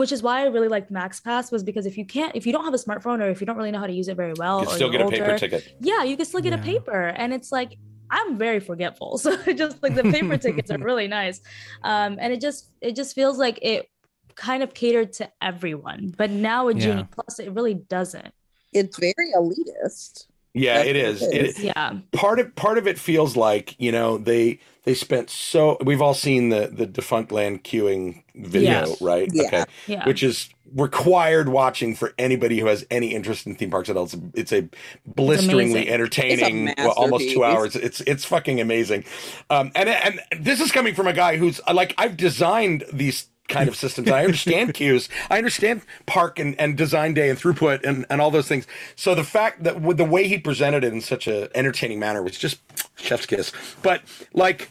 which 0.00 0.12
is 0.16 0.20
why 0.26 0.34
i 0.42 0.46
really 0.56 0.68
liked 0.76 0.90
max 0.90 1.20
pass 1.20 1.50
was 1.54 1.62
because 1.70 1.86
if 1.90 1.96
you 2.00 2.04
can't 2.14 2.32
if 2.38 2.44
you 2.46 2.52
don't 2.54 2.64
have 2.64 2.74
a 2.80 2.82
smartphone 2.86 3.18
or 3.24 3.28
if 3.34 3.40
you 3.40 3.46
don't 3.48 3.56
really 3.60 3.70
know 3.74 3.78
how 3.84 3.90
to 3.92 3.92
use 4.00 4.08
it 4.12 4.16
very 4.24 4.34
well 4.42 4.58
You 4.62 4.66
or 4.68 4.74
still 4.74 4.92
you're 4.92 4.98
get 5.08 5.08
a 5.08 5.16
paper 5.16 5.38
ticket. 5.38 5.62
yeah 5.80 6.02
you 6.02 6.16
can 6.18 6.26
still 6.26 6.40
get 6.48 6.52
a 6.52 6.62
paper 6.72 7.02
and 7.20 7.28
it's 7.36 7.50
like 7.58 7.70
i'm 8.10 8.36
very 8.46 8.60
forgetful 8.70 9.10
so 9.24 9.30
just 9.62 9.82
like 9.82 9.94
the 9.94 10.02
paper 10.16 10.36
tickets 10.46 10.70
are 10.70 10.78
really 10.90 11.08
nice 11.08 11.40
um 11.82 12.18
and 12.20 12.32
it 12.34 12.40
just 12.40 12.70
it 12.80 12.94
just 13.00 13.14
feels 13.14 13.38
like 13.38 13.58
it 13.62 13.88
kind 14.34 14.62
of 14.62 14.74
catered 14.74 15.10
to 15.20 15.24
everyone 15.50 16.12
but 16.20 16.30
now 16.30 16.66
with 16.66 16.76
Yeah. 16.78 16.86
genie 16.86 17.08
plus 17.16 17.38
it 17.38 17.50
really 17.52 17.74
doesn't 17.74 18.32
It's 18.72 18.98
very 18.98 19.28
elitist. 19.40 20.26
Yeah, 20.58 20.76
That's 20.78 20.88
it 20.88 20.96
what 20.96 21.04
is. 21.04 21.22
it 21.22 21.34
It, 21.34 21.46
is. 21.46 21.58
yeah 21.64 21.98
part 22.12 22.40
of 22.40 22.54
part 22.56 22.78
of 22.78 22.86
it 22.86 22.98
feels 22.98 23.36
like 23.36 23.74
you 23.78 23.92
know 23.92 24.18
they 24.18 24.58
they 24.84 24.94
spent 24.94 25.28
so 25.30 25.76
we've 25.84 26.00
all 26.02 26.14
seen 26.14 26.48
the 26.48 26.68
the 26.72 26.86
Defunctland 26.86 27.62
queuing 27.62 28.22
video 28.34 28.70
Yes. 28.86 29.00
right 29.02 29.28
Yeah. 29.32 29.46
okay 29.46 29.64
yeah 29.86 30.04
which 30.06 30.22
is 30.22 30.48
required 30.74 31.48
watching 31.48 31.94
for 31.94 32.12
anybody 32.18 32.58
who 32.58 32.66
has 32.66 32.84
any 32.90 33.14
interest 33.14 33.46
in 33.46 33.54
theme 33.54 33.70
parks 33.70 33.88
at 33.88 33.96
all. 33.96 34.02
It's 34.04 34.14
a, 34.14 34.20
it's 34.34 34.52
a 34.52 34.68
blisteringly 35.06 35.62
amazing. 35.64 35.88
entertaining, 35.88 36.68
It's 36.68 36.80
a 36.80 36.84
well, 36.86 36.94
almost 36.96 37.30
two 37.30 37.44
hours. 37.44 37.76
It's 37.76 38.00
it's 38.00 38.24
fucking 38.24 38.60
amazing. 38.60 39.04
Um, 39.48 39.70
and 39.76 39.88
and 39.88 40.20
this 40.40 40.60
is 40.60 40.72
coming 40.72 40.92
from 40.94 41.06
a 41.06 41.12
guy 41.12 41.36
who's 41.36 41.60
like 41.72 41.94
I've 41.98 42.16
designed 42.16 42.84
these 42.92 43.28
kind 43.48 43.68
of 43.68 43.76
systems. 43.84 44.10
I 44.10 44.24
understand 44.24 44.74
queues. 44.74 45.08
I 45.30 45.38
understand 45.38 45.82
park 46.06 46.38
and, 46.38 46.58
and 46.60 46.76
design 46.76 47.14
day 47.14 47.30
and 47.30 47.38
throughput 47.38 47.84
and, 47.84 48.06
and 48.10 48.20
all 48.20 48.30
those 48.30 48.48
things. 48.48 48.66
So 48.94 49.14
the 49.14 49.24
fact 49.24 49.62
that 49.64 49.80
with 49.80 49.96
the 49.96 50.04
way 50.04 50.28
he 50.28 50.38
presented 50.38 50.84
it 50.84 50.92
in 50.92 51.00
such 51.00 51.26
a 51.26 51.54
entertaining 51.56 51.98
manner 51.98 52.22
was 52.22 52.38
just 52.38 52.58
chef's 52.96 53.26
kiss. 53.26 53.52
But 53.82 54.02
like 54.32 54.70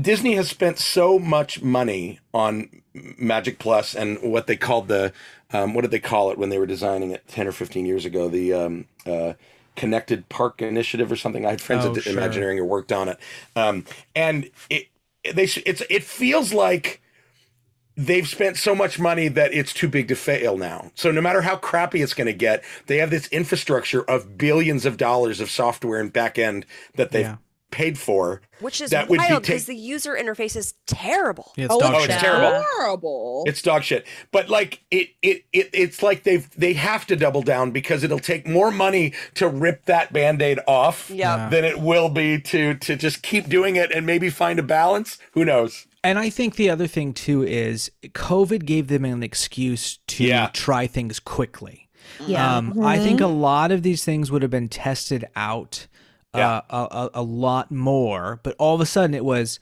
Disney 0.00 0.34
has 0.34 0.48
spent 0.48 0.78
so 0.78 1.18
much 1.18 1.62
money 1.62 2.18
on 2.34 2.82
Magic 2.94 3.58
Plus 3.58 3.94
and 3.94 4.20
what 4.22 4.46
they 4.46 4.56
called 4.56 4.88
the 4.88 5.12
um, 5.52 5.72
what 5.72 5.82
did 5.82 5.90
they 5.92 6.00
call 6.00 6.30
it 6.30 6.36
when 6.38 6.50
they 6.50 6.58
were 6.58 6.66
designing 6.66 7.10
it 7.12 7.26
ten 7.28 7.46
or 7.46 7.52
fifteen 7.52 7.86
years 7.86 8.04
ago? 8.04 8.28
The 8.28 8.52
um, 8.52 8.84
uh, 9.06 9.32
Connected 9.76 10.28
Park 10.28 10.60
Initiative 10.60 11.10
or 11.10 11.16
something. 11.16 11.46
I 11.46 11.50
had 11.50 11.60
friends 11.60 11.86
Oh, 11.86 11.94
at 11.96 12.02
sure. 12.02 12.12
Imagineering 12.12 12.58
who 12.58 12.64
worked 12.64 12.92
on 12.92 13.08
it, 13.08 13.18
um, 13.56 13.84
and 14.14 14.50
it 14.68 14.88
they 15.22 15.44
it's 15.44 15.82
it 15.88 16.02
feels 16.04 16.52
like 16.52 17.00
they've 17.98 18.28
spent 18.28 18.56
so 18.56 18.74
much 18.76 18.98
money 19.00 19.26
that 19.28 19.52
it's 19.52 19.72
too 19.74 19.88
big 19.88 20.06
to 20.08 20.14
fail 20.14 20.56
now. 20.56 20.90
So 20.94 21.10
no 21.10 21.20
matter 21.20 21.42
how 21.42 21.56
crappy 21.56 22.00
it's 22.00 22.14
going 22.14 22.28
to 22.28 22.32
get, 22.32 22.62
they 22.86 22.98
have 22.98 23.10
this 23.10 23.26
infrastructure 23.28 24.02
of 24.08 24.38
billions 24.38 24.86
of 24.86 24.96
dollars 24.96 25.40
of 25.40 25.50
software 25.50 26.00
and 26.00 26.12
back 26.12 26.38
end 26.38 26.64
that 26.94 27.10
they've 27.10 27.22
Yeah. 27.26 27.36
paid 27.72 27.98
for. 27.98 28.40
Which 28.60 28.80
is 28.80 28.90
That 28.90 29.08
wild 29.08 29.20
take- 29.20 29.42
because 29.42 29.66
the 29.66 29.74
user 29.76 30.14
interface 30.16 30.54
is 30.56 30.74
terrible. 30.86 31.52
Yeah, 31.56 31.64
it's 31.66 31.74
Oh, 31.74 31.80
dog 31.80 31.94
Oh, 31.94 31.98
it's 32.04 32.06
shit. 32.06 32.20
terrible. 32.20 32.64
Horrible. 32.76 33.42
It's 33.48 33.60
dog 33.62 33.82
shit. 33.82 34.06
But 34.30 34.48
like 34.48 34.80
it, 34.92 35.08
it, 35.20 35.44
it, 35.52 35.68
it's 35.72 36.00
like 36.02 36.22
they've 36.22 36.48
they 36.56 36.74
have 36.74 37.04
to 37.08 37.16
double 37.16 37.42
down 37.42 37.72
because 37.72 38.04
it'll 38.04 38.20
take 38.20 38.46
more 38.46 38.70
money 38.70 39.12
to 39.34 39.48
rip 39.48 39.84
that 39.86 40.12
band-aid 40.12 40.60
off 40.68 41.10
Yeah. 41.12 41.48
than 41.50 41.64
it 41.64 41.80
will 41.80 42.08
be 42.08 42.40
to 42.42 42.74
to 42.74 42.94
just 42.96 43.22
keep 43.22 43.48
doing 43.48 43.74
it 43.76 43.90
and 43.92 44.06
maybe 44.06 44.30
find 44.30 44.58
a 44.60 44.62
balance. 44.62 45.18
Who 45.32 45.44
knows? 45.44 45.86
And 46.08 46.18
I 46.18 46.30
think 46.30 46.56
the 46.56 46.70
other 46.70 46.86
thing 46.86 47.12
too 47.12 47.42
is 47.42 47.90
COVID 48.02 48.64
gave 48.64 48.88
them 48.88 49.04
an 49.04 49.22
excuse 49.22 49.98
to 50.08 50.24
Yeah. 50.24 50.50
try 50.52 50.86
things 50.86 51.20
quickly. 51.20 51.88
yeah 52.26 52.56
Um, 52.56 52.82
I 52.82 52.98
think 52.98 53.20
a 53.20 53.26
lot 53.26 53.70
of 53.70 53.82
these 53.82 54.04
things 54.04 54.30
would 54.30 54.42
have 54.42 54.50
been 54.50 54.68
tested 54.68 55.26
out 55.36 55.86
Yeah. 56.34 56.62
uh, 56.70 56.88
a, 56.90 56.96
a, 56.96 57.10
a 57.14 57.22
lot 57.22 57.70
more, 57.70 58.40
but 58.42 58.54
all 58.58 58.74
of 58.74 58.80
a 58.80 58.86
sudden 58.86 59.14
it 59.14 59.24
was 59.24 59.60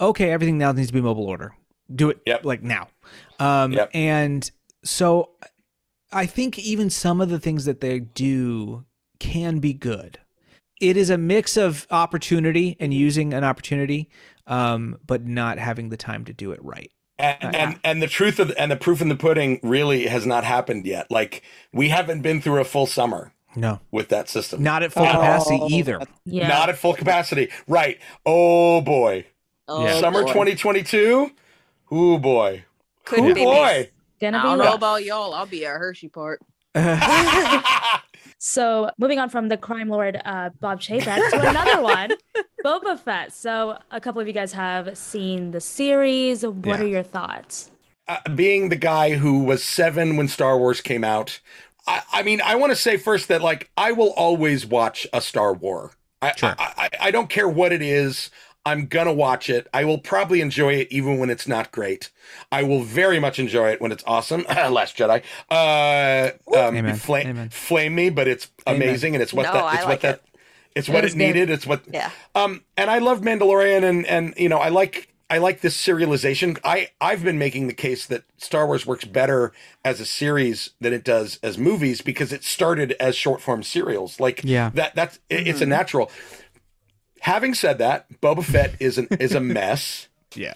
okay. 0.00 0.30
Everything 0.30 0.58
now 0.58 0.72
needs 0.72 0.88
to 0.88 0.92
be 0.94 1.00
mobile 1.00 1.26
order. 1.26 1.54
Do 1.94 2.10
it 2.10 2.20
Yep. 2.26 2.44
like 2.44 2.62
now. 2.62 2.88
Um, 3.40 3.72
Yep. 3.72 3.90
And 3.94 4.50
so 4.84 5.30
I 6.12 6.26
think 6.26 6.58
even 6.58 6.88
some 6.90 7.20
of 7.20 7.28
the 7.30 7.40
things 7.40 7.64
that 7.64 7.80
they 7.80 7.98
do 8.00 8.84
can 9.18 9.58
be 9.58 9.72
good. 9.72 10.18
It 10.80 10.96
is 10.96 11.10
a 11.10 11.18
mix 11.18 11.56
of 11.56 11.86
opportunity 11.90 12.76
and 12.78 12.94
using 12.94 13.34
an 13.34 13.44
opportunity, 13.44 14.08
um, 14.46 14.96
but 15.06 15.24
not 15.26 15.58
having 15.58 15.88
the 15.88 15.96
time 15.96 16.24
to 16.26 16.32
do 16.32 16.52
it 16.52 16.60
right. 16.62 16.90
And, 17.20 17.56
and 17.56 17.80
and 17.82 18.00
the 18.02 18.06
truth 18.06 18.38
of 18.38 18.52
and 18.56 18.70
the 18.70 18.76
proof 18.76 19.00
in 19.00 19.08
the 19.08 19.16
pudding 19.16 19.58
really 19.64 20.06
has 20.06 20.24
not 20.24 20.44
happened 20.44 20.86
yet. 20.86 21.10
Like 21.10 21.42
we 21.72 21.88
haven't 21.88 22.22
been 22.22 22.40
through 22.40 22.60
a 22.60 22.64
full 22.64 22.86
summer 22.86 23.32
No, 23.56 23.80
with 23.90 24.08
that 24.10 24.28
system. 24.28 24.62
not 24.62 24.84
at 24.84 24.92
full 24.92 25.04
capacity 25.04 25.58
Oh, 25.60 25.68
either. 25.68 26.00
yeah 26.24 26.46
Not 26.46 26.68
at 26.68 26.78
full 26.78 26.94
capacity. 26.94 27.48
Right. 27.66 27.98
Oh 28.24 28.80
boy. 28.82 29.26
Oh, 29.66 30.00
Summer 30.00 30.20
2022. 30.22 31.32
Ooh 31.92 32.18
boy. 32.20 32.64
Couldn't 33.04 33.34
be 33.34 33.42
boy. 33.42 33.90
gonna 34.20 34.38
I 34.38 34.42
be 34.42 34.48
don't 34.50 34.58
know 34.58 34.74
about 34.74 35.02
y'all. 35.04 35.34
I'll 35.34 35.44
be 35.46 35.66
at 35.66 35.76
Hershey 35.76 36.08
Park. 36.08 36.40
So 38.38 38.90
moving 38.98 39.18
on 39.18 39.28
from 39.28 39.48
the 39.48 39.56
crime 39.56 39.88
lord 39.88 40.20
uh, 40.24 40.50
Bob 40.60 40.80
Chapek 40.80 41.30
to 41.30 41.48
another 41.48 41.82
one, 41.82 42.10
Boba 42.64 42.98
Fett. 42.98 43.32
So 43.32 43.78
a 43.90 44.00
couple 44.00 44.20
of 44.20 44.26
you 44.26 44.32
guys 44.32 44.52
have 44.52 44.96
seen 44.96 45.50
the 45.50 45.60
series. 45.60 46.46
What 46.46 46.78
Yeah. 46.78 46.84
are 46.84 46.86
your 46.86 47.02
thoughts? 47.02 47.70
uh, 48.06 48.16
being 48.34 48.70
the 48.70 48.76
guy 48.76 49.16
who 49.16 49.44
was 49.44 49.62
seven 49.62 50.16
when 50.16 50.28
Star 50.28 50.56
Wars 50.56 50.80
came 50.80 51.04
out, 51.04 51.40
I, 51.86 52.00
I 52.10 52.22
mean, 52.22 52.40
I 52.40 52.54
want 52.54 52.70
to 52.70 52.76
say 52.76 52.96
first 52.96 53.28
that 53.28 53.42
like 53.42 53.70
I 53.76 53.92
will 53.92 54.12
always 54.12 54.64
watch 54.64 55.06
a 55.12 55.20
Star 55.20 55.52
War. 55.52 55.92
I, 56.22 56.32
Sure. 56.36 56.54
I, 56.58 56.72
I 56.78 56.90
I 57.08 57.10
don't 57.10 57.28
care 57.28 57.48
what 57.48 57.72
it 57.72 57.82
is. 57.82 58.30
I'm 58.68 58.86
gonna 58.86 59.12
watch 59.12 59.48
it. 59.50 59.66
I 59.72 59.84
will 59.84 59.98
probably 59.98 60.40
enjoy 60.40 60.74
it 60.74 60.88
even 60.90 61.18
when 61.18 61.30
it's 61.30 61.48
not 61.48 61.72
great. 61.72 62.10
I 62.52 62.62
will 62.62 62.82
very 62.82 63.18
much 63.18 63.38
enjoy 63.38 63.70
it 63.70 63.80
when 63.80 63.92
it's 63.92 64.04
awesome. 64.06 64.42
Last 64.48 64.96
Jedi. 64.96 65.22
Uh, 65.50 66.30
um, 66.56 66.76
Amen. 66.76 66.96
Flame, 66.96 67.28
Amen. 67.28 67.48
flame 67.50 67.94
me, 67.94 68.10
but 68.10 68.28
it's 68.28 68.50
Amen. 68.66 68.82
amazing 68.82 69.14
and 69.14 69.22
it's 69.22 69.32
what 69.32 69.44
No, 69.44 69.52
that 69.54 69.64
I 69.64 69.74
it's 69.74 69.84
like 69.84 69.88
what 69.88 70.00
that 70.02 70.14
it. 70.16 70.22
it's 70.74 70.88
what 70.88 71.04
is 71.04 71.14
it 71.14 71.18
good. 71.18 71.24
needed. 71.24 71.50
It's 71.50 71.66
what 71.66 71.82
Yeah. 71.92 72.10
um, 72.34 72.62
and 72.76 72.90
I 72.90 72.98
love 72.98 73.20
Mandalorian, 73.22 73.82
and 73.84 74.06
and 74.06 74.34
you 74.36 74.48
know, 74.48 74.58
I 74.58 74.68
like 74.68 75.08
I 75.30 75.38
like 75.38 75.60
this 75.60 75.76
serialization. 75.76 76.58
I 76.64 76.88
I've 77.00 77.22
been 77.24 77.38
making 77.38 77.66
the 77.66 77.74
case 77.74 78.06
that 78.06 78.24
Star 78.38 78.66
Wars 78.66 78.86
works 78.86 79.04
better 79.04 79.52
as 79.84 80.00
a 80.00 80.06
series 80.06 80.70
than 80.80 80.92
it 80.92 81.04
does 81.04 81.38
as 81.42 81.58
movies 81.58 82.00
because 82.00 82.32
it 82.32 82.44
started 82.44 82.92
as 83.00 83.14
short 83.16 83.40
form 83.40 83.62
serials. 83.62 84.20
Like 84.20 84.40
Yeah. 84.44 84.70
that 84.74 84.94
that's 84.94 85.18
it- 85.28 85.46
it's 85.48 85.60
a 85.60 85.66
natural. 85.66 86.10
Having 87.20 87.54
said 87.54 87.78
that, 87.78 88.06
Boba 88.20 88.44
Fett 88.44 88.74
is 88.80 88.98
an 88.98 89.08
is 89.18 89.34
a 89.34 89.40
mess. 89.40 90.08
Yeah. 90.34 90.54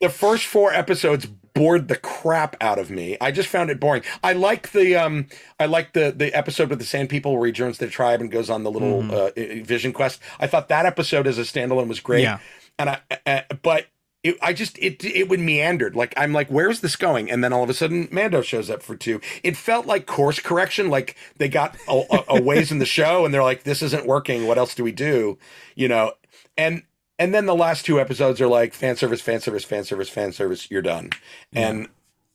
the 0.00 0.08
first 0.08 0.46
four 0.46 0.72
episodes 0.72 1.26
bored 1.54 1.88
the 1.88 1.96
crap 1.96 2.56
out 2.60 2.78
of 2.78 2.90
me. 2.90 3.16
I 3.20 3.30
just 3.30 3.48
found 3.48 3.70
it 3.70 3.80
boring. 3.80 4.02
I 4.22 4.32
like 4.32 4.72
the 4.72 4.96
um 4.96 5.26
I 5.58 5.66
like 5.66 5.92
the 5.92 6.12
the 6.14 6.32
episode 6.34 6.70
with 6.70 6.78
the 6.78 6.84
Sand 6.84 7.08
People 7.08 7.36
where 7.36 7.46
he 7.46 7.52
joins 7.52 7.78
the 7.78 7.88
tribe 7.88 8.20
and 8.20 8.30
goes 8.30 8.50
on 8.50 8.62
the 8.62 8.70
little 8.70 9.10
uh, 9.12 9.30
vision 9.36 9.92
quest. 9.92 10.20
I 10.38 10.46
thought 10.46 10.68
that 10.68 10.86
episode 10.86 11.26
as 11.26 11.38
a 11.38 11.42
standalone 11.42 11.88
was 11.88 12.00
great. 12.00 12.22
Yeah. 12.22 12.38
And 12.78 12.90
I 12.90 13.00
uh, 13.26 13.42
but 13.62 13.86
it, 14.22 14.36
I 14.42 14.52
just 14.52 14.78
it 14.78 15.02
it 15.04 15.28
would 15.28 15.40
meandered. 15.40 15.96
Like 15.96 16.12
I'm 16.16 16.32
like, 16.32 16.48
where's 16.48 16.80
this 16.80 16.96
going? 16.96 17.30
And 17.30 17.42
then 17.42 17.52
all 17.52 17.62
of 17.62 17.70
a 17.70 17.74
sudden, 17.74 18.08
Mando 18.10 18.42
shows 18.42 18.68
up 18.70 18.82
for 18.82 18.96
two. 18.96 19.20
It 19.42 19.56
felt 19.56 19.86
like 19.86 20.06
course 20.06 20.38
correction. 20.40 20.90
Like 20.90 21.16
they 21.38 21.48
got 21.48 21.76
a, 21.88 22.02
a, 22.10 22.24
a 22.36 22.42
ways 22.42 22.70
in 22.70 22.78
the 22.78 22.86
show, 22.86 23.24
and 23.24 23.32
they're 23.32 23.42
like, 23.42 23.62
this 23.62 23.82
isn't 23.82 24.06
working. 24.06 24.46
What 24.46 24.58
else 24.58 24.74
do 24.74 24.84
we 24.84 24.92
do? 24.92 25.38
You 25.74 25.88
know, 25.88 26.12
and 26.58 26.82
and 27.18 27.34
then 27.34 27.46
the 27.46 27.54
last 27.54 27.84
two 27.86 28.00
episodes 28.00 28.40
are 28.40 28.48
like 28.48 28.74
fan 28.74 28.96
service, 28.96 29.20
fan 29.20 29.40
service, 29.40 29.64
fan 29.64 29.84
service, 29.84 30.08
fan 30.08 30.32
service. 30.32 30.70
You're 30.70 30.82
done. 30.82 31.10
And 31.52 31.88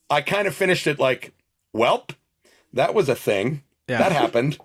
I 0.10 0.22
kind 0.22 0.48
of 0.48 0.54
finished 0.56 0.86
it 0.88 1.00
like, 1.00 1.34
welp, 1.76 2.12
that 2.74 2.94
was 2.94 3.10
a 3.10 3.16
thing 3.16 3.64
Yeah. 3.88 3.98
that 4.00 4.12
happened. 4.12 4.60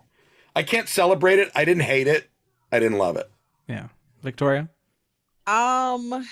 I 0.54 0.62
can't 0.62 0.88
celebrate 0.88 1.38
it. 1.38 1.50
I 1.54 1.64
didn't 1.64 1.84
hate 1.84 2.06
it. 2.06 2.28
I 2.72 2.78
didn't 2.80 2.98
love 2.98 3.16
it. 3.16 3.30
Yeah, 3.66 3.88
Victoria. 4.22 4.68
Um, 5.46 6.26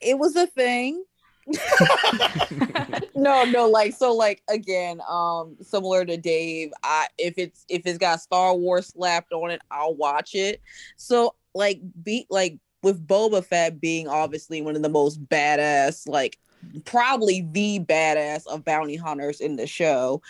it 0.00 0.18
was 0.18 0.36
a 0.36 0.46
thing. 0.46 1.04
no, 3.14 3.44
no, 3.44 3.68
like 3.68 3.94
so, 3.94 4.12
like 4.12 4.42
again, 4.48 5.00
um, 5.08 5.56
similar 5.60 6.04
to 6.04 6.16
Dave. 6.16 6.72
I 6.82 7.06
if 7.18 7.34
it's 7.36 7.64
if 7.68 7.82
it's 7.86 7.98
got 7.98 8.20
Star 8.20 8.54
Wars 8.54 8.88
slapped 8.88 9.32
on 9.32 9.50
it, 9.50 9.60
I'll 9.70 9.94
watch 9.94 10.34
it. 10.34 10.60
So 10.96 11.34
like, 11.54 11.80
be 12.02 12.26
like 12.30 12.58
with 12.82 13.06
Boba 13.06 13.44
Fett 13.44 13.80
being 13.80 14.08
obviously 14.08 14.60
one 14.60 14.76
of 14.76 14.82
the 14.82 14.88
most 14.88 15.24
badass, 15.26 16.08
like 16.08 16.38
probably 16.84 17.46
the 17.52 17.80
badass 17.80 18.46
of 18.46 18.64
bounty 18.64 18.96
hunters 18.96 19.40
in 19.40 19.56
the 19.56 19.66
show. 19.66 20.22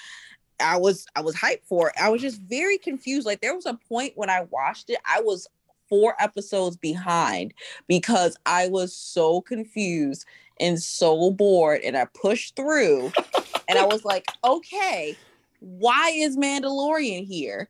I 0.61 0.77
was 0.77 1.07
I 1.15 1.21
was 1.21 1.35
hyped 1.35 1.65
for 1.65 1.89
it. 1.89 1.95
I 2.01 2.09
was 2.09 2.23
just 2.23 2.41
very 2.43 2.79
confused. 2.79 3.27
Like 3.27 3.41
there 3.41 3.55
was 3.55 3.67
a 3.67 3.79
point 3.89 4.13
when 4.17 4.31
I 4.31 4.47
watched 4.51 4.91
it, 4.91 4.99
I 5.05 5.21
was 5.21 5.49
four 5.89 6.15
episodes 6.21 6.77
behind 6.77 7.55
because 7.87 8.37
I 8.47 8.69
was 8.69 8.95
so 8.95 9.41
confused 9.41 10.25
and 10.61 10.81
so 10.81 11.31
bored 11.31 11.81
and 11.83 11.97
I 11.97 12.07
pushed 12.07 12.57
through 12.57 13.13
and 13.69 13.79
I 13.79 13.85
was 13.85 14.05
like, 14.05 14.27
okay, 14.45 15.17
why 15.61 16.13
is 16.15 16.37
Mandalorian 16.37 17.27
here? 17.27 17.69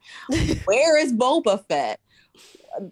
Where 0.64 0.98
is 0.98 1.12
Boba 1.12 1.64
Fett? 1.66 2.00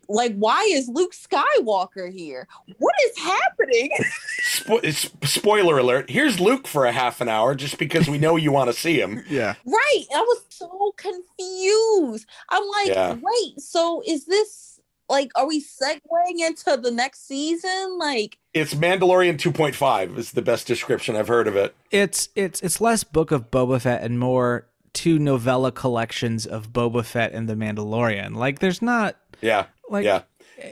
Like, 0.08 0.34
why 0.36 0.62
is 0.72 0.88
Luke 0.88 1.12
Skywalker 1.12 2.10
here? 2.10 2.48
What 2.78 2.94
is 3.06 3.18
happening? 3.18 3.90
Spo- 4.42 5.26
spoiler 5.26 5.76
alert. 5.78 6.08
Here's 6.08 6.40
Luke 6.40 6.66
for 6.66 6.86
a 6.86 6.92
half 6.92 7.20
an 7.20 7.28
hour 7.28 7.54
just 7.54 7.76
because 7.78 8.08
we 8.08 8.16
know 8.16 8.36
you 8.36 8.50
want 8.50 8.70
to 8.72 8.78
see 8.78 8.98
him. 9.00 9.22
Yeah. 9.28 9.54
Right. 9.66 10.04
I 10.14 10.20
was 10.20 10.42
so 10.48 10.94
confused. 10.96 12.26
I'm 12.48 12.66
like, 12.66 12.88
Yeah. 12.88 13.16
wait, 13.20 13.60
so 13.60 14.02
is 14.06 14.24
this 14.26 14.73
like, 15.08 15.30
are 15.34 15.46
we 15.46 15.60
segueing 15.62 16.38
into 16.40 16.76
the 16.80 16.90
next 16.90 17.26
season? 17.26 17.98
Like, 17.98 18.38
It's 18.52 18.74
Mandalorian 18.74 19.36
2.5 19.38 20.16
is 20.18 20.32
the 20.32 20.42
best 20.42 20.66
description 20.66 21.16
I've 21.16 21.28
heard 21.28 21.46
of 21.48 21.56
it. 21.56 21.74
It's 21.90 22.28
it's 22.34 22.60
it's 22.60 22.80
less 22.80 23.04
book 23.04 23.30
of 23.30 23.50
Boba 23.50 23.80
Fett 23.80 24.02
and 24.02 24.18
more 24.18 24.66
two 24.92 25.18
novella 25.18 25.72
collections 25.72 26.46
of 26.46 26.72
Boba 26.72 27.04
Fett 27.04 27.32
and 27.32 27.48
the 27.48 27.54
Mandalorian. 27.54 28.36
Like 28.36 28.60
there's 28.60 28.80
not 28.80 29.16
Yeah. 29.40 29.66
like 29.90 30.04
yeah. 30.04 30.22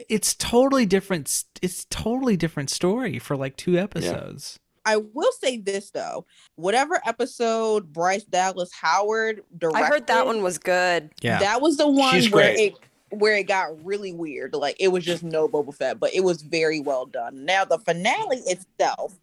it's 0.09 0.33
totally 0.33 0.85
different 0.85 1.43
it's 1.61 1.85
totally 1.89 2.37
different 2.37 2.69
story 2.69 3.19
for 3.19 3.35
like 3.35 3.57
two 3.57 3.77
episodes. 3.77 4.59
I 4.85 4.97
will 4.97 5.31
say 5.39 5.57
this 5.57 5.91
though, 5.91 6.25
whatever 6.55 7.01
episode 7.05 7.93
Bryce 7.93 8.23
Dallas 8.25 8.69
Howard 8.81 9.41
directed, 9.57 9.81
I 9.83 9.87
heard 9.87 10.07
that 10.07 10.25
one 10.25 10.41
was 10.43 10.57
good. 10.57 11.09
Yeah. 11.21 11.39
That 11.39 11.61
was 11.61 11.77
the 11.77 11.87
one 11.87 12.13
She's 12.15 12.31
where 12.31 12.53
great. 12.53 12.73
it 12.73 12.79
where 13.19 13.35
it 13.35 13.47
got 13.47 13.83
really 13.85 14.13
weird. 14.13 14.53
Like 14.53 14.75
it 14.79 14.89
was 14.89 15.03
just 15.05 15.23
no 15.23 15.47
Boba 15.47 15.73
Fett, 15.75 15.99
but 15.99 16.13
it 16.13 16.21
was 16.23 16.41
very 16.41 16.79
well 16.79 17.05
done. 17.05 17.45
Now 17.45 17.65
the 17.65 17.79
finale 17.79 18.37
itself. 18.45 19.13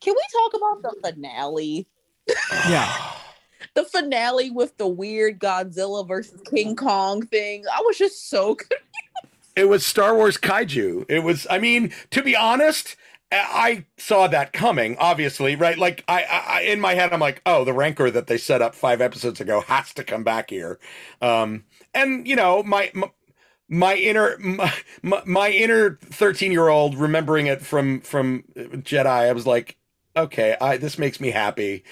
Can 0.00 0.14
we 0.14 0.22
talk 0.32 0.54
about 0.54 0.82
the 0.82 1.08
finale? 1.12 1.86
yeah. 2.68 3.12
The 3.74 3.84
finale 3.84 4.50
with 4.50 4.76
the 4.76 4.86
weird 4.86 5.40
Godzilla 5.40 6.06
versus 6.06 6.40
King 6.48 6.76
Kong 6.76 7.26
thing. 7.26 7.64
I 7.72 7.80
was 7.84 7.98
just 7.98 8.28
so 8.30 8.54
confused. 8.54 8.82
It 9.56 9.68
was 9.68 9.84
Star 9.84 10.14
Wars 10.14 10.36
kaiju. 10.36 11.04
It 11.08 11.20
was, 11.24 11.44
I 11.50 11.58
mean, 11.58 11.92
to 12.12 12.22
be 12.22 12.36
honest, 12.36 12.94
I 13.32 13.36
I 13.40 13.84
saw 13.96 14.26
that 14.28 14.52
coming, 14.52 14.96
obviously, 14.98 15.56
right? 15.56 15.76
Like, 15.76 16.04
I, 16.08 16.22
I 16.24 16.38
I- 16.58 16.60
in 16.62 16.80
my 16.80 16.94
head, 16.94 17.12
I'm 17.12 17.20
like, 17.20 17.42
oh, 17.46 17.64
the 17.64 17.72
rancor 17.72 18.10
that 18.12 18.26
they 18.28 18.38
set 18.38 18.62
up 18.62 18.74
five 18.76 19.00
episodes 19.00 19.40
ago 19.40 19.60
has 19.62 19.92
to 19.94 20.04
come 20.04 20.22
back 20.24 20.50
here. 20.50 20.78
Um, 21.20 21.64
and 21.94 22.26
you 22.26 22.36
know, 22.36 22.62
my, 22.62 22.90
my 22.94 23.10
my 23.68 23.94
inner 23.94 24.36
my, 24.38 24.72
my- 25.02 25.22
my 25.26 25.50
inner 25.50 25.98
13 26.02 26.52
year 26.52 26.68
old 26.68 26.94
remembering 26.96 27.46
it 27.46 27.60
from 27.62 28.00
from 28.00 28.42
jedi 28.56 29.06
i 29.06 29.32
was 29.32 29.46
like 29.46 29.76
okay 30.16 30.56
i 30.60 30.76
this 30.76 30.98
makes 30.98 31.20
me 31.20 31.30
happy 31.30 31.84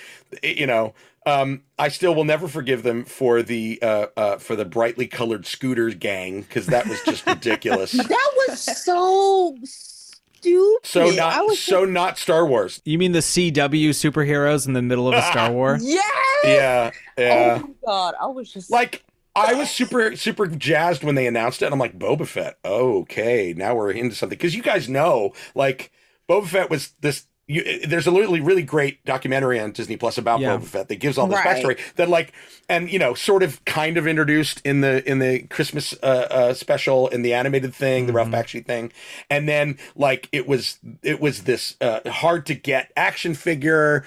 It- 0.42 0.56
you 0.56 0.66
know 0.66 0.94
um 1.26 1.62
i 1.78 1.88
still 1.88 2.14
will 2.14 2.24
never 2.24 2.48
forgive 2.48 2.82
them 2.82 3.04
for 3.04 3.42
the 3.42 3.78
uh 3.82 4.06
uh 4.16 4.36
for 4.38 4.56
the 4.56 4.64
brightly 4.64 5.06
colored 5.06 5.44
scooters 5.46 5.94
gang 5.96 6.40
because 6.42 6.66
that 6.66 6.86
was 6.86 7.00
just 7.02 7.26
ridiculous 7.26 7.92
That 8.08 8.32
was 8.48 8.60
so 8.60 9.56
stupid. 9.64 10.86
so 10.86 11.08
I 11.10 11.14
not 11.16 11.44
was 11.46 11.60
so 11.60 11.84
not 11.84 12.18
star 12.18 12.46
wars 12.46 12.80
You 12.84 12.98
mean 12.98 13.12
the 13.12 13.18
CW 13.20 13.90
superheroes 13.90 14.66
in 14.66 14.72
the 14.72 14.82
middle 14.82 15.08
of 15.08 15.14
a 15.14 15.22
Star 15.22 15.50
War? 15.52 15.78
Yes! 15.82 16.04
yeah 16.44 16.90
yeah 17.18 17.58
Oh 17.62 17.66
my 17.66 17.74
god, 17.84 18.14
I 18.20 18.26
was 18.26 18.52
just 18.52 18.70
like 18.70 19.02
I 19.36 19.54
was 19.54 19.70
super 19.70 20.16
super 20.16 20.46
jazzed 20.46 21.04
when 21.04 21.14
they 21.14 21.26
announced 21.26 21.62
it. 21.62 21.66
And 21.66 21.72
I'm 21.74 21.78
like, 21.80 21.98
Boba 21.98 22.26
Fett. 22.26 22.58
Okay, 22.64 23.54
now 23.56 23.74
we're 23.74 23.90
into 23.92 24.14
something 24.14 24.36
because 24.36 24.54
you 24.54 24.62
guys 24.62 24.88
know, 24.88 25.32
like, 25.54 25.92
Boba 26.28 26.46
Fett 26.46 26.70
was 26.70 26.92
this. 27.00 27.26
You, 27.48 27.86
there's 27.86 28.08
a 28.08 28.10
really 28.10 28.40
really 28.40 28.64
great 28.64 29.04
documentary 29.04 29.60
on 29.60 29.70
Disney 29.70 29.96
Plus 29.96 30.18
about 30.18 30.40
Yeah. 30.40 30.56
Boba 30.56 30.64
Fett 30.64 30.88
that 30.88 30.96
gives 30.96 31.16
all 31.16 31.28
this 31.28 31.38
Right. 31.44 31.62
backstory 31.62 31.78
that 31.94 32.08
like 32.08 32.32
and 32.68 32.90
you 32.90 32.98
know 32.98 33.14
sort 33.14 33.44
of 33.44 33.64
kind 33.64 33.96
of 33.96 34.04
introduced 34.08 34.60
in 34.64 34.80
the 34.80 35.08
in 35.08 35.20
the 35.20 35.42
Christmas 35.42 35.94
uh, 36.02 36.26
uh, 36.28 36.54
special 36.54 37.06
in 37.06 37.22
the 37.22 37.34
animated 37.34 37.72
thing 37.72 38.06
the 38.08 38.12
Ralph 38.12 38.30
Bakshi 38.30 38.66
thing 38.66 38.90
and 39.30 39.48
then 39.48 39.78
like 39.94 40.28
it 40.32 40.48
was 40.48 40.80
it 41.04 41.20
was 41.20 41.44
this 41.44 41.76
uh, 41.80 42.00
hard 42.10 42.46
to 42.46 42.56
get 42.56 42.90
action 42.96 43.32
figure 43.34 44.04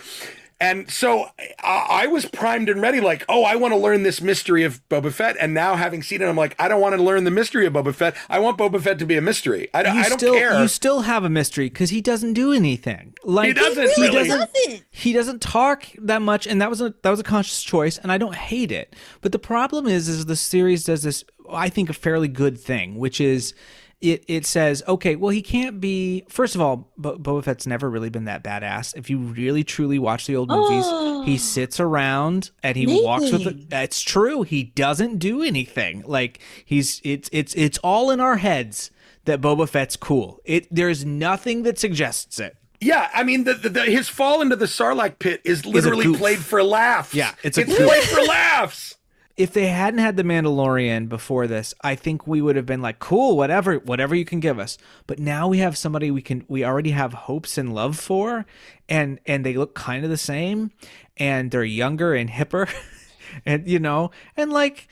and 0.62 0.90
so 0.92 1.28
I, 1.64 1.88
I 2.04 2.08
was 2.08 2.26
primed 2.26 2.68
and 2.70 2.82
ready, 2.82 3.00
like, 3.00 3.24
oh, 3.30 3.44
I 3.44 3.56
want 3.56 3.74
to 3.74 3.78
learn 3.78 4.04
this 4.04 4.20
mystery 4.22 4.64
of 4.64 4.82
Boba 4.90 5.12
Fett. 5.12 5.38
And 5.40 5.54
now, 5.54 5.76
having 5.76 6.04
seen 6.04 6.22
it, 6.22 6.26
I'm 6.26 6.36
like, 6.36 6.56
I 6.60 6.68
don't 6.68 6.82
want 6.82 6.96
to 6.96 7.02
learn 7.02 7.24
the 7.24 7.32
mystery 7.32 7.66
of 7.66 7.74
Boba 7.74 7.96
Fett. 7.96 8.16
I 8.30 8.40
want 8.40 8.58
Boba 8.58 8.82
Fett 8.82 9.00
to 9.00 9.06
be 9.06 9.16
a 9.16 9.22
mystery. 9.22 9.70
I, 9.74 9.84
don't- 9.84 9.96
You 9.96 10.02
I 10.02 10.10
don't 10.10 10.20
still 10.20 10.34
care. 10.34 10.62
you 10.62 10.68
still 10.68 11.02
have 11.02 11.24
a 11.24 11.30
mystery 11.30 11.70
because 11.70 11.90
he 11.92 12.02
doesn't 12.02 12.34
do 12.34 12.52
anything. 12.52 13.14
Like 13.24 13.48
he 13.48 13.54
doesn't 13.54 13.90
he 13.92 14.02
really. 14.02 14.28
doesn't 14.28 14.40
Nothing. 14.40 14.82
he 14.92 15.14
doesn't 15.14 15.42
talk 15.42 15.86
that 16.00 16.22
much 16.22 16.46
and 16.48 16.62
that 16.62 16.70
was 16.70 16.82
a 16.82 16.94
that 17.04 17.10
was 17.10 17.20
a 17.20 17.24
conscious 17.24 17.64
choice 17.64 17.98
and 17.98 18.12
I 18.12 18.18
don't 18.18 18.36
hate 18.36 18.72
it. 18.72 18.96
But 19.22 19.32
the 19.32 19.40
problem 19.40 19.88
is 19.88 20.08
is 20.10 20.26
the 20.26 20.36
series 20.36 20.84
does 20.84 21.04
this 21.04 21.24
I 21.50 21.70
think 21.70 21.90
a 21.90 21.94
fairly 21.94 22.28
good 22.28 22.60
thing, 22.60 22.98
which 22.98 23.20
is 23.22 23.54
it 24.02 24.24
it 24.28 24.46
says, 24.46 24.82
okay, 24.88 25.16
well 25.16 25.30
he 25.30 25.42
can't 25.42 25.82
be 25.82 26.24
first 26.30 26.56
of 26.56 26.62
all, 26.62 26.92
Bo- 26.98 27.18
Boba 27.18 27.44
Fett's 27.44 27.68
never 27.68 27.90
really 27.90 28.10
been 28.10 28.26
that 28.26 28.44
badass. 28.44 28.96
If 28.96 29.10
you 29.10 29.20
really 29.20 29.64
truly 29.64 30.00
watch 30.00 30.26
the 30.26 30.36
old 30.36 30.50
movies, 30.50 30.86
he 31.26 31.36
oh. 31.36 31.38
sits 31.38 31.80
around 31.80 32.52
and 32.64 32.78
he 32.78 32.88
walks 33.04 33.32
with 33.32 33.46
Maybe. 33.46 33.66
the, 33.70 33.84
it's 33.84 34.02
true, 34.02 34.44
he 34.44 34.64
doesn't 34.64 35.18
do 35.18 35.44
anything. 35.44 36.04
Like 36.06 36.40
he's 36.64 37.02
it's 37.04 37.30
it's 37.34 37.54
it's 37.56 37.78
all 37.80 38.10
in 38.12 38.20
our 38.20 38.38
heads 38.38 38.92
that 39.26 39.42
Boba 39.42 39.68
Fett's 39.68 39.98
cool. 39.98 40.40
It 40.46 40.68
there's 40.74 41.04
nothing 41.04 41.64
that 41.64 41.78
suggests 41.78 42.40
it. 42.40 42.56
yeah, 42.82 43.10
I 43.14 43.24
mean, 43.24 43.44
the, 43.44 43.56
the, 43.56 43.70
the, 43.70 43.84
his 43.84 44.08
fall 44.08 44.42
into 44.42 44.56
the 44.56 44.66
Sarlacc 44.66 45.20
pit 45.20 45.42
is 45.44 45.66
literally 45.66 46.06
goof. 46.06 46.18
played 46.18 46.40
for 46.40 46.64
laughs. 46.64 47.14
Yeah, 47.14 47.34
it's 47.44 47.58
a 47.58 47.62
it's 47.62 47.76
played 47.76 48.04
for 48.04 48.22
laughs. 48.22 48.96
If 49.40 49.54
they 49.54 49.68
hadn't 49.68 50.02
had 50.02 50.18
the 50.18 50.24
Mandalorian 50.24 51.08
before 51.08 51.48
this, 51.48 51.74
I 51.82 51.96
think 51.96 52.28
we 52.28 52.42
would 52.42 52.58
have 52.58 52.66
been 52.66 52.82
like, 52.82 53.00
cool, 53.00 53.38
whatever, 53.38 53.80
whatever 53.80 54.14
you 54.14 54.26
can 54.26 54.42
give 54.42 54.60
us. 54.60 54.78
But 55.08 55.18
now 55.18 55.48
we 55.48 55.60
have 55.60 55.78
somebody 55.78 56.12
we 56.12 56.22
can, 56.22 56.44
we 56.50 56.66
already 56.66 56.92
have 56.92 57.14
hopes 57.14 57.58
and 57.58 57.74
love 57.74 57.98
for, 57.98 58.46
and 58.90 59.18
and 59.26 59.46
they 59.46 59.54
look 59.54 59.76
kind 59.76 60.04
of 60.04 60.10
the 60.10 60.18
same, 60.18 60.72
and 61.16 61.52
they're 61.52 61.64
younger 61.64 62.14
and 62.14 62.30
hipper, 62.30 62.70
and 63.46 63.66
you 63.66 63.80
know, 63.80 64.12
and 64.36 64.52
like 64.52 64.90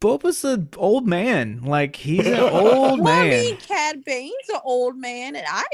Boba's 0.00 0.44
an 0.44 0.68
old 0.76 1.08
man, 1.08 1.62
like 1.64 1.96
he's 1.96 2.24
an 2.24 2.38
old 2.38 3.00
Well, 3.00 3.08
I 3.08 3.30
mean, 3.30 3.56
Cad 3.56 4.04
Bane's 4.04 4.48
an 4.54 4.60
old 4.62 4.96
man, 4.96 5.34
and 5.34 5.44
I 5.48 5.66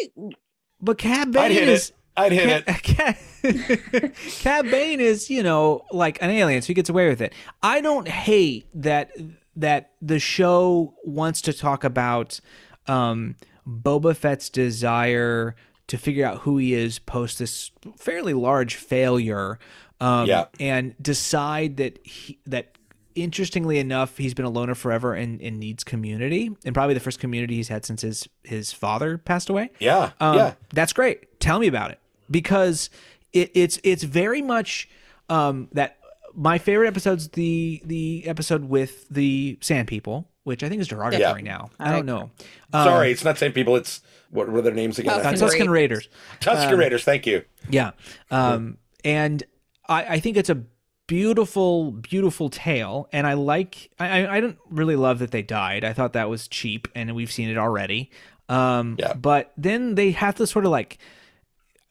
but 0.81 0.97
Cad 0.97 1.31
Bane 1.31 1.51
is. 1.51 1.91
it. 1.91 1.97
I'd 2.17 2.33
hit 2.33 2.65
it. 2.67 4.15
Cad 4.41 4.71
Bane 4.71 5.01
is, 5.01 5.31
you 5.31 5.43
know, 5.43 5.85
like 5.91 6.21
an 6.23 6.31
alien, 6.31 6.63
so 6.63 6.69
he 6.69 6.75
gets 6.75 6.89
away 6.89 7.09
with 7.09 7.21
it. 7.21 7.33
I 7.63 7.81
don't 7.81 8.09
hate 8.09 8.67
that 8.75 9.11
that 9.57 9.93
the 10.03 10.19
show 10.19 10.95
wants 11.05 11.41
to 11.43 11.53
talk 11.53 11.85
about 11.85 12.41
um, 12.87 13.37
Boba 13.69 14.17
Fett's 14.17 14.49
desire 14.51 15.55
to 15.87 15.99
figure 15.99 16.27
out 16.27 16.39
who 16.39 16.57
he 16.59 16.75
is 16.75 16.99
post 16.99 17.39
this 17.39 17.71
fairly 17.99 18.33
large 18.35 18.75
failure, 18.77 19.59
um, 20.01 20.27
Yeah. 20.27 20.47
and 20.59 20.95
decide 21.01 21.77
that 21.77 22.05
he, 22.07 22.39
that 22.47 22.79
interestingly 23.15 23.79
enough, 23.79 24.17
he's 24.17 24.35
been 24.35 24.45
a 24.47 24.51
loner 24.51 24.75
forever 24.75 25.15
and, 25.15 25.41
and 25.41 25.61
needs 25.61 25.85
community, 25.85 26.51
and 26.65 26.75
probably 26.75 26.95
the 26.95 27.01
first 27.01 27.21
community 27.21 27.57
he's 27.57 27.69
had 27.69 27.85
since 27.85 28.03
his 28.03 28.29
his 28.45 28.73
father 28.73 29.19
passed 29.19 29.49
away. 29.51 29.71
Yeah, 29.79 30.11
Um, 30.21 30.37
yeah. 30.37 30.55
that's 30.73 30.93
great. 30.93 31.39
Tell 31.41 31.59
me 31.59 31.67
about 31.69 31.91
it 31.93 32.01
because 32.35 32.91
it, 33.33 33.53
it's 33.55 33.79
it's 33.85 34.03
very 34.03 34.43
much 34.43 34.89
um, 35.29 35.69
that 35.73 35.99
my 36.35 36.59
favorite 36.59 36.89
episode's 36.89 37.29
the 37.29 37.81
the 37.85 38.25
episode 38.27 38.65
with 38.65 39.09
the 39.09 39.57
Sand 39.63 39.87
People, 39.87 40.29
which 40.43 40.65
I 40.65 40.69
think 40.69 40.81
is 40.81 40.89
derogatory 40.89 41.43
now. 41.43 41.71
I 41.79 41.93
don't 41.93 42.07
know. 42.07 42.31
Um, 42.73 42.85
Sorry, 42.85 43.13
it's 43.13 43.25
not 43.25 43.39
sand 43.39 43.55
people. 43.55 43.77
It's 43.77 44.03
what 44.31 44.49
were 44.51 44.61
their 44.63 44.75
names 44.75 44.99
again? 44.99 45.21
uh, 45.21 45.23
Tusken 45.23 45.39
Tuscan 45.39 45.71
Raiders. 45.71 46.09
Tusken 46.41 46.77
Raiders. 46.77 47.05
Thank 47.05 47.25
you. 47.25 47.45
Yeah. 47.71 47.93
Um, 48.33 48.79
and 49.05 49.45
I, 49.89 50.05
I 50.15 50.21
think 50.21 50.37
it's 50.37 50.51
a 50.51 50.61
beautiful, 51.07 51.93
beautiful 51.93 52.51
tale, 52.51 53.09
and 53.13 53.27
I 53.29 53.35
like. 53.35 53.93
I 54.01 54.23
I 54.25 54.37
I 54.37 54.41
don't 54.41 54.59
really 54.69 54.97
love 54.97 55.21
that 55.21 55.31
they 55.31 55.43
died. 55.43 55.85
I 55.85 55.93
thought 55.93 56.15
that 56.15 56.29
was 56.29 56.49
cheap, 56.49 56.89
and 56.97 57.15
we've 57.15 57.31
seen 57.31 57.49
it 57.49 57.59
already. 57.59 58.11
Um, 58.49 58.97
Yeah. 58.99 59.15
But 59.15 59.53
then 59.57 59.95
they 59.95 60.11
have 60.11 60.35
to 60.37 60.47
sort 60.47 60.65
of 60.65 60.73
like 60.73 60.99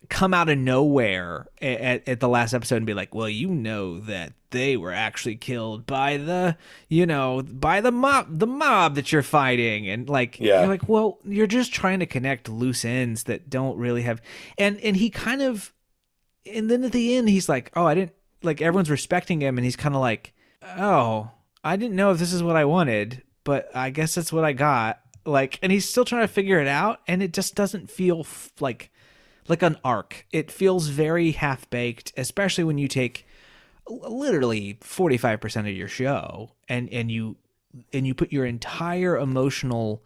come 0.10 0.34
out 0.34 0.50
of 0.50 0.58
nowhere 0.58 1.48
at, 1.62 2.08
at 2.08 2.20
the 2.20 2.28
last 2.28 2.54
episode 2.54 2.78
and 2.78 2.86
be 2.86 2.94
like, 2.94 3.14
well, 3.16 3.30
you 3.30 3.48
know 3.50 4.00
that 4.02 4.34
they 4.52 4.78
were 4.78 4.92
actually 4.92 5.36
killed 5.36 5.86
by 5.86 6.18
the, 6.18 6.56
you 6.90 7.06
know, 7.06 7.42
by 7.42 7.82
the 7.82 7.92
mob, 7.92 8.28
the 8.30 8.46
mob 8.48 8.96
that 8.96 9.12
you're 9.12 9.24
fighting, 9.24 9.88
and 9.90 10.08
like, 10.10 10.40
Yeah. 10.40 10.60
you're 10.60 10.68
like, 10.68 10.88
well, 10.88 11.18
you're 11.24 11.48
just 11.48 11.74
trying 11.74 12.00
to 12.00 12.06
connect 12.06 12.50
loose 12.50 12.86
ends 12.86 13.24
that 13.24 13.50
don't 13.50 13.78
really 13.78 14.04
have, 14.04 14.22
and 14.58 14.80
and 14.82 14.96
he 14.98 15.10
kind 15.10 15.42
of, 15.42 15.74
and 16.52 16.70
then 16.70 16.84
at 16.84 16.92
the 16.92 17.16
end, 17.16 17.30
he's 17.30 17.50
like, 17.50 17.72
oh, 17.76 17.86
I 17.86 17.96
didn't 17.96 18.14
like 18.44 18.62
everyone's 18.62 18.90
respecting 18.92 19.42
him, 19.42 19.58
and 19.58 19.66
he's 19.66 19.76
kind 19.78 19.96
of 19.96 20.02
like, 20.02 20.34
oh, 20.78 21.32
I 21.64 21.76
didn't 21.76 21.96
know 21.96 22.12
if 22.12 22.20
this 22.20 22.34
is 22.34 22.44
what 22.44 22.56
I 22.58 22.66
wanted, 22.66 23.24
but 23.44 23.76
I 23.76 23.90
guess 23.90 24.16
that's 24.16 24.34
what 24.34 24.44
I 24.44 24.54
got. 24.54 25.00
Like, 25.26 25.58
and 25.64 25.72
he's 25.72 25.88
still 25.88 26.04
trying 26.06 26.24
to 26.24 26.34
figure 26.34 26.60
it 26.60 26.68
out, 26.68 27.00
and 27.08 27.24
it 27.24 27.34
just 27.34 27.56
doesn't 27.56 27.90
feel 27.90 28.20
f- 28.20 28.52
like 28.60 28.92
like 29.48 29.62
an 29.62 29.78
arc. 29.84 30.26
It 30.32 30.52
feels 30.52 30.88
very 30.88 31.32
half 31.32 31.70
baked, 31.70 32.14
especially 32.18 32.64
when 32.64 32.78
you 32.78 32.88
take 32.88 33.26
literally 33.88 34.78
45% 34.82 35.60
of 35.70 35.76
your 35.76 35.90
show 35.90 36.52
and 36.70 36.88
and 36.90 37.12
you 37.12 37.36
and 37.92 38.08
you 38.08 38.14
put 38.14 38.32
your 38.32 38.46
entire 38.46 39.18
emotional 39.18 40.02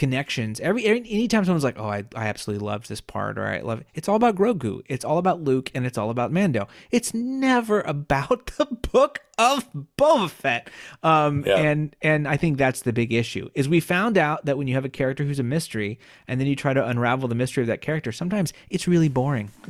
connections. 0.00 0.58
Every 0.60 0.84
any- 0.86 1.08
anytime 1.10 1.44
someone's 1.44 1.62
like 1.62 1.78
oh 1.78 1.88
I, 1.88 2.04
I 2.16 2.26
absolutely 2.26 2.66
loved 2.66 2.88
this 2.88 3.02
part 3.02 3.38
or 3.38 3.46
i 3.46 3.60
love 3.60 3.80
it 3.82 3.86
it's 3.94 4.08
all 4.08 4.16
about 4.16 4.34
grogu. 4.34 4.80
It's 4.88 5.04
all 5.04 5.18
about 5.18 5.42
luke 5.42 5.70
and 5.74 5.84
it's 5.86 5.98
all 5.98 6.08
about 6.08 6.32
mando. 6.32 6.66
It's 6.90 7.12
never 7.12 7.82
about 7.82 8.46
the 8.58 8.64
book 8.90 9.20
of 9.38 9.68
boba 9.98 10.30
fett. 10.30 10.70
Um 11.02 11.44
Yeah. 11.46 11.56
and 11.58 11.94
and 12.00 12.26
i 12.26 12.36
think 12.38 12.56
that's 12.56 12.80
the 12.82 12.92
big 12.94 13.12
issue 13.12 13.50
is 13.54 13.68
we 13.68 13.78
found 13.80 14.16
out 14.16 14.46
that 14.46 14.56
when 14.56 14.66
you 14.68 14.74
have 14.74 14.86
a 14.86 14.88
character 14.88 15.22
who's 15.24 15.38
a 15.38 15.42
mystery 15.44 15.98
and 16.26 16.40
then 16.40 16.48
you 16.48 16.56
try 16.56 16.72
to 16.72 16.84
unravel 16.84 17.28
the 17.28 17.34
mystery 17.34 17.62
of 17.62 17.68
that 17.68 17.82
character 17.82 18.10
sometimes 18.10 18.52
it's 18.70 18.88
really 18.88 19.08
boring. 19.08 19.50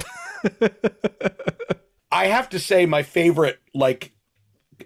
I 2.12 2.26
have 2.26 2.48
to 2.50 2.58
say 2.58 2.86
my 2.86 3.02
favorite 3.02 3.58
like 3.74 4.12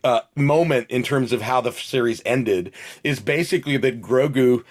uh, 0.02 0.20
moment 0.36 0.90
in 0.90 1.02
terms 1.02 1.32
of 1.32 1.40
how 1.40 1.60
the 1.60 1.72
series 1.72 2.20
ended 2.26 2.72
is 3.02 3.20
basically 3.20 3.76
that 3.78 4.00
Grogu 4.02 4.64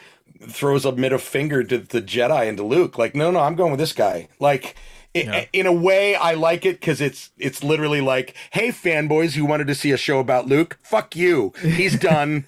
throws 0.47 0.85
a 0.85 0.91
middle 0.91 1.17
finger 1.17 1.63
to 1.63 1.77
the 1.77 2.01
Jedi 2.01 2.47
and 2.47 2.57
to 2.57 2.63
Luke, 2.63 2.97
like, 2.97 3.15
no, 3.15 3.31
no, 3.31 3.39
I'm 3.39 3.55
going 3.55 3.71
with 3.71 3.79
this 3.79 3.93
guy. 3.93 4.27
Like, 4.39 4.75
i 5.15 5.47
in 5.53 5.65
a 5.67 5.71
way, 5.73 6.15
I 6.15 6.33
like 6.33 6.65
it 6.65 6.79
because 6.79 6.99
it's 6.99 7.29
it's 7.37 7.63
literally 7.63 8.01
like, 8.01 8.35
hey, 8.51 8.69
fanboys 8.69 9.35
you 9.35 9.45
wanted 9.45 9.67
to 9.67 9.75
see 9.75 9.91
a 9.91 9.97
show 9.97 10.19
about 10.19 10.47
Luke, 10.47 10.77
fuck 10.81 11.15
you, 11.15 11.53
he's 11.61 11.97
done. 12.11 12.45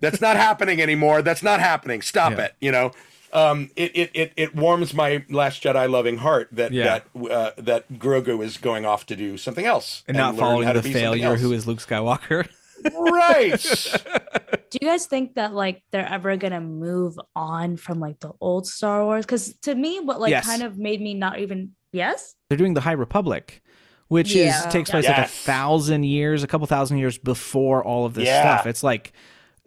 That's 0.00 0.20
not 0.20 0.36
happening 0.36 0.80
anymore. 0.80 1.22
That's 1.22 1.42
not 1.42 1.60
happening. 1.60 2.00
Stop 2.02 2.32
Yeah. 2.32 2.44
it. 2.44 2.54
You 2.60 2.72
know. 2.72 2.92
Um, 3.30 3.70
it, 3.76 3.94
it, 3.94 4.10
it, 4.14 4.32
it 4.38 4.54
warms 4.56 4.94
my 4.94 5.22
Last 5.28 5.62
Jedi 5.62 5.90
loving 5.90 6.16
heart 6.16 6.48
that 6.52 6.72
Yeah. 6.72 7.00
that 7.14 7.30
uh, 7.30 7.50
that 7.58 7.92
Grogu 7.92 8.42
is 8.42 8.56
going 8.56 8.86
off 8.86 9.04
to 9.06 9.16
do 9.16 9.36
something 9.36 9.66
else 9.66 10.02
and, 10.08 10.16
not 10.16 10.34
learn 10.34 10.40
following 10.40 10.66
how 10.66 10.72
to 10.72 10.80
the 10.80 10.90
failure 10.90 11.36
who 11.36 11.52
is 11.52 11.66
luke 11.66 11.80
skywalker 11.80 12.48
right. 12.94 13.60
Do 14.70 14.78
you 14.82 14.86
guys 14.88 15.06
think 15.06 15.34
that 15.34 15.54
like 15.54 15.82
they're 15.90 16.06
ever 16.08 16.36
gonna 16.36 16.60
move 16.60 17.18
on 17.34 17.76
from 17.76 18.00
like 18.00 18.20
the 18.20 18.32
old 18.40 18.66
Star 18.66 19.04
Wars? 19.04 19.24
Because 19.24 19.54
to 19.62 19.74
me, 19.74 20.00
what 20.00 20.20
like 20.20 20.30
Yes. 20.30 20.46
kind 20.46 20.62
of 20.62 20.76
made 20.78 21.00
me 21.00 21.14
not 21.14 21.38
even 21.38 21.72
yes. 21.92 22.34
they're 22.50 22.58
doing 22.58 22.74
the 22.74 22.80
high 22.82 22.92
republic 22.92 23.62
which 24.08 24.34
Yeah. 24.34 24.66
is 24.66 24.72
takes 24.72 24.90
place 24.90 25.06
like 25.06 25.18
a 25.18 25.28
thousand 25.28 26.04
years 26.04 26.42
a 26.42 26.46
couple 26.46 26.66
thousand 26.66 26.96
years 26.98 27.18
before 27.18 27.84
all 27.84 28.06
of 28.06 28.14
this 28.14 28.26
Yeah. 28.26 28.40
stuff 28.56 28.66
it's 28.66 28.82
like 28.82 29.12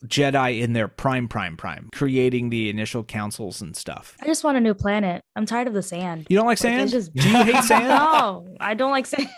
jedi 0.07 0.61
in 0.61 0.73
their 0.73 0.87
prime 0.87 1.27
prime 1.27 1.55
prime 1.55 1.87
creating 1.93 2.49
the 2.49 2.67
initial 2.69 3.03
councils 3.03 3.61
and 3.61 3.75
stuff 3.75 4.17
I 4.21 4.25
just 4.25 4.43
want 4.43 4.57
a 4.57 4.59
new 4.59 4.73
planet. 4.73 5.23
I'm 5.35 5.45
tired 5.45 5.67
of 5.67 5.73
the 5.75 5.83
sand. 5.83 6.25
you 6.29 6.37
don't 6.37 6.45
like 6.47 6.53
Like, 6.53 6.57
sand 6.59 6.81
it's 6.81 6.91
just- 6.91 7.13
do 7.13 7.29
you 7.29 7.43
hate 7.43 7.63
sand 7.63 7.87
No, 7.87 8.47
I 8.59 8.73
don't 8.73 8.91
like 8.91 9.05
sand. 9.05 9.29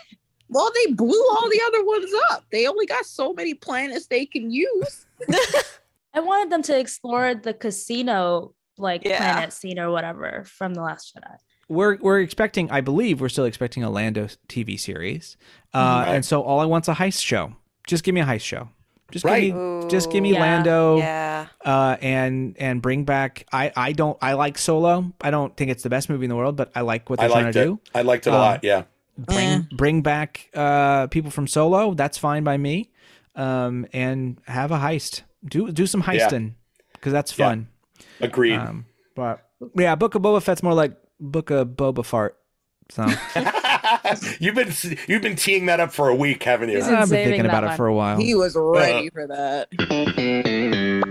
Well, 0.48 0.70
they 0.74 0.92
blew 0.92 1.24
all 1.32 1.48
the 1.48 1.60
other 1.68 1.84
ones 1.84 2.10
up. 2.30 2.44
They 2.52 2.66
only 2.66 2.86
got 2.86 3.06
so 3.06 3.32
many 3.32 3.54
planets 3.54 4.06
they 4.06 4.26
can 4.26 4.50
use. 4.50 5.06
I 6.14 6.20
wanted 6.20 6.50
them 6.50 6.62
to 6.62 6.78
explore 6.78 7.34
the 7.34 7.54
casino 7.54 8.52
like 8.78 9.04
Yeah. 9.04 9.16
planet 9.18 9.52
scene 9.52 9.78
or 9.78 9.90
whatever 9.90 10.44
from 10.44 10.74
the 10.74 10.82
Last 10.82 11.14
Jedi. 11.16 11.36
we're 11.68 11.96
we're 11.98 12.20
expecting 12.20 12.70
i 12.70 12.80
believe 12.80 13.20
we're 13.22 13.28
still 13.30 13.44
expecting 13.46 13.82
a 13.84 13.88
lando 13.88 14.26
tv 14.48 14.78
series 14.78 15.36
uh 15.72 15.78
Right. 16.04 16.14
and 16.16 16.24
so 16.24 16.42
all 16.42 16.58
i 16.60 16.64
want's 16.66 16.88
a 16.88 16.94
heist 16.94 17.22
show 17.24 17.54
just 17.86 18.02
give 18.04 18.14
me 18.14 18.20
a 18.20 18.24
heist 18.24 18.42
show 18.42 18.68
just 19.12 19.24
Right. 19.24 19.44
give 19.52 19.54
me 19.56 19.88
just 19.88 20.10
give 20.10 20.22
me 20.22 20.32
Yeah. 20.32 20.40
lando 20.40 20.98
Yeah. 20.98 21.46
uh, 21.64 21.96
and 22.02 22.56
and 22.58 22.82
bring 22.82 23.04
back. 23.04 23.46
I 23.52 23.70
I 23.76 23.92
don't 23.92 24.18
I 24.20 24.32
like 24.32 24.58
Solo. 24.58 25.12
I 25.20 25.30
don't 25.30 25.56
think 25.56 25.70
it's 25.70 25.82
the 25.84 25.90
best 25.90 26.08
movie 26.10 26.24
in 26.24 26.30
the 26.30 26.36
world, 26.36 26.56
but 26.56 26.72
I 26.74 26.80
like 26.80 27.08
what 27.08 27.20
they're 27.20 27.28
trying 27.28 27.52
to 27.52 27.60
it. 27.60 27.64
do. 27.64 27.80
I 27.94 28.02
liked 28.02 28.26
it 28.26 28.30
a 28.30 28.34
Um, 28.34 28.40
lot. 28.40 28.64
Yeah. 28.64 28.84
Bring 29.16 29.48
Eh. 29.48 29.60
bring 29.76 30.02
back 30.02 30.50
uh, 30.54 31.06
people 31.08 31.30
from 31.30 31.46
Solo. 31.46 31.94
That's 31.94 32.18
fine 32.18 32.42
by 32.44 32.56
me. 32.56 32.90
Um, 33.36 33.86
and 33.92 34.38
have 34.46 34.70
a 34.70 34.78
heist. 34.78 35.22
Do 35.44 35.70
do 35.72 35.86
some 35.86 36.02
heisting 36.02 36.54
because 36.94 37.12
that's 37.12 37.36
Yeah. 37.38 37.48
fun. 37.50 37.68
Agreed. 38.20 38.54
Um, 38.58 38.86
but 39.14 39.46
yeah, 39.76 39.94
Book 39.94 40.14
of 40.14 40.22
Boba 40.22 40.42
Fett's 40.42 40.62
more 40.62 40.74
like 40.74 40.96
Book 41.20 41.50
of 41.50 41.68
Boba 41.68 42.04
Fart. 42.04 42.36
So 42.90 43.02
you've 44.40 44.54
been 44.54 44.72
you've 45.08 45.22
been 45.22 45.36
teeing 45.36 45.66
that 45.66 45.80
up 45.80 45.92
for 45.92 46.08
a 46.08 46.14
week, 46.14 46.42
haven't 46.42 46.68
you? 46.70 46.76
He's 46.76 46.86
been 46.86 46.94
I've 46.94 47.10
been 47.10 47.24
thinking 47.28 47.42
that 47.44 47.50
about 47.64 47.72
it 47.72 47.76
for 47.76 47.86
a 47.86 47.94
while. 47.94 48.16
He 48.18 48.34
was 48.34 48.56
ready 48.56 49.10
for 49.10 49.26
that. 49.26 51.04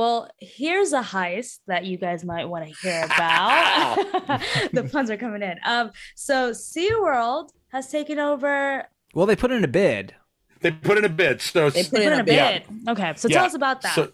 Well, 0.00 0.30
here's 0.38 0.94
a 0.94 1.02
heist 1.02 1.58
that 1.66 1.84
you 1.84 1.98
guys 1.98 2.24
might 2.24 2.46
want 2.46 2.66
to 2.66 2.72
hear 2.80 3.02
about. 3.02 3.96
the 4.72 4.88
puns 4.90 5.10
are 5.10 5.18
coming 5.18 5.42
in. 5.42 5.58
Um, 5.62 5.90
so 6.14 6.52
SeaWorld 6.52 7.50
has 7.68 7.88
taken 7.88 8.18
over. 8.18 8.86
Well, 9.14 9.26
they 9.26 9.36
put 9.36 9.50
in 9.52 9.62
a 9.62 9.68
bid. 9.68 10.14
They 10.62 10.70
put 10.70 10.96
in 10.96 11.04
a 11.04 11.10
bid. 11.10 11.42
So 11.42 11.68
They 11.68 11.82
They 11.82 11.88
put 11.90 12.00
in 12.14 12.26
a 12.26 12.32
Yeah. 12.32 12.60
bid. 12.60 12.88
Okay, 12.88 13.12
so 13.16 13.28
Yeah. 13.28 13.36
tell 13.36 13.44
us 13.44 13.54
about 13.54 13.82
that. 13.82 13.94
So 13.94 14.08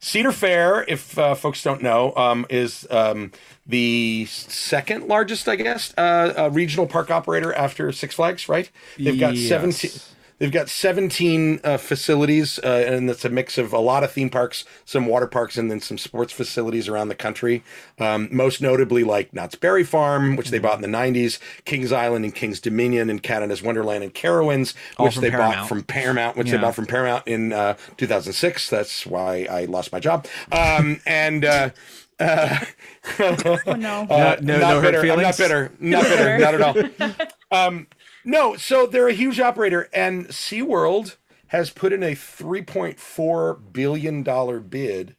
Cedar 0.00 0.32
Fair, 0.32 0.86
if 0.88 1.18
uh, 1.18 1.34
folks 1.34 1.62
don't 1.62 1.82
know, 1.82 2.14
um, 2.16 2.46
is 2.48 2.86
um, 2.90 3.30
the 3.66 4.24
second 4.30 5.06
largest, 5.06 5.48
I 5.48 5.56
guess, 5.56 5.92
uh, 5.98 6.32
uh, 6.34 6.50
regional 6.50 6.86
park 6.86 7.10
operator 7.10 7.52
after 7.52 7.92
Six 7.92 8.14
Flags. 8.14 8.48
Right? 8.48 8.70
They've 8.96 9.20
got 9.20 9.36
Yes. 9.36 9.48
seventeen. 9.50 9.90
They've 10.38 10.52
got 10.52 10.68
17 10.68 11.60
uh, 11.64 11.78
facilities, 11.78 12.58
uh, 12.62 12.84
and 12.86 13.08
it's 13.08 13.24
a 13.24 13.30
mix 13.30 13.56
of 13.56 13.72
a 13.72 13.78
lot 13.78 14.04
of 14.04 14.12
theme 14.12 14.28
parks, 14.28 14.64
some 14.84 15.06
water 15.06 15.26
parks, 15.26 15.56
and 15.56 15.70
then 15.70 15.80
some 15.80 15.96
sports 15.96 16.30
facilities 16.32 16.88
around 16.88 17.08
the 17.08 17.14
country. 17.14 17.64
Um, 17.98 18.28
most 18.30 18.60
notably, 18.60 19.02
like 19.02 19.32
Knott's 19.32 19.54
Berry 19.54 19.82
Farm, 19.82 20.36
which 20.36 20.50
they 20.50 20.58
bought 20.58 20.76
in 20.76 20.82
the 20.82 20.98
90s, 20.98 21.38
Kings 21.64 21.90
Island 21.90 22.26
and 22.26 22.34
Kings 22.34 22.60
Dominion, 22.60 23.08
and 23.08 23.22
Canada's 23.22 23.62
Wonderland 23.62 24.04
and 24.04 24.12
Carowinds, 24.12 24.74
which 24.98 25.16
they 25.16 25.30
Paramount. 25.30 25.56
bought 25.56 25.68
from 25.68 25.82
Paramount, 25.84 26.36
which 26.36 26.48
Yeah. 26.48 26.56
they 26.56 26.62
bought 26.62 26.74
from 26.74 26.86
Paramount 26.86 27.26
in 27.26 27.54
uh, 27.54 27.74
2006. 27.96 28.68
That's 28.68 29.06
why 29.06 29.46
I 29.50 29.64
lost 29.64 29.90
my 29.90 30.00
job. 30.00 30.26
Um, 30.52 31.00
and 31.06 31.46
uh, 31.46 31.70
uh, 32.20 32.64
oh 33.20 33.72
no. 33.78 34.02
uh, 34.10 34.36
No- 34.40 34.54
no- 34.54 34.58
not 34.58 34.70
no 34.74 34.80
hurt 34.80 34.82
bitter. 34.82 34.98
I'm 34.98 35.02
feelings? 35.02 35.22
not 35.22 35.36
bitter. 35.38 35.72
Not 35.80 36.02
bitter. 36.04 36.38
Not 36.38 36.54
at 36.54 36.60
all. 36.60 37.26
Um, 37.52 37.86
no, 38.26 38.56
so 38.56 38.86
they're 38.86 39.08
a 39.08 39.12
huge 39.14 39.40
operator, 39.40 39.88
and 39.92 40.26
SeaWorld 40.28 41.16
has 41.48 41.70
put 41.70 41.92
in 41.92 42.02
a 42.02 42.16
$3.4 42.16 43.72
billion 43.72 44.22
bid 44.68 45.16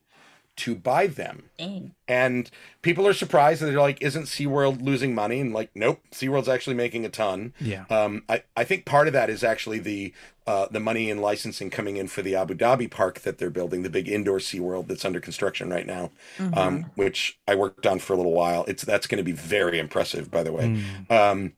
to 0.58 0.76
buy 0.76 1.08
them. 1.08 1.44
Dang. 1.58 1.96
And 2.08 2.50
people 2.82 3.08
are 3.08 3.14
surprised 3.14 3.62
that 3.62 3.68
they're 3.68 3.80
like, 3.80 4.02
isn't 4.02 4.24
SeaWorld 4.24 4.84
losing 4.84 5.16
money? 5.16 5.40
And 5.40 5.54
like, 5.54 5.70
nope, 5.74 6.02
SeaWorld's 6.12 6.50
actually 6.50 6.76
making 6.76 7.06
a 7.06 7.10
ton. 7.10 7.54
Yeah. 7.62 7.86
Um, 7.90 8.24
I, 8.28 8.44
I 8.58 8.64
think 8.64 8.84
part 8.84 9.08
of 9.08 9.14
that 9.14 9.30
is 9.30 9.44
actually 9.44 9.80
the 9.80 10.14
uh, 10.46 10.66
the 10.72 10.80
money 10.80 11.12
and 11.12 11.22
licensing 11.22 11.70
coming 11.70 11.98
in 11.98 12.08
for 12.08 12.22
the 12.22 12.34
Abu 12.34 12.56
Dhabi 12.56 12.90
park 12.90 13.20
that 13.20 13.38
they're 13.38 13.50
building, 13.50 13.84
the 13.84 13.90
big 13.90 14.08
indoor 14.08 14.38
SeaWorld 14.40 14.88
that's 14.88 15.04
under 15.04 15.20
construction 15.20 15.70
right 15.70 15.86
now, 15.86 16.12
um, 16.54 16.90
which 16.96 17.38
I 17.48 17.56
worked 17.56 17.86
on 17.86 18.00
for 18.00 18.14
a 18.14 18.16
little 18.16 18.32
while. 18.32 18.64
It's 18.66 18.84
that's 18.84 19.08
going 19.08 19.18
to 19.18 19.24
be 19.24 19.34
very 19.34 19.78
impressive, 19.78 20.32
by 20.32 20.44
the 20.44 20.54
way. 20.54 20.82
Um, 21.10 21.54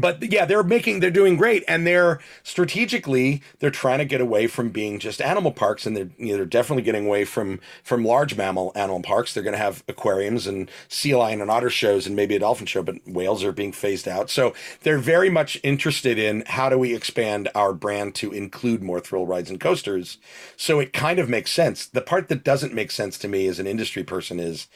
but 0.00 0.32
yeah, 0.32 0.44
they're 0.44 0.62
making 0.62 1.00
they're 1.00 1.10
doing 1.10 1.36
great, 1.36 1.64
and 1.68 1.86
they're 1.86 2.20
strategically 2.42 3.42
they're 3.58 3.70
trying 3.70 3.98
to 3.98 4.04
get 4.04 4.20
away 4.20 4.46
from 4.46 4.70
being 4.70 4.98
just 4.98 5.20
animal 5.20 5.52
parks, 5.52 5.86
and 5.86 5.96
they're 5.96 6.10
you 6.18 6.28
know, 6.28 6.36
they're 6.36 6.46
definitely 6.46 6.82
getting 6.82 7.06
away 7.06 7.24
from 7.24 7.60
from 7.82 8.04
large 8.04 8.36
mammal 8.36 8.72
animal 8.74 9.02
parks. 9.02 9.34
They're 9.34 9.42
going 9.42 9.52
to 9.54 9.58
have 9.58 9.82
aquariums 9.88 10.46
and 10.46 10.70
sea 10.88 11.14
lion 11.14 11.40
and 11.40 11.50
otter 11.50 11.70
shows, 11.70 12.06
and 12.06 12.16
maybe 12.16 12.36
a 12.36 12.40
dolphin 12.40 12.66
show, 12.66 12.82
but 12.82 12.96
whales 13.06 13.44
are 13.44 13.52
being 13.52 13.72
phased 13.72 14.08
out. 14.08 14.30
So 14.30 14.54
they're 14.82 14.98
very 14.98 15.30
much 15.30 15.58
interested 15.62 16.18
in 16.18 16.44
how 16.46 16.68
do 16.68 16.78
we 16.78 16.94
expand 16.94 17.48
our 17.54 17.72
brand 17.72 18.14
to 18.16 18.32
include 18.32 18.82
more 18.82 19.00
thrill 19.00 19.26
rides 19.26 19.50
and 19.50 19.60
coasters. 19.60 20.18
So 20.56 20.80
it 20.80 20.92
kind 20.92 21.18
of 21.18 21.28
makes 21.28 21.50
sense. 21.52 21.86
The 21.86 22.02
part 22.02 22.28
that 22.28 22.44
doesn't 22.44 22.74
make 22.74 22.90
sense 22.90 23.18
to 23.18 23.28
me 23.28 23.46
as 23.46 23.58
an 23.58 23.66
industry 23.66 24.04
person 24.04 24.40
is. 24.40 24.68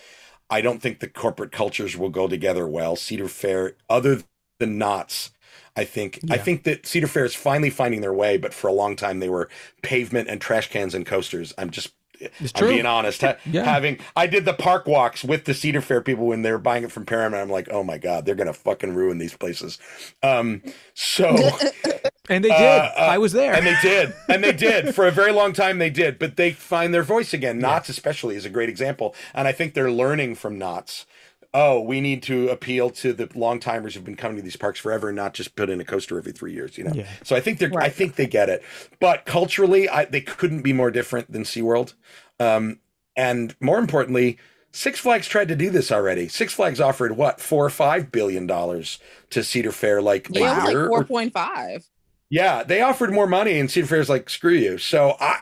I 0.53 0.63
don't 0.63 0.83
think 0.83 0.99
the 0.99 1.09
corporate 1.09 1.53
cultures 1.53 1.97
will 1.97 2.09
go 2.09 2.27
together 2.27 2.67
well. 2.67 2.97
Cedar 2.97 3.29
Fair, 3.29 3.77
other 3.89 4.23
than 4.61 4.79
Knott's. 4.79 5.33
I 5.77 5.85
think 5.85 6.21
I 6.31 6.37
think 6.39 6.65
that 6.65 6.87
Cedar 6.87 7.07
Fair 7.09 7.25
is 7.25 7.35
finally 7.35 7.71
finding 7.71 8.01
their 8.01 8.13
way, 8.15 8.37
but 8.37 8.55
for 8.55 8.69
a 8.69 8.73
long 8.73 8.95
time 8.97 9.19
they 9.19 9.29
were 9.29 9.49
pavement 9.83 10.29
and 10.29 10.41
trash 10.41 10.69
cans 10.71 10.95
and 10.95 11.05
coasters. 11.07 11.53
I'm 11.59 11.71
just 11.71 11.91
It's 12.21 12.53
I'm 12.55 12.59
true. 12.59 12.69
being 12.69 12.87
honest. 12.87 13.21
Ha- 13.23 13.37
Yeah. 13.47 13.65
Having 13.65 13.99
I 14.17 14.27
did 14.27 14.45
the 14.45 14.53
park 14.53 14.87
walks 14.87 15.25
with 15.25 15.45
the 15.45 15.55
Cedar 15.55 15.81
Fair 15.81 16.01
people 16.03 16.27
when 16.27 16.43
they 16.43 16.51
were 16.53 16.59
buying 16.59 16.85
it 16.85 16.93
from 16.93 17.07
Paramount. 17.07 17.43
I'm 17.43 17.51
like, 17.51 17.69
oh 17.71 17.83
my 17.85 17.99
god, 17.99 18.27
they're 18.27 18.35
gonna 18.35 18.53
fucking 18.53 18.95
ruin 18.95 19.19
these 19.19 19.35
places. 19.37 19.79
Um, 20.23 20.63
so 20.95 21.35
And 22.29 22.45
they 22.45 22.49
did. 22.51 22.57
Uh, 22.61 22.93
uh, 22.97 23.01
I 23.01 23.19
was 23.19 23.33
there. 23.33 23.53
and 23.55 23.67
they 23.67 23.77
did, 23.83 24.13
and 24.29 24.45
they 24.45 24.53
did 24.53 24.95
for 24.95 25.07
a 25.07 25.11
very 25.11 25.33
long 25.33 25.53
time. 25.53 25.79
They 25.79 25.91
did, 25.91 26.17
but 26.19 26.37
they 26.37 26.53
find 26.53 26.95
their 26.95 27.03
voice 27.03 27.33
again. 27.35 27.59
Knott's, 27.59 27.89
especially, 27.89 28.37
is 28.37 28.45
a 28.45 28.51
great 28.51 28.69
example, 28.69 29.17
and 29.35 29.49
I 29.49 29.53
think 29.53 29.75
they're 29.75 29.91
learning 29.91 30.37
from 30.37 30.57
Knott's. 30.57 31.07
Oh, 31.53 31.81
we 31.81 32.01
need 32.01 32.23
to 32.25 32.49
appeal 32.49 32.91
to 32.91 33.13
the 33.13 33.29
long 33.35 33.59
timers 33.59 33.95
who've 33.95 34.05
been 34.05 34.15
coming 34.17 34.37
to 34.37 34.43
these 34.43 34.57
parks 34.57 34.79
forever, 34.79 35.09
and 35.09 35.17
not 35.17 35.35
just 35.35 35.57
put 35.57 35.69
in 35.69 35.81
a 35.81 35.85
coaster 35.85 36.17
every 36.17 36.31
three 36.33 36.53
years. 36.53 36.79
You 36.79 36.85
know, 36.85 36.93
Yeah. 36.95 37.07
so 37.25 37.35
I 37.35 37.41
think 37.41 37.59
they're. 37.59 37.73
I 37.77 37.89
think 37.89 38.15
they 38.15 38.27
get 38.27 38.49
it, 38.49 38.63
but 39.01 39.25
culturally, 39.25 39.89
I, 39.89 40.05
they 40.05 40.21
couldn't 40.21 40.63
be 40.63 40.73
more 40.73 40.91
different 40.93 41.33
than 41.33 41.43
SeaWorld. 41.43 41.95
Um, 42.39 42.79
and 43.17 43.57
more 43.61 43.79
importantly, 43.81 44.39
Six 44.73 45.01
Flags 45.01 45.27
tried 45.27 45.49
to 45.49 45.57
do 45.57 45.71
this 45.71 45.91
already. 45.91 46.29
Six 46.29 46.53
Flags 46.55 46.81
offered 46.81 47.17
what 47.17 47.41
four 47.41 47.67
or 47.67 47.71
five 47.71 48.13
billion 48.13 48.47
dollars 48.47 49.01
to 49.31 49.43
Cedar 49.43 49.73
Fair, 49.73 50.01
like 50.01 50.29
Yeah, 50.31 50.53
it 50.53 50.55
was 50.55 50.65
like 50.65 50.73
year 50.73 50.85
or 50.85 50.89
four 50.89 51.05
point 51.05 51.33
five. 51.33 51.85
yeah, 52.31 52.63
they 52.63 52.81
offered 52.81 53.13
more 53.13 53.27
money, 53.27 53.59
and 53.59 53.69
Cedar 53.69 53.89
Fair's 53.89 54.09
like, 54.09 54.31
"Screw 54.31 54.53
you." 54.55 54.79
So 54.79 55.17
I, 55.19 55.39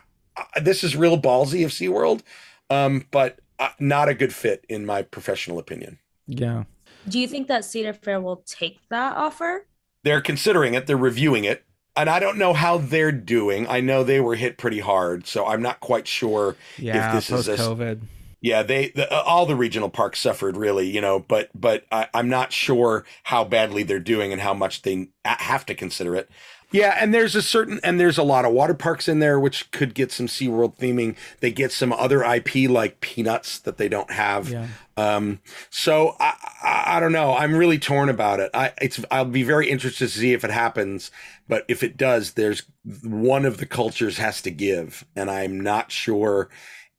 I 0.54 0.60
this 0.60 0.82
is 0.82 0.96
real 0.96 1.20
ballsy 1.20 1.66
of 1.66 1.70
SeaWorld, 1.72 2.22
um, 2.70 3.04
but 3.10 3.38
uh, 3.58 3.70
not 3.78 4.08
a 4.08 4.14
good 4.14 4.32
fit 4.34 4.64
in 4.68 4.86
my 4.86 5.02
professional 5.02 5.58
opinion. 5.58 5.98
yeah. 6.26 6.64
Do 7.08 7.18
you 7.18 7.28
think 7.28 7.48
that 7.48 7.64
Cedar 7.64 7.94
Fair 7.94 8.20
will 8.20 8.42
take 8.44 8.80
that 8.90 9.16
offer? 9.16 9.66
They're 10.02 10.20
considering 10.20 10.74
it, 10.74 10.86
they're 10.86 10.96
reviewing 10.96 11.44
it, 11.44 11.64
and 11.96 12.10
I 12.10 12.18
don't 12.18 12.36
know 12.36 12.52
how 12.52 12.76
they're 12.78 13.12
doing. 13.12 13.66
I 13.66 13.80
know 13.80 14.04
they 14.04 14.20
were 14.20 14.34
hit 14.34 14.58
pretty 14.58 14.80
hard, 14.80 15.26
so 15.26 15.46
I'm 15.46 15.62
not 15.62 15.80
quite 15.80 16.06
sure 16.06 16.56
Yeah. 16.76 17.08
if 17.08 17.14
this 17.14 17.30
Post 17.30 17.48
is 17.48 17.60
a, 17.60 17.62
COVID. 17.62 18.00
Yeah, 18.40 18.62
they 18.62 18.90
the, 18.90 19.10
uh, 19.12 19.22
all 19.22 19.46
the 19.46 19.56
regional 19.56 19.88
parks 19.88 20.20
suffered 20.20 20.56
really, 20.56 20.88
you 20.90 21.00
know, 21.00 21.18
but 21.18 21.48
but 21.54 21.84
I, 21.90 22.08
I'm 22.14 22.28
not 22.28 22.52
sure 22.52 23.04
how 23.24 23.44
badly 23.44 23.82
they're 23.84 23.98
doing 23.98 24.32
and 24.32 24.40
how 24.42 24.54
much 24.54 24.82
they 24.82 25.08
have 25.24 25.64
to 25.66 25.74
consider 25.74 26.14
it. 26.14 26.28
Yeah, 26.70 26.96
and 27.00 27.14
there's 27.14 27.34
a 27.34 27.40
certain 27.40 27.80
and 27.82 27.98
there's 27.98 28.18
a 28.18 28.22
lot 28.22 28.44
of 28.44 28.52
water 28.52 28.74
parks 28.74 29.08
in 29.08 29.20
there 29.20 29.40
which 29.40 29.70
could 29.70 29.94
get 29.94 30.12
some 30.12 30.26
SeaWorld 30.26 30.76
theming. 30.76 31.16
They 31.40 31.50
get 31.50 31.72
some 31.72 31.92
other 31.94 32.22
IP 32.22 32.68
like 32.68 33.00
Peanuts 33.00 33.58
that 33.60 33.78
they 33.78 33.88
don't 33.88 34.10
have. 34.10 34.50
Yeah. 34.50 34.68
Um, 34.96 35.40
so 35.70 36.14
I, 36.20 36.34
I 36.62 36.96
I 36.96 37.00
don't 37.00 37.12
know. 37.12 37.34
I'm 37.34 37.54
really 37.54 37.78
torn 37.78 38.08
about 38.10 38.40
it. 38.40 38.50
I 38.52 38.72
it's 38.82 39.02
I'll 39.10 39.24
be 39.24 39.42
very 39.42 39.70
interested 39.70 40.08
to 40.08 40.18
see 40.18 40.34
if 40.34 40.44
it 40.44 40.50
happens, 40.50 41.10
but 41.48 41.64
if 41.68 41.82
it 41.82 41.96
does, 41.96 42.32
there's 42.32 42.64
one 43.02 43.46
of 43.46 43.56
the 43.58 43.66
cultures 43.66 44.18
has 44.18 44.42
to 44.42 44.50
give, 44.50 45.06
and 45.16 45.30
I'm 45.30 45.60
not 45.60 45.90
sure 45.90 46.50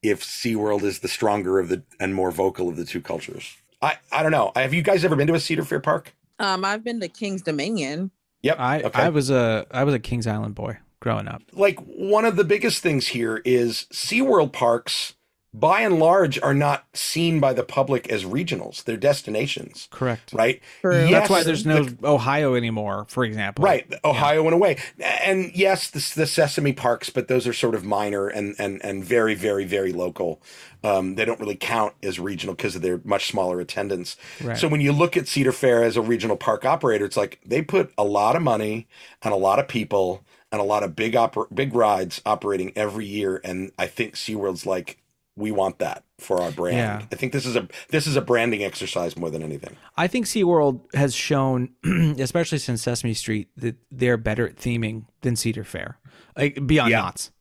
if 0.02 0.24
SeaWorld 0.24 0.84
is 0.84 1.00
the 1.00 1.08
stronger 1.08 1.60
of 1.60 1.70
the 1.70 1.84
and 2.00 2.16
more 2.16 2.32
vocal 2.32 2.70
of 2.70 2.76
the 2.76 2.86
two 2.86 3.02
cultures. 3.02 3.58
I 3.84 3.98
I 4.12 4.24
don't 4.24 4.32
know. 4.32 4.52
Have 4.56 4.74
you 4.74 4.82
guys 4.82 5.06
ever 5.06 5.16
been 5.16 5.28
to 5.28 5.36
a 5.36 5.40
Cedar 5.40 5.64
Fair 5.64 5.80
park? 5.80 6.16
Um, 6.40 6.66
I've 6.66 6.84
been 6.84 7.02
to 7.02 7.08
King's 7.08 7.42
Dominion. 7.42 8.12
Yep. 8.42 8.60
I 8.60 8.82
okay. 8.84 9.02
I 9.04 9.10
was 9.10 9.30
a 9.30 9.66
I 9.72 9.84
was 9.84 9.94
a 9.94 10.00
Kings 10.00 10.28
Island 10.28 10.56
boy 10.56 10.78
growing 11.00 11.28
up. 11.28 11.42
like 11.54 11.80
one 11.80 12.26
of 12.26 12.36
the 12.36 12.44
biggest 12.44 12.82
things 12.84 13.08
here 13.08 13.42
is 13.46 13.86
SeaWorld 13.92 14.52
parks 14.52 15.14
by 15.54 15.82
and 15.82 15.98
large 15.98 16.40
are 16.42 16.54
not 16.54 16.86
seen 16.94 17.40
by 17.40 17.54
the 17.54 17.64
public 17.64 18.08
as 18.10 18.24
regionals. 18.24 18.84
They're 18.84 18.98
destinations, 18.98 19.88
Correct. 19.92 20.32
right? 20.32 20.62
Yes, 20.84 21.12
That's 21.12 21.30
why 21.30 21.44
there's 21.44 21.66
no 21.66 21.84
the- 21.86 22.08
Ohio 22.08 22.54
anymore, 22.56 23.06
for 23.10 23.26
example. 23.26 23.66
Right, 23.66 23.92
Ohio 24.06 24.44
went 24.44 24.54
away, 24.54 24.78
and 25.24 25.52
yes, 25.56 25.90
the, 25.90 26.00
the 26.16 26.28
Sesame 26.28 26.74
Parks, 26.74 27.10
but 27.10 27.28
those 27.28 27.48
are 27.48 27.54
sort 27.54 27.74
of 27.76 27.84
minor 27.84 28.28
and 28.28 28.56
and 28.60 28.84
and 28.86 29.04
very 29.04 29.34
very 29.34 29.66
very 29.66 29.92
local. 29.92 30.42
Um, 30.84 31.16
they 31.16 31.26
don't 31.26 31.40
really 31.40 31.58
count 31.58 31.94
as 32.04 32.20
regional 32.20 32.56
because 32.56 32.76
of 32.76 32.82
their 32.82 33.02
much 33.04 33.28
smaller 33.28 33.60
attendance. 33.60 34.16
Right. 34.42 34.58
So 34.58 34.68
when 34.68 34.82
you 34.82 34.94
look 34.94 35.18
at 35.18 35.28
Cedar 35.28 35.52
Fair 35.52 35.84
as 35.84 35.98
a 35.98 36.02
regional 36.02 36.38
park 36.38 36.64
operator, 36.64 37.06
it's 37.06 37.18
like 37.18 37.40
they 37.46 37.62
put 37.62 37.92
a 37.98 38.04
lot 38.04 38.36
of 38.36 38.42
money 38.42 38.88
and 39.24 39.34
a 39.34 39.38
lot 39.38 39.60
of 39.60 39.68
people 39.68 40.24
and 40.52 40.62
a 40.62 40.64
lot 40.64 40.84
of 40.84 40.96
big 40.96 41.14
oper- 41.14 41.54
big 41.54 41.74
rides 41.76 42.22
operating 42.26 42.72
every 42.76 43.06
year, 43.06 43.42
and 43.44 43.72
I 43.78 43.88
think 43.88 44.16
SeaWorld's 44.16 44.66
like 44.66 44.98
we 45.40 45.52
want 45.52 45.80
that 45.80 46.04
for 46.20 46.42
our 46.42 46.52
brand. 46.52 46.78
Yeah. 46.78 47.08
I 47.12 47.16
think 47.16 47.32
this 47.34 47.46
is 47.46 47.56
a 47.56 47.68
this 47.90 48.06
is 48.06 48.16
a 48.16 48.22
branding 48.22 48.64
exercise 48.64 49.18
more 49.18 49.30
than 49.30 49.42
anything. 49.42 49.76
I 49.98 50.08
think 50.08 50.26
SeaWorld 50.26 50.94
has 50.94 51.16
shown, 51.16 51.70
especially 52.20 52.58
since 52.60 52.82
Sesame 52.82 53.14
Street, 53.14 53.48
that 53.58 53.76
they're 53.90 54.18
better 54.18 54.48
at 54.48 54.58
theming 54.58 55.06
than 55.22 55.36
Cedar 55.36 55.64
Fair, 55.64 55.98
like 56.38 56.66
beyond 56.68 56.92
Yeah. 56.92 57.02
Knott's. 57.02 57.32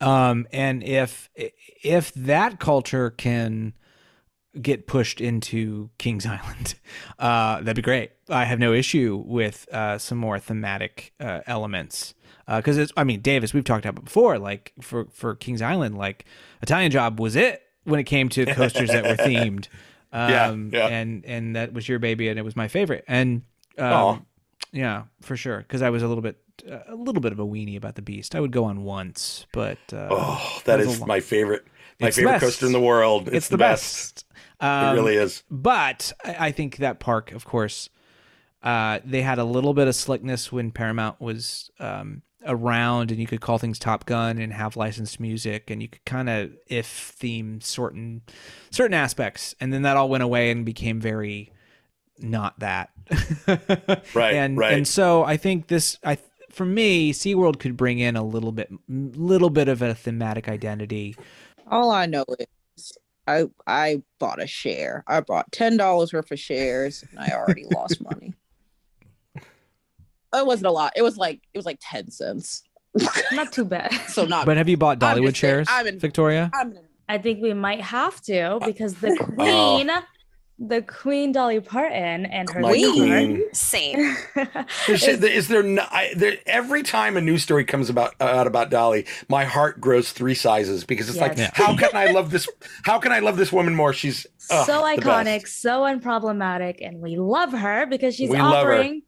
Um, 0.00 0.48
and 0.52 0.82
if 0.82 1.30
if 1.36 2.12
that 2.14 2.58
culture 2.58 3.10
can 3.10 3.74
get 4.60 4.86
pushed 4.86 5.20
into 5.20 5.90
Kings 5.98 6.26
Island, 6.36 6.74
uh, 7.18 7.58
that'd 7.60 7.76
be 7.76 7.82
great. 7.82 8.10
I 8.28 8.44
have 8.44 8.58
no 8.58 8.72
issue 8.72 9.22
with 9.26 9.68
uh, 9.72 9.98
some 9.98 10.18
more 10.18 10.38
thematic 10.38 11.12
uh, 11.20 11.40
elements 11.46 12.14
because 12.56 12.78
it's. 12.78 12.92
I 12.96 13.04
mean, 13.04 13.20
Davis, 13.20 13.52
we've 13.54 13.64
talked 13.64 13.84
about 13.84 14.00
it 14.00 14.04
before. 14.04 14.38
Like 14.38 14.72
for 14.80 15.06
for 15.12 15.34
Kings 15.34 15.62
Island, 15.62 15.96
like 15.96 16.24
Italian 16.62 16.90
Job 16.90 17.20
was 17.20 17.36
it 17.36 17.62
when 17.84 17.98
it 18.00 18.04
came 18.04 18.28
to 18.30 18.46
coasters 18.54 18.90
that 18.90 19.04
were 19.04 19.16
themed. 19.24 19.68
Yeah, 20.12 20.48
Um, 20.48 20.70
yeah. 20.72 20.88
and 20.88 21.24
and 21.24 21.56
that 21.56 21.72
was 21.72 21.88
your 21.88 21.98
baby, 21.98 22.28
and 22.28 22.38
it 22.38 22.42
was 22.42 22.54
my 22.56 22.68
favorite. 22.68 23.04
And 23.08 23.42
um, 23.78 24.26
yeah, 24.72 25.04
for 25.22 25.36
sure, 25.36 25.58
because 25.58 25.82
I 25.82 25.90
was 25.90 26.02
a 26.02 26.08
little 26.08 26.22
bit 26.22 26.36
a 26.88 26.94
little 26.94 27.20
bit 27.22 27.32
of 27.32 27.38
a 27.38 27.46
weenie 27.46 27.76
about 27.76 27.94
the 27.94 28.02
Beast. 28.02 28.34
I 28.34 28.40
would 28.40 28.52
go 28.52 28.64
on 28.64 28.84
once, 28.84 29.46
but 29.52 29.78
uh, 29.92 30.08
Oh, 30.10 30.60
that 30.64 30.80
a 30.80 31.06
my 31.06 31.20
favorite 31.20 31.64
my 32.00 32.08
It's 32.08 32.16
favorite 32.16 32.40
coaster 32.40 32.66
in 32.66 32.72
the 32.72 32.80
world. 32.80 33.28
it's, 33.32 33.48
the, 33.48 33.56
best. 33.58 34.24
It 34.60 34.64
Um, 34.64 34.94
really 34.94 35.16
is. 35.16 35.42
But 35.50 36.12
I, 36.24 36.48
I 36.48 36.50
think 36.52 36.76
that 36.78 37.00
park, 37.00 37.32
of 37.32 37.44
course, 37.44 37.88
uh, 38.62 38.98
they 39.04 39.22
had 39.22 39.38
a 39.38 39.44
little 39.44 39.72
bit 39.74 39.88
of 39.88 39.94
slickness 39.94 40.50
when 40.52 40.70
Paramount 40.72 41.20
was 41.20 41.70
um, 41.80 42.22
around, 42.46 43.10
and 43.10 43.20
you 43.20 43.26
could 43.26 43.40
call 43.40 43.58
things 43.58 43.78
Top 43.78 44.06
Gun 44.06 44.38
and 44.38 44.52
have 44.52 44.76
licensed 44.76 45.20
music, 45.20 45.70
and 45.70 45.82
you 45.82 45.88
could 45.88 46.04
kind 46.04 46.28
of 46.28 46.52
if 46.66 46.86
theme 46.86 47.60
certain 47.60 48.22
certain 48.70 48.94
aspects, 48.94 49.54
and 49.60 49.72
then 49.72 49.82
that 49.82 49.96
all 49.96 50.08
went 50.08 50.22
away 50.22 50.50
and 50.50 50.64
became 50.64 51.00
very 51.00 51.52
not 52.18 52.58
that. 52.60 52.90
Right, 54.14 54.34
and 54.34 54.56
right. 54.56 54.74
and 54.74 54.86
so 54.86 55.24
I 55.24 55.36
think 55.36 55.68
this 55.68 55.98
I 56.04 56.18
for 56.50 56.66
me, 56.66 57.12
SeaWorld 57.12 57.58
could 57.58 57.76
bring 57.76 57.98
in 57.98 58.16
a 58.16 58.22
little 58.22 58.52
bit 58.52 58.70
little 58.88 59.50
bit 59.50 59.68
of 59.68 59.82
a 59.82 59.94
thematic 59.94 60.48
identity. 60.48 61.16
All 61.70 61.90
I 61.90 62.06
know 62.06 62.24
is 62.76 62.92
I 63.26 63.44
I 63.66 64.02
bought 64.18 64.42
a 64.42 64.46
share. 64.46 65.04
I 65.06 65.20
bought 65.20 65.50
ten 65.52 65.76
dollars 65.76 66.12
worth 66.12 66.30
of 66.30 66.38
shares, 66.38 67.04
and 67.10 67.18
I 67.18 67.30
already 67.34 67.64
lost 67.64 68.00
money. 68.10 68.34
It 70.34 70.46
wasn't 70.46 70.66
a 70.66 70.70
lot. 70.70 70.92
It 70.96 71.02
was 71.02 71.16
like 71.16 71.40
it 71.52 71.58
was 71.58 71.66
like 71.66 71.78
ten 71.80 72.10
cents. 72.10 72.62
Not 73.32 73.52
too 73.52 73.64
bad. 73.64 73.92
So 74.08 74.24
not. 74.26 74.44
But 74.46 74.56
have 74.58 74.68
you 74.68 74.76
bought 74.76 75.02
I'm 75.02 75.16
Dollywood 75.16 75.22
saying, 75.24 75.32
shares, 75.34 75.68
I'm 75.70 75.86
in- 75.86 75.98
Victoria? 75.98 76.50
I'm 76.54 76.72
in, 76.72 76.82
I 77.08 77.18
think 77.18 77.40
we 77.42 77.54
might 77.54 77.80
have 77.80 78.20
to 78.22 78.58
because 78.64 78.94
the 78.96 79.16
Oh. 79.20 79.24
queen, 79.34 79.90
the 80.58 80.82
queen 80.82 81.32
Dolly 81.32 81.60
Parton 81.60 82.26
and 82.26 82.48
her 82.50 82.60
My 82.60 82.68
Queen. 82.70 82.92
queen. 83.38 83.42
Same. 83.54 84.14
There's, 84.86 85.02
is 85.08 85.48
there, 85.48 85.62
no, 85.62 85.82
I, 85.90 86.12
there 86.16 86.36
every 86.46 86.82
time 86.82 87.16
a 87.16 87.20
news 87.22 87.42
story 87.42 87.64
comes 87.64 87.88
about 87.90 88.14
uh, 88.20 88.24
out 88.24 88.46
about 88.46 88.70
Dolly, 88.70 89.06
my 89.28 89.44
heart 89.44 89.80
grows 89.80 90.12
three 90.12 90.34
sizes 90.34 90.84
because 90.84 91.08
it's 91.08 91.18
like, 91.18 91.36
Yes. 91.38 91.50
how 91.54 91.74
can 91.76 91.90
I 91.94 92.12
love 92.12 92.30
this? 92.30 92.46
How 92.84 92.98
can 92.98 93.10
I 93.10 93.20
love 93.20 93.36
this 93.38 93.52
woman 93.52 93.74
more? 93.74 93.92
She's 93.94 94.26
ugh, 94.50 94.66
so 94.66 94.82
iconic, 94.82 95.48
so 95.48 95.80
unproblematic, 95.82 96.86
and 96.86 97.00
we 97.00 97.16
love 97.16 97.52
her 97.52 97.86
because 97.86 98.14
she's 98.14 98.28
We 98.30 98.38
love 98.38 98.66
her. 98.66 98.72
offering 98.74 99.02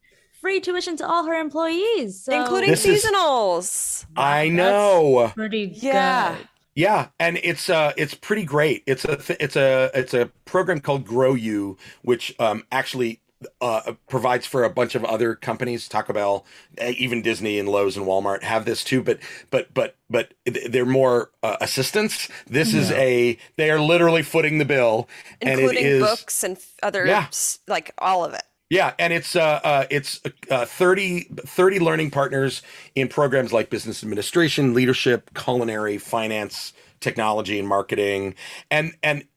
free 0.45 0.61
tuition 0.61 0.95
to 0.95 1.07
all 1.09 1.25
her 1.25 1.33
employees, 1.41 2.23
so 2.23 2.39
Including 2.39 2.69
This 2.69 2.85
is- 2.85 3.03
seasonals. 3.03 4.05
I 4.15 4.45
That's 4.51 4.53
know. 4.57 5.33
pretty 5.35 5.71
Yeah. 5.75 6.37
good. 6.37 6.49
Yeah, 6.75 7.07
and 7.19 7.39
it's 7.43 7.71
uh 7.71 7.93
it's 7.97 8.13
pretty 8.15 8.45
great. 8.45 8.83
It's 8.87 9.05
a 9.07 9.17
th- 9.17 9.39
it's 9.41 9.57
a 9.57 9.91
it's 9.95 10.13
a 10.13 10.27
program 10.45 10.81
called 10.81 11.07
GROW 11.07 11.33
U, 11.35 11.79
which 12.03 12.35
um 12.39 12.65
actually 12.71 13.21
uh 13.61 13.93
provides 14.09 14.45
for 14.45 14.65
a 14.65 14.71
bunch 14.71 14.95
of 14.95 15.05
other 15.05 15.35
companies, 15.35 15.89
Taco 15.89 16.13
Bell, 16.13 16.45
eh, 16.79 16.93
even 16.99 17.23
Disney 17.23 17.59
and 17.59 17.69
Lowe's 17.69 17.97
and 17.97 18.05
Walmart 18.07 18.43
have 18.43 18.65
this 18.67 18.83
too. 18.85 19.03
But 19.03 19.21
but 19.51 19.73
but 19.73 19.95
but 20.11 20.35
they're 20.45 20.85
more 20.85 21.31
uh, 21.43 21.57
assistants. 21.61 22.29
This 22.47 22.75
is 22.75 22.91
a 22.91 23.39
they 23.57 23.71
are 23.71 23.81
literally 23.81 24.23
footing 24.23 24.59
the 24.59 24.65
bill, 24.67 25.09
and 25.41 25.61
it 25.61 25.63
Including 25.63 26.01
books 26.01 26.43
and 26.45 26.59
other, 26.83 27.07
Yeah. 27.07 27.29
like 27.69 27.93
all 27.99 28.25
of 28.25 28.35
it. 28.35 28.43
Yeah, 28.75 28.93
and 28.99 29.13
it's 29.13 29.37
uh, 29.37 29.61
uh 29.63 29.87
it's 29.89 30.21
uh, 30.51 30.65
30, 30.65 31.29
30 31.47 31.79
learning 31.79 32.11
partners 32.11 32.61
in 32.97 33.07
programs 33.07 33.53
like 33.53 33.71
business 33.71 34.03
administration, 34.03 34.75
leadership, 34.75 35.31
culinary, 35.33 35.97
finance, 35.97 36.73
technology, 36.99 37.61
and 37.61 37.69
marketing, 37.69 38.35
and 38.73 38.93
and 39.05 39.29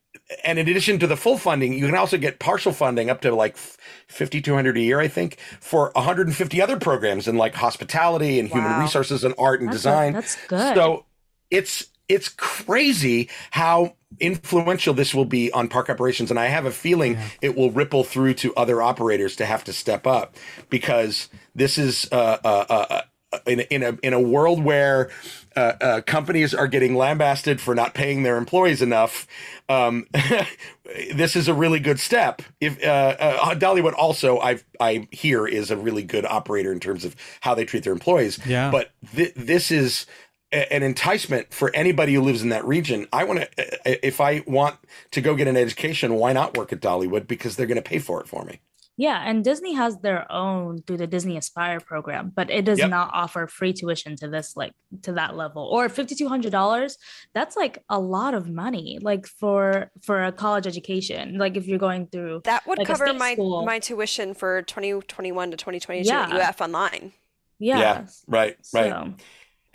and 0.43 0.57
in 0.57 0.67
addition 0.67 0.97
to 0.97 1.05
the 1.05 1.15
full 1.15 1.37
funding, 1.37 1.73
you 1.73 1.85
can 1.85 1.95
also 1.95 2.17
get 2.17 2.39
partial 2.39 2.73
funding 2.73 3.11
up 3.11 3.21
to 3.21 3.35
like 3.35 3.57
fifty 4.07 4.41
two 4.41 4.55
hundred 4.55 4.75
a 4.75 4.81
year, 4.81 4.99
I 4.99 5.07
think, 5.07 5.37
for 5.59 5.91
one 5.93 6.03
hundred 6.03 6.25
and 6.25 6.35
fifty 6.35 6.59
other 6.59 6.79
programs 6.79 7.27
in 7.27 7.37
like 7.37 7.53
hospitality 7.53 8.39
and 8.39 8.49
human 8.49 8.79
resources 8.79 9.23
and 9.23 9.35
art 9.37 9.59
and 9.59 9.69
That's 9.69 9.75
a- 9.75 9.77
design. 9.77 10.13
that's 10.13 10.47
good. 10.47 10.75
So 10.75 11.05
it's 11.51 11.85
it's 12.09 12.29
crazy 12.29 13.29
how 13.51 13.95
influential 14.19 14.93
this 14.93 15.13
will 15.13 15.25
be 15.25 15.51
on 15.51 15.67
park 15.67 15.89
operations, 15.89 16.29
and 16.31 16.39
I 16.39 16.45
have 16.47 16.65
a 16.65 16.71
feeling 16.71 17.17
it 17.41 17.55
will 17.55 17.71
ripple 17.71 18.03
through 18.03 18.35
to 18.35 18.55
other 18.55 18.81
operators 18.81 19.35
to 19.37 19.45
have 19.45 19.63
to 19.65 19.73
step 19.73 20.07
up 20.07 20.35
because 20.69 21.29
this 21.55 21.77
is 21.77 22.07
uh, 22.11 22.37
uh, 22.43 22.65
uh, 22.69 23.01
uh, 23.33 23.39
in 23.45 23.59
a- 23.59 23.63
in 23.73 23.83
a 23.83 23.97
in 24.03 24.13
a 24.13 24.21
world 24.21 24.63
where 24.63 25.09
uh, 25.57 25.73
uh, 25.81 26.01
companies 26.01 26.53
are 26.53 26.67
getting 26.67 26.95
lambasted 26.95 27.59
for 27.59 27.75
not 27.75 27.93
paying 27.93 28.23
their 28.23 28.37
employees 28.37 28.81
enough. 28.81 29.27
Um, 29.67 30.07
this 31.13 31.35
is 31.35 31.47
a 31.47 31.53
really 31.53 31.79
good 31.79 31.99
step. 31.99 32.41
If 32.61 32.81
uh, 32.83 33.15
uh, 33.19 33.55
Dollywood 33.55 33.93
also, 33.97 34.39
I 34.39 34.59
I 34.79 35.07
hear 35.11 35.45
is 35.45 35.71
a 35.71 35.77
really 35.77 36.03
good 36.03 36.25
operator 36.25 36.71
in 36.71 36.79
terms 36.79 37.03
of 37.03 37.15
how 37.41 37.53
they 37.53 37.65
treat 37.65 37.83
their 37.83 37.93
employees. 37.93 38.39
Yeah. 38.45 38.71
But 38.71 38.91
th- 39.15 39.33
this 39.35 39.71
is 39.71 40.05
an 40.51 40.83
enticement 40.83 41.53
for 41.53 41.75
anybody 41.75 42.13
who 42.13 42.21
lives 42.21 42.41
in 42.41 42.49
that 42.49 42.65
region. 42.65 43.07
I 43.11 43.23
want 43.25 43.41
to, 43.41 44.05
if 44.07 44.21
I 44.21 44.43
want 44.47 44.77
to 45.11 45.21
go 45.21 45.35
get 45.35 45.47
an 45.47 45.57
education, 45.57 46.13
why 46.15 46.31
not 46.33 46.55
work 46.57 46.71
at 46.71 46.79
Dollywood? 46.79 47.27
Because 47.27 47.55
they're 47.55 47.67
going 47.67 47.75
to 47.75 47.81
pay 47.81 47.99
for 47.99 48.21
it 48.21 48.27
for 48.27 48.45
me. 48.45 48.59
Yeah, 48.99 49.21
and 49.23 49.43
Disney 49.43 49.73
has 49.75 49.99
their 49.99 50.25
own 50.31 50.81
through 50.81 50.97
the 50.97 51.05
Disney 51.05 51.37
Aspire 51.37 51.79
program, 51.79 52.31
but 52.35 52.49
it 52.49 52.65
does 52.65 52.79
Yep. 52.79 52.89
not 52.89 53.11
offer 53.13 53.45
free 53.45 53.71
tuition 53.71 54.15
to 54.15 54.27
this 54.27 54.55
like 54.55 54.73
to 55.03 55.11
that 55.13 55.35
level. 55.37 55.69
Or 55.71 55.87
$5200, 55.87 56.97
that's 57.33 57.55
like 57.55 57.83
a 57.89 57.99
lot 57.99 58.33
of 58.33 58.49
money 58.49 58.97
like 58.99 59.27
for 59.27 59.91
for 60.01 60.23
a 60.23 60.31
college 60.31 60.65
education. 60.65 61.37
Like 61.37 61.57
if 61.57 61.67
you're 61.67 61.77
going 61.77 62.07
through 62.07 62.41
That 62.45 62.65
would 62.65 62.79
like 62.79 62.87
cover 62.87 63.13
my 63.13 63.33
school. 63.33 63.63
my 63.65 63.77
tuition 63.77 64.33
for 64.33 64.63
2021 64.63 65.51
to 65.51 65.57
2022 65.57 66.09
at 66.11 66.29
Yeah. 66.33 66.49
UF 66.49 66.59
Online. 66.61 67.13
Yeah. 67.59 67.79
yeah. 67.79 68.05
right, 68.27 68.57
right. 68.73 68.89
So, 68.91 69.13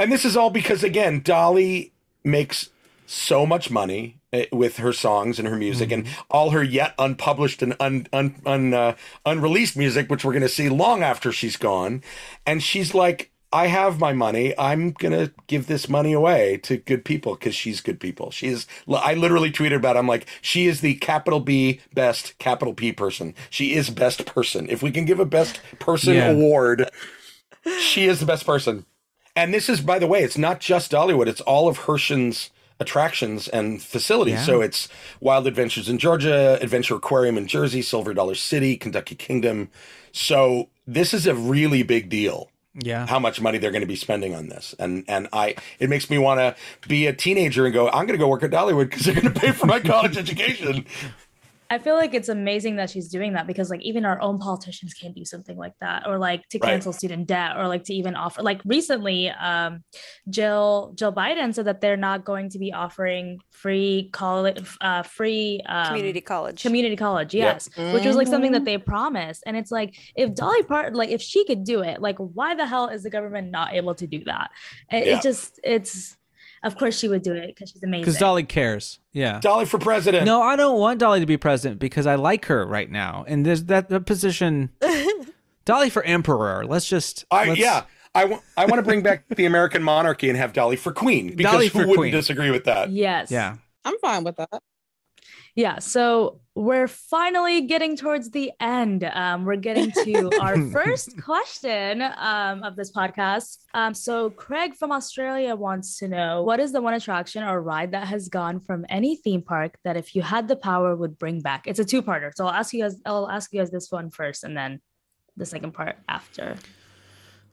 And 0.03 0.11
this 0.11 0.25
is 0.25 0.37
all 0.37 0.51
because, 0.51 0.83
again, 0.83 1.21
Dolly 1.23 1.93
makes 2.25 2.71
so 3.07 3.47
much 3.47 3.71
money 3.71 4.17
eh, 4.33 4.47
with 4.51 4.79
her 4.79 4.93
songs 4.93 5.39
and 5.39 5.47
her 5.47 5.55
music 5.55 5.93
and 5.93 6.09
all 6.29 6.51
her 6.51 6.63
yet 6.65 6.93
unpublished 6.99 7.63
and 7.63 7.77
un, 7.79 8.09
un, 8.13 8.35
un, 8.45 8.75
uh, 8.75 8.97
unreleased 9.25 9.77
music, 9.77 10.11
which 10.11 10.25
we're 10.25 10.33
going 10.33 10.43
to 10.43 10.49
see 10.49 10.69
long 10.69 11.05
after 11.05 11.31
she's 11.31 11.57
gone. 11.57 12.03
And 12.45 12.65
she's 12.65 12.95
like, 12.95 13.31
I 13.53 13.69
have 13.69 14.01
my 14.01 14.13
money. 14.13 14.59
I'm 14.59 14.91
going 14.91 15.13
to 15.13 15.33
give 15.47 15.69
this 15.69 15.89
money 15.89 16.13
away 16.13 16.57
to 16.65 16.79
good 16.79 17.05
people 17.05 17.35
because 17.37 17.55
she's 17.55 17.81
good 17.81 18.01
people. 18.01 18.33
She 18.33 18.49
is, 18.49 18.67
I 18.89 19.15
literally 19.15 19.53
tweeted 19.53 19.77
about, 19.77 19.95
it. 19.95 20.01
I'm 20.01 20.09
like, 20.09 20.27
she 20.41 20.67
is 20.67 20.81
the 20.81 20.95
capital 20.97 21.39
B 21.39 21.81
best 21.95 22.37
capital 22.41 22.75
P 22.75 22.91
person. 22.91 23.37
She 23.51 23.75
is 23.75 23.89
best 23.89 24.27
person. 24.27 24.69
If 24.69 24.83
we 24.83 24.91
can 24.91 25.05
give 25.05 25.21
a 25.21 25.27
best 25.27 25.61
person 25.79 26.15
Yeah. 26.17 26.31
award, 26.33 26.91
she 27.79 28.07
is 28.07 28.19
the 28.19 28.27
best 28.27 28.45
person. 28.45 28.85
And 29.35 29.53
this 29.53 29.69
is, 29.69 29.81
by 29.81 29.99
the 29.99 30.07
way, 30.07 30.23
it's 30.23 30.39
not 30.39 30.61
just 30.61 30.93
Dollywood, 30.93 31.27
it's 31.27 31.41
all 31.41 31.69
of 31.69 31.79
Herschend's 31.79 32.51
attractions 32.81 33.49
and 33.49 33.83
facilities. 33.83 34.35
Yeah. 34.35 34.45
So 34.45 34.61
it's 34.61 34.89
Wild 35.21 35.47
Adventures 35.47 35.89
in 35.89 35.99
Georgia, 35.99 36.59
Adventure 36.61 36.97
Aquarium 36.97 37.39
in 37.39 37.47
Jersey, 37.47 37.81
Silver 37.81 38.13
Dollar 38.13 38.35
City, 38.35 38.77
Kentucky 38.77 39.15
Kingdom. 39.15 39.71
So 40.13 40.69
this 40.87 41.15
is 41.15 41.27
a 41.27 41.35
really 41.35 41.83
big 41.83 42.11
deal. 42.11 42.51
Yeah. 42.75 43.07
How 43.07 43.19
much 43.19 43.41
money 43.41 43.59
they're 43.59 43.71
going 43.71 43.83
to 43.83 43.87
be 43.87 43.97
spending 43.97 44.35
on 44.35 44.49
this, 44.49 44.75
and 44.79 45.05
and 45.07 45.29
I, 45.31 45.57
it 45.79 45.91
makes 45.91 46.09
me 46.09 46.17
want 46.17 46.41
to 46.41 46.57
be 46.89 47.07
a 47.07 47.13
teenager 47.13 47.67
and 47.67 47.75
go. 47.75 47.89
I'm 47.89 48.07
going 48.07 48.19
to 48.19 48.19
go 48.19 48.29
work 48.29 48.43
at 48.43 48.51
Dollywood 48.51 48.89
because 48.89 49.05
they're 49.05 49.15
going 49.15 49.31
to 49.31 49.39
pay 49.39 49.53
for 49.53 49.67
my 49.67 49.79
college 49.79 50.17
education. 50.17 50.87
I 51.73 51.79
feel 51.79 51.95
like 52.03 52.13
it's 52.19 52.29
amazing 52.29 52.77
that 52.77 52.89
she's 52.91 53.09
doing 53.09 53.33
that 53.37 53.47
because 53.47 53.69
like 53.71 53.81
even 53.91 54.05
our 54.05 54.21
own 54.21 54.39
politicians 54.39 54.93
can't 55.01 55.15
do 55.15 55.25
something 55.25 55.57
like 55.57 55.73
that 55.81 56.07
or 56.07 56.19
like 56.19 56.41
to 56.51 56.59
Right. 56.59 56.71
cancel 56.73 56.93
student 56.93 57.27
debt 57.27 57.53
or 57.59 57.67
like 57.75 57.85
to 57.85 57.95
even 57.95 58.15
offer 58.15 58.43
like 58.43 58.61
recently 58.77 59.31
um 59.31 59.83
Jill 60.29 60.93
Jill 60.99 61.13
Biden 61.13 61.55
said 61.55 61.67
that 61.67 61.81
they're 61.81 61.97
not 61.97 62.25
going 62.25 62.51
to 62.51 62.59
be 62.59 62.73
offering 62.85 63.39
free 63.51 64.11
college 64.13 64.61
uh 64.81 65.03
free 65.03 65.63
um, 65.67 65.87
Community 65.89 66.21
college. 66.21 66.63
community 66.63 66.97
college 66.97 67.33
Yep. 67.35 67.45
yes 67.55 67.71
which 67.95 68.05
was 68.05 68.17
like 68.17 68.27
something 68.35 68.53
that 68.53 68.65
they 68.67 68.77
promised 68.79 69.43
and 69.47 69.57
it's 69.57 69.71
like 69.79 69.91
if 70.15 70.35
Dolly 70.35 70.63
Parton 70.65 70.95
like 70.95 71.09
if 71.11 71.23
she 71.23 71.45
could 71.49 71.65
do 71.65 71.81
it 71.91 72.01
like 72.03 72.19
why 72.19 72.55
the 72.55 72.67
hell 72.67 72.89
is 72.89 73.03
the 73.03 73.11
government 73.11 73.51
not 73.51 73.73
able 73.73 73.95
to 74.03 74.07
do 74.07 74.21
that 74.25 74.51
it, 74.91 75.07
Yeah. 75.07 75.17
it 75.17 75.23
just 75.23 75.59
it's 75.65 76.17
of 76.63 76.77
course 76.77 76.99
she 76.99 77.09
would 77.09 77.23
do 77.23 77.33
it 77.35 77.47
because 77.49 77.71
she's 77.71 77.83
amazing 77.83 78.03
Because 78.03 78.19
Dolly 78.19 78.45
cares. 78.45 78.99
Yeah. 79.13 79.41
Dolly 79.41 79.65
for 79.67 79.79
president. 79.79 80.25
No, 80.27 80.43
I 80.43 80.57
don't 80.57 80.79
want 80.79 80.99
Dolly 81.01 81.21
to 81.21 81.27
be 81.27 81.37
president 81.37 81.81
because 81.81 82.07
I 82.07 82.15
like 82.15 82.47
her 82.47 82.67
right 82.67 82.91
now, 82.91 83.25
and 83.29 83.45
there's 83.45 83.65
that, 83.65 83.89
that 83.91 84.07
position. 84.07 84.71
Dolly 85.65 85.91
for 85.91 86.03
emperor. 86.03 86.65
Let's 86.67 86.89
just. 86.89 87.25
I 87.31 87.47
let's- 87.49 87.61
yeah. 87.61 87.85
I 88.15 88.27
want 88.27 88.43
I 88.59 88.67
want 88.67 88.77
to 88.77 88.83
bring 88.83 89.03
back 89.03 89.25
the 89.29 89.47
American 89.47 89.83
monarchy 89.83 90.29
and 90.29 90.37
have 90.37 90.53
Dolly 90.53 90.77
for 90.77 90.93
queen 90.93 91.35
because 91.35 91.51
Dolly 91.53 91.69
who 91.69 91.79
wouldn't 91.79 91.97
queen. 91.97 92.13
disagree 92.13 92.51
with 92.51 92.65
that? 92.65 92.91
yes 92.91 93.31
Yeah. 93.31 93.57
I'm 93.87 93.99
fine 94.01 94.23
with 94.23 94.37
that. 94.37 94.63
Yeah, 95.55 95.81
so 95.81 96.41
we're 96.55 96.89
finally 96.89 97.63
getting 97.63 97.97
towards 97.97 98.31
the 98.31 98.53
end. 98.59 99.05
Um, 99.05 99.45
we're 99.45 99.57
getting 99.57 99.91
to 100.05 100.31
our 100.41 100.59
first 100.71 101.21
question 101.21 102.03
um, 102.03 102.63
of 102.63 102.77
this 102.77 102.91
podcast. 102.91 103.59
Um, 103.75 103.93
so 103.93 104.31
Craig 104.31 104.75
from 104.75 104.93
Australia 104.93 105.55
wants 105.55 105.99
to 105.99 106.09
know 106.09 106.43
what 106.43 106.59
is 106.59 106.73
the 106.73 106.81
one 106.81 106.95
attraction 106.95 107.43
or 107.43 107.61
ride 107.61 107.93
that 107.93 108.09
has 108.09 108.29
gone 108.29 108.61
from 108.61 108.87
any 108.89 109.17
theme 109.17 109.43
park 109.43 109.77
that 109.85 109.97
if 109.97 110.15
you 110.15 110.23
had 110.23 110.49
the 110.49 110.57
power 110.57 110.97
would 110.97 111.19
bring 111.19 111.41
back? 111.41 111.67
It's 111.67 111.79
a 111.79 111.85
two-parter, 111.85 112.33
so 112.35 112.47
I'll 112.47 112.53
ask 112.53 112.73
you 112.73 112.83
guys. 112.83 112.97
I'll 113.05 113.31
ask 113.31 113.53
you 113.53 113.61
guys 113.61 113.71
this 113.71 113.91
one 113.91 114.11
first, 114.11 114.45
and 114.45 114.57
then 114.57 114.81
the 115.37 115.47
second 115.47 115.73
part 115.73 115.97
after. 116.09 116.57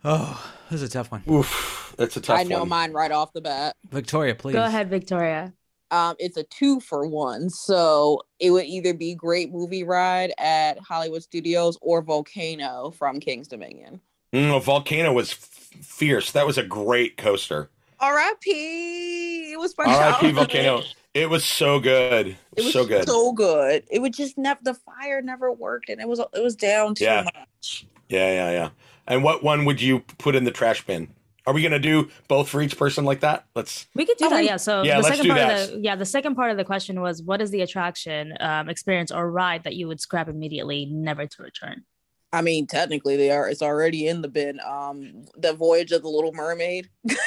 Oh, 0.05 0.51
this 0.69 0.81
is 0.81 0.89
a 0.89 0.91
tough 0.91 1.11
one. 1.11 1.23
Oof, 1.29 1.93
that's 1.97 2.15
a 2.15 2.21
tough 2.21 2.37
one. 2.37 2.45
I 2.45 2.49
know 2.49 2.59
one. 2.59 2.69
mine 2.69 2.93
right 2.93 3.11
off 3.11 3.33
the 3.33 3.41
bat. 3.41 3.75
Victoria, 3.89 4.35
please. 4.35 4.53
Go 4.53 4.63
ahead, 4.63 4.89
Victoria. 4.89 5.53
Um, 5.91 6.15
it's 6.19 6.37
a 6.37 6.43
two 6.43 6.79
for 6.79 7.07
one. 7.07 7.49
So 7.49 8.21
it 8.39 8.51
would 8.51 8.65
either 8.65 8.93
be 8.93 9.15
Great 9.15 9.51
Movie 9.51 9.83
Ride 9.83 10.33
at 10.37 10.79
Hollywood 10.79 11.23
Studios 11.23 11.77
or 11.81 12.01
Volcano 12.01 12.91
from 12.91 13.19
King's 13.19 13.47
Dominion. 13.47 13.99
Mm, 14.33 14.61
volcano 14.61 15.11
was 15.13 15.31
f- 15.31 15.39
fierce. 15.81 16.31
That 16.31 16.45
was 16.45 16.57
a 16.57 16.63
great 16.63 17.17
coaster. 17.17 17.69
R.I.P. 17.99 19.51
It 19.51 19.59
was 19.59 19.73
my 19.77 19.85
R.I.P. 19.85 20.31
volcano. 20.31 20.83
It 21.13 21.29
was 21.29 21.43
so 21.43 21.79
good. 21.79 22.27
It 22.27 22.37
It 22.55 22.57
was 22.57 22.65
was 22.65 22.73
so 22.73 22.85
good. 22.85 23.07
So 23.07 23.31
good. 23.33 23.83
It 23.89 23.99
would 24.01 24.13
just 24.13 24.37
never 24.37 24.59
the 24.63 24.75
fire 24.75 25.21
never 25.21 25.51
worked 25.51 25.89
and 25.89 25.99
it 25.99 26.07
was 26.07 26.19
it 26.19 26.43
was 26.43 26.55
down 26.55 26.95
too 26.95 27.05
Yeah. 27.05 27.23
much. 27.23 27.87
yeah, 28.09 28.31
yeah, 28.31 28.51
yeah. 28.51 28.69
And 29.07 29.23
what 29.23 29.43
one 29.43 29.65
would 29.65 29.81
you 29.81 30.01
put 30.19 30.35
in 30.35 30.43
the 30.43 30.51
trash 30.51 30.85
bin? 30.85 31.09
Are 31.49 31.53
we 31.53 31.63
gonna 31.63 31.79
do 31.79 32.09
both 32.27 32.47
for 32.47 32.61
each 32.61 32.77
person 32.77 33.05
like 33.05 33.21
that? 33.21 33.45
Let's. 33.55 33.87
We 33.95 34.05
could 34.05 34.17
do 34.17 34.27
I 34.27 34.29
that, 34.29 34.35
mean- 34.37 34.45
yeah. 34.45 34.57
So 34.57 34.83
Yeah, 34.83 34.97
the 34.97 35.01
let's 35.01 35.07
second 35.17 35.23
do 35.23 35.29
part 35.29 35.39
that. 35.47 35.69
of 35.69 35.71
the 35.77 35.79
yeah, 35.81 35.95
the 35.95 36.05
second 36.05 36.35
part 36.35 36.51
of 36.51 36.57
the 36.57 36.63
question 36.63 37.01
was 37.01 37.23
what 37.23 37.41
is 37.41 37.49
the 37.49 37.61
attraction, 37.61 38.35
um, 38.39 38.69
experience, 38.69 39.11
or 39.11 39.31
ride 39.31 39.63
that 39.63 39.75
you 39.75 39.87
would 39.87 39.99
scrap 39.99 40.29
immediately, 40.29 40.85
never 40.85 41.25
to 41.25 41.41
return? 41.41 41.85
I 42.31 42.43
mean, 42.43 42.67
technically 42.67 43.17
they 43.17 43.31
are 43.31 43.49
it's 43.49 43.63
already 43.63 44.07
in 44.07 44.21
the 44.21 44.27
bin. 44.27 44.59
Um 44.63 45.25
the 45.35 45.53
voyage 45.53 45.91
of 45.91 46.03
the 46.03 46.09
little 46.09 46.33
mermaid. 46.33 46.87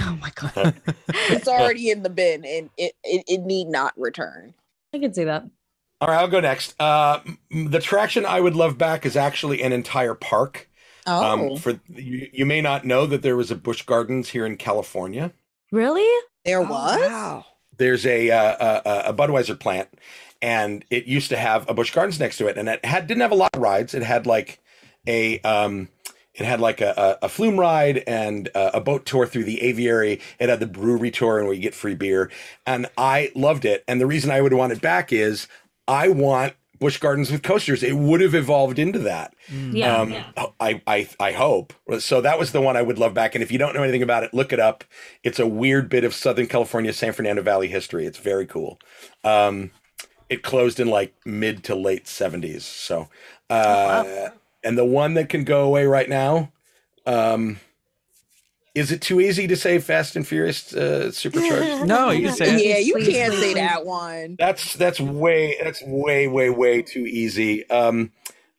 Oh 0.00 0.18
my 0.20 0.30
god, 0.34 0.74
It's 1.08 1.48
already 1.48 1.88
in 1.90 2.02
the 2.02 2.10
bin 2.10 2.44
and 2.44 2.68
it, 2.76 2.92
it, 3.02 3.24
it 3.26 3.40
need 3.42 3.68
not 3.68 3.94
return. 3.96 4.52
I 4.92 4.98
can 4.98 5.14
see 5.14 5.24
that. 5.24 5.44
All 6.02 6.08
right, 6.08 6.18
I'll 6.20 6.28
go 6.28 6.40
next. 6.40 6.74
Uh, 6.78 7.20
the 7.50 7.78
attraction 7.78 8.26
I 8.26 8.40
would 8.40 8.54
love 8.54 8.76
back 8.76 9.06
is 9.06 9.16
actually 9.16 9.62
an 9.62 9.72
entire 9.72 10.12
park. 10.12 10.68
Oh, 11.06 11.50
Um, 11.52 11.56
for 11.56 11.80
you, 11.88 12.28
you 12.32 12.46
may 12.46 12.60
not 12.60 12.84
know 12.84 13.06
that 13.06 13.22
there 13.22 13.36
was 13.36 13.50
a 13.50 13.56
Busch 13.56 13.82
Gardens 13.82 14.30
here 14.30 14.44
in 14.46 14.56
California. 14.56 15.32
Really? 15.72 16.08
there 16.44 16.60
Oh, 16.60 16.70
was? 16.70 17.00
wow. 17.00 17.44
There's 17.78 18.06
a 18.06 18.30
uh, 18.30 18.80
a, 18.84 19.10
a 19.10 19.14
Budweiser 19.14 19.58
plant, 19.58 19.88
and 20.40 20.84
it 20.90 21.06
used 21.06 21.28
to 21.30 21.36
have 21.36 21.68
a 21.68 21.74
Busch 21.74 21.92
Gardens 21.92 22.18
next 22.18 22.38
to 22.38 22.46
it, 22.46 22.56
and 22.56 22.68
it 22.68 22.84
had 22.84 23.06
didn't 23.06 23.20
have 23.20 23.32
a 23.32 23.36
lot 23.36 23.50
of 23.54 23.60
rides. 23.60 23.92
It 23.94 24.02
had 24.02 24.26
like 24.26 24.60
a 25.06 25.38
um, 25.40 25.88
it 26.34 26.46
had 26.46 26.60
like 26.60 26.80
a, 26.80 27.18
a, 27.22 27.26
a 27.26 27.28
flume 27.28 27.58
ride 27.60 27.98
and 28.06 28.48
a, 28.54 28.78
a 28.78 28.80
boat 28.80 29.04
tour 29.04 29.26
through 29.26 29.44
the 29.44 29.60
aviary. 29.62 30.20
It 30.38 30.48
had 30.48 30.60
the 30.60 30.66
brewery 30.66 31.10
tour, 31.10 31.38
and 31.38 31.46
where 31.46 31.54
you 31.54 31.60
get 31.62 31.74
free 31.74 31.94
beer. 31.94 32.30
And 32.66 32.86
I 32.96 33.30
loved 33.34 33.64
it. 33.66 33.84
And 33.86 34.00
the 34.00 34.06
reason 34.06 34.30
I 34.30 34.40
would 34.40 34.54
want 34.54 34.72
it 34.72 34.80
back 34.80 35.12
is 35.12 35.48
I 35.86 36.08
want 36.08 36.54
Busch 36.78 36.98
Gardens 36.98 37.30
with 37.30 37.42
coasters. 37.42 37.82
It 37.82 37.96
would 37.96 38.20
have 38.20 38.34
evolved 38.34 38.78
into 38.78 38.98
that. 39.00 39.34
Yeah. 39.48 39.96
Um, 39.96 40.14
I, 40.60 40.82
I 40.86 41.08
I 41.18 41.32
hope 41.32 41.72
so. 41.98 42.20
That 42.20 42.38
was 42.38 42.52
the 42.52 42.60
one 42.60 42.76
I 42.76 42.82
would 42.82 42.98
love 42.98 43.14
back. 43.14 43.34
And 43.34 43.42
if 43.42 43.50
you 43.50 43.58
don't 43.58 43.74
know 43.74 43.82
anything 43.82 44.02
about 44.02 44.24
it, 44.24 44.34
look 44.34 44.52
it 44.52 44.60
up. 44.60 44.84
It's 45.22 45.38
a 45.38 45.46
weird 45.46 45.88
bit 45.88 46.04
of 46.04 46.14
Southern 46.14 46.46
California, 46.46 46.92
San 46.92 47.12
Fernando 47.12 47.42
Valley 47.42 47.68
history. 47.68 48.06
It's 48.06 48.18
very 48.18 48.46
cool. 48.46 48.78
Um, 49.24 49.70
it 50.28 50.42
closed 50.42 50.80
in 50.80 50.88
like 50.88 51.14
mid 51.24 51.64
to 51.64 51.74
late 51.74 52.08
seventies. 52.08 52.64
So, 52.64 53.08
uh, 53.48 54.30
and 54.64 54.76
the 54.76 54.84
one 54.84 55.14
that 55.14 55.28
can 55.28 55.44
go 55.44 55.64
away 55.64 55.86
right 55.86 56.08
now, 56.08 56.52
um, 57.06 57.60
Is 58.76 58.92
it 58.92 59.00
too 59.00 59.22
easy 59.22 59.46
to 59.46 59.56
say 59.56 59.78
Fast 59.78 60.16
and 60.16 60.28
Furious 60.28 60.74
uh, 60.74 61.10
Supercharged? 61.10 61.86
No, 61.86 62.10
you 62.10 62.28
can 62.28 62.36
say 62.36 62.54
it. 62.56 62.62
Yeah, 62.64 62.76
you 62.76 62.94
can't 63.04 63.32
say 63.32 63.54
that 63.54 63.86
one. 63.86 64.36
That's 64.38 64.74
that's 64.74 65.00
way 65.00 65.56
that's 65.62 65.82
way 65.82 66.28
way 66.28 66.50
way 66.50 66.82
too 66.82 67.06
easy. 67.06 67.68
Um, 67.70 68.12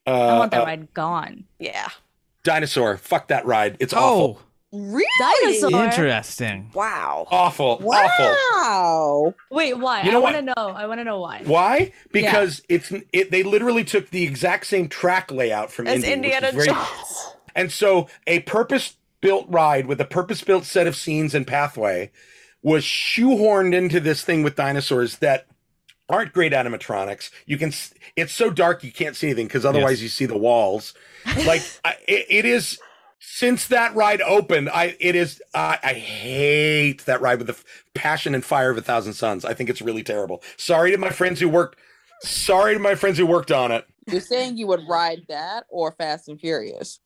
uh, 0.06 0.10
I 0.10 0.38
want 0.40 0.50
that 0.50 0.62
uh, 0.62 0.66
ride 0.66 0.92
gone. 0.92 1.44
Yeah. 1.60 1.88
dinosaur. 2.42 2.96
Fuck 2.96 3.28
that 3.28 3.46
ride. 3.46 3.76
It's 3.78 3.92
awful. 3.94 4.40
Oh, 4.40 4.44
Really? 4.70 5.06
Dinosaur. 5.60 5.84
interesting. 5.84 6.70
Wow. 6.74 7.26
Awful. 7.30 7.80
Awful. 7.88 8.36
Wow. 8.52 9.34
Wait, 9.50 9.78
why? 9.78 10.02
You 10.02 10.10
know 10.12 10.18
I 10.18 10.20
want 10.20 10.36
to 10.36 10.42
know. 10.42 10.52
I 10.56 10.86
want 10.86 11.00
to 11.00 11.04
know 11.04 11.20
why. 11.20 11.42
Why? 11.46 11.92
Because 12.12 12.60
it's 12.68 12.92
it. 13.12 13.30
They 13.30 13.42
literally 13.44 13.84
took 13.84 14.10
the 14.10 14.24
exact 14.24 14.66
same 14.66 14.88
track 14.88 15.30
layout 15.30 15.70
from 15.70 15.86
As 15.86 16.02
Indy, 16.04 16.32
Indiana 16.32 16.52
Jones. 16.52 17.34
And 17.54 17.72
so 17.72 18.08
a 18.26 18.40
purpose-built 19.20 19.46
ride 19.48 19.86
with 19.86 20.00
a 20.00 20.04
purpose-built 20.04 20.64
set 20.64 20.86
of 20.86 20.96
scenes 20.96 21.34
and 21.34 21.46
pathway 21.46 22.10
was 22.62 22.84
shoehorned 22.84 23.74
into 23.74 24.00
this 24.00 24.22
thing 24.22 24.42
with 24.42 24.56
dinosaurs 24.56 25.18
that 25.18 25.46
aren't 26.08 26.32
great 26.32 26.52
animatronics. 26.52 27.30
You 27.46 27.58
can 27.58 27.68
s- 27.68 27.92
it's 28.16 28.32
so 28.32 28.50
dark 28.50 28.82
you 28.82 28.92
can't 28.92 29.16
see 29.16 29.28
anything 29.28 29.46
because 29.46 29.64
otherwise 29.64 30.00
Yes. 30.00 30.02
you 30.02 30.08
see 30.08 30.26
the 30.26 30.38
walls. 30.38 30.94
Like 31.46 31.62
I, 31.84 31.94
it, 32.08 32.26
it 32.30 32.44
is 32.46 32.78
since 33.20 33.66
that 33.66 33.94
ride 33.94 34.22
opened, 34.22 34.70
I 34.70 34.96
it 34.98 35.14
is 35.14 35.42
I 35.54 35.78
I 35.82 35.92
hate 35.94 37.04
that 37.06 37.20
ride 37.20 37.38
with 37.38 37.48
the 37.48 37.52
f- 37.52 37.64
passion 37.94 38.34
and 38.34 38.42
fire 38.44 38.70
of 38.70 38.78
a 38.78 38.82
thousand 38.82 39.12
suns. 39.12 39.44
I 39.44 39.52
think 39.52 39.68
it's 39.68 39.82
really 39.82 40.02
terrible. 40.02 40.42
Sorry 40.56 40.90
to 40.92 40.96
my 40.98 41.10
friends 41.10 41.38
who 41.40 41.48
worked 41.48 41.78
sorry 42.22 42.72
to 42.74 42.80
my 42.80 42.94
friends 42.94 43.18
who 43.18 43.26
worked 43.26 43.50
on 43.52 43.72
it. 43.72 43.84
You're 44.06 44.20
saying 44.22 44.56
you 44.56 44.66
would 44.68 44.80
ride 44.88 45.22
that 45.28 45.64
or 45.68 45.92
Fast 45.92 46.28
and 46.28 46.40
Furious? 46.40 46.98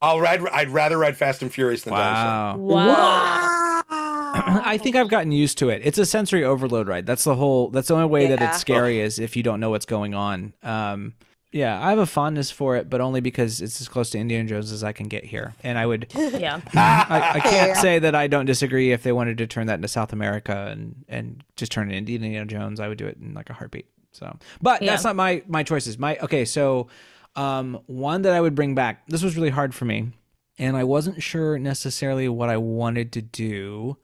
I'll 0.00 0.20
ride 0.20 0.40
I'd 0.48 0.70
rather 0.70 0.96
ride 0.98 1.16
Fast 1.16 1.42
and 1.42 1.52
Furious 1.52 1.82
than 1.82 1.94
Dinosaur. 1.94 2.60
Wow. 2.60 2.86
Wow. 2.86 3.82
I 3.90 4.78
think 4.78 4.94
I've 4.96 5.08
gotten 5.08 5.32
used 5.32 5.58
to 5.58 5.68
it. 5.70 5.82
It's 5.84 5.98
a 5.98 6.06
sensory 6.06 6.44
overload 6.44 6.86
ride. 6.88 7.06
That's 7.06 7.24
the 7.24 7.34
whole. 7.34 7.70
That's 7.70 7.88
the 7.88 7.94
only 7.94 8.06
way 8.06 8.26
that 8.28 8.40
it's 8.40 8.58
scary 8.58 9.00
is 9.00 9.18
if 9.18 9.36
you 9.36 9.42
don't 9.42 9.58
know 9.60 9.70
what's 9.70 9.86
going 9.86 10.14
on. 10.14 10.52
Um, 10.62 11.14
yeah, 11.50 11.82
I 11.84 11.88
have 11.90 11.98
a 11.98 12.06
fondness 12.06 12.50
for 12.50 12.76
it, 12.76 12.90
but 12.90 13.00
only 13.00 13.20
because 13.20 13.62
it's 13.62 13.80
as 13.80 13.88
close 13.88 14.10
to 14.10 14.18
Indiana 14.18 14.46
Jones 14.48 14.70
as 14.70 14.84
I 14.84 14.92
can 14.92 15.08
get 15.08 15.24
here. 15.24 15.54
And 15.64 15.78
I 15.78 15.86
would, 15.86 16.06
yeah. 16.14 16.60
I, 16.74 17.32
I 17.36 17.40
can't 17.40 17.68
Yeah. 17.68 17.80
say 17.80 17.98
that 17.98 18.14
I 18.14 18.26
don't 18.26 18.44
disagree 18.44 18.92
if 18.92 19.02
they 19.02 19.12
wanted 19.12 19.38
to 19.38 19.46
turn 19.46 19.66
that 19.68 19.76
into 19.76 19.88
South 19.88 20.12
America 20.12 20.68
and 20.70 21.04
and 21.08 21.42
just 21.56 21.72
turn 21.72 21.90
it 21.90 21.96
into 21.96 22.14
Indiana 22.14 22.44
Jones. 22.44 22.80
I 22.80 22.88
would 22.88 22.98
do 22.98 23.06
it 23.06 23.16
in 23.16 23.32
like 23.34 23.48
a 23.50 23.54
heartbeat. 23.54 23.86
So, 24.12 24.36
but 24.60 24.80
that's 24.80 25.04
not 25.04 25.16
my 25.16 25.42
my 25.48 25.62
choices. 25.62 25.98
My 25.98 26.18
okay, 26.18 26.44
so 26.44 26.88
um, 27.38 27.80
one 27.86 28.22
that 28.22 28.32
I 28.32 28.40
would 28.40 28.56
bring 28.56 28.74
back. 28.74 29.06
This 29.06 29.22
was 29.22 29.36
really 29.36 29.50
hard 29.50 29.72
for 29.72 29.84
me, 29.84 30.10
and 30.58 30.76
I 30.76 30.82
wasn't 30.82 31.22
sure 31.22 31.56
necessarily 31.56 32.28
what 32.28 32.48
I 32.48 32.56
wanted 32.56 33.12
to 33.12 33.22
do. 33.22 33.96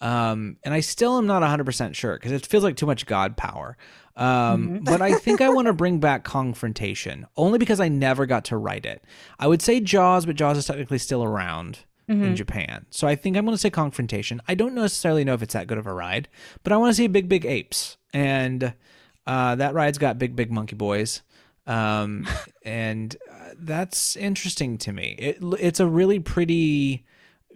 Um, 0.00 0.58
and 0.62 0.72
I 0.72 0.80
still 0.80 1.18
am 1.18 1.26
not 1.26 1.42
100% 1.42 1.94
sure 1.94 2.14
because 2.14 2.30
it 2.30 2.46
feels 2.46 2.62
like 2.62 2.76
too 2.76 2.86
much 2.86 3.06
God 3.06 3.36
power. 3.36 3.76
Um, 4.14 4.80
but 4.84 5.02
I 5.02 5.14
think 5.14 5.40
I 5.40 5.48
want 5.54 5.66
to 5.66 5.72
bring 5.72 5.98
back 5.98 6.22
Confrontation 6.22 7.26
only 7.36 7.58
because 7.58 7.80
I 7.80 7.88
never 7.88 8.24
got 8.24 8.44
to 8.46 8.56
write 8.56 8.86
it. 8.86 9.02
I 9.38 9.46
would 9.46 9.62
say 9.62 9.80
Jaws, 9.80 10.24
but 10.24 10.36
Jaws 10.36 10.56
is 10.58 10.66
technically 10.66 10.98
still 10.98 11.24
around 11.24 11.80
in 12.08 12.36
Japan. 12.36 12.86
So 12.90 13.08
I 13.08 13.16
think 13.16 13.36
I'm 13.36 13.44
going 13.44 13.54
to 13.56 13.60
say 13.60 13.68
Confrontation. 13.70 14.40
I 14.46 14.54
don't 14.54 14.74
necessarily 14.74 15.24
know 15.24 15.34
if 15.34 15.42
it's 15.42 15.54
that 15.54 15.66
good 15.66 15.78
of 15.78 15.88
a 15.88 15.92
ride, 15.92 16.28
but 16.62 16.72
I 16.72 16.76
want 16.76 16.90
to 16.90 16.94
see 16.94 17.08
Big 17.08 17.28
Big 17.28 17.44
Apes. 17.44 17.96
And 18.12 18.74
uh, 19.26 19.56
that 19.56 19.74
ride's 19.74 19.98
got 19.98 20.18
Big 20.18 20.36
Big 20.36 20.52
Monkey 20.52 20.76
Boys. 20.76 21.22
Um, 21.66 22.26
and 22.62 23.16
uh, 23.30 23.50
that's 23.58 24.16
interesting 24.16 24.78
to 24.78 24.92
me. 24.92 25.16
It, 25.18 25.38
it's 25.58 25.80
a 25.80 25.86
really 25.86 26.20
pretty 26.20 27.04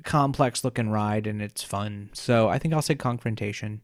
complex 0.04 0.64
looking 0.64 0.90
ride 0.90 1.26
and 1.26 1.42
it's 1.42 1.62
fun. 1.62 2.10
So 2.12 2.48
I 2.48 2.58
think 2.58 2.74
I'll 2.74 2.82
say 2.82 2.94
confrontation. 2.94 3.82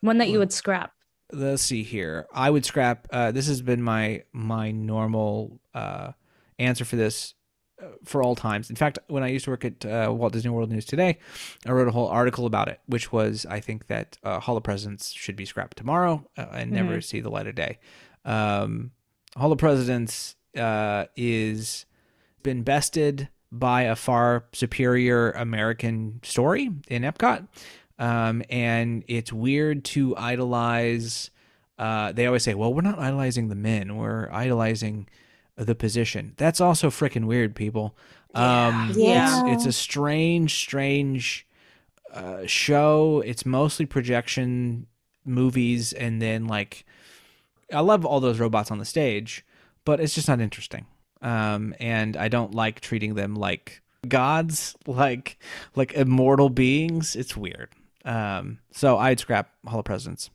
One 0.00 0.18
that 0.18 0.28
you 0.28 0.38
would 0.38 0.52
scrap. 0.52 0.92
Let's 1.32 1.62
see 1.62 1.82
here. 1.82 2.26
I 2.32 2.48
would 2.50 2.64
scrap. 2.64 3.06
Uh, 3.10 3.32
this 3.32 3.48
has 3.48 3.60
been 3.60 3.82
my 3.82 4.22
my 4.32 4.70
normal 4.70 5.60
uh, 5.74 6.12
answer 6.58 6.84
for 6.86 6.96
this 6.96 7.34
uh, 7.82 7.88
for 8.04 8.22
all 8.22 8.34
times. 8.34 8.70
In 8.70 8.76
fact, 8.76 8.98
when 9.08 9.22
I 9.22 9.28
used 9.28 9.44
to 9.44 9.50
work 9.50 9.64
at 9.64 9.84
uh, 9.84 10.10
Walt 10.10 10.32
Disney 10.32 10.50
World 10.50 10.70
News 10.70 10.86
Today, 10.86 11.18
I 11.66 11.72
wrote 11.72 11.88
a 11.88 11.90
whole 11.90 12.08
article 12.08 12.46
about 12.46 12.68
it, 12.68 12.80
which 12.86 13.12
was 13.12 13.44
I 13.44 13.60
think 13.60 13.88
that 13.88 14.16
uh, 14.22 14.40
Hall 14.40 14.56
of 14.56 14.62
Presidents 14.62 15.12
should 15.12 15.36
be 15.36 15.44
scrapped 15.44 15.76
tomorrow 15.76 16.26
uh, 16.38 16.46
and 16.52 16.70
never 16.70 17.00
see 17.02 17.20
the 17.20 17.30
light 17.30 17.46
of 17.46 17.54
day. 17.54 17.78
Um, 18.24 18.92
Hall 19.38 19.52
of 19.52 19.58
Presidents 19.58 20.36
uh, 20.56 21.06
is 21.16 21.86
been 22.42 22.62
bested 22.62 23.28
by 23.50 23.82
a 23.82 23.96
far 23.96 24.44
superior 24.52 25.30
American 25.30 26.20
story 26.22 26.70
in 26.88 27.02
Epcot. 27.02 27.46
Um, 27.98 28.42
and 28.50 29.04
it's 29.08 29.32
weird 29.32 29.84
to 29.86 30.16
idolize. 30.16 31.30
Uh, 31.78 32.12
they 32.12 32.26
always 32.26 32.42
say, 32.42 32.54
well, 32.54 32.74
we're 32.74 32.82
not 32.82 32.98
idolizing 32.98 33.48
the 33.48 33.54
men, 33.54 33.96
we're 33.96 34.28
idolizing 34.32 35.08
the 35.56 35.74
position. 35.74 36.34
That's 36.36 36.60
also 36.60 36.90
freaking 36.90 37.24
weird, 37.24 37.54
people. 37.54 37.96
Um, 38.34 38.92
Yeah. 38.94 39.46
It's, 39.46 39.64
it's 39.64 39.66
a 39.66 39.72
strange, 39.72 40.54
strange 40.54 41.46
uh, 42.12 42.46
show. 42.46 43.22
It's 43.24 43.46
mostly 43.46 43.86
projection 43.86 44.86
movies, 45.24 45.92
and 45.92 46.20
then 46.22 46.46
like, 46.46 46.84
I 47.72 47.80
love 47.80 48.04
all 48.04 48.20
those 48.20 48.38
robots 48.38 48.70
on 48.70 48.78
the 48.78 48.84
stage, 48.84 49.44
but 49.84 50.00
it's 50.00 50.14
just 50.14 50.28
not 50.28 50.40
interesting. 50.40 50.86
Um, 51.20 51.74
and 51.80 52.16
I 52.16 52.28
don't 52.28 52.54
like 52.54 52.80
treating 52.80 53.14
them 53.14 53.34
like 53.34 53.82
gods, 54.08 54.76
like 54.86 55.38
like 55.74 55.92
immortal 55.94 56.50
beings. 56.50 57.16
It's 57.16 57.36
weird. 57.36 57.70
Um, 58.04 58.60
so 58.70 58.96
I'd 58.96 59.20
scrap 59.20 59.50
Hall 59.66 59.80
of 59.80 59.84
Presidents. 59.84 60.30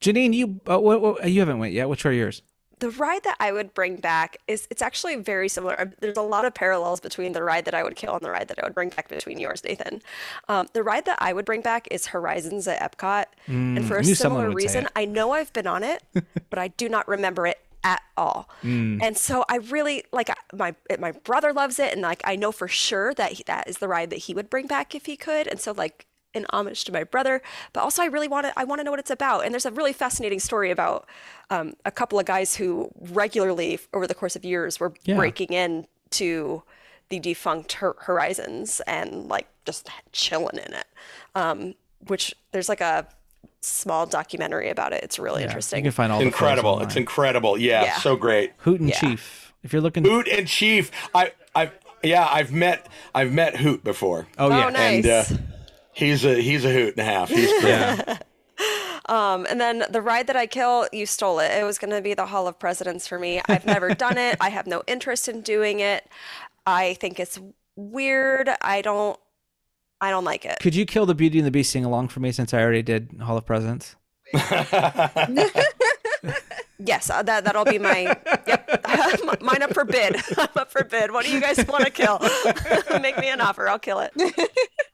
Janine, 0.00 0.34
you 0.34 0.60
uh, 0.68 0.78
what, 0.78 1.00
what, 1.00 1.30
you 1.30 1.40
haven't 1.40 1.58
went 1.58 1.72
yet. 1.72 1.88
Which 1.88 2.04
are 2.06 2.12
yours? 2.12 2.42
The 2.78 2.90
ride 2.90 3.24
that 3.24 3.36
I 3.40 3.52
would 3.52 3.72
bring 3.72 3.96
back 3.96 4.36
is 4.46 4.68
it's 4.70 4.82
actually 4.82 5.16
very 5.16 5.48
similar. 5.48 5.80
Uh, 5.80 5.86
There's 6.00 6.16
a 6.18 6.22
lot 6.22 6.44
of 6.44 6.52
parallels 6.54 7.00
between 7.00 7.32
the 7.32 7.42
ride 7.42 7.64
that 7.64 7.74
I 7.74 7.82
would 7.82 7.96
kill 7.96 8.14
and 8.14 8.22
the 8.22 8.30
ride 8.30 8.48
that 8.48 8.58
I 8.62 8.66
would 8.66 8.74
bring 8.74 8.90
back 8.90 9.08
between 9.08 9.38
yours, 9.38 9.64
Nathan. 9.64 10.02
Um, 10.48 10.68
the 10.74 10.82
ride 10.82 11.06
that 11.06 11.16
I 11.20 11.32
would 11.32 11.44
bring 11.46 11.62
back 11.62 11.88
is 11.90 12.08
Horizons 12.08 12.68
at 12.68 12.78
Epcot, 12.80 13.24
and 13.46 13.84
for 13.86 13.96
a 13.96 14.04
similar 14.14 14.50
reason. 14.56 14.88
I 14.94 15.04
know 15.06 15.30
I've 15.32 15.52
been 15.54 15.66
on 15.66 15.82
it, 15.82 16.02
but 16.50 16.58
I 16.58 16.68
do 16.68 16.88
not 16.88 17.08
remember 17.08 17.46
it 17.46 17.58
at 17.82 18.02
all. 18.16 18.48
And 19.00 19.16
so 19.16 19.44
I 19.48 19.56
really 19.56 20.04
like 20.12 20.28
my 20.52 20.74
my 20.98 21.12
brother 21.12 21.52
loves 21.54 21.78
it, 21.78 21.92
and 21.94 22.02
like 22.02 22.20
I 22.24 22.36
know 22.36 22.52
for 22.52 22.68
sure 22.68 23.14
that 23.14 23.32
he, 23.32 23.42
that 23.44 23.68
is 23.68 23.78
the 23.78 23.88
ride 23.88 24.10
that 24.10 24.16
he 24.18 24.34
would 24.34 24.50
bring 24.50 24.66
back 24.66 24.94
if 24.94 25.06
he 25.06 25.16
could. 25.16 25.46
And 25.46 25.58
so 25.60 25.72
like 25.72 26.06
in 26.36 26.46
homage 26.50 26.84
to 26.84 26.92
my 26.92 27.02
brother, 27.04 27.42
but 27.72 27.80
also 27.82 28.02
I 28.02 28.06
really 28.06 28.28
want 28.28 28.46
to 28.46 28.52
I 28.56 28.64
want 28.64 28.78
to 28.80 28.84
know 28.84 28.90
what 28.92 29.00
it's 29.00 29.10
about. 29.10 29.44
And 29.44 29.52
there's 29.52 29.66
a 29.66 29.70
really 29.72 29.92
fascinating 29.92 30.38
story 30.40 30.70
about 30.70 31.08
um, 31.50 31.74
a 31.84 31.90
couple 31.90 32.18
of 32.18 32.26
guys 32.26 32.56
who 32.56 32.90
regularly 33.10 33.78
over 33.94 34.06
the 34.06 34.14
course 34.14 34.36
of 34.36 34.44
years 34.44 34.78
were 34.80 34.92
Yeah. 35.04 35.16
breaking 35.16 35.48
in 35.52 35.86
to 36.10 36.62
the 37.08 37.18
defunct 37.20 37.72
Hor- 37.74 37.96
Horizons 38.00 38.80
and 38.86 39.28
like 39.28 39.46
just 39.64 39.88
chilling 40.12 40.58
in 40.58 40.72
it. 40.74 40.86
Um, 41.34 41.74
which 42.06 42.34
there's 42.52 42.68
like 42.68 42.80
a 42.80 43.06
small 43.60 44.06
documentary 44.06 44.68
about 44.70 44.92
it. 44.92 45.02
It's 45.02 45.18
really 45.18 45.40
You 45.42 45.46
interesting. 45.48 45.78
You 45.84 45.90
can 45.90 45.92
find 45.92 46.12
all 46.12 46.18
the 46.20 46.24
Incredible. 46.26 46.70
online. 46.70 46.86
It's 46.86 46.96
incredible. 46.96 47.58
Yeah, 47.58 47.82
Yeah. 47.84 47.96
so 47.98 48.14
great. 48.16 48.52
Hoot 48.58 48.80
and 48.80 48.90
Yeah. 48.90 49.00
Chief. 49.00 49.52
If 49.64 49.72
you're 49.72 49.82
looking, 49.82 50.04
Hoot 50.04 50.28
and 50.28 50.46
Chief. 50.46 50.90
I 51.14 51.32
I've 51.54 51.72
yeah, 52.02 52.28
I've 52.30 52.52
met 52.52 52.86
I've 53.14 53.32
met 53.32 53.56
Hoot 53.56 53.82
before. 53.82 54.26
oh 54.38 54.48
yeah, 54.50 54.66
Oh, 54.66 54.68
nice. 54.70 55.04
And 55.04 55.06
uh, 55.06 55.24
he's 55.96 56.24
a 56.24 56.40
he's 56.40 56.64
a 56.64 56.72
hoot 56.72 56.96
and 56.96 57.00
a 57.00 57.04
half. 57.04 57.28
He's 57.28 57.50
great. 57.60 57.64
yeah. 57.70 58.18
Um, 59.08 59.46
and 59.48 59.60
then 59.60 59.84
the 59.88 60.02
ride 60.02 60.26
that 60.26 60.34
I 60.34 60.48
kill, 60.48 60.88
you 60.92 61.06
stole 61.06 61.38
it. 61.38 61.52
It 61.52 61.62
was 61.62 61.78
going 61.78 61.92
to 61.92 62.02
be 62.02 62.14
the 62.14 62.26
Hall 62.26 62.48
of 62.48 62.58
Presidents 62.58 63.06
for 63.06 63.20
me. 63.20 63.40
I've 63.48 63.64
never 63.64 63.94
done 63.94 64.18
it. 64.18 64.36
I 64.40 64.48
have 64.48 64.66
no 64.66 64.82
interest 64.88 65.28
in 65.28 65.42
doing 65.42 65.78
it. 65.78 66.08
I 66.66 66.94
think 66.94 67.20
it's 67.20 67.38
weird. 67.76 68.50
I 68.60 68.82
don't. 68.82 69.16
I 70.00 70.10
don't 70.10 70.24
like 70.24 70.44
it. 70.44 70.58
Could 70.60 70.74
you 70.74 70.86
kill 70.86 71.06
the 71.06 71.14
Beauty 71.14 71.38
and 71.38 71.46
the 71.46 71.52
Beast 71.52 71.70
sing 71.70 71.84
along 71.84 72.08
for 72.08 72.18
me 72.18 72.32
since 72.32 72.52
I 72.52 72.60
already 72.60 72.82
did 72.82 73.16
Hall 73.22 73.36
of 73.36 73.46
Presidents? 73.46 73.94
Yes, 76.78 77.10
uh, 77.10 77.22
that 77.22 77.44
that'll 77.44 77.64
be 77.64 77.78
my. 77.78 78.16
Yep, 78.46 79.40
mine 79.42 79.62
up 79.62 79.74
for 79.74 79.84
bid. 79.84 80.16
I'm 80.36 80.48
up 80.54 80.70
for 80.70 80.84
bid. 80.84 81.10
What 81.10 81.24
do 81.24 81.32
you 81.32 81.40
guys 81.40 81.64
want 81.66 81.84
to 81.84 81.90
kill? 81.90 82.20
Make 83.00 83.18
me 83.18 83.28
an 83.28 83.40
offer. 83.40 83.68
I'll 83.68 83.78
kill 83.78 83.98
it. 84.00 84.12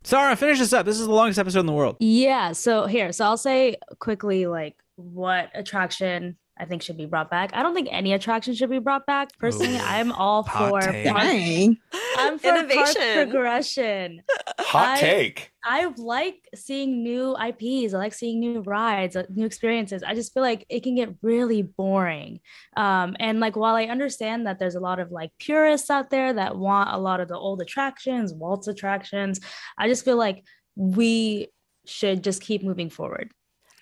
Sarah, 0.02 0.34
finish 0.36 0.58
this 0.58 0.72
up. 0.72 0.86
This 0.86 0.98
is 0.98 1.06
the 1.06 1.12
longest 1.12 1.38
episode 1.38 1.60
in 1.60 1.66
the 1.66 1.72
world. 1.72 1.96
Yeah. 2.00 2.52
So 2.52 2.86
here, 2.86 3.12
so 3.12 3.26
I'll 3.26 3.36
say 3.36 3.76
quickly 3.98 4.46
like 4.46 4.76
what 4.96 5.50
attraction 5.54 6.36
I 6.58 6.64
think 6.66 6.82
should 6.82 6.98
be 6.98 7.06
brought 7.06 7.30
back. 7.30 7.50
I 7.54 7.62
don't 7.62 7.74
think 7.74 7.88
any 7.90 8.12
attraction 8.12 8.54
should 8.54 8.70
be 8.70 8.78
brought 8.78 9.06
back. 9.06 9.30
Personally, 9.38 9.74
Ooh, 9.76 9.80
I'm 9.82 10.12
all 10.12 10.42
hot 10.42 10.68
for 10.68 10.80
take. 10.92 11.04
Dang. 11.06 11.78
I'm 12.18 12.38
for 12.38 12.52
park 12.52 12.70
Innovation. 12.70 13.30
progression. 13.30 14.22
Hot 14.60 14.98
I- 14.98 15.00
take. 15.00 15.50
I 15.64 15.92
like 15.96 16.48
seeing 16.54 17.02
new 17.02 17.36
IPs. 17.36 17.94
I 17.94 17.98
like 17.98 18.12
seeing 18.12 18.40
new 18.40 18.60
rides, 18.60 19.16
uh, 19.16 19.24
new 19.30 19.46
experiences. 19.46 20.02
I 20.02 20.14
just 20.14 20.34
feel 20.34 20.42
like 20.42 20.66
it 20.68 20.82
can 20.82 20.94
get 20.96 21.14
really 21.22 21.62
boring. 21.62 22.40
Um, 22.76 23.16
and 23.20 23.38
like 23.40 23.56
while 23.56 23.74
I 23.76 23.84
understand 23.84 24.46
that 24.46 24.58
there's 24.58 24.74
a 24.74 24.80
lot 24.80 24.98
of 24.98 25.10
like 25.12 25.30
purists 25.38 25.88
out 25.88 26.10
there 26.10 26.32
that 26.32 26.56
want 26.56 26.90
a 26.92 26.98
lot 26.98 27.20
of 27.20 27.28
the 27.28 27.36
old 27.36 27.60
attractions, 27.62 28.32
Walt's 28.32 28.68
attractions, 28.68 29.40
I 29.78 29.88
just 29.88 30.04
feel 30.04 30.16
like 30.16 30.44
we 30.76 31.48
should 31.86 32.22
just 32.24 32.42
keep 32.42 32.62
moving 32.62 32.90
forward. 32.90 33.30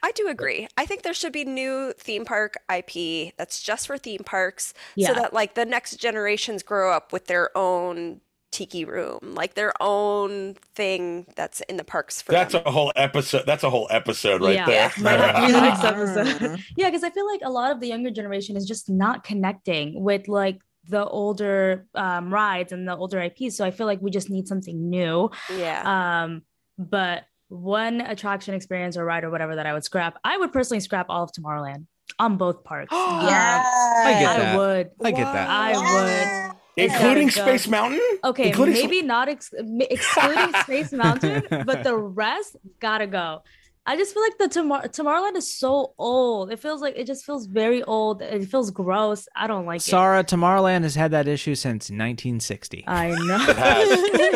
I 0.03 0.13
do 0.13 0.29
agree. 0.29 0.67
I 0.77 0.87
think 0.87 1.03
there 1.03 1.15
should 1.15 1.33
be 1.33 1.45
new 1.45 1.93
theme 1.99 2.25
park 2.25 2.57
IP 2.75 3.35
that's 3.37 3.63
just 3.63 3.87
for 3.87 3.99
theme 3.99 4.23
parks 4.25 4.73
Yeah. 4.97 5.09
so 5.09 5.15
that 5.15 5.33
like 5.35 5.55
the 5.55 5.65
next 5.65 5.97
generations 5.97 6.63
grow 6.63 6.93
up 6.93 7.13
with 7.13 7.27
their 7.27 7.57
own 7.57 8.21
tiki 8.53 8.85
room, 8.85 9.21
like 9.23 9.55
their 9.55 9.73
own 9.81 10.55
thing 10.75 11.25
that's 11.37 11.61
in 11.63 11.77
the 11.77 11.85
parks 11.85 12.21
for 12.21 12.33
That's 12.33 12.53
them. 12.53 12.63
a 12.67 12.73
whole 12.73 12.93
episode. 12.97 13.45
That's 13.47 13.63
a 13.63 13.71
whole 13.71 13.87
episode 13.91 14.41
right 14.43 14.55
Yeah. 14.55 14.67
there. 14.67 14.93
Might 15.01 15.21
have 15.21 15.53
the 15.53 15.61
next 15.61 15.85
episode. 15.85 16.59
yeah, 16.77 16.89
because 16.89 17.05
I 17.05 17.11
feel 17.11 17.27
like 17.29 17.43
a 17.45 17.51
lot 17.51 17.71
of 17.71 17.79
the 17.81 17.87
younger 17.87 18.11
generation 18.11 18.57
is 18.57 18.67
just 18.67 18.91
not 18.91 19.23
connecting 19.23 20.03
with 20.03 20.27
like 20.27 20.61
the 20.89 21.05
older 21.07 21.87
um, 21.95 22.33
rides 22.35 22.73
and 22.73 22.89
the 22.89 22.97
older 22.97 23.21
IPs. 23.23 23.57
So 23.57 23.65
I 23.65 23.71
feel 23.71 23.87
like 23.87 24.01
we 24.03 24.11
just 24.11 24.31
need 24.31 24.49
something 24.49 24.91
new. 24.91 25.31
yeah. 25.57 26.23
Um, 26.25 26.43
but 26.77 27.25
one 27.51 28.01
attraction 28.01 28.55
experience 28.55 28.97
or 28.97 29.05
ride 29.05 29.25
or 29.25 29.31
whatever 29.31 29.57
that 29.57 29.67
I 29.67 29.75
would 29.75 29.85
scrap, 29.85 30.17
I 30.25 30.39
would 30.39 30.53
personally 30.53 30.81
scrap 30.81 31.07
all 31.09 31.25
of 31.25 31.31
Tomorrowland 31.33 31.87
on 32.19 32.37
both 32.37 32.65
parks. 32.65 32.93
Yeah. 32.93 33.63
I 34.07 34.17
get 34.21 34.41
I 34.41 34.57
would. 34.57 34.91
I 35.03 35.11
get 35.11 35.33
that. 35.33 35.49
I 35.51 36.49
would. 36.49 36.57
Including 36.77 37.29
Gotta. 37.29 37.41
Space 37.43 37.69
Mountain? 37.69 38.01
Okay, 38.25 38.49
Including 38.49 38.77
some- 38.77 38.85
maybe 38.91 39.03
not 39.03 39.29
ex- 39.29 39.53
excluding 39.91 40.55
Space 40.63 40.93
Mountain, 41.05 41.43
but 41.67 41.83
the 41.83 41.97
rest 41.97 42.57
gotta 42.81 43.07
go. 43.07 43.43
I 43.87 43.97
just 43.97 44.13
feel 44.13 44.23
like 44.23 44.37
the 44.39 44.49
Tomor- 44.49 44.89
Tomorrowland 44.93 45.37
is 45.37 45.51
so 45.53 45.95
old. 45.99 46.53
It 46.53 46.59
feels 46.61 46.81
like 46.83 46.95
it 46.97 47.07
just 47.07 47.25
feels 47.25 47.47
very 47.47 47.83
old. 47.83 48.21
It 48.21 48.45
feels 48.47 48.71
gross. 48.71 49.27
I 49.35 49.47
don't 49.47 49.65
like 49.65 49.79
it. 49.81 49.85
Sarah, 49.85 50.23
Tomorrowland 50.23 50.83
has 50.83 50.95
had 50.95 51.11
that 51.13 51.27
issue 51.27 51.55
since 51.55 51.91
1960. 51.91 52.79
it. 52.79 52.85
I 52.87 53.07
It 53.13 53.19
know. 53.27 53.39
has. 53.39 53.89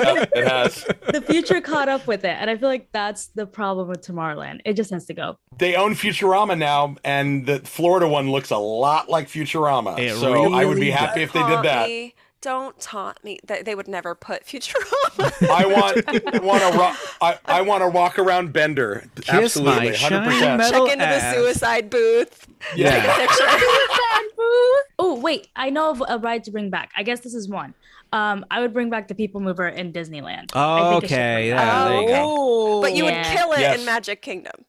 Yep, 0.04 0.30
it 0.34 0.48
has. 0.48 0.84
the 1.12 1.20
future 1.20 1.60
caught 1.60 1.88
up 1.88 2.06
with 2.06 2.24
it, 2.24 2.36
and 2.40 2.48
I 2.50 2.56
feel 2.56 2.68
like 2.68 2.88
that's 2.92 3.26
the 3.28 3.46
problem 3.46 3.88
with 3.88 4.00
Tomorrowland. 4.00 4.60
It 4.64 4.74
just 4.74 4.90
has 4.90 5.04
to 5.06 5.14
go. 5.14 5.38
They 5.58 5.74
own 5.76 5.94
Futurama 5.94 6.56
now, 6.58 6.96
and 7.04 7.46
the 7.46 7.60
Florida 7.60 8.08
one 8.08 8.30
looks 8.30 8.50
a 8.50 8.58
lot 8.58 9.08
like 9.10 9.28
Futurama. 9.28 9.98
It 9.98 10.16
so 10.18 10.52
I 10.54 10.64
would 10.64 10.80
be 10.80 10.90
happy 10.90 11.22
if 11.22 11.32
they 11.32 11.42
did 11.42 11.62
that. 11.64 11.88
me. 11.88 12.14
Don't 12.44 12.78
taunt 12.78 13.24
me. 13.24 13.38
that 13.46 13.64
they 13.64 13.74
would 13.74 13.88
never 13.88 14.14
put 14.14 14.44
Futurama. 14.46 15.48
I 15.48 15.64
want 15.66 16.42
want 16.44 16.62
to 16.62 16.78
rock. 16.78 16.98
I, 17.22 17.38
I 17.46 17.62
want 17.62 17.82
to 17.82 17.88
walk 17.88 18.18
around 18.18 18.52
Bender. 18.52 19.08
Kiss 19.16 19.28
Absolutely, 19.30 19.96
hundred 19.96 20.24
percent. 20.24 20.60
Check 20.70 20.92
into 20.92 21.06
the 21.06 21.32
suicide 21.32 21.88
booth. 21.88 22.46
Yeah. 22.76 23.16
Picture. 23.16 23.46
Oh 24.98 25.18
wait, 25.22 25.48
I 25.56 25.70
know 25.70 25.90
of 25.90 26.02
a 26.06 26.18
ride 26.18 26.44
to 26.44 26.50
bring 26.50 26.68
back. 26.68 26.90
I 26.94 27.02
guess 27.02 27.20
this 27.20 27.34
is 27.34 27.48
one. 27.48 27.72
Um, 28.12 28.44
I 28.50 28.60
would 28.60 28.72
bring 28.74 28.90
back 28.90 29.08
the 29.08 29.14
People 29.14 29.40
Mover 29.40 29.66
in 29.66 29.92
Disneyland. 29.92 30.50
Oh, 30.54 30.92
think 31.00 31.04
it 31.04 31.08
should 31.08 31.16
okay. 31.16 31.48
Yeah, 31.48 31.56
back. 31.56 31.88
there 31.88 32.00
you 32.02 32.08
go. 32.08 32.14
Oh. 32.26 32.82
But 32.82 32.94
you 32.94 33.06
Yeah. 33.06 33.16
would 33.32 33.38
kill 33.38 33.52
it 33.52 33.60
Yes. 33.60 33.78
in 33.80 33.86
Magic 33.86 34.22
Kingdom. 34.22 34.64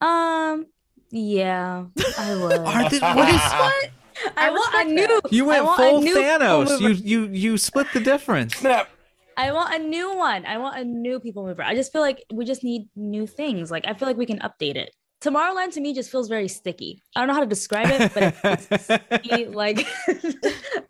Um, 0.00 0.66
yeah, 1.10 1.84
I 2.18 2.34
would. 2.42 2.52
Are 2.58 2.88
the- 2.90 3.00
what 3.14 3.28
is 3.28 3.40
I 3.42 3.90
I 4.36 4.50
want 4.50 4.74
a 4.74 4.78
respect 4.78 5.22
new. 5.30 5.36
You 5.36 5.44
went 5.44 5.64
want 5.64 5.76
full 5.76 6.00
new 6.02 6.14
People 6.14 6.22
Thanos. 6.22 6.80
You 6.80 6.88
you 6.90 7.28
you 7.28 7.58
split 7.58 7.86
the 7.92 8.00
difference. 8.00 8.56
Snap. 8.56 8.88
I 9.36 9.52
want 9.52 9.72
a 9.72 9.78
new 9.78 10.16
one. 10.16 10.44
I 10.46 10.58
want 10.58 10.78
a 10.78 10.84
new 10.84 11.20
People 11.20 11.46
Mover. 11.46 11.62
I 11.62 11.74
just 11.74 11.92
feel 11.92 12.02
like 12.02 12.24
we 12.32 12.44
just 12.44 12.64
need 12.64 12.88
new 12.96 13.26
things. 13.26 13.70
Like 13.70 13.86
I 13.86 13.94
feel 13.94 14.08
like 14.08 14.16
we 14.16 14.26
can 14.26 14.40
update 14.40 14.76
it. 14.76 14.94
Tomorrowland 15.20 15.72
to 15.72 15.80
me 15.80 15.94
just 15.94 16.10
feels 16.10 16.28
very 16.28 16.46
sticky. 16.46 17.02
I 17.16 17.20
don't 17.20 17.28
know 17.28 17.34
how 17.34 17.40
to 17.40 17.46
describe 17.46 17.88
it, 17.88 18.14
but 18.14 18.68
it's 18.70 18.84
sticky, 18.84 19.46
like 19.46 19.84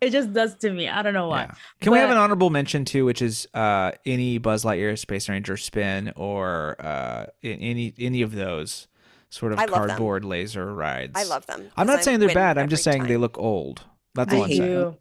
it 0.01 0.11
just 0.11 0.35
does 0.35 0.55
to 0.57 0.71
me. 0.71 0.89
I 0.89 1.01
don't 1.03 1.15
know 1.15 1.29
why. 1.29 1.43
Yeah. 1.43 1.55
Can 1.81 1.93
we 1.93 1.99
have 1.99 2.11
an 2.11 2.19
honorable 2.19 2.51
mention 2.51 2.85
too, 2.85 3.07
which 3.07 3.23
is 3.23 3.49
uh, 3.55 3.93
any 4.05 4.37
Buzz 4.37 4.65
Lightyear 4.65 4.99
Space 4.99 5.29
Ranger 5.29 5.57
spin 5.57 6.13
or 6.15 6.77
uh, 6.79 7.27
any 7.43 7.95
any 7.99 8.21
of 8.21 8.35
those 8.35 8.87
sort 9.31 9.53
of 9.53 9.59
I 9.59 9.65
love 9.65 9.73
them. 9.73 9.89
cardboard 9.89 10.25
laser 10.25 10.73
rides? 10.73 11.13
I 11.15 11.25
love 11.25 11.47
them. 11.47 11.71
I'm 11.77 11.87
not 11.87 12.01
I 12.01 12.03
saying 12.03 12.21
they're 12.21 12.35
bad. 12.35 12.59
I'm 12.59 12.69
just 12.69 12.87
every 12.87 12.99
saying 12.99 13.09
they 13.09 13.17
look 13.17 13.39
old. 13.39 13.83
That's 14.15 14.33
I 14.33 14.37
all 14.37 14.43
I'm 14.45 14.49
hate 14.49 14.59
saying. 14.59 14.71
You 14.71 14.97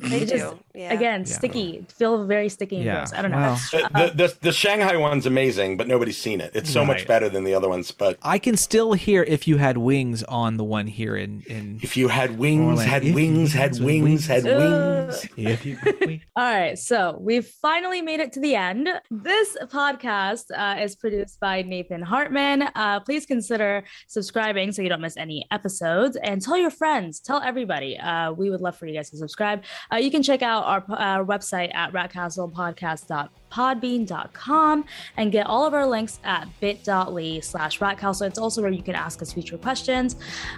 They 0.00 0.20
It 0.20 0.28
just- 0.28 0.54
Yeah. 0.74 0.92
again 0.92 1.20
Yeah. 1.26 1.34
sticky. 1.38 1.84
Feel 1.96 2.24
very 2.24 2.48
sticky 2.48 2.76
and 2.76 2.84
Yeah. 2.84 3.06
I 3.16 3.22
don't 3.22 3.30
know. 3.32 3.56
Well, 3.72 3.88
The, 3.92 4.12
the 4.14 4.36
the 4.42 4.52
Shanghai 4.52 4.96
one's 4.96 5.26
amazing, 5.26 5.76
but 5.76 5.88
nobody's 5.88 6.18
seen 6.18 6.40
it. 6.40 6.52
It's 6.54 6.70
so 6.70 6.84
much 6.84 7.06
better 7.06 7.28
than 7.28 7.42
the 7.44 7.54
other 7.54 7.68
ones. 7.68 7.90
But 7.90 8.16
I 8.22 8.38
can 8.38 8.56
still 8.56 8.92
hear 8.92 9.22
if 9.24 9.48
you 9.48 9.56
had 9.56 9.76
wings 9.78 10.22
on 10.24 10.56
the 10.56 10.64
one 10.64 10.86
here 10.86 11.16
in 11.16 11.42
in. 11.48 11.80
if 11.82 11.96
you 11.96 12.08
had 12.08 12.38
wings, 12.38 12.82
had 12.84 13.02
wings, 13.02 13.54
you 13.54 13.60
had 13.60 13.74
had 13.76 13.84
wings, 13.84 14.02
wings. 14.04 14.26
had 14.26 14.44
wings. 14.44 15.26
If 15.36 15.66
you, 15.66 15.78
we- 16.06 16.22
All 16.36 16.44
right, 16.44 16.78
so 16.78 17.16
we've 17.20 17.46
finally 17.46 18.00
made 18.02 18.20
it 18.20 18.32
to 18.34 18.40
the 18.40 18.54
end. 18.54 18.88
This 19.10 19.56
podcast 19.66 20.44
uh, 20.56 20.80
is 20.80 20.94
produced 20.94 21.40
by 21.40 21.62
Nathan 21.62 22.02
Hartman. 22.02 22.62
Uh, 22.74 23.00
please 23.00 23.26
consider 23.26 23.82
subscribing 24.06 24.70
so 24.72 24.82
you 24.82 24.88
don't 24.88 25.00
miss 25.00 25.16
any 25.16 25.46
episodes, 25.50 26.16
and 26.22 26.40
tell 26.42 26.56
your 26.58 26.70
friends, 26.70 27.20
tell 27.20 27.40
everybody. 27.42 27.98
Uh, 27.98 28.32
we 28.32 28.50
would 28.50 28.60
love 28.60 28.76
for 28.76 28.86
you 28.86 28.94
guys 28.94 29.10
to 29.10 29.16
subscribe. 29.16 29.64
Uh, 29.90 29.96
you 29.96 30.10
can 30.10 30.22
check 30.22 30.42
out 30.42 30.64
our, 30.64 30.84
our 30.96 31.24
website 31.24 31.74
at 31.74 31.92
ratcastlepodcast.podbean.com 31.92 34.84
and 35.16 35.32
get 35.32 35.46
all 35.46 35.66
of 35.66 35.74
our 35.74 35.86
links 35.86 36.20
at 36.24 36.46
bit.ly 36.60 37.40
slash 37.40 37.80
ratcastle. 37.80 38.26
It's 38.26 38.38
also 38.38 38.62
where 38.62 38.70
you 38.70 38.82
can 38.82 38.94
ask 38.94 39.22
us 39.22 39.32
future 39.32 39.58
questions. 39.58 40.16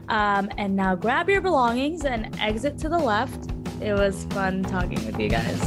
Um, 0.08 0.50
and 0.58 0.74
now 0.74 0.94
grab 0.94 1.28
your 1.28 1.40
belongings 1.40 2.04
and 2.04 2.36
exit 2.40 2.78
to 2.78 2.88
the 2.88 2.98
left. 2.98 3.50
It 3.80 3.94
was 3.94 4.24
fun 4.30 4.62
talking 4.62 5.04
with 5.06 5.18
you 5.18 5.28
guys. 5.28 5.58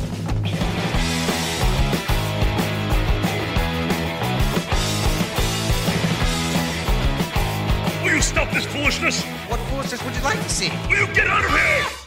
Will 8.03 8.13
you 8.13 8.21
stop 8.21 8.51
this 8.51 8.65
foolishness? 8.65 9.23
What 9.49 9.59
foolishness 9.69 10.03
would 10.03 10.15
you 10.15 10.21
like 10.21 10.41
to 10.41 10.49
see? 10.49 10.69
Will 10.89 11.07
you 11.07 11.13
get 11.13 11.27
out 11.27 11.45
of 11.45 11.51
here? 11.51 12.02